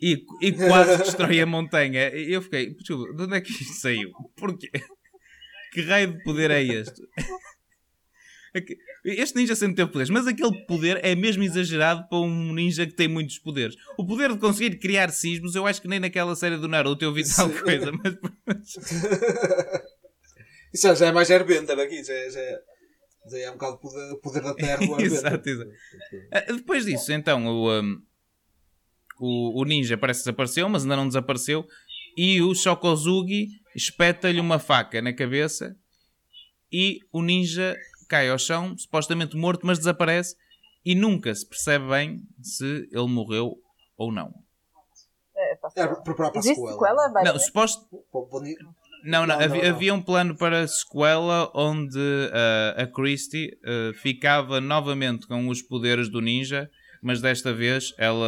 e, 0.01 0.25
e 0.41 0.53
quase 0.53 0.99
destrói 0.99 1.41
a 1.41 1.47
montanha. 1.47 2.09
E 2.15 2.33
eu 2.33 2.43
fiquei, 2.43 2.75
desculpa, 2.75 3.15
de 3.15 3.23
onde 3.23 3.37
é 3.37 3.41
que 3.41 3.53
isto 3.53 3.75
saiu? 3.75 4.11
Porquê? 4.37 4.71
Que 5.73 5.83
raio 5.83 6.13
de 6.13 6.23
poder 6.25 6.51
é 6.51 6.63
este? 6.63 7.01
É 8.55 8.63
Este 9.05 9.37
ninja 9.37 9.55
sempre 9.57 9.77
teve 9.77 9.91
poderes, 9.91 10.11
mas 10.11 10.27
aquele 10.27 10.65
poder 10.67 11.01
é 11.05 11.15
mesmo 11.15 11.43
exagerado 11.43 12.07
para 12.09 12.19
um 12.19 12.53
ninja 12.53 12.87
que 12.87 12.93
tem 12.93 13.09
muitos 13.09 13.39
poderes. 13.39 13.75
O 13.99 14.07
poder 14.07 14.33
de 14.33 14.39
conseguir 14.39 14.79
criar 14.79 15.09
sismos, 15.11 15.55
eu 15.55 15.67
acho 15.67 15.81
que 15.81 15.89
nem 15.89 15.99
naquela 15.99 16.37
série 16.37 16.57
do 16.59 16.69
Naruto 16.69 17.05
eu 17.05 17.13
vi 17.15 17.23
tal 17.35 17.49
coisa, 17.51 17.91
mas 17.93 18.15
Isso 20.73 20.95
já, 20.95 21.07
é 21.07 21.13
mais 21.13 21.31
Airbender 21.31 21.79
aqui, 21.79 22.03
já, 22.03 22.15
é- 22.15 22.31
já, 22.31 22.41
é- 22.41 22.61
já 23.31 23.39
é 23.39 23.51
um 23.51 23.55
bocado 23.55 23.79
poder, 23.79 24.17
poder 24.23 24.43
da 24.43 24.55
terra 24.55 24.85
do. 24.87 24.97
Exato, 25.01 25.49
exato. 25.49 25.71
Ah, 26.33 26.41
Depois 26.53 26.85
disso, 26.87 27.13
então, 27.13 27.47
o, 27.47 27.81
um, 27.81 28.03
o, 29.21 29.61
o 29.61 29.65
ninja 29.65 29.97
parece 29.99 30.21
que 30.21 30.25
desapareceu, 30.25 30.69
mas 30.69 30.83
ainda 30.83 30.97
não 30.97 31.07
desapareceu. 31.07 31.67
E 32.17 32.41
o 32.43 32.55
Shokozugi 32.55 33.49
espeta-lhe 33.77 34.41
uma 34.41 34.59
faca 34.59 35.01
na 35.03 35.13
cabeça 35.13 35.77
e 36.73 37.01
o 37.13 37.23
ninja 37.23 37.77
cai 38.13 38.29
ao 38.29 38.39
chão, 38.39 38.77
supostamente 38.77 39.35
morto, 39.39 39.67
mas 39.67 39.79
desaparece. 39.79 40.37
E 40.85 40.95
nunca 40.95 41.35
se 41.35 41.49
percebe 41.49 41.89
bem 41.89 42.21
se 42.43 42.87
ele 42.93 43.09
morreu 43.09 43.57
ou 43.97 44.13
não. 44.13 44.35
É, 45.35 45.53
É, 45.53 45.87
preparar 46.03 46.31
para 46.31 46.41
a 46.41 46.43
sequela. 46.43 46.73
sequela? 46.73 47.09
Vai 47.09 47.25
Não, 47.25 47.33
ver. 47.33 47.39
suposto, 47.39 47.87
Não, 49.03 49.27
não, 49.27 49.39
Não, 49.39 49.45
havia, 49.45 49.63
não, 49.63 49.71
havia 49.71 49.95
um 49.95 50.03
plano 50.03 50.37
para 50.37 50.61
a 50.61 50.69
sequela 50.69 51.51
onde 51.55 51.99
ah, 52.33 52.83
a 52.83 52.87
Christie 52.87 53.57
ah, 53.65 53.93
ficava 53.95 54.61
novamente 54.61 55.27
com 55.27 55.49
os 55.49 55.63
poderes 55.63 56.11
do 56.11 56.21
ninja, 56.21 56.71
mas 57.03 57.23
desta 57.23 57.53
vez 57.53 57.95
ela 57.97 58.27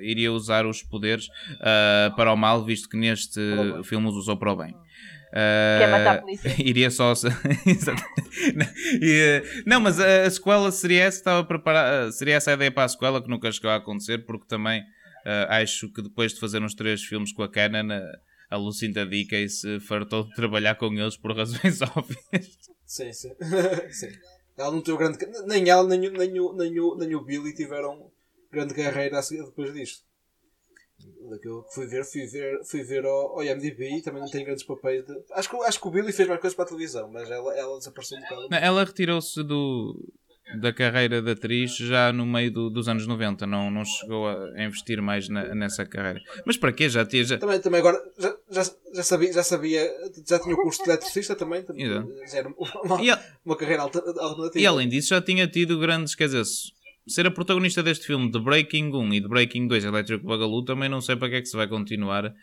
iria 0.00 0.32
usar 0.32 0.64
os 0.64 0.82
poderes 0.82 1.28
ah, 1.60 2.10
para 2.16 2.32
o 2.32 2.36
mal, 2.36 2.64
visto 2.64 2.88
que 2.88 2.96
neste 2.96 3.40
filme 3.84 4.08
os 4.08 4.16
usou 4.16 4.36
para 4.36 4.52
o 4.52 4.56
bem. 4.56 4.74
Que 5.30 5.82
é 5.84 5.86
matar 5.86 6.10
a 6.10 6.12
Ah, 6.18 6.20
polícia. 6.20 6.54
iria 6.58 6.90
só. 6.90 7.12
Exato. 7.12 8.02
não, 8.54 8.66
ah, 8.66 9.62
não, 9.66 9.80
mas 9.80 9.98
a, 10.00 10.30
sequela 10.30 10.70
seria 10.70 11.04
essa, 11.04 11.18
estava 11.18 11.44
preparada, 11.44 12.10
seria 12.12 12.36
essa 12.36 12.50
a 12.50 12.54
ideia 12.54 12.70
para 12.70 12.84
a 12.84 12.88
sequela 12.88 13.22
que 13.22 13.28
nunca 13.28 13.50
chegou 13.50 13.70
a 13.70 13.76
acontecer, 13.76 14.24
porque 14.24 14.46
também 14.46 14.82
ah, 15.24 15.58
acho 15.58 15.92
que 15.92 16.02
depois 16.02 16.32
de 16.34 16.40
fazer 16.40 16.62
uns 16.62 16.74
três 16.74 17.02
filmes 17.02 17.32
com 17.32 17.42
a 17.42 17.48
Canon, 17.50 17.92
a, 17.92 18.54
a 18.54 18.56
Lucinda 18.56 19.04
Dickey 19.04 19.48
se 19.48 19.80
fartou 19.80 20.24
de 20.24 20.34
trabalhar 20.34 20.76
com 20.76 20.92
eles 20.92 21.16
por 21.16 21.36
razões 21.36 21.80
óbvias. 21.96 22.58
Sim, 22.86 23.12
sim. 23.12 23.30
sim. 23.90 24.08
Ela 24.56 24.70
não 24.70 24.80
teve 24.80 24.96
grande. 24.96 25.18
Nem 25.46 25.68
ela, 25.68 25.86
nem, 25.86 26.08
o- 26.08 26.12
nem, 26.12 26.30
nem, 26.32 26.80
o, 26.80 26.96
nem 26.96 27.14
o 27.14 27.20
Billy 27.24 27.52
tiveram 27.54 28.10
grande 28.50 28.72
carreira 28.74 29.20
depois 29.20 29.74
disto. 29.74 30.04
Daquilo 31.30 31.62
que 31.64 31.74
fui 31.74 31.86
ver, 31.86 32.04
fui 32.04 32.26
ver, 32.26 32.64
fui 32.64 32.82
ver 32.82 33.04
ao, 33.04 33.38
ao 33.38 33.44
IMDb 33.44 33.98
e 33.98 34.02
também 34.02 34.20
não 34.22 34.30
tem 34.30 34.44
grandes 34.44 34.64
papéis. 34.64 35.04
De... 35.04 35.12
Acho, 35.32 35.50
que, 35.50 35.56
acho 35.56 35.80
que 35.80 35.88
o 35.88 35.90
Billy 35.90 36.12
fez 36.12 36.28
mais 36.28 36.40
coisas 36.40 36.54
para 36.54 36.64
a 36.64 36.68
televisão, 36.68 37.10
mas 37.12 37.30
ela, 37.30 37.54
ela 37.56 37.78
desapareceu 37.78 38.18
um 38.18 38.20
bocado. 38.22 38.48
Não, 38.50 38.58
Ela 38.58 38.84
retirou-se 38.84 39.42
do, 39.42 39.98
da 40.60 40.72
carreira 40.72 41.20
de 41.20 41.30
atriz 41.32 41.76
já 41.76 42.12
no 42.12 42.24
meio 42.24 42.50
do- 42.52 42.70
dos 42.70 42.88
anos 42.88 43.06
90, 43.06 43.46
não, 43.46 43.70
não 43.70 43.84
chegou 43.84 44.28
a 44.28 44.62
investir 44.62 45.02
mais 45.02 45.28
na- 45.28 45.54
nessa 45.54 45.84
carreira. 45.84 46.20
Mas 46.44 46.56
para 46.56 46.72
quê? 46.72 46.88
Já 46.88 47.04
tinha. 47.04 47.24
Já... 47.24 47.38
Também, 47.38 47.60
também 47.60 47.80
agora 47.80 48.00
já, 48.18 48.36
já, 48.50 48.62
já, 48.94 49.02
sabia, 49.02 49.32
já 49.32 49.42
sabia, 49.42 49.90
já 50.26 50.38
tinha 50.38 50.54
o 50.54 50.62
curso 50.62 50.82
de 50.84 50.90
eletricista 50.90 51.34
também, 51.34 51.62
também 51.64 51.86
já 52.28 52.38
era 52.38 52.48
uma, 52.84 53.02
E, 53.02 53.10
a- 53.10 53.22
uma 53.44 53.56
carreira 53.56 53.82
alter- 53.82 54.02
alternativa. 54.18 54.58
e 54.60 54.66
além 54.66 54.88
disso, 54.88 55.08
já 55.08 55.20
tinha 55.20 55.46
tido 55.48 55.78
grandes. 55.78 56.14
Quer 56.14 56.26
dizer, 56.26 56.44
ser 57.06 57.26
a 57.26 57.30
protagonista 57.30 57.82
deste 57.82 58.06
filme 58.06 58.30
de 58.30 58.38
Breaking 58.40 58.90
1 58.92 59.14
e 59.14 59.20
de 59.20 59.28
Breaking 59.28 59.68
2 59.68 59.84
Electric 59.84 60.24
Boogaloo 60.24 60.64
também 60.64 60.88
não 60.88 61.00
sei 61.00 61.14
para 61.16 61.28
que 61.28 61.34
é 61.36 61.40
que 61.40 61.46
se 61.46 61.56
vai 61.56 61.68
continuar 61.68 62.34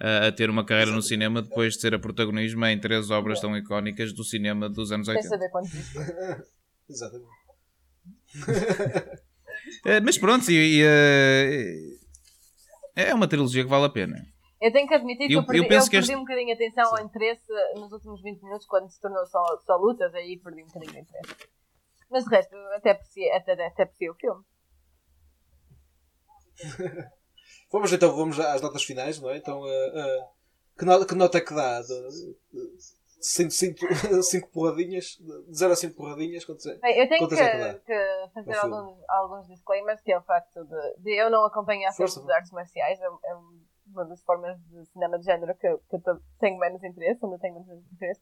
a, 0.00 0.26
a 0.28 0.32
ter 0.32 0.48
uma 0.48 0.64
carreira 0.64 0.92
no 0.92 1.02
cinema 1.02 1.42
depois 1.42 1.74
de 1.74 1.80
ser 1.80 1.94
a 1.94 1.98
protagonismo 1.98 2.64
em 2.66 2.78
três 2.78 3.10
obras 3.10 3.40
tão 3.40 3.56
icónicas 3.56 4.12
do 4.12 4.22
cinema 4.24 4.68
dos 4.68 4.92
anos 4.92 5.06
Sem 5.06 5.16
80. 5.16 5.28
saber 5.28 5.50
quantos 5.50 5.74
existe. 5.74 5.98
Exatamente. 6.88 7.32
Eh, 9.84 10.00
mas 10.00 10.16
pronto, 10.18 10.50
e, 10.50 10.54
e, 10.54 10.82
eh, 10.82 11.76
é 12.96 13.14
uma 13.14 13.28
trilogia 13.28 13.62
que 13.62 13.68
vale 13.70 13.84
a 13.86 13.88
pena. 13.90 14.16
Eu 14.60 14.72
tenho 14.72 14.86
que 14.88 14.94
admitir 14.94 15.26
que 15.28 15.34
Eu- 15.34 15.40
eu, 15.40 15.46
perdi, 15.46 15.62
eu 15.62 15.68
penso 15.68 15.86
eu 15.86 15.90
que 15.90 15.96
perdi 15.96 16.12
este- 16.12 16.16
um 16.16 16.20
bocadinho 16.20 16.50
a 16.50 16.54
atenção 16.54 16.96
ao 16.96 17.04
interesse 17.04 17.42
nos 17.76 17.92
últimos 17.92 18.22
20 18.22 18.42
minutos 18.42 18.66
quando 18.66 18.88
se 18.90 19.00
tornou 19.00 19.24
só, 19.26 19.42
só 19.66 19.76
lutas, 19.76 20.14
aí 20.14 20.38
perdi 20.42 20.62
um 20.62 20.66
bocadinho 20.66 20.92
de 20.92 20.98
interesse. 21.00 21.34
Mas 22.12 22.24
de 22.24 22.30
resto, 22.30 22.54
até 22.76 22.90
apreciei, 22.90 23.32
até, 23.32 23.52
até 23.52 23.82
apreciei 23.84 24.10
o 24.10 24.14
filme. 24.14 24.44
Vamos 27.72 27.90
então, 27.90 28.14
vamos 28.14 28.38
às 28.38 28.60
notas 28.60 28.84
finais, 28.84 29.18
não 29.18 29.30
é? 29.30 29.38
Então, 29.38 29.66
eh, 29.66 29.92
eh, 29.94 30.28
que, 30.78 30.84
nota, 30.84 31.06
que 31.06 31.14
nota 31.14 31.38
é 31.38 31.40
que 31.40 31.54
dá? 31.54 31.80
5 33.22 34.50
porradinhas? 34.52 35.16
De 35.48 35.56
0 35.56 35.72
a 35.72 35.76
5 35.76 35.94
porradinhas? 35.96 36.44
Quanto 36.44 36.68
é? 36.68 36.74
Bem, 36.76 36.98
eu 37.00 37.08
tenho 37.08 37.28
que, 37.28 37.36
Quantas 37.36 37.40
é 37.40 37.74
que 37.74 37.80
que 37.80 38.28
fazer 38.34 38.54
alguns, 38.56 38.98
alguns 39.08 39.48
disclaimers, 39.48 40.02
que 40.02 40.12
é 40.12 40.18
o 40.18 40.22
facto 40.22 40.62
de, 40.64 40.96
de 40.98 41.14
eu 41.14 41.30
não 41.30 41.46
acompanhar 41.46 41.92
filmes 41.92 42.14
de 42.26 42.32
artes 42.32 42.52
marciais. 42.52 43.00
É, 43.00 43.04
é 43.06 43.34
uma 43.86 44.04
das 44.04 44.22
formas 44.22 44.58
de 44.68 44.84
cinema 44.86 45.18
de 45.18 45.24
género 45.24 45.54
que, 45.56 45.66
eu- 45.66 45.78
que 45.88 45.96
eu 45.96 46.00
tenho 46.40 46.58
menos 46.58 46.82
interesse, 46.84 47.24
onde 47.24 47.36
eu 47.36 47.40
tenho 47.40 47.54
menos 47.54 47.86
interesse. 47.92 48.20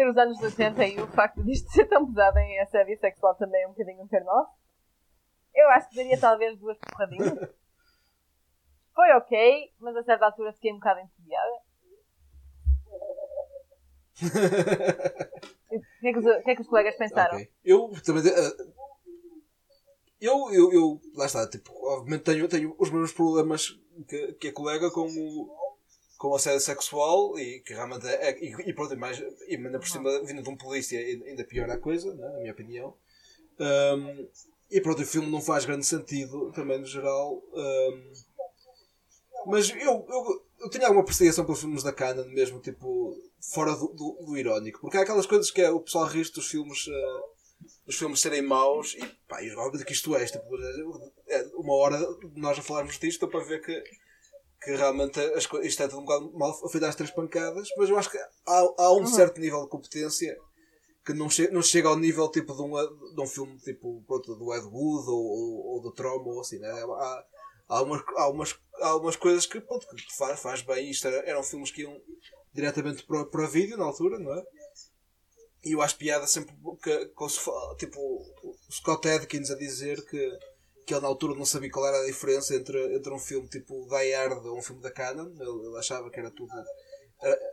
Ser 0.00 0.08
os 0.08 0.16
anos 0.16 0.40
80 0.40 0.86
e 0.86 0.98
o 0.98 1.06
facto 1.08 1.44
disto 1.44 1.70
ser 1.72 1.84
tão 1.84 2.06
pesado 2.06 2.38
em 2.38 2.58
assédio 2.60 2.98
sexual 2.98 3.34
também 3.34 3.62
é 3.62 3.66
um 3.66 3.72
bocadinho 3.72 4.02
um. 4.02 4.48
Eu 5.54 5.68
acho 5.72 5.90
que 5.90 5.96
daria 5.96 6.18
talvez 6.18 6.58
duas 6.58 6.78
porradinhas. 6.78 7.38
Foi 8.94 9.12
ok, 9.12 9.74
mas 9.78 9.94
a 9.94 10.02
certa 10.02 10.24
altura 10.24 10.54
fiquei 10.54 10.72
um 10.72 10.76
bocado 10.76 11.00
entediada. 11.00 11.52
O 15.70 16.00
que, 16.00 16.08
é 16.08 16.12
que 16.12 16.18
os, 16.18 16.26
o 16.26 16.42
que 16.42 16.50
é 16.50 16.54
que 16.56 16.62
os 16.62 16.66
colegas 16.66 16.96
pensaram? 16.96 17.36
Ok. 17.36 17.52
Eu 17.62 17.92
também. 18.04 18.26
eh, 18.26 18.56
eu, 20.20 20.52
eu, 20.52 20.72
eu. 20.72 21.00
Lá 21.14 21.26
está, 21.26 21.48
tipo, 21.48 21.72
obviamente 21.86 22.24
tenho, 22.24 22.48
tenho 22.48 22.74
os 22.76 22.90
mesmos 22.90 23.12
problemas 23.12 23.78
que, 24.08 24.32
que 24.32 24.48
a 24.48 24.52
colega 24.52 24.90
com 24.90 25.06
o. 25.06 25.69
com 26.20 26.34
a 26.34 26.36
assédio 26.36 26.60
sexual 26.60 27.38
e 27.38 27.60
que 27.60 27.72
realmente 27.72 28.06
é. 28.06 28.28
é- 28.28 28.44
e, 28.44 28.52
e 28.68 28.74
pronto, 28.74 28.94
mais. 28.94 29.18
E 29.48 29.56
ainda 29.56 29.78
por 29.78 29.88
cima, 29.88 30.22
vindo 30.22 30.42
de 30.42 30.50
um 30.50 30.56
polícia, 30.56 31.00
ainda 31.00 31.42
pior 31.44 31.68
a 31.70 31.78
coisa, 31.78 32.14
né, 32.14 32.28
na 32.28 32.38
minha 32.40 32.52
opinião. 32.52 32.94
Ahm, 33.58 34.28
e 34.70 34.80
pronto, 34.82 35.00
o 35.00 35.06
filme 35.06 35.30
não 35.30 35.40
faz 35.40 35.64
grande 35.64 35.86
sentido, 35.86 36.52
também 36.52 36.78
no 36.78 36.84
geral. 36.84 37.42
ahm, 37.54 38.12
mas 39.46 39.70
eu, 39.70 39.78
eu, 39.78 40.44
eu 40.60 40.68
tenho 40.68 40.84
alguma 40.84 41.00
apreciação 41.00 41.46
pelos 41.46 41.60
filmes 41.60 41.82
da 41.82 41.90
Canon, 41.90 42.26
mesmo 42.26 42.60
tipo, 42.60 43.16
fora 43.54 43.74
do, 43.74 43.88
do, 43.88 44.26
do 44.26 44.36
irónico. 44.36 44.78
Porque 44.82 44.98
há 44.98 45.00
aquelas 45.00 45.24
coisas 45.24 45.50
que 45.50 45.62
é, 45.62 45.70
o 45.70 45.80
pessoal 45.80 46.04
ri 46.04 46.22
dos 46.22 46.48
filmes, 46.48 46.86
eh, 46.86 47.20
dos 47.86 47.96
filmes 47.96 48.20
serem 48.20 48.42
maus 48.42 48.94
e 48.94 49.06
pá, 49.26 49.38
óbvio 49.56 49.86
que 49.86 49.94
isto 49.94 50.14
é, 50.14 50.26
tipo, 50.26 50.44
é 51.28 51.42
uma 51.54 51.74
hora 51.76 51.96
de 51.98 52.38
nós 52.38 52.58
a 52.58 52.62
falarmos 52.62 52.98
disto 52.98 53.26
para 53.26 53.42
ver 53.42 53.62
que, 53.62 53.82
que 54.62 54.72
realmente 54.76 55.18
as, 55.20 55.48
isto 55.62 55.82
é 55.82 55.88
tudo 55.88 56.00
um 56.02 56.04
bocado 56.04 56.32
mal 56.38 56.68
feito 56.70 56.84
às 56.86 56.94
três 56.94 57.10
pancadas, 57.10 57.68
mas 57.76 57.88
eu 57.88 57.96
acho 57.96 58.10
que 58.10 58.18
há, 58.18 58.28
há 58.78 58.92
um 58.92 59.06
certo 59.06 59.40
nível 59.40 59.62
de 59.62 59.68
competência 59.70 60.36
que 61.04 61.14
não, 61.14 61.30
che 61.30 61.48
não 61.48 61.62
chega 61.62 61.88
ao 61.88 61.96
nível 61.96 62.30
tipo 62.30 62.54
de 62.54 62.62
um, 62.62 63.14
de 63.14 63.20
um 63.20 63.26
filme 63.26 63.58
tipo 63.58 64.02
pronto, 64.06 64.34
do 64.36 64.54
Ed 64.54 64.66
Wood 64.66 65.08
ou, 65.08 65.24
ou, 65.24 65.66
ou 65.74 65.82
do 65.82 65.92
Troma 65.92 66.26
ou 66.26 66.40
assim, 66.40 66.58
né? 66.58 66.68
há, 66.70 67.24
há 67.68 67.78
algumas, 67.78 68.02
há 68.16 68.22
algumas, 68.22 68.54
há 68.82 68.88
algumas 68.88 69.16
coisas 69.16 69.46
que, 69.46 69.60
pronto, 69.60 69.86
que 69.88 70.16
faz, 70.16 70.38
faz 70.38 70.62
bem. 70.62 70.90
Isto 70.90 71.08
era- 71.08 71.26
eram 71.28 71.42
filmes 71.42 71.70
que 71.70 71.82
iam 71.82 71.98
diretamente 72.52 73.04
para, 73.06 73.24
para 73.24 73.46
vídeo 73.46 73.78
na 73.78 73.84
altura, 73.86 74.18
não 74.18 74.34
é? 74.34 74.42
E 75.64 75.72
eu 75.72 75.82
acho 75.82 75.96
piada 75.96 76.26
sempre 76.26 76.54
que, 76.82 77.06
que 77.06 77.24
tipo, 77.78 78.00
o 78.00 78.56
Scott 78.70 79.08
Adkins 79.08 79.50
a 79.50 79.56
dizer 79.56 80.04
que, 80.06 80.38
que 80.90 80.94
ele 80.94 81.02
na 81.02 81.06
altura 81.06 81.36
não 81.36 81.44
sabia 81.44 81.70
qual 81.70 81.86
era 81.86 82.00
a 82.00 82.06
diferença 82.06 82.52
entre, 82.52 82.96
entre 82.96 83.14
um 83.14 83.18
filme 83.18 83.48
tipo 83.48 83.86
Die 83.86 84.12
Hard 84.12 84.44
ou 84.44 84.58
um 84.58 84.62
filme 84.62 84.82
da 84.82 84.90
Canon. 84.90 85.30
Ele, 85.38 85.68
ele 85.68 85.78
achava 85.78 86.10
que 86.10 86.18
era 86.18 86.32
tudo. 86.32 86.52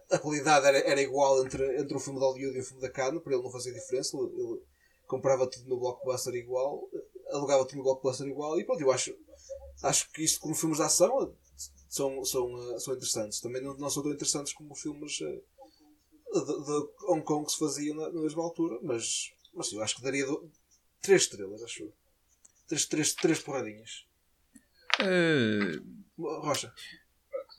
a 0.09 0.17
qualidade 0.17 0.65
era, 0.65 0.79
era 0.79 0.99
igual 0.99 1.45
entre, 1.45 1.79
entre 1.79 1.95
um 1.95 1.99
filme 1.99 2.17
de 2.17 2.25
Hollywood 2.25 2.57
e 2.57 2.61
um 2.61 2.63
filme 2.63 2.81
da 2.81 2.89
Canon, 2.89 3.19
para 3.19 3.33
ele 3.35 3.43
não 3.43 3.51
fazia 3.51 3.71
diferença. 3.71 4.17
Ele, 4.17 4.25
ele 4.25 4.59
comprava 5.05 5.47
tudo 5.47 5.69
no 5.69 5.79
blockbuster 5.79 6.33
igual, 6.33 6.89
alugava 7.29 7.63
tudo 7.63 7.77
no 7.77 7.83
blockbuster 7.83 8.25
igual 8.25 8.59
e 8.59 8.65
pronto, 8.65 8.81
eu 8.81 8.91
acho, 8.91 9.15
acho 9.83 10.11
que 10.11 10.23
isto 10.23 10.39
como 10.39 10.55
filmes 10.55 10.79
de 10.79 10.83
ação 10.83 11.31
são, 11.87 12.25
são, 12.25 12.73
eh, 12.73 12.79
são 12.79 12.95
interessantes. 12.95 13.39
Também 13.39 13.61
não, 13.61 13.77
não 13.77 13.89
são 13.91 14.01
tão 14.01 14.11
interessantes 14.11 14.51
como 14.51 14.73
filmes 14.73 15.19
eh, 15.21 15.41
de, 16.33 16.65
de 16.65 16.89
Hong 17.07 17.21
Kong 17.21 17.45
que 17.45 17.51
se 17.51 17.59
faziam 17.59 17.95
na, 17.97 18.09
na 18.09 18.21
mesma 18.21 18.41
altura, 18.41 18.79
mas, 18.81 19.31
mas 19.53 19.71
eu 19.71 19.83
acho 19.83 19.95
que 19.95 20.01
daria 20.01 20.25
do, 20.25 20.49
três 21.01 21.21
estrelas, 21.21 21.61
acho 21.61 21.83
eu. 21.83 21.93
Três, 22.67 22.85
três, 22.85 23.13
três 23.13 23.39
porradinhas. 23.39 24.05
Eh, 24.99 25.79
Rocha. 26.17 26.71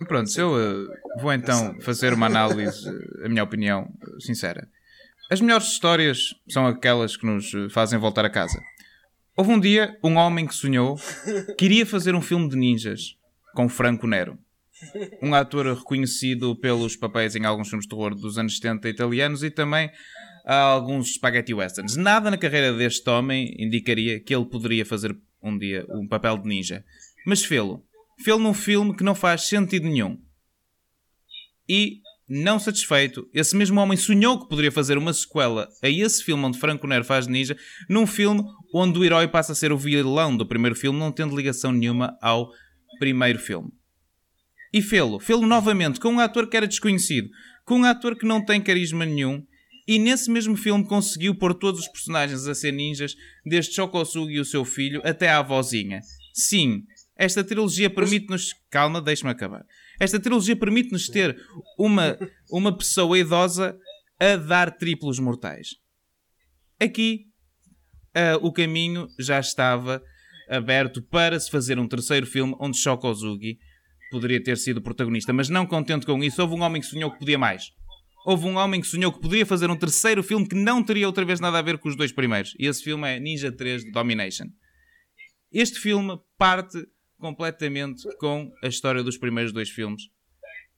Pronto, 0.07 0.31
eu 0.39 0.59
eh, 0.59 1.21
vou 1.21 1.33
então 1.33 1.81
fazer 1.81 2.13
uma 2.13 2.27
análise, 2.27 2.89
eh, 2.89 3.27
a 3.27 3.29
minha 3.29 3.43
opinião 3.43 3.93
sincera. 4.21 4.69
As 5.31 5.41
melhores 5.41 5.67
histórias 5.69 6.35
são 6.49 6.67
aquelas 6.67 7.17
que 7.17 7.27
nos 7.27 7.51
fazem 7.73 7.99
voltar 7.99 8.25
a 8.25 8.31
casa. 8.31 8.61
Houve 9.37 9.51
um 9.51 9.61
dia 9.61 9.97
um 10.03 10.17
homem 10.17 10.47
que 10.47 10.55
sonhou 10.55 10.97
que 11.57 11.65
iria 11.65 11.87
fazer 11.87 12.15
um 12.15 12.23
filme 12.23 12.49
de 12.49 12.57
ninjas 12.57 13.17
com 13.55 13.69
Franco 13.69 14.07
Nero. 14.07 14.39
Um 15.23 15.35
ator 15.35 15.67
reconhecido 15.67 16.55
pelos 16.57 16.97
papéis 16.97 17.35
em 17.35 17.45
alguns 17.45 17.69
filmes 17.69 17.85
de 17.85 17.91
terror 17.91 18.15
dos 18.15 18.39
anos 18.39 18.57
70 18.57 18.89
italianos 18.89 19.43
e 19.43 19.51
também 19.51 19.91
a 20.45 20.57
alguns 20.57 21.15
spaghetti 21.15 21.55
westerns. 21.55 21.97
Nada 21.97 22.31
na 22.31 22.37
carreira 22.37 22.73
deste 22.73 23.09
homem 23.09 23.55
indicaria 23.59 24.21
que 24.21 24.35
ele 24.35 24.47
poderia 24.47 24.85
fazer 24.85 25.17
um 25.43 25.57
dia 25.57 25.87
um 25.91 26.07
papel 26.07 26.39
de 26.39 26.49
ninja. 26.49 26.85
Mas 27.27 27.45
fê-lo. 27.45 27.85
Fê-lo 28.23 28.39
num 28.39 28.55
filme 28.55 28.97
que 28.97 29.05
não 29.05 29.15
faz 29.15 29.43
sentido 29.43 29.87
nenhum. 29.87 30.21
E, 31.69 32.01
não 32.29 32.59
satisfeito, 32.59 33.29
esse 33.33 33.55
mesmo 33.55 33.81
homem 33.81 33.97
sonhou 33.97 34.41
que 34.41 34.49
poderia 34.49 34.73
fazer 34.73 34.97
uma 34.99 35.13
sequela 35.13 35.69
a 35.83 35.89
esse 35.89 36.25
filme 36.25 36.45
onde 36.45 36.59
Franco 36.59 36.87
Nero 36.87 37.05
faz 37.05 37.27
ninja, 37.27 37.57
num 37.89 38.07
filme 38.07 38.43
onde 38.75 38.99
o 38.99 39.05
herói 39.05 39.29
passa 39.29 39.53
a 39.53 39.55
ser 39.55 39.73
o 39.73 39.79
vilão 39.79 40.37
do 40.37 40.47
primeiro 40.47 40.75
filme, 40.75 40.99
não 40.99 41.13
tendo 41.13 41.37
ligação 41.37 41.71
nenhuma 41.71 42.17
ao 42.21 42.51
primeiro 42.99 43.39
filme. 43.39 43.71
E 44.73 44.83
fê-lo, 44.83 45.19
fê-lo 45.19 45.47
novamente 45.47 46.01
com 46.01 46.11
um 46.11 46.21
ator 46.21 46.49
que 46.49 46.57
era 46.57 46.67
desconhecido, 46.67 47.29
com 47.65 47.81
um 47.81 47.85
ator 47.85 48.17
que 48.17 48.27
não 48.27 48.45
tem 48.45 48.61
carisma 48.61 49.05
nenhum, 49.05 49.47
e 49.89 49.99
nesse 49.99 50.31
mesmo 50.31 50.55
filme 50.55 50.87
conseguiu 50.87 51.35
pôr 51.35 51.55
todos 51.55 51.81
os 51.81 51.89
personagens 51.89 52.47
a 52.47 52.55
ser 52.55 52.73
ninjas, 52.73 53.17
desde 53.43 53.75
Shokosugi 53.75 54.35
e 54.35 54.41
o 54.41 54.45
seu 54.45 54.63
filho 54.63 55.01
até 55.03 55.31
à 55.31 55.39
avózinha. 55.39 56.03
Sim, 56.35 56.83
esta 57.17 57.43
trilogia 57.43 57.89
permite-nos. 57.89 58.55
Calma, 58.71 59.01
deixa-me 59.01 59.31
acabar. 59.31 59.65
Esta 59.99 60.21
trilogia 60.21 60.55
permite-nos 60.55 61.09
ter 61.09 61.35
uma, 61.79 62.19
uma 62.51 62.77
pessoa 62.77 63.19
idosa 63.19 63.79
a 64.21 64.37
dar 64.37 64.77
triplos 64.77 65.19
mortais. 65.19 65.69
Aqui, 66.79 67.25
ah, 68.15 68.37
o 68.43 68.53
caminho 68.53 69.09
já 69.19 69.41
estava 69.41 70.03
aberto 70.51 71.01
para 71.01 71.41
se 71.41 71.51
fazer 71.51 71.79
um 71.79 71.89
terceiro 71.89 72.27
filme 72.27 72.55
onde 72.61 72.77
Shokozugi 72.77 73.59
poderia 74.11 74.43
ter 74.43 74.59
sido 74.59 74.83
protagonista. 74.83 75.33
Mas 75.33 75.49
não 75.49 75.65
contente 75.65 76.05
com 76.05 76.23
isso, 76.23 76.43
houve 76.43 76.55
um 76.55 76.63
homem 76.63 76.83
que 76.83 76.89
sonhou 76.89 77.11
que 77.11 77.19
podia 77.19 77.39
mais. 77.39 77.73
Houve 78.25 78.47
um 78.47 78.57
homem 78.57 78.81
que 78.81 78.87
sonhou 78.87 79.13
que 79.13 79.21
poderia 79.21 79.47
fazer 79.47 79.71
um 79.71 79.77
terceiro 79.77 80.23
filme 80.23 80.47
que 80.47 80.55
não 80.55 80.83
teria 80.83 81.07
outra 81.07 81.25
vez 81.25 81.41
nada 81.41 81.59
a 81.59 81.63
ver 81.63 81.79
com 81.79 81.89
os 81.89 81.97
dois 81.97 82.13
primeiros. 82.13 82.55
E 82.59 82.67
esse 82.67 82.83
filme 82.83 83.09
é 83.09 83.19
Ninja 83.19 83.51
3 83.51 83.85
de 83.85 83.91
Domination. 83.91 84.47
Este 85.53 85.79
filme 85.79 86.19
parte 86.37 86.79
completamente 87.19 88.03
com 88.17 88.53
a 88.63 88.69
história 88.69 89.03
dos 89.03 89.17
primeiros 89.17 89.53
dois 89.53 89.71
filmes. 89.71 90.03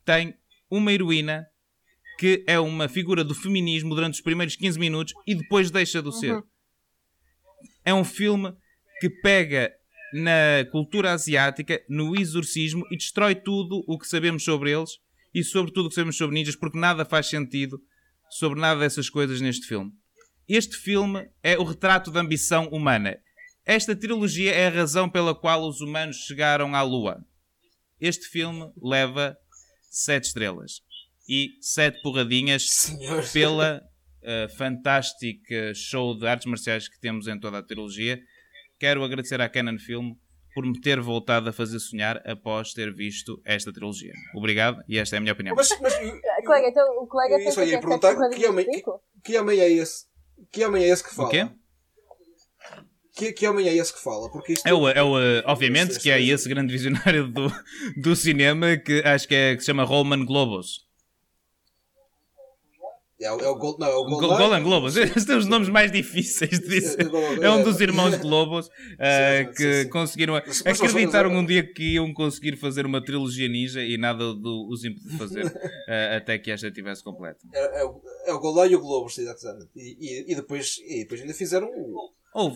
Tem 0.05 0.35
uma 0.71 0.93
heroína 0.93 1.47
que 2.19 2.45
é 2.47 2.61
uma 2.61 2.89
figura 2.89 3.25
do 3.25 3.35
feminismo 3.35 3.95
durante 3.95 4.15
os 4.15 4.21
primeiros 4.21 4.55
15 4.55 4.79
minutos 4.79 5.15
e 5.27 5.35
depois 5.35 5.71
deixa 5.71 6.03
de 6.03 6.15
ser. 6.19 6.43
É 7.85 7.95
um 7.95 8.05
filme 8.05 8.55
que 9.01 9.09
pega 9.09 9.73
na 10.13 10.65
cultura 10.71 11.13
asiática, 11.13 11.83
no 11.89 12.15
exorcismo 12.19 12.85
e 12.91 12.97
destrói 12.97 13.35
tudo 13.35 13.83
o 13.87 13.99
que 13.99 14.07
sabemos 14.07 14.45
sobre 14.45 14.71
eles 14.71 14.91
e 15.35 15.43
sobre 15.45 15.73
tudo 15.73 15.87
o 15.87 15.89
que 15.89 15.95
sabemos 15.95 16.17
sobre 16.17 16.35
ninjas, 16.35 16.57
porque 16.57 16.79
nada 16.79 17.05
faz 17.05 17.27
sentido 17.27 17.81
sobre 18.31 18.61
nada 18.61 18.81
dessas 18.81 19.09
coisas 19.09 19.41
neste 19.41 19.67
filme. 19.67 19.93
Este 20.49 20.77
filme 20.77 21.29
é 21.43 21.59
o 21.59 21.65
retrato 21.65 22.11
da 22.11 22.21
ambição 22.21 22.69
humana. 22.69 23.17
Esta 23.65 23.95
trilogia 23.95 24.53
é 24.53 24.67
a 24.67 24.71
razão 24.71 25.09
pela 25.09 25.35
qual 25.35 25.67
os 25.69 25.81
humanos 25.81 26.17
chegaram 26.17 26.75
à 26.75 26.83
Lua. 26.83 27.25
Este 28.01 28.27
filme 28.27 28.71
leva 28.83 29.37
sete 29.91 30.25
estrelas 30.25 30.81
e 31.29 31.51
sete 31.61 32.01
porradinhas 32.03 32.69
Senhor. 32.69 33.25
pela 33.33 33.81
eh, 34.23 34.49
fantástica 34.57 35.73
show 35.75 36.19
de 36.19 36.27
artes 36.27 36.47
marciais 36.47 36.89
que 36.89 36.99
temos 36.99 37.29
em 37.29 37.39
toda 37.39 37.59
a 37.59 37.63
trilogia. 37.63 38.21
Quero 38.79 39.05
agradecer 39.05 39.41
à 39.41 39.49
Canon 39.49 39.79
Film 39.79 40.15
por 40.55 40.67
me 40.67 40.81
ter 40.81 41.01
voltado 41.01 41.49
a 41.49 41.53
fazer 41.53 41.79
sonhar 41.79 42.21
após 42.29 42.73
ter 42.73 42.93
visto 42.95 43.41
esta 43.45 43.73
trilogia. 43.73 44.13
Obrigado 44.35 44.83
e 44.89 44.99
esta 44.99 45.17
é 45.17 45.19
a 45.19 45.21
minha 45.21 45.33
opinião. 45.33 45.55
Mas, 45.57 45.69
mas 45.81 45.95
Colega, 46.45 46.69
então 46.69 46.85
o 47.03 47.07
colega 47.07 47.41
Eu 47.43 47.53
só 47.53 47.63
que 47.63 47.71
ia 47.71 47.77
é 47.77 47.81
perguntar 47.81 48.11
que 48.11 48.15
porradinhas 48.17 48.51
homem- 48.51 48.67
cinco? 48.73 49.03
que 49.23 49.39
homem 49.39 49.61
é 49.61 49.69
esse? 49.71 50.05
Que 50.51 50.65
homem 50.65 50.83
é 50.85 50.89
esse 50.89 51.05
que 51.05 51.15
fala? 51.15 51.29
O 51.29 51.31
quê? 51.31 51.49
Que, 53.17 53.33
que 53.33 53.47
homem 53.47 53.69
é 53.69 53.75
esse 53.75 53.93
que 53.93 54.01
fala? 54.01 54.31
Porque 54.31 54.53
isto 54.55 54.67
É 54.67 54.73
o, 54.73 54.89
é 54.89 55.03
o, 55.03 55.21
eh, 55.21 55.43
obviamente 55.47 55.99
que 55.99 56.11
é 56.11 56.21
esse 56.23 56.49
grande 56.49 56.73
visionário 56.73 57.29
do, 57.29 57.53
do 58.01 58.17
cinema 58.17 58.77
que 58.77 59.03
acho 59.05 59.29
que, 59.29 59.35
é, 59.35 59.55
que 59.55 59.61
se 59.61 59.67
chama 59.67 59.85
Roman 59.85 60.25
Globos. 60.25 60.89
É, 63.21 63.31
o- 63.31 63.39
é 63.41 63.49
o 63.49 63.55
Gold, 63.57 63.79
não, 63.79 63.87
é 63.87 63.95
o 63.95 64.05
Gold 64.05 64.27
Go- 64.29 64.37
Golan 64.39 64.63
Globos. 64.63 64.97
Estes 64.97 65.25
são 65.25 65.37
os 65.39 65.47
nomes 65.47 65.69
mais 65.69 65.93
difíceis 65.93 66.59
de 66.59 66.67
dizer. 66.69 67.07
É 67.43 67.51
um 67.51 67.63
dos 67.63 67.79
irmãos 67.81 68.17
Globos 68.17 68.71
eh, 68.99 69.45
sim, 69.47 69.53
que 69.55 69.83
sim. 69.85 69.89
conseguiram. 69.91 70.37
Acreditaram 70.37 71.31
um 71.31 71.45
dia 71.45 71.63
que 71.63 71.83
iam 71.95 72.13
conseguir 72.15 72.57
fazer 72.57 72.87
uma 72.87 73.05
trilogia 73.05 73.47
ninja 73.49 73.83
e 73.85 73.99
nada 73.99 74.33
do, 74.35 74.67
os 74.71 74.85
impediu 74.85 75.11
de 75.11 75.19
fazer 75.19 75.45
eh, 75.89 76.17
até 76.17 76.39
que 76.39 76.51
esta 76.51 76.69
estivesse 76.69 77.05
completa. 77.05 77.41
É, 77.53 77.81
é, 77.83 77.85
o- 77.85 78.01
é 78.27 78.33
o 78.33 78.41
Goldar 78.41 78.71
e 78.71 78.77
o 78.77 78.81
Globo, 78.81 79.07
exatamente. 79.11 79.69
E, 79.77 79.97
e, 80.01 80.33
e, 80.33 80.35
depois, 80.35 80.79
e 80.89 81.01
depois 81.01 81.21
ainda 81.21 81.35
fizeram 81.35 81.69
o. 81.69 82.13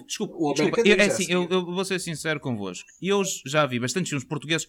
Desculpa, 0.06 0.34
desculpa 0.54 0.80
eu, 0.88 0.96
é 0.96 1.04
assim, 1.06 1.24
sim. 1.24 1.32
eu, 1.32 1.48
eu 1.50 1.64
vou 1.66 1.84
ser 1.84 1.98
sincero 1.98 2.38
convosco. 2.40 2.86
Eu 3.02 3.22
já 3.44 3.66
vi 3.66 3.80
bastantes 3.80 4.08
filmes 4.08 4.26
portugueses, 4.26 4.68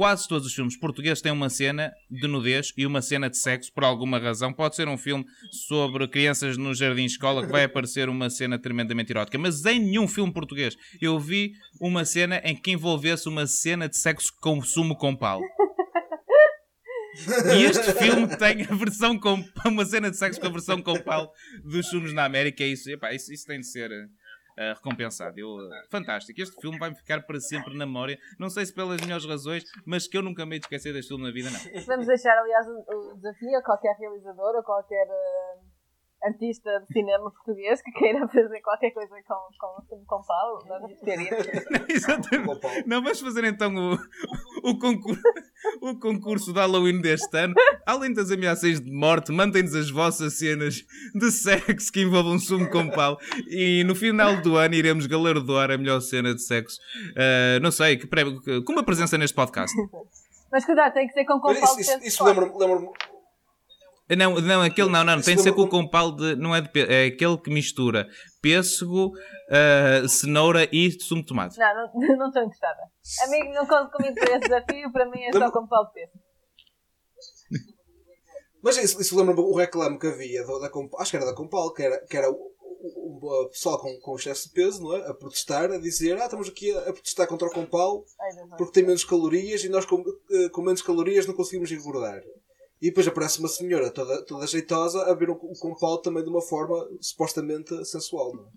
quase 0.00 0.26
todos 0.26 0.46
os 0.46 0.54
filmes 0.54 0.78
portugueses 0.78 1.20
têm 1.20 1.30
uma 1.30 1.50
cena 1.50 1.92
de 2.10 2.26
nudez 2.26 2.72
e 2.74 2.86
uma 2.86 3.02
cena 3.02 3.28
de 3.28 3.36
sexo 3.36 3.70
por 3.70 3.84
alguma 3.84 4.18
razão. 4.18 4.50
Pode 4.50 4.74
ser 4.74 4.88
um 4.88 4.96
filme 4.96 5.26
sobre 5.68 6.08
crianças 6.08 6.56
no 6.56 6.74
jardim 6.74 7.04
escola 7.04 7.44
que 7.44 7.52
vai 7.52 7.64
aparecer 7.64 8.08
uma 8.08 8.30
cena 8.30 8.58
tremendamente 8.58 9.12
erótica, 9.12 9.36
mas 9.36 9.62
em 9.66 9.78
nenhum 9.78 10.08
filme 10.08 10.32
português 10.32 10.74
eu 11.02 11.20
vi 11.20 11.52
uma 11.78 12.06
cena 12.06 12.40
em 12.42 12.56
que 12.56 12.70
envolvesse 12.70 13.28
uma 13.28 13.46
cena 13.46 13.90
de 13.90 13.98
sexo 13.98 14.32
com 14.40 14.62
sumo 14.62 14.96
com 14.96 15.14
pau. 15.14 15.42
E 17.54 17.64
este 17.64 17.92
filme 17.92 18.26
tem 18.38 18.62
a 18.62 18.74
versão 18.74 19.18
com 19.18 19.44
uma 19.66 19.84
cena 19.84 20.10
de 20.10 20.16
sexo 20.16 20.40
com 20.40 20.46
a 20.46 20.50
versão 20.50 20.80
com 20.80 20.98
pau 21.02 21.30
dos 21.62 21.88
filmes 21.88 22.14
na 22.14 22.24
América. 22.24 22.64
e 22.64 22.72
Isso, 22.72 22.88
epá, 22.88 23.12
isso, 23.12 23.30
isso 23.34 23.44
tem 23.44 23.60
de 23.60 23.66
ser 23.66 23.90
eh, 24.60 24.74
recompensado. 24.74 25.40
Eu, 25.40 25.58
eh, 25.72 25.86
fantástico. 25.90 26.38
Este 26.38 26.60
filme 26.60 26.78
vai 26.78 26.94
ficar 26.94 27.22
para 27.22 27.40
sempre 27.40 27.72
na 27.78 27.86
memória. 27.86 28.18
Não 28.38 28.50
sei 28.50 28.66
se 28.66 28.74
pelas 28.74 29.00
melhores 29.00 29.24
razões, 29.24 29.64
mas 29.86 30.06
que 30.06 30.18
eu 30.18 30.22
nunca 30.22 30.44
me 30.44 30.58
de 30.58 30.66
esquecer 30.66 30.92
deste 30.92 31.08
filme 31.08 31.24
na 31.24 31.32
vida, 31.32 31.48
não. 31.50 31.84
Vamos 31.86 32.06
deixar, 32.06 32.36
aliás, 32.36 32.66
o, 32.68 33.14
desafio 33.14 33.56
a 33.56 33.62
qualquer 33.62 33.96
realizador 33.98 34.56
ou 34.56 34.62
qualquer 34.62 35.06
eh, 35.08 35.69
artista 36.22 36.70
de 36.80 36.92
cinema 36.92 37.30
português 37.30 37.80
que 37.82 37.90
queira 37.92 38.26
fazer 38.28 38.60
qualquer 38.60 38.90
coisa 38.90 39.14
com, 39.26 39.84
com, 39.88 40.04
com 40.04 40.22
Paulo. 40.22 40.64
Nós 40.66 40.82
gostaríamos. 40.90 41.46
Exatamente. 41.88 42.60
Com. 42.60 42.68
Não, 42.86 43.02
vamos 43.02 43.20
fazer 43.20 43.44
então 43.44 43.74
o, 43.74 44.70
o, 44.70 44.78
concurso, 44.78 45.22
o 45.80 45.98
concurso 45.98 46.52
de 46.52 46.58
Halloween 46.58 47.00
deste 47.00 47.36
ano. 47.36 47.54
Além 47.86 48.12
das 48.12 48.30
ameaças 48.30 48.80
de 48.80 48.90
morte, 48.90 49.32
mantém-nos 49.32 49.74
as 49.74 49.90
vossas 49.90 50.34
cenas 50.34 50.84
de 51.14 51.30
sexo 51.30 51.92
que 51.92 52.02
envolvam 52.02 52.38
sumo 52.38 52.68
com 52.70 52.88
pau. 52.90 53.18
E 53.48 53.82
no 53.84 53.94
final 53.94 54.40
do 54.42 54.56
ano 54.56 54.74
iremos 54.74 55.06
galardoar 55.06 55.70
a 55.70 55.78
melhor 55.78 56.00
cena 56.00 56.34
de 56.34 56.42
sexo. 56.42 56.78
Ah, 57.16 57.58
não 57.60 57.70
sei, 57.70 57.96
que 57.96 58.06
com 58.62 58.72
uma 58.72 58.84
presença 58.84 59.16
neste 59.16 59.34
podcast. 59.34 59.74
Mas 60.50 60.64
cuidado, 60.64 60.92
tem 60.92 61.06
que 61.06 61.12
ser 61.12 61.24
com, 61.24 61.38
com 61.38 61.48
Mas 61.48 61.60
Paulo 61.60 61.80
isso, 61.80 61.92
isso, 61.92 62.06
isso 62.06 62.24
lembra-me. 62.24 62.52
Lembra 62.58 62.90
Não, 64.16 64.40
não, 64.40 64.62
aquele 64.62 64.88
não, 64.90 65.04
não, 65.04 65.20
tem 65.20 65.36
de 65.36 65.42
ser 65.42 65.52
com 65.52 65.62
o 65.62 65.68
compal 65.68 66.10
de. 66.12 66.34
Não 66.36 66.54
é 66.54 66.60
de 66.60 66.68
pêssego, 66.70 66.92
é 66.92 67.06
aquele 67.06 67.38
que 67.38 67.50
mistura 67.50 68.08
pêssego, 68.42 69.12
ah, 69.50 70.08
cenoura 70.08 70.68
e 70.72 70.90
sumo 71.00 71.20
de 71.22 71.28
tomate. 71.28 71.58
Não, 71.58 71.74
não, 71.94 72.16
não 72.18 72.26
estou 72.28 72.42
interessada. 72.42 72.80
Amigo, 73.24 73.52
não 73.52 73.66
conto 73.66 73.90
comigo 73.92 74.14
para 74.14 74.30
esse 74.30 74.40
desafio, 74.48 74.92
para 74.92 75.08
mim 75.10 75.20
é 75.22 75.32
só 75.32 75.50
com 75.50 75.66
pau 75.66 75.86
de 75.86 75.92
peso. 75.92 76.12
Mas 78.62 78.76
isso, 78.76 79.00
isso 79.00 79.16
lembra-me 79.16 79.40
o 79.40 79.54
reclame 79.54 79.98
que 79.98 80.06
havia 80.06 80.44
da, 80.44 80.58
da 80.58 80.68
Compal, 80.70 81.00
acho 81.00 81.10
que 81.10 81.16
era 81.16 81.26
da 81.26 81.34
Compal, 81.34 81.72
que 81.72 81.82
era, 81.82 81.98
que 82.06 82.16
era 82.16 82.30
o, 82.30 82.34
o, 82.34 83.44
o- 83.44 83.48
pessoal 83.48 83.80
com, 83.80 83.98
com 84.00 84.16
excesso 84.16 84.48
de 84.48 84.54
peso, 84.54 84.82
não 84.82 84.94
é? 84.96 85.08
A 85.08 85.14
protestar, 85.14 85.70
a 85.70 85.78
dizer, 85.78 86.20
ah, 86.20 86.24
estamos 86.26 86.48
aqui 86.48 86.70
a, 86.72 86.80
a 86.80 86.92
protestar 86.92 87.26
contra 87.26 87.48
o 87.48 87.52
Compal 87.52 88.04
porque 88.58 88.72
tem 88.72 88.82
menos 88.84 89.02
calorias 89.04 89.64
e 89.64 89.68
nós 89.70 89.86
com, 89.86 90.02
eh, 90.30 90.48
com 90.50 90.60
menos 90.62 90.82
calorias 90.82 91.26
não 91.26 91.34
conseguimos 91.34 91.70
engordar. 91.72 92.20
E 92.80 92.88
depois 92.88 93.06
aparece 93.06 93.38
uma 93.40 93.48
senhora 93.48 93.90
toda, 93.90 94.24
toda 94.24 94.46
jeitosa 94.46 95.02
a 95.10 95.14
ver 95.14 95.28
o, 95.28 95.34
o 95.34 95.58
Compal 95.58 95.98
também 96.00 96.24
de 96.24 96.30
uma 96.30 96.40
forma 96.40 96.88
supostamente 97.00 97.84
sensual, 97.84 98.34
não 98.34 98.46
é? 98.46 98.50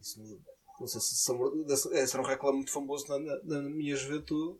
Isso 0.00 0.18
não, 0.22 0.38
não 0.80 0.86
sei 0.86 1.00
se, 1.00 1.14
se, 1.16 1.94
esse 1.94 2.14
era 2.16 2.22
um 2.22 2.26
reclame 2.26 2.56
muito 2.58 2.72
famoso 2.72 3.06
na, 3.08 3.18
na, 3.18 3.60
na 3.62 3.68
minha 3.68 3.94
juventude. 3.94 4.58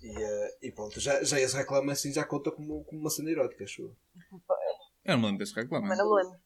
E, 0.00 0.22
eh, 0.22 0.56
e 0.62 0.72
pronto, 0.72 0.98
já, 0.98 1.22
já 1.22 1.38
esse 1.38 1.54
reclame 1.56 1.90
assim 1.92 2.12
já 2.12 2.24
conta 2.24 2.50
como, 2.50 2.82
como 2.84 3.00
uma 3.00 3.10
cena 3.10 3.30
erótica, 3.30 3.64
acho 3.64 3.82
eu. 3.82 3.96
Eu 5.04 5.12
não 5.14 5.18
me 5.18 5.24
lembro 5.26 5.38
desse 5.40 5.54
reclame. 5.54 5.86
Mas 5.88 5.98
não 5.98 6.08
me 6.14 6.22
lembro. 6.22 6.38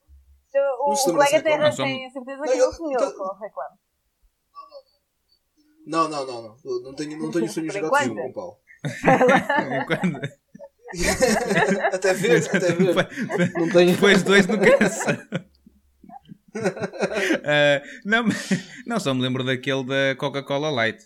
Então, 0.49 0.63
O, 0.81 0.89
Não 0.89 0.95
o 0.95 1.05
colega 1.13 1.43
tem, 1.43 1.53
reclame? 1.59 1.77
tem 1.77 2.07
a 2.07 2.11
certeza 2.11 2.39
Não, 2.39 2.53
que 2.53 2.59
não 2.59 2.73
sonhou 2.73 2.93
então- 2.95 3.13
com 3.13 3.23
o 3.23 3.39
reclame. 3.39 3.77
Não, 5.87 6.09
não, 6.09 6.27
não, 6.27 6.43
não. 6.43 6.57
Não 6.83 6.95
tenho, 6.95 7.19
não 7.19 7.31
tenho 7.31 7.49
sonhos 7.49 7.75
eróticos 7.75 8.09
com 8.17 8.33
Paulo. 8.33 8.59
Quando- 9.87 10.40
até 11.93 12.15
ver, 12.15 12.45
até 12.47 12.73
ver. 12.73 12.95
Não 13.57 13.69
tenho. 13.71 13.93
Depois 13.93 14.23
dois 14.23 14.47
no 14.47 14.59
caça. 14.61 15.29
Ah, 17.45 17.83
não, 18.05 18.25
não, 18.87 19.01
só 19.01 19.15
me 19.15 19.23
lembro 19.23 19.45
daquele 19.45 19.85
da 19.85 20.17
Coca-Cola 20.17 20.71
Light. 20.71 21.01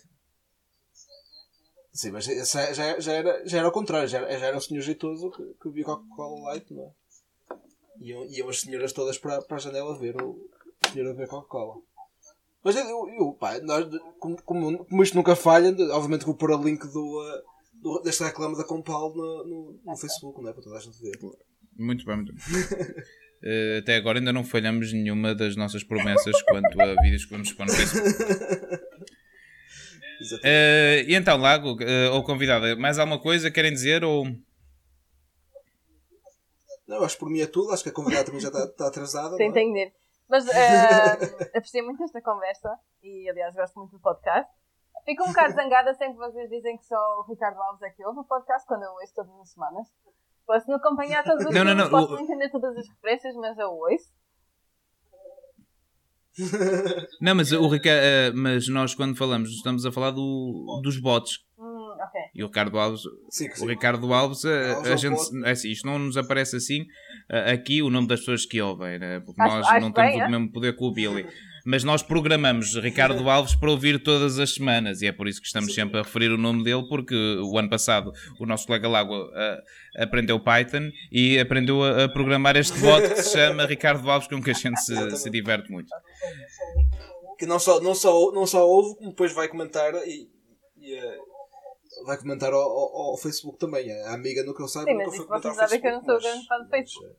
Sim, 1.93 2.11
mas 2.11 2.25
já, 2.25 2.73
já, 2.73 2.99
já 2.99 3.13
era, 3.13 3.47
já 3.47 3.57
era 3.59 3.67
ao 3.67 3.71
contrário. 3.71 4.07
Já, 4.07 4.17
era- 4.19 4.39
já 4.39 4.47
era 4.47 4.57
um 4.57 4.61
senhor 4.61 4.81
jeitoso 4.81 5.31
que, 5.31 5.43
que 5.61 5.69
via 5.69 5.85
Coca-Cola 5.85 6.51
Light, 6.51 6.73
não 6.73 6.83
é? 6.83 6.89
Iam, 8.01 8.25
iam 8.25 8.49
as 8.49 8.61
senhoras 8.61 8.91
todas 8.91 9.17
para, 9.17 9.41
para 9.41 9.57
a 9.57 9.59
janela 9.59 9.97
ver 9.97 10.21
o, 10.21 10.31
o 10.31 10.89
senhor 10.91 11.09
a 11.11 11.13
ver 11.13 11.27
Coca-Cola. 11.27 11.75
Mas 12.63 12.75
eu, 12.75 13.07
eu 13.09 13.33
pá, 13.39 13.59
nós, 13.59 13.85
como, 14.19 14.41
como, 14.43 14.85
como 14.85 15.03
isto 15.03 15.15
nunca 15.15 15.35
falha, 15.35 15.69
obviamente 15.93 16.25
vou 16.25 16.35
pôr 16.35 16.51
o 16.51 16.61
link 16.63 16.85
do, 16.87 17.21
ah, 17.21 17.41
do, 17.85 18.01
deste 18.01 18.23
reclame 18.23 18.57
da 18.57 18.63
Compal 18.63 19.13
no, 19.13 19.45
no, 19.45 19.79
no 19.85 19.95
Facebook, 19.95 20.41
não 20.41 20.49
é? 20.49 20.53
Para 20.53 20.63
toda 20.63 20.77
a 20.77 20.79
gente 20.79 20.99
ver. 20.99 21.15
Muito 21.77 22.03
bem, 22.03 22.15
muito 22.15 22.33
bem. 22.33 22.41
Eh, 23.47 23.79
até 23.79 23.97
agora 23.97 24.17
ainda 24.17 24.33
não 24.33 24.43
falhamos 24.43 24.91
nenhuma 24.91 25.35
das 25.35 25.55
nossas 25.55 25.83
promessas 25.83 26.41
quanto 26.43 26.81
a 26.81 26.95
vídeos 27.03 27.25
que 27.25 27.31
vamos 27.31 27.51
pôr 27.53 27.67
no 27.67 27.71
Facebook. 27.71 28.09
Exatamente. 30.19 30.47
Eh, 30.47 31.05
e 31.07 31.13
então, 31.13 31.37
Lago, 31.37 31.77
eh, 31.79 32.09
ou 32.09 32.23
convidada, 32.23 32.75
mais 32.75 32.97
alguma 32.97 33.21
coisa 33.21 33.51
querem 33.51 33.71
dizer? 33.71 34.03
Ou... 34.03 34.25
Não, 36.87 37.03
acho 37.03 37.15
que 37.15 37.19
por 37.19 37.29
mim 37.29 37.41
é 37.41 37.45
tudo. 37.45 37.71
Acho 37.71 37.83
que 37.83 37.89
a 37.89 37.91
convidada 37.91 38.23
também 38.23 38.41
já 38.41 38.47
está, 38.47 38.63
está 38.63 38.87
atrasada. 38.87 39.35
Sem 39.35 39.49
não 39.49 39.55
é? 39.55 39.61
entender. 39.61 39.93
Mas 40.27 40.47
eh, 40.47 41.51
apreciei 41.53 41.83
muito 41.83 42.03
esta 42.03 42.21
conversa 42.21 42.79
e, 43.03 43.29
aliás, 43.29 43.53
gosto 43.53 43.77
muito 43.77 43.91
do 43.91 43.99
podcast. 43.99 44.49
Fico 45.05 45.23
um 45.23 45.27
bocado 45.27 45.53
zangada 45.53 45.93
sempre 45.93 46.13
que 46.15 46.19
vocês 46.19 46.49
dizem 46.49 46.77
que 46.77 46.85
só 46.85 46.95
o 47.19 47.25
Ricardo 47.29 47.61
Alves 47.61 47.81
é 47.83 47.89
que 47.91 48.03
ouve 48.05 48.19
o 48.19 48.23
podcast, 48.23 48.67
quando 48.67 48.83
eu 48.83 48.91
ouço 48.91 49.13
todas 49.15 49.39
as 49.39 49.51
semanas. 49.51 49.87
Posso 50.47 50.67
não 50.69 50.77
acompanhar 50.77 51.23
todos 51.23 51.45
os 51.45 51.53
Não, 51.53 51.63
não, 51.63 51.71
filmes, 51.75 51.83
não, 51.83 51.89
posso 51.91 52.13
o- 52.13 52.15
não 52.17 52.23
entender 52.23 52.49
todas 52.49 52.75
as 52.77 52.87
referências, 52.89 53.35
mas 53.35 53.57
eu 53.57 53.69
ouço. 53.71 54.09
Não, 57.21 57.33
mas, 57.35 57.51
o 57.53 57.67
Rica... 57.69 57.89
eh, 57.89 58.31
mas 58.33 58.67
nós 58.67 58.93
quando 58.93 59.17
falamos 59.17 59.49
estamos 59.51 59.85
a 59.85 59.91
falar 59.91 60.11
do, 60.11 60.81
dos 60.83 60.99
bots. 60.99 61.39
Hum. 61.57 61.75
E 62.33 62.43
o 62.43 62.47
Ricardo 62.47 62.77
Alves, 62.77 63.01
Sim, 63.29 63.47
que 63.47 63.53
o 63.53 63.57
sim. 63.57 63.67
Ricardo 63.67 64.13
Alves, 64.13 64.43
eh, 64.43 64.71
Alves 64.73 64.85
a, 64.87 64.91
é 64.91 64.93
um 64.93 64.97
gente, 64.97 65.45
é 65.47 65.51
assim, 65.51 65.69
isto 65.71 65.87
não 65.87 65.97
nos 65.97 66.17
aparece 66.17 66.57
assim 66.57 66.85
eh, 67.29 67.51
aqui 67.53 67.81
o 67.81 67.89
nome 67.89 68.07
das 68.07 68.19
pessoas 68.19 68.45
que 68.45 68.61
ouvem, 68.61 68.99
né? 68.99 69.21
porque 69.21 69.41
Acho- 69.41 69.55
nós 69.55 69.67
acho 69.67 69.79
não 69.79 69.91
bem, 69.93 70.11
temos 70.11 70.21
é? 70.23 70.27
o 70.27 70.31
mesmo 70.31 70.51
poder 70.51 70.75
que 70.75 70.83
o 70.83 70.91
Billy. 70.91 71.25
Mas 71.65 71.83
nós 71.83 72.03
programamos 72.03 72.75
Ricardo 72.75 73.27
Alves 73.29 73.55
para 73.55 73.71
ouvir 73.71 74.01
todas 74.01 74.37
as 74.37 74.53
semanas 74.53 75.01
e 75.01 75.07
é 75.07 75.11
por 75.11 75.27
isso 75.27 75.41
que 75.41 75.47
estamos 75.47 75.73
sempre 75.73 75.99
a 75.99 76.03
referir 76.03 76.31
o 76.31 76.37
nome 76.37 76.63
dele, 76.63 76.85
porque 76.87 77.15
o 77.15 77.57
ano 77.57 77.69
passado 77.69 78.11
o 78.39 78.45
nosso 78.45 78.67
colega 78.67 78.87
Lago 78.87 79.29
eh, 79.35 79.63
aprendeu 79.97 80.39
Python 80.39 80.91
e 81.11 81.39
aprendeu 81.39 81.83
a, 81.83 82.03
a 82.03 82.09
programar 82.09 82.55
este 82.55 82.79
bot 82.79 83.01
que 83.09 83.23
se 83.23 83.33
chama 83.37 83.65
Ricardo 83.67 84.09
Alves, 84.09 84.27
com 84.27 84.41
que 84.41 84.51
a 84.51 84.53
gente 84.53 84.79
se, 84.79 85.17
se 85.17 85.29
diverte 85.29 85.71
muito. 85.71 85.89
que 87.39 87.45
não 87.45 87.57
só, 87.57 87.81
não 87.81 87.95
só, 87.95 88.31
não 88.31 88.45
só 88.45 88.67
ouve, 88.67 88.95
como 88.97 89.09
depois 89.09 89.33
vai 89.33 89.47
comentar 89.47 89.93
e, 90.07 90.29
e, 90.77 90.93
eh, 90.93 91.17
vai 92.05 92.17
comentar 92.17 92.51
ao, 92.53 92.59
ao, 92.61 93.11
ao 93.11 93.17
Facebook 93.17 93.57
também. 93.57 93.91
A 94.03 94.13
amiga 94.13 94.43
no 94.43 94.53
que 94.55 94.61
eu 94.63 94.67
saiba 94.67 94.89
Sim, 94.91 94.97
nunca 94.97 95.07
mas 95.07 95.15
foi 95.17 95.25
comentar 95.25 95.51
vocês 95.53 95.61
ao 95.61 95.67
sabem 95.67 95.81
que 95.81 95.87
eu 95.87 95.91
não 95.93 96.03
sou 96.03 96.21
Facebook, 96.21 96.33
grande 96.33 96.47
fã 96.47 96.57
do 96.57 96.69
mas- 96.69 96.79
Facebook. 96.79 97.15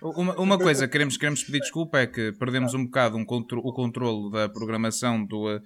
Uma, 0.00 0.38
uma 0.40 0.56
coisa, 0.58 0.86
queremos, 0.86 1.16
queremos 1.16 1.42
pedir 1.42 1.58
desculpa, 1.60 1.98
é 1.98 2.06
que 2.06 2.30
perdemos 2.32 2.72
um 2.72 2.84
bocado 2.84 3.16
um 3.16 3.24
contro- 3.24 3.60
o 3.64 3.72
controle 3.72 4.30
da 4.30 4.48
programação 4.48 5.24
do, 5.24 5.60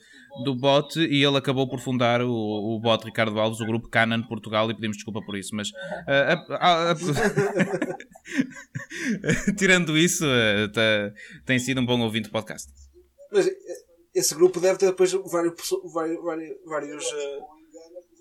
do 0.45 0.55
bot 0.57 0.99
e 0.99 1.23
ele 1.23 1.37
acabou 1.37 1.69
por 1.69 1.79
fundar 1.81 2.23
o, 2.23 2.31
o 2.33 2.81
bot 2.81 3.05
Ricardo 3.05 3.39
Alves, 3.39 3.61
o 3.61 3.67
grupo 3.67 3.89
Canan 3.91 4.23
Portugal, 4.23 4.71
e 4.71 4.75
pedimos 4.75 4.97
desculpa 4.97 5.21
por 5.25 5.37
isso. 5.37 5.55
Mas 5.55 5.69
eh, 6.09 6.33
a- 6.49 6.57
a- 6.57 6.93
a- 6.93 6.97
tirando 9.57 9.97
isso, 9.99 10.25
eh, 10.25 10.69
tá- 10.69 11.13
tem 11.45 11.59
sido 11.59 11.81
um 11.81 11.87
bom 11.87 12.01
ouvinte 12.01 12.29
do 12.29 12.33
podcast. 12.33 12.69
Mas 13.31 13.47
eh, 13.47 13.53
esse 14.15 14.35
grupo 14.35 14.61
deve 14.61 14.79
ter 14.79 14.87
depois 14.87 15.13
vários, 15.13 15.55
vários, 15.93 16.23
vários, 16.23 16.57
vários 16.67 17.05
eh, 17.13 17.39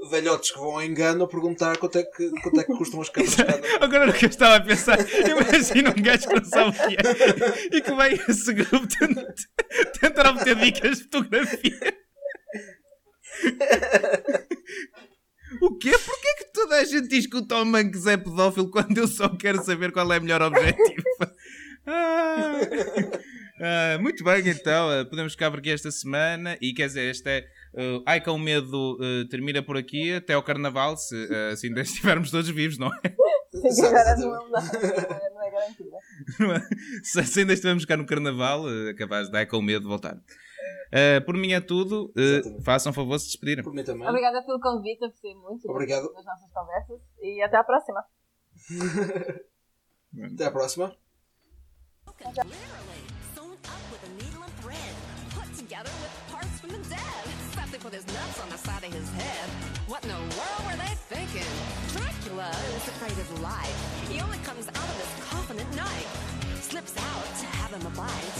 velhotes 0.10 0.52
que 0.52 0.58
vão 0.58 0.72
ao 0.72 0.84
engano 0.84 1.24
a 1.24 1.28
perguntar 1.28 1.78
quanto 1.78 1.98
é 1.98 2.04
que, 2.04 2.30
quanto 2.42 2.60
é 2.60 2.64
que 2.64 2.74
custam 2.74 3.02
as 3.02 3.10
câmaras. 3.10 3.38
Agora 3.80 4.10
o 4.10 4.14
que 4.14 4.26
eu 4.26 4.30
estava 4.30 4.56
a 4.56 4.62
pensar, 4.62 4.98
imagina 5.00 5.92
um 5.92 6.02
gajo 6.02 6.28
que 6.28 6.36
não 6.36 6.46
sabe 6.46 6.70
o 6.70 6.74
que 6.74 6.96
é 6.96 7.78
e 7.78 7.82
que 7.82 7.92
vai 7.92 8.14
a 8.14 8.32
esse 8.32 8.54
grupo 8.54 8.88
tentar, 10.00 10.30
obter 10.32 10.56
dicas 10.56 10.98
de 10.98 11.04
fotografia. 11.04 11.80
O 15.62 15.78
quê? 15.78 15.92
Porquê 15.92 16.36
que 16.38 16.54
toda 16.54 16.78
a 16.78 16.84
gente 16.84 17.08
diz 17.08 17.28
que 17.28 17.38
o 17.38 17.46
Tom 17.46 17.76
Hanks 17.76 18.08
é 18.08 18.18
pedófilo 18.18 18.72
quando 18.72 18.98
eu 18.98 19.08
só 19.08 19.30
quero 19.30 19.64
saber 19.64 19.92
qual 19.92 20.12
é 20.12 20.18
o 20.18 20.22
melhor 20.22 20.42
objetivo? 20.42 21.04
Ah, 21.86 22.60
ah, 23.60 23.98
muito 24.00 24.24
bem, 24.24 24.48
então, 24.48 25.06
podemos 25.06 25.34
ficar 25.34 25.52
por 25.52 25.60
aqui 25.60 25.72
esta 25.72 25.92
semana 25.92 26.58
e 26.62 26.74
quer 26.74 26.88
dizer, 26.88 27.10
este 27.10 27.30
é. 27.30 27.46
Uh, 27.74 28.04
Ai 28.06 28.20
com 28.20 28.38
medo 28.38 28.98
eh, 29.02 29.24
termina 29.30 29.64
por 29.64 29.78
aqui 29.78 30.14
até 30.14 30.34
ao 30.34 30.44
carnaval, 30.44 30.98
se 30.98 31.16
eh, 31.32 31.52
assim 31.54 31.68
ainda 31.68 31.80
estivermos 31.82 32.30
todos 32.30 32.50
vivos, 32.50 32.78
não 32.78 32.88
é? 32.94 33.00
Sim, 33.72 33.86
agora 33.86 34.18
não, 34.18 34.30
não, 34.30 34.50
não 34.50 34.60
é- 34.60 35.30
não 35.34 35.44
é 35.44 35.52
garantida. 35.52 35.98
se, 37.04 37.24
se 37.24 37.40
ainda 37.40 37.54
estivermos 37.54 37.86
cá 37.86 37.96
no 37.96 38.06
carnaval, 38.06 38.66
eh, 38.70 38.94
capaz 38.96 39.28
de 39.28 39.32
dar 39.32 39.46
com 39.46 39.62
medo 39.62 39.84
de 39.84 39.88
voltar. 39.88 40.18
Eh, 40.92 41.22
por 41.22 41.36
mim 41.38 41.54
é 41.54 41.62
tudo. 41.62 42.12
Exatamente. 42.16 42.64
façam 42.66 42.92
favor 42.92 43.18
se 43.18 43.28
despedirem. 43.28 43.64
Por 43.64 43.74
mim 43.74 43.84
também. 43.86 44.06
Obrigada 44.08 44.44
pelo 44.46 44.60
convite, 44.60 45.06
apreciei 45.06 45.34
muito 45.36 45.70
Obrigado. 45.72 46.12
das 46.14 46.26
nossas 46.26 46.52
conversas 46.52 47.00
e 47.22 47.42
até 47.42 47.56
à 47.58 47.64
próxima. 47.64 48.04
Até 50.34 50.46
à 50.46 50.52
próxima. 50.52 50.94
Literally 52.20 52.52
They 57.82 57.90
put 57.90 57.94
his 57.96 58.14
nuts 58.14 58.40
on 58.40 58.50
the 58.50 58.58
side 58.58 58.84
of 58.84 58.94
his 58.94 59.10
head. 59.18 59.50
What 59.88 60.04
in 60.04 60.10
the 60.10 60.22
world 60.38 60.64
were 60.70 60.78
they 60.78 60.94
thinking? 61.10 61.50
Dracula 61.90 62.54
is 62.78 62.86
afraid 62.94 63.18
of 63.18 63.42
life. 63.42 63.74
He 64.08 64.22
only 64.22 64.38
comes 64.46 64.68
out 64.70 64.86
of 64.86 64.98
his 65.02 65.26
coffin 65.26 65.58
at 65.58 65.72
night. 65.74 66.06
Slips 66.62 66.94
out 66.98 67.26
to 67.42 67.46
have 67.58 67.74
him 67.74 67.82
a 67.82 67.90
bite 67.98 68.40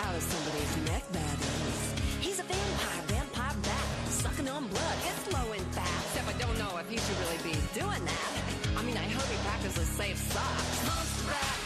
out 0.00 0.14
of 0.14 0.20
somebody's 0.20 0.76
neck. 0.92 1.08
That 1.08 1.38
is. 1.40 1.80
He's 2.20 2.38
a 2.38 2.44
vampire, 2.44 3.02
vampire 3.08 3.56
bat, 3.64 3.86
sucking 4.12 4.48
on 4.48 4.68
blood. 4.68 4.96
It's 5.08 5.24
low 5.32 5.52
in 5.52 5.64
fat. 5.72 5.88
Except 6.12 6.28
I 6.28 6.36
don't 6.36 6.58
know 6.58 6.76
if 6.76 6.88
he 6.90 6.98
should 7.00 7.16
really 7.24 7.40
be 7.48 7.56
doing 7.72 8.04
that. 8.04 8.30
I 8.76 8.82
mean, 8.82 8.98
I 8.98 9.08
hope 9.08 9.24
he 9.32 9.38
practices 9.40 9.88
safe 9.88 10.18
socks. 10.18 11.61